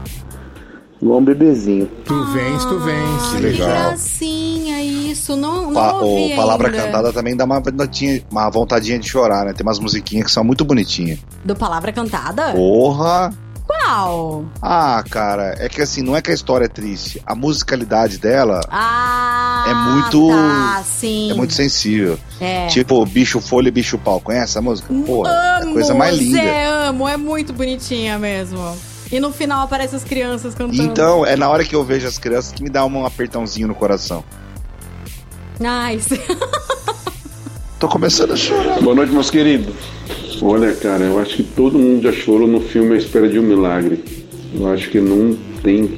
igual 1.01 1.19
um 1.19 1.23
bebezinho. 1.23 1.89
Tu 2.05 2.25
vens, 2.33 2.65
tu 2.65 2.79
vens. 2.79 3.27
Que 3.31 3.37
legal. 3.41 3.69
Gracinha, 3.69 4.81
isso. 4.83 5.35
Não, 5.35 5.65
não 5.67 5.73
Pa- 5.73 5.93
ouvi 5.93 6.33
o 6.33 6.35
Palavra 6.35 6.67
ainda. 6.69 6.83
Cantada 6.83 7.13
também 7.13 7.35
dá 7.35 7.45
uma, 7.45 7.59
vontadinha- 7.59 8.23
uma 8.31 8.49
vontadinha 8.49 8.99
de 8.99 9.07
chorar, 9.09 9.45
né? 9.45 9.53
Tem 9.53 9.65
umas 9.65 9.79
musiquinhas 9.79 10.25
que 10.25 10.31
são 10.31 10.43
muito 10.43 10.63
bonitinhas. 10.65 11.19
Do 11.43 11.55
Palavra 11.55 11.91
Cantada? 11.91 12.51
Porra! 12.53 13.33
Qual? 13.67 14.45
Ah, 14.63 15.03
cara, 15.11 15.55
é 15.59 15.69
que 15.69 15.79
assim, 15.79 16.01
não 16.01 16.15
é 16.15 16.23
que 16.23 16.31
a 16.31 16.33
história 16.33 16.65
é 16.65 16.67
triste. 16.67 17.21
A 17.23 17.35
musicalidade 17.35 18.17
dela 18.17 18.61
Ah, 18.67 19.63
é 19.67 19.73
muito. 19.75 20.27
tá, 20.29 20.81
sim. 20.83 21.29
É 21.29 21.35
muito 21.35 21.53
sensível. 21.53 22.17
É. 22.41 22.65
Tipo, 22.65 23.05
bicho 23.05 23.39
folha 23.39 23.67
e 23.67 23.71
bicho 23.71 23.95
pau. 23.99 24.19
Conhece 24.19 24.45
essa 24.45 24.61
música? 24.61 24.91
Porra, 25.05 25.29
é 25.29 25.61
amo, 25.61 25.69
a 25.69 25.73
coisa 25.73 25.93
mais 25.93 26.17
linda. 26.17 26.39
Zé, 26.41 26.65
amo. 26.87 27.07
É 27.07 27.15
muito 27.15 27.53
bonitinha 27.53 28.17
mesmo. 28.17 28.75
E 29.11 29.19
no 29.19 29.31
final 29.31 29.63
aparecem 29.63 29.97
as 29.97 30.03
crianças 30.03 30.53
cantando. 30.53 30.81
Então, 30.81 31.25
é 31.25 31.35
na 31.35 31.49
hora 31.49 31.63
que 31.63 31.75
eu 31.75 31.83
vejo 31.83 32.07
as 32.07 32.17
crianças 32.17 32.51
que 32.51 32.61
me 32.61 32.69
dá 32.69 32.85
um 32.85 33.05
apertãozinho 33.05 33.67
no 33.67 33.75
coração. 33.75 34.23
Nice. 35.59 36.19
Tô 37.79 37.87
começando 37.87 38.33
a 38.33 38.35
chorar. 38.35 38.81
Boa 38.81 38.93
noite, 38.93 39.11
meus 39.11 39.29
queridos. 39.31 39.73
Olha, 40.41 40.73
cara, 40.75 41.03
eu 41.03 41.19
acho 41.19 41.37
que 41.37 41.43
todo 41.43 41.77
mundo 41.79 42.03
já 42.03 42.11
chorou 42.11 42.47
no 42.47 42.61
filme 42.61 42.93
A 42.93 42.97
Espera 42.97 43.27
de 43.27 43.39
um 43.39 43.43
Milagre. 43.43 44.03
Eu 44.53 44.71
acho 44.71 44.89
que 44.89 44.99
não 44.99 45.37
tem 45.63 45.97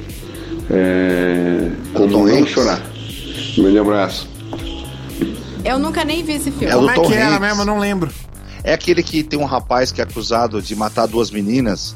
é, 0.70 1.70
como 1.92 2.26
não 2.26 2.46
chorar. 2.46 2.80
Um 3.58 3.62
grande 3.62 3.78
abraço. 3.78 4.28
Eu 5.64 5.78
nunca 5.78 6.04
nem 6.04 6.24
vi 6.24 6.32
esse 6.32 6.50
filme. 6.50 6.66
É 6.66 6.76
o 6.76 6.80
Como 6.80 6.90
é 6.90 6.94
Tom 6.94 7.06
que 7.06 7.14
era 7.14 7.28
Hanks. 7.28 7.40
mesmo? 7.40 7.62
Eu 7.62 7.66
não 7.66 7.78
lembro. 7.78 8.10
É 8.64 8.72
aquele 8.74 9.02
que 9.02 9.22
tem 9.22 9.38
um 9.38 9.44
rapaz 9.44 9.92
que 9.92 10.00
é 10.00 10.04
acusado 10.04 10.62
de 10.62 10.74
matar 10.74 11.06
duas 11.06 11.30
meninas. 11.30 11.94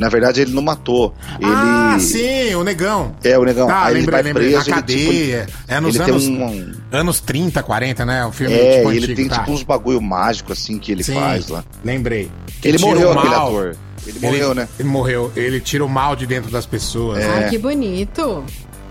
Na 0.00 0.08
verdade, 0.08 0.40
ele 0.40 0.52
não 0.52 0.62
matou. 0.62 1.14
Ele. 1.38 1.50
Ah, 1.54 1.96
sim, 2.00 2.54
o 2.54 2.64
Negão. 2.64 3.14
É, 3.22 3.38
o 3.38 3.44
Negão. 3.44 3.66
Tá, 3.66 3.84
Aí 3.84 3.92
ele 3.92 4.00
lembrei, 4.00 4.12
vai 4.14 4.22
lembrei. 4.22 4.50
preso, 4.52 4.70
na 4.70 4.76
ele, 4.78 4.86
tipo, 4.86 5.04
cadeia. 5.12 5.46
é 5.68 5.78
nos 5.80 5.94
ele 5.94 6.04
tem 6.04 6.14
anos, 6.14 6.26
um- 6.28 6.72
anos 6.90 7.20
30, 7.20 7.62
40, 7.62 8.06
né? 8.06 8.24
O 8.24 8.32
filme 8.32 8.54
É, 8.54 8.78
tipo 8.78 8.92
e 8.92 8.96
ele 8.96 9.04
antigo, 9.04 9.16
tem 9.16 9.28
tá. 9.28 9.38
tipo 9.40 9.52
uns 9.52 9.62
bagulho 9.62 10.00
mágico 10.00 10.52
assim 10.54 10.78
que 10.78 10.90
ele 10.90 11.04
Sim, 11.04 11.14
faz 11.14 11.48
lá. 11.48 11.62
Lembrei. 11.84 12.30
Ele 12.64 12.78
tira 12.78 12.90
morreu, 12.90 13.08
o 13.08 13.12
aquele 13.12 13.34
mal. 13.34 13.46
ator. 13.48 13.76
Ele 14.06 14.18
morreu, 14.20 14.54
né? 14.54 14.68
Ele 14.78 14.88
morreu. 14.88 15.32
Ele 15.36 15.60
tira 15.60 15.84
o 15.84 15.88
mal 15.88 16.16
de 16.16 16.26
dentro 16.26 16.50
das 16.50 16.64
pessoas. 16.64 17.18
É. 17.22 17.28
Ai, 17.44 17.50
que 17.50 17.58
bonito. 17.58 18.42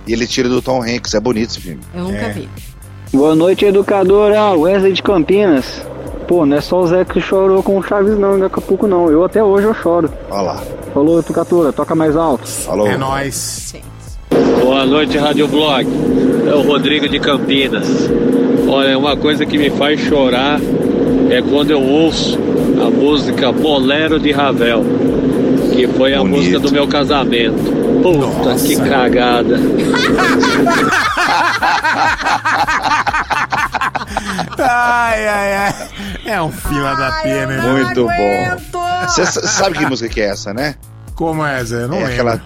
E 0.06 0.14
ele 0.14 0.28
tira 0.28 0.48
do 0.48 0.62
Tom 0.62 0.84
Hanks, 0.84 1.16
é 1.16 1.20
bonito 1.20 1.50
esse 1.50 1.60
filme. 1.60 1.82
Eu 1.96 2.04
nunca 2.04 2.18
É. 2.28 2.32
vi. 2.34 2.48
Boa 3.12 3.36
noite, 3.36 3.66
educadora 3.66 4.52
Wesley 4.52 4.94
de 4.94 5.02
Campinas. 5.02 5.82
Pô, 6.30 6.46
não 6.46 6.58
é 6.58 6.62
só 6.62 6.82
o 6.82 6.86
Zé 6.86 7.04
que 7.04 7.20
chorou 7.20 7.64
com 7.64 7.76
o 7.76 7.82
Chaves 7.82 8.16
não, 8.16 8.38
em 8.38 8.44
Acapulco 8.44 8.86
não. 8.86 9.10
Eu 9.10 9.26
até 9.26 9.44
hoje 9.44 9.66
eu 9.66 9.74
choro. 9.74 10.14
Olha 10.30 10.42
lá. 10.44 10.62
Falou, 10.94 11.18
educadora, 11.18 11.74
toca 11.74 11.96
mais 11.96 12.16
alto. 12.16 12.48
Falou. 12.48 12.86
É 12.86 12.96
nóis. 12.96 13.74
Boa 14.62 14.86
noite, 14.86 15.18
Rádio 15.18 15.48
Blog. 15.48 15.88
É 16.48 16.54
o 16.54 16.62
Rodrigo 16.62 17.10
de 17.10 17.20
Campinas. 17.20 17.88
Olha, 18.68 18.96
uma 18.96 19.18
coisa 19.18 19.44
que 19.44 19.58
me 19.58 19.72
faz 19.72 20.00
chorar 20.02 20.60
é 21.32 21.42
quando 21.42 21.72
eu 21.72 21.82
ouço 21.82 22.38
a 22.80 22.92
música 22.92 23.52
Bolero 23.52 24.20
de 24.20 24.32
Ravel, 24.32 24.84
que 25.74 25.88
foi 25.88 26.14
a 26.14 26.24
música 26.24 26.60
do 26.60 26.72
meu 26.72 26.88
casamento. 26.88 27.58
Puta 28.04 28.54
que 28.54 28.76
cagada. 28.76 29.60
ai, 34.60 35.28
ai, 35.28 35.56
ai. 35.56 35.79
É 36.30 36.40
um 36.40 36.52
fila 36.52 36.96
da 36.96 37.12
pena, 37.24 37.58
né? 37.58 37.72
Muito 37.72 38.06
bom. 38.06 39.08
Você 39.08 39.26
sabe 39.26 39.80
que 39.80 39.86
música 39.88 40.08
que 40.08 40.22
é 40.22 40.26
essa, 40.28 40.54
né? 40.54 40.76
Como 41.16 41.44
é, 41.44 41.64
Zé? 41.66 41.88
Não 41.88 41.98
é 41.98 42.00
lembro. 42.02 42.14
aquela. 42.14 42.38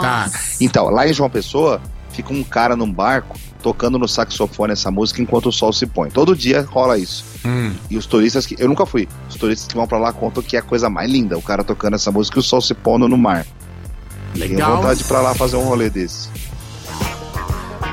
Tá. 0.00 0.30
Então, 0.60 0.88
lá 0.88 1.06
em 1.08 1.12
João 1.12 1.28
Pessoa, 1.28 1.80
fica 2.12 2.32
um 2.32 2.44
cara 2.44 2.76
num 2.76 2.90
barco 2.90 3.36
tocando 3.60 3.98
no 3.98 4.06
saxofone 4.06 4.72
essa 4.72 4.90
música 4.92 5.20
enquanto 5.20 5.46
o 5.48 5.52
sol 5.52 5.72
se 5.72 5.84
põe. 5.84 6.08
Todo 6.08 6.36
dia 6.36 6.62
rola 6.62 6.96
isso. 6.96 7.24
Hum. 7.44 7.74
E 7.90 7.98
os 7.98 8.06
turistas 8.06 8.46
que. 8.46 8.54
Eu 8.56 8.68
nunca 8.68 8.86
fui. 8.86 9.08
Os 9.28 9.34
turistas 9.34 9.66
que 9.66 9.74
vão 9.74 9.88
pra 9.88 9.98
lá 9.98 10.12
contam 10.12 10.44
que 10.44 10.56
é 10.56 10.60
a 10.60 10.62
coisa 10.62 10.88
mais 10.88 11.10
linda. 11.10 11.36
O 11.36 11.42
cara 11.42 11.64
tocando 11.64 11.94
essa 11.94 12.12
música 12.12 12.38
e 12.38 12.40
o 12.40 12.42
sol 12.42 12.60
se 12.60 12.72
pondo 12.72 13.08
no 13.08 13.18
mar. 13.18 13.44
Tenho 14.32 14.50
Legal. 14.50 14.76
vontade 14.76 15.00
de 15.00 15.04
ir 15.04 15.08
pra 15.08 15.20
lá 15.20 15.34
fazer 15.34 15.56
um 15.56 15.64
rolê 15.64 15.90
desse. 15.90 16.28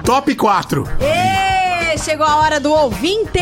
Top 0.03 0.33
4. 0.35 0.83
Ê, 0.99 1.97
chegou 1.97 2.25
a 2.25 2.37
hora 2.37 2.59
do 2.59 2.71
ouvinte! 2.71 3.39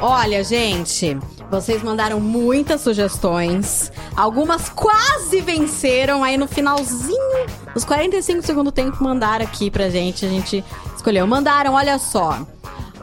Olha, 0.00 0.42
gente, 0.42 1.18
vocês 1.50 1.82
mandaram 1.82 2.18
muitas 2.18 2.80
sugestões. 2.80 3.92
Algumas 4.16 4.68
quase 4.70 5.40
venceram. 5.40 6.24
Aí 6.24 6.36
no 6.36 6.48
finalzinho, 6.48 7.46
os 7.74 7.84
45 7.84 8.40
do 8.40 8.46
segundo 8.46 8.72
tempo, 8.72 9.02
mandaram 9.04 9.44
aqui 9.44 9.70
pra 9.70 9.90
gente. 9.90 10.24
A 10.24 10.28
gente 10.28 10.64
escolheu. 10.96 11.26
Mandaram, 11.26 11.74
olha 11.74 11.98
só. 11.98 12.38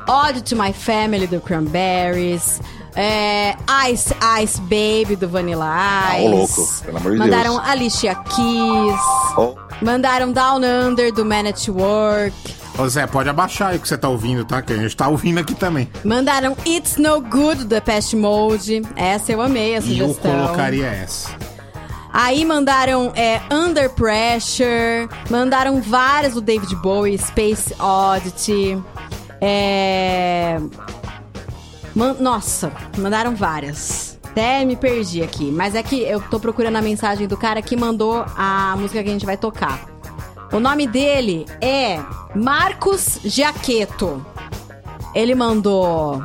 Ode 0.07 0.41
to 0.41 0.55
My 0.55 0.73
Family 0.73 1.27
do 1.27 1.39
Cranberries. 1.39 2.59
É, 2.95 3.55
Ice 3.91 4.13
Ice 4.43 4.59
Baby 4.61 5.15
do 5.15 5.29
Vanilla 5.29 5.65
Ah, 5.69 6.17
Ice. 6.19 6.27
ô 6.27 6.31
louco, 6.31 6.67
pelo 6.83 6.97
amor 6.97 7.11
de 7.11 7.17
Mandaram 7.19 7.55
Deus. 7.57 7.69
Alicia 7.69 8.15
Keys. 8.15 8.99
Oh. 9.37 9.53
Mandaram 9.81 10.31
Down 10.31 10.57
Under 10.63 11.13
do 11.13 11.23
Man 11.23 11.47
at 11.47 11.67
Work. 11.69 12.59
Ô 12.80 12.88
Zé, 12.88 13.06
pode 13.06 13.27
abaixar 13.27 13.69
aí 13.72 13.77
o 13.77 13.80
que 13.80 13.88
você 13.88 13.97
tá 13.97 14.07
ouvindo, 14.07 14.45
tá? 14.45 14.61
Que 14.61 14.72
a 14.73 14.77
gente 14.77 14.95
tá 14.95 15.07
ouvindo 15.10 15.38
aqui 15.39 15.53
também. 15.53 15.89
Mandaram 16.03 16.56
It's 16.65 16.95
No 16.97 17.19
Good 17.22 17.65
do 17.65 17.81
Pest 17.81 18.14
Mode. 18.14 18.81
Essa 18.95 19.34
eu 19.34 19.41
amei, 19.41 19.76
a 19.76 19.80
E 19.80 19.99
eu 19.99 20.07
sugestão. 20.07 20.31
colocaria 20.45 20.85
essa. 20.88 21.30
Aí 22.14 22.45
mandaram 22.45 23.11
é, 23.15 23.41
Under 23.51 23.89
Pressure. 23.89 25.10
Mandaram 25.30 25.81
várias 25.81 26.35
do 26.35 26.41
David 26.41 26.73
Bowie, 26.77 27.18
Space 27.18 27.73
Oddity. 27.80 28.81
É. 29.41 30.57
man- 31.93 32.15
Nossa, 32.19 32.72
mandaram 32.97 33.35
várias. 33.35 34.18
Até 34.23 34.64
me 34.64 34.76
perdi 34.77 35.22
aqui. 35.22 35.51
Mas 35.51 35.76
é 35.76 35.84
que 35.84 36.01
eu 36.01 36.22
tô 36.22 36.39
procurando 36.39 36.77
a 36.77 36.81
mensagem 36.81 37.27
do 37.27 37.35
cara 37.35 37.61
que 37.61 37.76
mandou 37.76 38.26
a 38.38 38.76
música 38.77 39.03
que 39.03 39.10
a 39.10 39.11
gente 39.14 39.26
vai 39.26 39.35
tocar. 39.35 39.88
O 40.51 40.59
nome 40.59 40.88
dele 40.88 41.45
é 41.61 41.99
Marcos 42.35 43.19
Giaqueto. 43.23 44.26
Ele 45.13 45.35
mandou. 45.35 46.23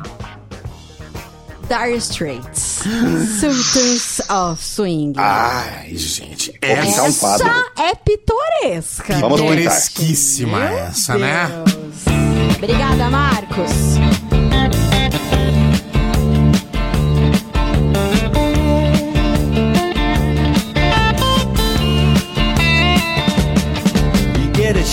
Dire 1.67 1.97
Straits. 1.97 2.83
Sultans 3.39 4.21
of 4.29 4.63
Swing. 4.63 5.13
Ai, 5.17 5.95
gente. 5.95 6.53
Essa 6.61 6.99
é 6.99 7.01
um 7.03 7.05
essa 7.07 7.19
quadro. 7.19 7.47
é 7.77 7.95
pitoresca. 7.95 9.17
Vamos 9.19 9.39
gente. 9.39 9.57
tentar. 9.57 9.71
Fresquíssima 9.71 10.63
essa, 10.63 11.17
né? 11.17 11.47
Obrigada, 12.57 13.09
Marcos. 13.09 13.71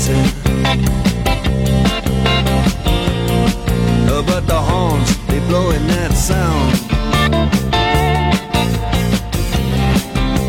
Uh, 0.00 0.04
But 4.22 4.46
the 4.46 4.54
horns, 4.54 5.26
they 5.26 5.40
blowing 5.48 5.84
that 5.88 6.12
sound. 6.12 6.72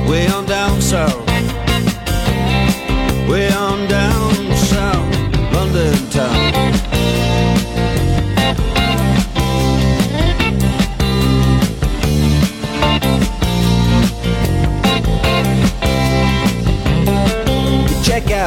Way 0.08 0.28
on 0.28 0.46
down 0.46 0.80
south. 0.82 1.26
Way 3.28 3.52
on 3.52 3.88
down 3.88 4.09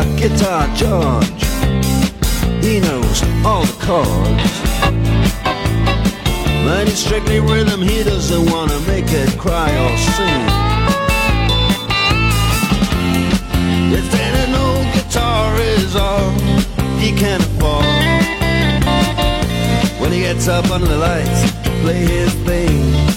check 0.02 0.16
Guitar 0.18 0.66
George. 0.74 1.44
He 2.64 2.80
knows 2.80 3.22
all 3.44 3.64
the 3.64 3.76
chords. 3.80 4.52
But 6.64 6.88
it's 6.88 6.98
strictly 6.98 7.40
rhythm, 7.40 7.82
he 7.82 8.02
doesn't 8.04 8.50
wanna 8.50 8.78
make 8.80 9.06
it 9.08 9.38
cry 9.38 9.70
or 9.84 9.96
sing. 9.96 10.46
If 13.94 14.14
an 14.14 14.54
old 14.54 14.86
guitar 14.94 15.60
is 15.60 15.96
all 15.96 16.30
he 16.98 17.12
can 17.12 17.40
afford 17.40 17.84
When 20.00 20.12
he 20.12 20.20
gets 20.20 20.48
up 20.48 20.70
under 20.70 20.86
the 20.86 20.96
lights 20.96 21.52
to 21.64 21.70
play 21.82 22.00
his 22.06 22.32
thing 22.46 23.11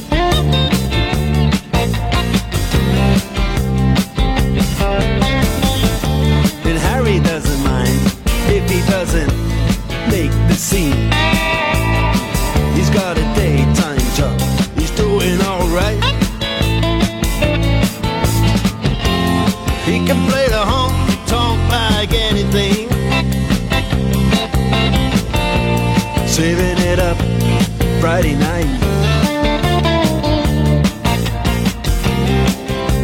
Friday 28.06 28.36
night 28.36 28.70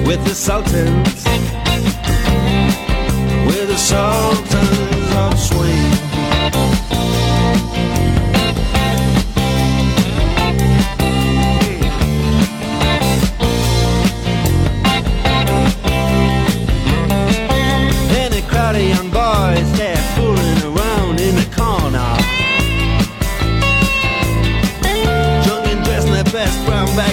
with 0.06 0.23
the 0.26 0.36
Sultans, 0.36 1.26
with 3.48 3.68
the 3.68 3.78
Sultans. 3.78 4.51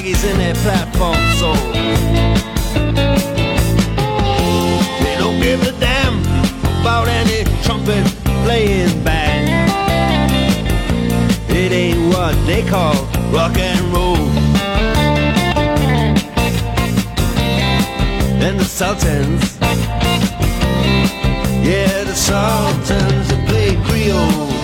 Baggies 0.08 0.24
in 0.30 0.38
their 0.38 0.54
platform 0.54 1.16
soles. 1.38 1.72
They 5.02 5.16
don't 5.18 5.40
give 5.40 5.62
a 5.66 5.72
damn 5.80 6.20
about 6.80 7.08
any 7.08 7.44
trumpet 7.62 8.04
playing 8.44 9.02
band. 9.04 9.48
It 11.48 11.72
ain't 11.72 12.14
what 12.14 12.34
they 12.46 12.62
call 12.62 12.94
rock 13.32 13.56
and 13.58 13.80
roll. 13.92 14.16
And 18.40 18.58
the 18.58 18.64
Sultans, 18.64 19.58
yeah, 21.66 22.04
the 22.04 22.14
Sultans 22.14 23.28
that 23.28 23.48
play 23.48 23.76
Creole. 23.84 24.30
Creole. 24.30 24.57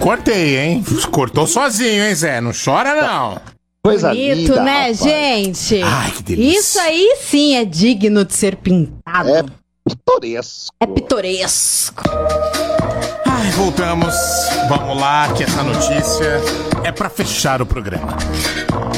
Cortei, 0.00 0.58
hein? 0.58 0.84
Cortou 1.12 1.46
sozinho, 1.46 2.04
hein, 2.04 2.14
Zé? 2.14 2.40
Não 2.40 2.52
chora, 2.52 3.00
não. 3.00 3.40
Coisa 3.84 4.08
Bonito, 4.08 4.56
né, 4.56 4.92
gente? 4.92 5.80
Ai, 5.82 6.10
que 6.10 6.22
delícia. 6.22 6.58
Isso 6.58 6.80
aí 6.80 7.16
sim 7.20 7.54
é 7.54 7.64
digno 7.64 8.24
de 8.24 8.34
ser 8.34 8.56
pintado. 8.56 9.28
É 9.30 9.44
pitoresco. 9.88 10.74
É 10.80 10.86
pitoresco. 10.86 12.02
Ai, 13.26 13.50
voltamos. 13.52 14.14
Vamos 14.68 15.00
lá, 15.00 15.32
que 15.32 15.44
essa 15.44 15.62
notícia 15.62 16.40
é 16.84 16.92
pra 16.92 17.08
fechar 17.08 17.62
o 17.62 17.66
programa. 17.66 18.16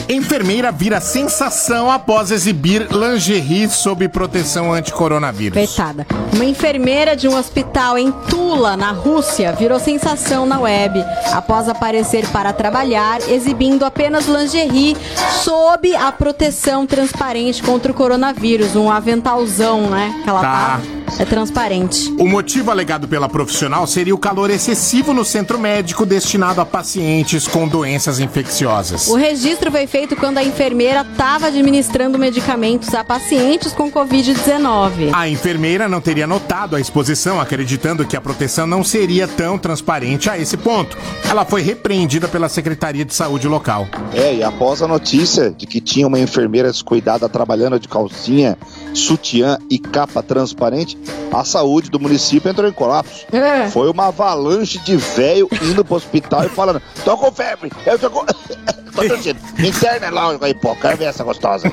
Enfermeira 0.08 0.70
vira 0.72 1.00
sensação 1.00 1.90
após 1.90 2.30
exibir 2.30 2.86
lingerie 2.90 3.68
sob 3.68 4.06
proteção 4.08 4.72
anti-coronavírus. 4.72 5.56
Coitada. 5.56 6.06
Uma 6.34 6.44
enfermeira 6.44 7.14
de 7.16 7.28
um 7.28 7.36
hospital 7.36 7.96
em 7.96 8.10
Tula, 8.28 8.76
na 8.76 8.90
Rússia, 8.92 9.52
virou 9.52 9.78
sensação 9.78 10.44
na 10.44 10.60
web 10.60 11.02
após 11.32 11.68
aparecer 11.68 12.26
para 12.28 12.52
trabalhar 12.52 13.20
exibindo 13.28 13.84
apenas 13.84 14.26
lingerie 14.26 14.96
sob 15.42 15.94
a 15.94 16.10
proteção 16.12 16.86
transparente 16.86 17.62
contra 17.62 17.92
o 17.92 17.94
coronavírus. 17.94 18.74
Um 18.76 18.90
aventalzão, 18.90 19.88
né? 19.88 20.20
Que 20.22 20.28
ela 20.28 20.40
Tá. 20.40 20.80
tá. 20.80 21.02
É 21.18 21.26
transparente. 21.26 22.10
O 22.18 22.26
motivo 22.26 22.70
alegado 22.70 23.06
pela 23.06 23.28
profissional 23.28 23.86
seria 23.86 24.14
o 24.14 24.18
calor 24.18 24.48
excessivo 24.48 25.12
no 25.12 25.26
centro 25.26 25.58
médico 25.58 26.06
destinado 26.06 26.58
a 26.60 26.64
pacientes 26.64 27.46
com 27.46 27.68
doenças 27.68 28.18
infecciosas. 28.18 29.08
O 29.08 29.14
registro 29.16 29.70
foi 29.70 29.86
feito 29.92 30.16
quando 30.16 30.38
a 30.38 30.42
enfermeira 30.42 31.02
estava 31.02 31.48
administrando 31.48 32.18
medicamentos 32.18 32.94
a 32.94 33.04
pacientes 33.04 33.74
com 33.74 33.92
Covid-19. 33.92 35.10
A 35.12 35.28
enfermeira 35.28 35.86
não 35.86 36.00
teria 36.00 36.26
notado 36.26 36.74
a 36.74 36.80
exposição, 36.80 37.38
acreditando 37.38 38.06
que 38.06 38.16
a 38.16 38.20
proteção 38.20 38.66
não 38.66 38.82
seria 38.82 39.28
tão 39.28 39.58
transparente 39.58 40.30
a 40.30 40.38
esse 40.38 40.56
ponto. 40.56 40.96
Ela 41.28 41.44
foi 41.44 41.60
repreendida 41.60 42.26
pela 42.26 42.48
Secretaria 42.48 43.04
de 43.04 43.12
Saúde 43.12 43.46
local. 43.46 43.86
É, 44.14 44.34
e 44.36 44.42
após 44.42 44.80
a 44.80 44.88
notícia 44.88 45.50
de 45.50 45.66
que 45.66 45.78
tinha 45.78 46.06
uma 46.06 46.18
enfermeira 46.18 46.70
descuidada 46.70 47.28
trabalhando 47.28 47.78
de 47.78 47.86
calcinha, 47.86 48.56
sutiã 48.94 49.58
e 49.70 49.78
capa 49.78 50.22
transparente, 50.22 50.98
a 51.32 51.44
saúde 51.44 51.90
do 51.90 51.98
município 52.00 52.50
entrou 52.50 52.68
em 52.68 52.72
colapso. 52.72 53.26
É. 53.32 53.68
Foi 53.70 53.90
uma 53.90 54.08
avalanche 54.08 54.78
de 54.78 54.96
velho 54.96 55.48
indo 55.62 55.84
pro 55.84 55.96
hospital 55.96 56.44
e 56.44 56.48
falando: 56.48 56.80
tô 57.04 57.16
com 57.16 57.32
febre, 57.32 57.70
eu 57.86 57.98
tô 57.98 58.10
com. 58.10 58.24
tô 58.94 59.08
tossindo. 59.08 59.40
Me 59.58 59.68
interna 59.70 60.10
lá 60.10 60.36
aí, 60.40 60.54
pô, 60.54 60.74
quero 60.76 60.96
ver 60.96 61.04
essa 61.06 61.24
gostosa. 61.24 61.70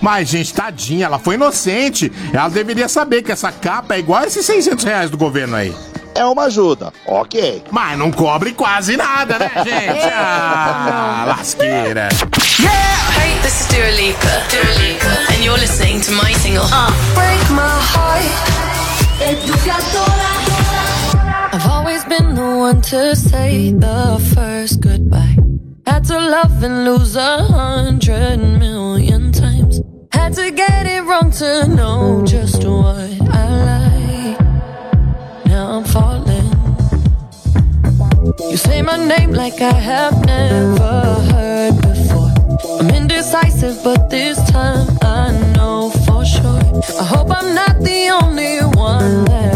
Mas, 0.00 0.28
gente, 0.28 0.54
tadinha, 0.54 1.06
ela 1.06 1.18
foi 1.18 1.34
inocente. 1.34 2.12
Ela 2.32 2.48
deveria 2.48 2.88
saber 2.88 3.22
que 3.22 3.32
essa 3.32 3.52
capa 3.52 3.94
é 3.94 3.98
igual 3.98 4.22
a 4.22 4.26
esses 4.26 4.44
600 4.46 4.84
reais 4.84 5.10
do 5.10 5.18
governo 5.18 5.56
aí. 5.56 5.74
É 6.14 6.24
uma 6.26 6.44
ajuda, 6.44 6.92
ok. 7.06 7.64
Mas 7.70 7.98
não 7.98 8.10
cobre 8.10 8.52
quase 8.52 8.96
nada, 8.96 9.38
né, 9.38 9.50
gente? 9.64 10.12
Ah, 10.12 11.24
lasqueira. 11.26 12.08
Yeah! 12.58 12.96
Hey, 13.16 13.40
this 13.42 13.60
is 13.60 13.66
Dua 13.68 13.90
Lipa. 13.96 14.32
Dua 14.50 14.72
Lipa. 14.80 15.12
And 15.32 15.44
you're 15.44 15.58
listening 15.58 16.00
to 16.02 16.12
my 16.12 16.32
single, 16.32 16.64
uh. 16.66 16.90
Break 17.14 17.42
My 17.50 17.68
Heart. 17.92 18.52
I've 21.54 21.66
always 21.70 22.04
been 22.04 22.34
the 22.34 22.56
one 22.58 22.80
to 22.82 23.14
say 23.14 23.72
the 23.72 24.18
first 24.34 24.80
goodbye. 24.80 25.36
Had 25.86 26.04
to 26.06 26.18
love 26.18 26.62
and 26.62 26.84
lose 26.84 27.14
a 27.16 27.38
hundred 27.38 28.38
million 28.38 29.32
times. 29.32 29.80
Had 30.12 30.34
to 30.34 30.50
get 30.50 30.86
it 30.86 31.02
wrong 31.04 31.30
to 31.32 31.68
know 31.68 32.22
just 32.26 32.64
what 32.64 33.10
I 33.30 33.46
like. 33.70 34.40
Now 35.46 35.78
I'm 35.78 35.84
falling. 35.84 36.50
You 38.50 38.56
say 38.56 38.82
my 38.82 38.96
name 38.96 39.32
like 39.32 39.60
I 39.60 39.72
have 39.72 40.24
never 40.26 41.02
heard. 41.30 41.41
I'm 42.64 42.90
indecisive, 42.90 43.82
but 43.82 44.08
this 44.08 44.38
time 44.50 44.86
I 45.02 45.32
know 45.54 45.90
for 46.06 46.24
sure. 46.24 46.60
I 47.00 47.04
hope 47.04 47.30
I'm 47.30 47.54
not 47.54 47.80
the 47.80 48.08
only 48.22 48.58
one 48.76 49.24
left. 49.24 49.51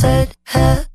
said, 0.00 0.34
hey. 0.46 0.89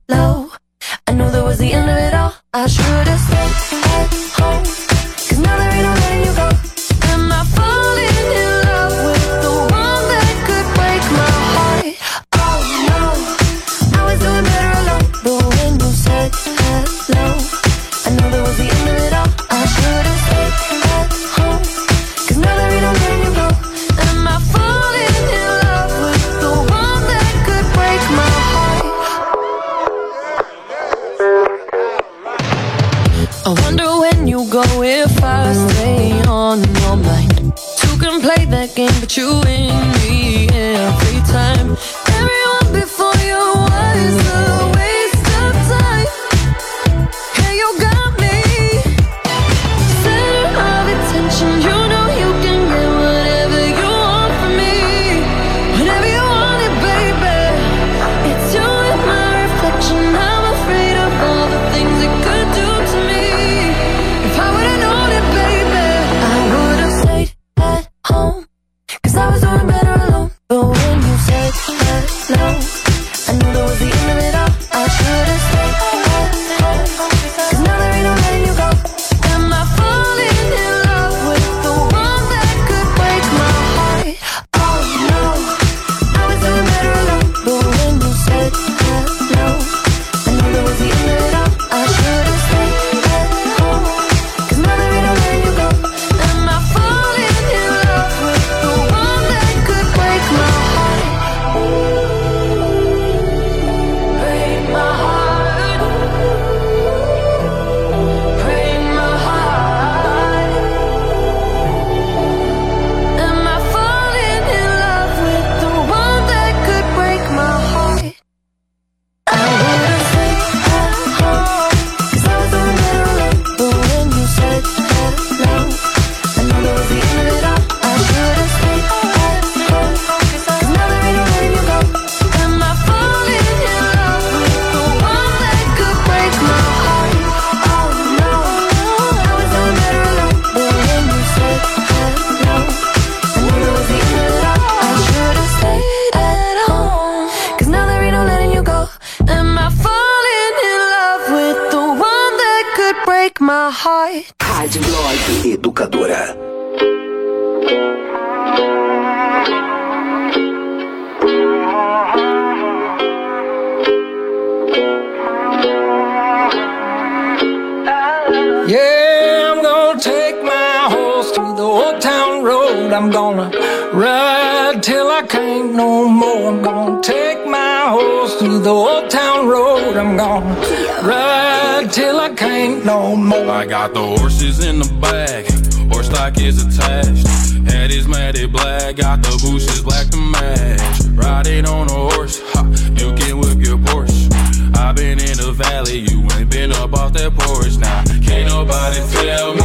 it 198.97 199.03
feel 199.07 199.55
me. 199.55 199.64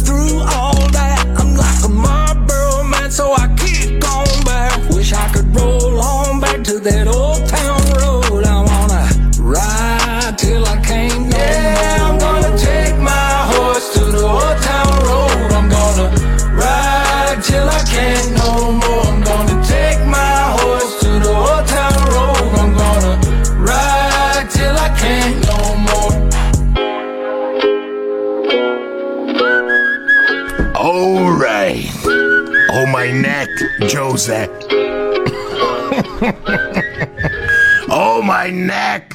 my 38.41 38.49
neck. 38.49 39.13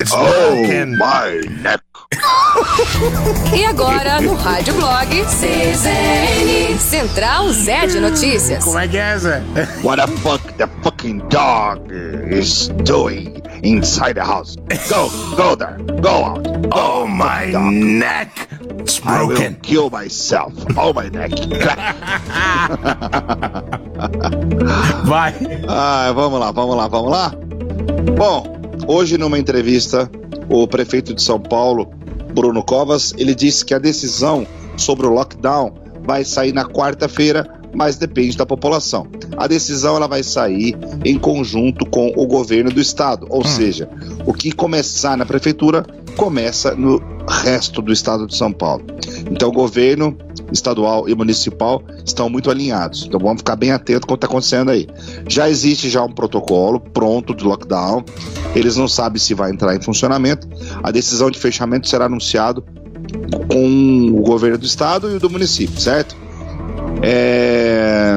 It's 0.00 0.12
broken. 0.12 0.98
my 0.98 1.40
neck. 1.62 1.80
E 3.54 3.64
agora, 3.64 4.20
no 4.20 4.34
Rádio 4.34 4.74
Blog, 4.74 5.06
CZN, 5.06 6.76
Central 6.78 7.52
Zé 7.52 7.86
de 7.86 8.00
Notícias. 8.00 8.64
Como 8.64 8.76
é 8.78 8.88
que 8.88 8.96
é, 8.96 9.16
Zé? 9.18 9.40
What 9.84 10.00
the 10.00 10.08
fuck 10.18 10.40
the 10.56 10.66
fucking 10.82 11.20
dog 11.28 11.92
is 12.28 12.68
doing 12.82 13.40
inside 13.62 14.14
the 14.14 14.24
house? 14.24 14.56
Go, 14.88 15.10
go 15.36 15.54
there, 15.54 15.76
go 16.00 16.24
out. 16.24 16.44
Oh, 16.72 17.06
my 17.06 17.52
neck. 17.52 18.48
It's 18.80 19.00
I 19.04 19.20
will 19.22 19.28
broken. 19.28 19.54
kill 19.62 19.90
myself. 19.90 20.52
Oh, 20.76 20.92
my 20.92 21.08
neck. 21.08 21.30
Vai. 25.06 25.34
Ah, 25.68 26.12
vamos 26.12 26.40
lá, 26.40 26.50
vamos 26.50 26.76
lá, 26.76 26.88
vamos 26.88 27.10
lá. 27.12 27.45
Bom, 28.16 28.44
hoje 28.86 29.18
numa 29.18 29.38
entrevista, 29.38 30.10
o 30.48 30.66
prefeito 30.66 31.14
de 31.14 31.22
São 31.22 31.40
Paulo, 31.40 31.90
Bruno 32.32 32.62
Covas, 32.62 33.14
ele 33.16 33.34
disse 33.34 33.64
que 33.64 33.74
a 33.74 33.78
decisão 33.78 34.46
sobre 34.76 35.06
o 35.06 35.10
lockdown 35.10 35.74
vai 36.02 36.24
sair 36.24 36.52
na 36.52 36.64
quarta-feira, 36.64 37.46
mas 37.74 37.96
depende 37.96 38.36
da 38.36 38.46
população. 38.46 39.06
A 39.36 39.46
decisão 39.46 39.96
ela 39.96 40.06
vai 40.06 40.22
sair 40.22 40.76
em 41.04 41.18
conjunto 41.18 41.84
com 41.86 42.12
o 42.16 42.26
governo 42.26 42.70
do 42.70 42.80
estado, 42.80 43.26
ou 43.28 43.44
seja, 43.44 43.88
o 44.24 44.32
que 44.32 44.52
começar 44.52 45.16
na 45.16 45.26
prefeitura 45.26 45.84
começa 46.16 46.74
no 46.74 47.02
resto 47.28 47.82
do 47.82 47.92
estado 47.92 48.26
de 48.26 48.34
São 48.36 48.52
Paulo. 48.52 48.84
Então, 49.30 49.48
o 49.48 49.52
governo 49.52 50.16
estadual 50.52 51.08
e 51.08 51.14
municipal 51.14 51.82
estão 52.04 52.28
muito 52.28 52.50
alinhados. 52.50 53.04
Então, 53.06 53.18
vamos 53.20 53.38
ficar 53.38 53.56
bem 53.56 53.72
atentos 53.72 54.04
com 54.06 54.14
o 54.14 54.16
que 54.16 54.24
está 54.24 54.26
acontecendo 54.26 54.70
aí. 54.70 54.86
Já 55.28 55.48
existe 55.48 55.88
já 55.88 56.02
um 56.02 56.12
protocolo 56.12 56.80
pronto 56.80 57.34
de 57.34 57.44
lockdown. 57.44 58.04
Eles 58.54 58.76
não 58.76 58.88
sabem 58.88 59.18
se 59.18 59.34
vai 59.34 59.50
entrar 59.50 59.74
em 59.74 59.80
funcionamento. 59.80 60.48
A 60.82 60.90
decisão 60.90 61.30
de 61.30 61.38
fechamento 61.38 61.88
será 61.88 62.06
anunciado 62.06 62.64
com 63.50 64.10
o 64.10 64.22
governo 64.22 64.58
do 64.58 64.66
estado 64.66 65.10
e 65.10 65.16
o 65.16 65.20
do 65.20 65.30
município, 65.30 65.80
certo? 65.80 66.16
É... 67.02 68.16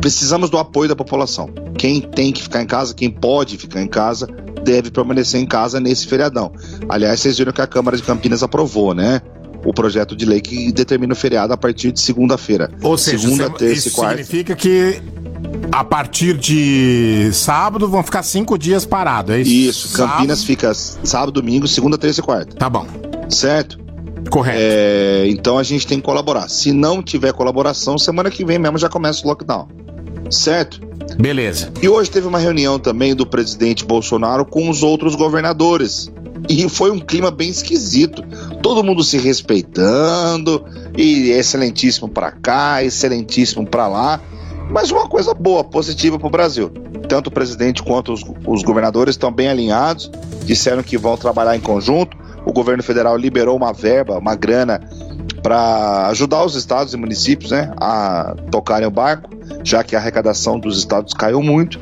Precisamos 0.00 0.50
do 0.50 0.58
apoio 0.58 0.88
da 0.88 0.96
população. 0.96 1.48
Quem 1.76 2.00
tem 2.00 2.32
que 2.32 2.42
ficar 2.42 2.62
em 2.62 2.66
casa, 2.66 2.94
quem 2.94 3.10
pode 3.10 3.56
ficar 3.56 3.82
em 3.82 3.88
casa, 3.88 4.28
deve 4.62 4.90
permanecer 4.90 5.40
em 5.40 5.46
casa 5.46 5.80
nesse 5.80 6.06
feriadão. 6.06 6.52
Aliás, 6.88 7.20
vocês 7.20 7.38
viram 7.38 7.52
que 7.52 7.60
a 7.60 7.66
Câmara 7.66 7.96
de 7.96 8.02
Campinas 8.02 8.42
aprovou, 8.42 8.94
né? 8.94 9.20
O 9.66 9.72
projeto 9.74 10.14
de 10.14 10.24
lei 10.24 10.40
que 10.40 10.70
determina 10.72 11.12
o 11.12 11.16
feriado 11.16 11.52
a 11.52 11.56
partir 11.56 11.90
de 11.92 12.00
segunda-feira. 12.00 12.70
Ou 12.82 12.96
seja, 12.96 13.18
segunda, 13.24 13.44
sema- 13.44 13.56
terça 13.58 13.74
isso 13.74 13.88
e 13.88 13.92
quarta. 13.92 14.16
significa 14.24 14.54
que 14.54 15.02
a 15.72 15.82
partir 15.84 16.36
de 16.38 17.30
sábado 17.32 17.88
vão 17.88 18.02
ficar 18.02 18.22
cinco 18.22 18.56
dias 18.56 18.86
parados, 18.86 19.34
é 19.34 19.40
isso? 19.40 19.50
Isso, 19.50 19.88
Sábado- 19.88 20.12
Campinas 20.16 20.44
fica 20.44 20.72
sábado, 20.74 21.32
domingo, 21.32 21.66
segunda, 21.66 21.98
terça 21.98 22.20
e 22.20 22.22
quarta. 22.22 22.54
Tá 22.56 22.70
bom. 22.70 22.86
Certo? 23.28 23.78
Correto. 24.30 24.58
É, 24.60 25.24
então 25.28 25.58
a 25.58 25.62
gente 25.62 25.86
tem 25.86 25.98
que 25.98 26.04
colaborar. 26.04 26.48
Se 26.48 26.72
não 26.72 27.02
tiver 27.02 27.32
colaboração, 27.32 27.98
semana 27.98 28.30
que 28.30 28.44
vem 28.44 28.58
mesmo 28.58 28.78
já 28.78 28.88
começa 28.88 29.24
o 29.24 29.28
lockdown. 29.28 29.68
Certo? 30.30 30.80
Beleza. 31.18 31.70
E 31.80 31.88
hoje 31.88 32.10
teve 32.10 32.26
uma 32.26 32.38
reunião 32.38 32.78
também 32.78 33.14
do 33.14 33.24
presidente 33.26 33.84
Bolsonaro 33.84 34.44
com 34.44 34.68
os 34.68 34.82
outros 34.82 35.14
governadores. 35.14 36.10
E 36.48 36.68
foi 36.68 36.90
um 36.90 36.98
clima 36.98 37.30
bem 37.30 37.48
esquisito. 37.48 38.22
Todo 38.66 38.82
mundo 38.82 39.04
se 39.04 39.16
respeitando, 39.16 40.64
e 40.98 41.30
excelentíssimo 41.30 42.08
pra 42.08 42.32
cá, 42.32 42.82
excelentíssimo 42.82 43.64
pra 43.64 43.86
lá. 43.86 44.20
Mas 44.68 44.90
uma 44.90 45.06
coisa 45.06 45.32
boa, 45.32 45.62
positiva 45.62 46.18
pro 46.18 46.28
Brasil. 46.28 46.68
Tanto 47.08 47.28
o 47.28 47.30
presidente 47.30 47.80
quanto 47.80 48.12
os, 48.12 48.24
os 48.44 48.64
governadores 48.64 49.14
estão 49.14 49.30
bem 49.30 49.46
alinhados, 49.46 50.10
disseram 50.44 50.82
que 50.82 50.98
vão 50.98 51.16
trabalhar 51.16 51.54
em 51.54 51.60
conjunto. 51.60 52.16
O 52.44 52.52
governo 52.52 52.82
federal 52.82 53.16
liberou 53.16 53.56
uma 53.56 53.72
verba, 53.72 54.18
uma 54.18 54.34
grana 54.34 54.80
para 55.44 56.08
ajudar 56.08 56.44
os 56.44 56.56
estados 56.56 56.92
e 56.92 56.96
municípios 56.96 57.52
né, 57.52 57.72
a 57.80 58.34
tocarem 58.50 58.88
o 58.88 58.90
barco, 58.90 59.30
já 59.62 59.84
que 59.84 59.94
a 59.94 60.00
arrecadação 60.00 60.58
dos 60.58 60.76
estados 60.76 61.14
caiu 61.14 61.40
muito. 61.40 61.78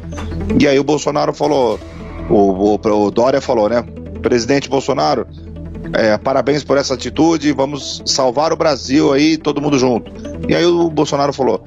E 0.60 0.68
aí 0.68 0.78
o 0.78 0.84
Bolsonaro 0.84 1.32
falou, 1.32 1.80
o, 2.28 2.34
o, 2.34 2.74
o 2.74 3.10
Dória 3.10 3.40
falou, 3.40 3.70
né? 3.70 3.82
Presidente 4.20 4.68
Bolsonaro, 4.68 5.26
é, 5.92 6.16
parabéns 6.18 6.64
por 6.64 6.76
essa 6.76 6.94
atitude, 6.94 7.52
vamos 7.52 8.02
salvar 8.06 8.52
o 8.52 8.56
Brasil 8.56 9.12
aí, 9.12 9.36
todo 9.36 9.60
mundo 9.60 9.78
junto. 9.78 10.10
E 10.48 10.54
aí 10.54 10.64
o 10.64 10.88
Bolsonaro 10.90 11.32
falou, 11.32 11.62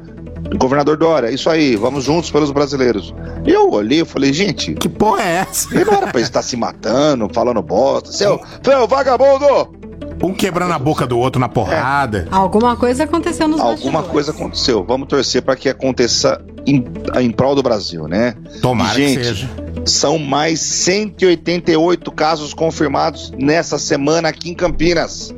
governador 0.58 0.98
Dória, 0.98 1.30
isso 1.30 1.50
aí, 1.50 1.76
vamos 1.76 2.04
juntos 2.04 2.32
pelos 2.32 2.52
brasileiros. 2.52 3.14
E 3.46 3.52
eu 3.52 3.72
olhei 3.72 4.02
e 4.02 4.06
falei, 4.06 4.34
gente, 4.34 4.74
que 4.76 4.90
porra 4.90 5.24
é 5.24 5.36
essa? 5.38 5.74
E 5.76 5.84
não 5.84 5.94
era 5.94 6.08
pra 6.08 6.22
estar 6.22 6.42
se 6.42 6.56
matando, 6.56 7.30
falando 7.34 7.62
bosta, 7.62 8.12
seu, 8.12 8.40
seu 8.64 8.88
vagabundo! 8.88 9.77
Um 10.22 10.34
quebrando 10.34 10.74
a 10.74 10.80
boca 10.80 11.06
do 11.06 11.18
outro 11.18 11.40
na 11.40 11.48
porrada. 11.48 12.28
Alguma 12.32 12.76
coisa 12.76 13.04
aconteceu 13.04 13.48
nos 13.48 13.60
Alguma 13.60 14.04
coisa 14.04 14.32
aconteceu. 14.32 14.84
Vamos 14.84 15.08
torcer 15.08 15.42
para 15.42 15.56
que 15.56 15.70
aconteça 15.70 16.42
em, 16.66 16.84
em 17.22 17.32
prol 17.32 17.56
do 17.56 17.64
Brasil, 17.64 18.08
né? 18.08 18.36
Tomara 18.62 19.00
E, 19.00 19.04
que 19.04 19.08
gente, 19.10 19.26
seja. 19.26 19.50
São 19.86 20.18
mais 20.18 20.60
188 20.60 22.12
casos 22.12 22.54
confirmados 22.54 23.32
nessa 23.38 23.78
semana 23.78 24.30
aqui 24.30 24.50
em 24.50 24.54
Campinas. 24.54 25.34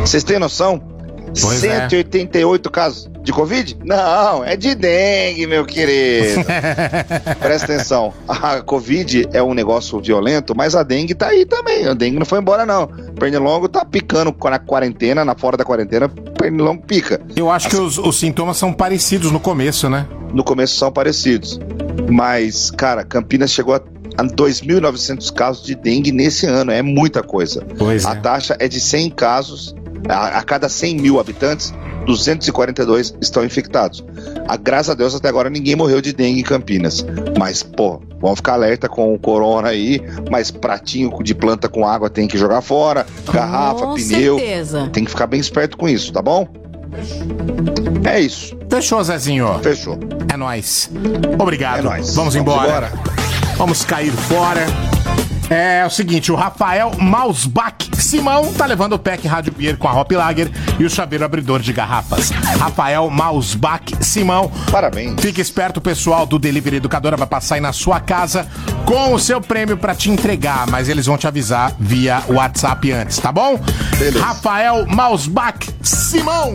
Vocês 0.00 0.22
têm 0.22 0.38
noção? 0.38 0.80
Pois 1.40 1.64
é. 1.64 1.88
188 1.88 2.70
casos 2.70 3.09
de 3.22 3.32
Covid? 3.32 3.76
Não, 3.84 4.44
é 4.44 4.56
de 4.56 4.74
dengue, 4.74 5.46
meu 5.46 5.64
querido. 5.64 6.44
Presta 7.38 7.72
atenção. 7.72 8.12
A 8.28 8.60
Covid 8.62 9.28
é 9.32 9.42
um 9.42 9.54
negócio 9.54 10.00
violento, 10.00 10.54
mas 10.56 10.74
a 10.74 10.82
dengue 10.82 11.14
tá 11.14 11.28
aí 11.28 11.44
também. 11.44 11.86
A 11.86 11.94
dengue 11.94 12.18
não 12.18 12.26
foi 12.26 12.38
embora, 12.38 12.64
não. 12.64 12.86
Pernilongo 13.18 13.68
tá 13.68 13.84
picando 13.84 14.34
na 14.42 14.58
quarentena, 14.58 15.24
na 15.24 15.34
fora 15.34 15.56
da 15.56 15.64
quarentena, 15.64 16.08
pernilongo 16.08 16.82
pica. 16.86 17.20
Eu 17.36 17.50
acho 17.50 17.68
que 17.68 17.76
os, 17.76 17.98
os 17.98 18.18
sintomas 18.18 18.56
são 18.56 18.72
parecidos 18.72 19.30
no 19.30 19.40
começo, 19.40 19.88
né? 19.88 20.06
No 20.32 20.42
começo 20.42 20.76
são 20.76 20.90
parecidos. 20.90 21.58
Mas, 22.10 22.70
cara, 22.70 23.04
Campinas 23.04 23.52
chegou 23.52 23.74
a 23.74 23.80
a 24.16 24.24
2.900 24.24 25.32
casos 25.32 25.64
de 25.64 25.74
dengue 25.74 26.12
nesse 26.12 26.46
ano. 26.46 26.70
É 26.70 26.82
muita 26.82 27.22
coisa. 27.22 27.64
Pois 27.78 28.04
a 28.04 28.12
é. 28.12 28.16
taxa 28.16 28.56
é 28.58 28.68
de 28.68 28.80
100 28.80 29.10
casos. 29.10 29.74
A, 30.08 30.38
a 30.38 30.42
cada 30.42 30.68
100 30.68 30.96
mil 30.96 31.20
habitantes, 31.20 31.72
242 32.06 33.14
estão 33.20 33.44
infectados. 33.44 34.04
A, 34.48 34.56
graças 34.56 34.90
a 34.90 34.94
Deus, 34.94 35.14
até 35.14 35.28
agora 35.28 35.50
ninguém 35.50 35.76
morreu 35.76 36.00
de 36.00 36.12
dengue 36.12 36.40
em 36.40 36.44
Campinas. 36.44 37.04
Mas, 37.38 37.62
pô, 37.62 38.00
vamos 38.20 38.36
ficar 38.38 38.54
alerta 38.54 38.88
com 38.88 39.12
o 39.14 39.18
corona 39.18 39.68
aí. 39.68 40.00
Mas 40.30 40.50
pratinho 40.50 41.10
de 41.22 41.34
planta 41.34 41.68
com 41.68 41.86
água 41.86 42.08
tem 42.10 42.26
que 42.26 42.38
jogar 42.38 42.62
fora. 42.62 43.06
Garrafa, 43.32 43.86
Com 43.86 43.94
pneu. 43.94 44.38
certeza. 44.38 44.88
Tem 44.92 45.04
que 45.04 45.10
ficar 45.10 45.26
bem 45.26 45.40
esperto 45.40 45.76
com 45.76 45.88
isso, 45.88 46.12
tá 46.12 46.22
bom? 46.22 46.48
É 48.04 48.20
isso. 48.20 48.56
Fechou, 48.68 49.02
Zezinho. 49.04 49.58
Fechou. 49.62 49.98
É 50.32 50.36
nóis. 50.36 50.90
Obrigado. 51.38 51.78
É 51.78 51.82
nóis. 51.82 52.14
Vamos 52.14 52.34
Vamos 52.34 52.36
embora. 52.36 52.88
embora. 52.88 52.92
Vamos 53.56 53.84
cair 53.84 54.10
fora. 54.12 54.66
É 55.50 55.84
o 55.84 55.90
seguinte, 55.90 56.30
o 56.30 56.36
Rafael 56.36 56.92
Mausbach 56.96 57.90
Simão 57.98 58.52
tá 58.54 58.66
levando 58.66 58.92
o 58.92 58.98
pack 58.98 59.26
Rádio 59.26 59.52
Beer 59.52 59.76
com 59.76 59.88
a 59.88 60.00
Hop 60.00 60.12
Lager 60.12 60.48
e 60.78 60.84
o 60.84 60.88
chaveiro 60.88 61.24
abridor 61.24 61.58
de 61.58 61.72
garrafas. 61.72 62.30
Rafael 62.30 63.10
Mausbach 63.10 63.92
Simão. 64.00 64.48
Parabéns. 64.70 65.20
Fique 65.20 65.40
esperto, 65.40 65.78
o 65.78 65.80
pessoal 65.80 66.24
do 66.24 66.38
Delivery 66.38 66.76
Educadora 66.76 67.16
vai 67.16 67.26
passar 67.26 67.56
aí 67.56 67.60
na 67.60 67.72
sua 67.72 67.98
casa 67.98 68.46
com 68.84 69.12
o 69.12 69.18
seu 69.18 69.40
prêmio 69.40 69.76
pra 69.76 69.92
te 69.92 70.08
entregar, 70.08 70.68
mas 70.68 70.88
eles 70.88 71.06
vão 71.06 71.18
te 71.18 71.26
avisar 71.26 71.74
via 71.80 72.22
WhatsApp 72.28 72.92
antes, 72.92 73.18
tá 73.18 73.32
bom? 73.32 73.58
Rafael 74.20 74.86
Mausbach 74.86 75.68
Simão. 75.82 76.54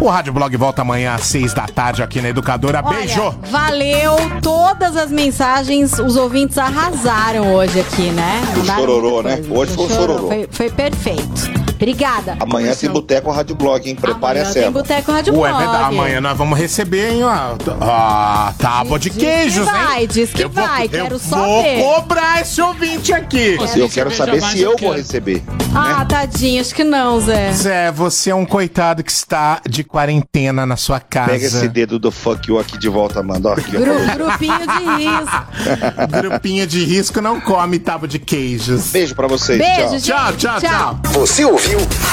O 0.00 0.08
Rádio 0.08 0.32
Blog 0.32 0.56
volta 0.56 0.80
amanhã 0.80 1.14
às 1.14 1.26
seis 1.26 1.52
da 1.52 1.66
tarde 1.66 2.02
aqui 2.02 2.22
na 2.22 2.30
Educadora. 2.30 2.82
Olha, 2.82 2.96
Beijo! 3.00 3.34
Valeu 3.50 4.16
todas 4.40 4.96
as 4.96 5.10
mensagens. 5.10 5.98
Os 5.98 6.16
ouvintes 6.16 6.56
arrasaram 6.56 7.54
hoje 7.54 7.80
aqui, 7.80 8.10
né? 8.10 8.40
Mandaram 8.56 8.80
chororô, 8.80 9.22
né? 9.22 9.42
Hoje 9.50 9.74
foi 9.74 9.84
um 9.84 9.88
chororô. 9.88 10.28
Foi, 10.28 10.48
foi 10.50 10.70
perfeito. 10.70 11.59
Obrigada. 11.80 12.36
Amanhã 12.38 12.74
tem 12.74 12.90
Boteco 12.90 13.30
Rádio 13.30 13.54
Blog, 13.54 13.88
hein? 13.88 13.96
Prepare 13.96 14.40
a 14.40 14.42
Amanhã 14.42 14.52
tem. 14.54 14.70
Boteco 14.70 15.12
Rádio 15.12 15.34
Ué, 15.38 15.48
é 15.48 15.52
Blog. 15.52 15.64
verdade. 15.64 15.94
Amanhã 15.94 16.20
nós 16.20 16.36
vamos 16.36 16.58
receber, 16.58 17.12
hein? 17.12 17.22
A, 17.22 17.56
a 17.80 18.52
tábua 18.58 18.98
de 18.98 19.08
Diz 19.08 19.18
queijos, 19.18 19.66
que 19.66 19.72
vai, 19.72 20.02
hein? 20.02 20.08
diz 20.12 20.30
que 20.30 20.44
Eu 20.44 20.50
vou- 20.50 20.62
vai. 20.66 20.88
Quero 20.88 21.18
só 21.18 21.36
Vou 21.36 21.62
ver. 21.62 21.82
cobrar 21.82 22.40
esse 22.42 22.60
ouvinte 22.60 23.12
aqui. 23.14 23.56
Eu 23.76 23.88
quero 23.88 24.14
saber 24.14 24.42
se 24.42 24.60
eu 24.60 24.76
vou 24.76 24.92
receber. 24.92 25.42
Ah, 25.74 26.04
tadinho, 26.04 26.60
acho 26.60 26.74
que 26.74 26.82
não, 26.84 27.18
Zé. 27.20 27.52
Zé, 27.52 27.92
você 27.92 28.30
é 28.30 28.34
um 28.34 28.44
coitado 28.44 29.02
que 29.04 29.10
está 29.12 29.60
de 29.68 29.82
quarentena 29.84 30.66
na 30.66 30.76
sua 30.76 30.98
casa. 31.00 31.30
Pega 31.30 31.46
esse 31.46 31.68
dedo 31.68 31.98
do 31.98 32.10
fuck 32.10 32.48
you 32.50 32.58
aqui 32.58 32.76
de 32.76 32.88
volta, 32.88 33.22
manda. 33.22 33.48
Ó, 33.50 33.52
aqui, 33.52 33.76
ó. 33.76 33.80
Gru- 33.80 34.26
grupinho 34.26 34.58
de 34.58 35.04
risco. 35.04 36.20
Grupinho 36.20 36.66
de 36.66 36.84
risco 36.84 37.20
não 37.20 37.40
come 37.40 37.78
tábua 37.78 38.08
de 38.08 38.18
queijos. 38.18 38.90
Beijo 38.90 39.14
pra 39.14 39.26
vocês. 39.28 39.58
Beijo, 39.58 40.00
tchau. 40.00 40.26
gente. 40.32 40.38
Tchau, 40.38 40.60
tchau, 40.60 40.60
Tchau. 40.60 40.70
tchau. 41.04 41.12
Você 41.12 41.44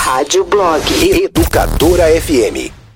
Rádio 0.06 0.44
Blog 0.44 0.82
Educadora 1.24 2.10
FM. 2.10 2.87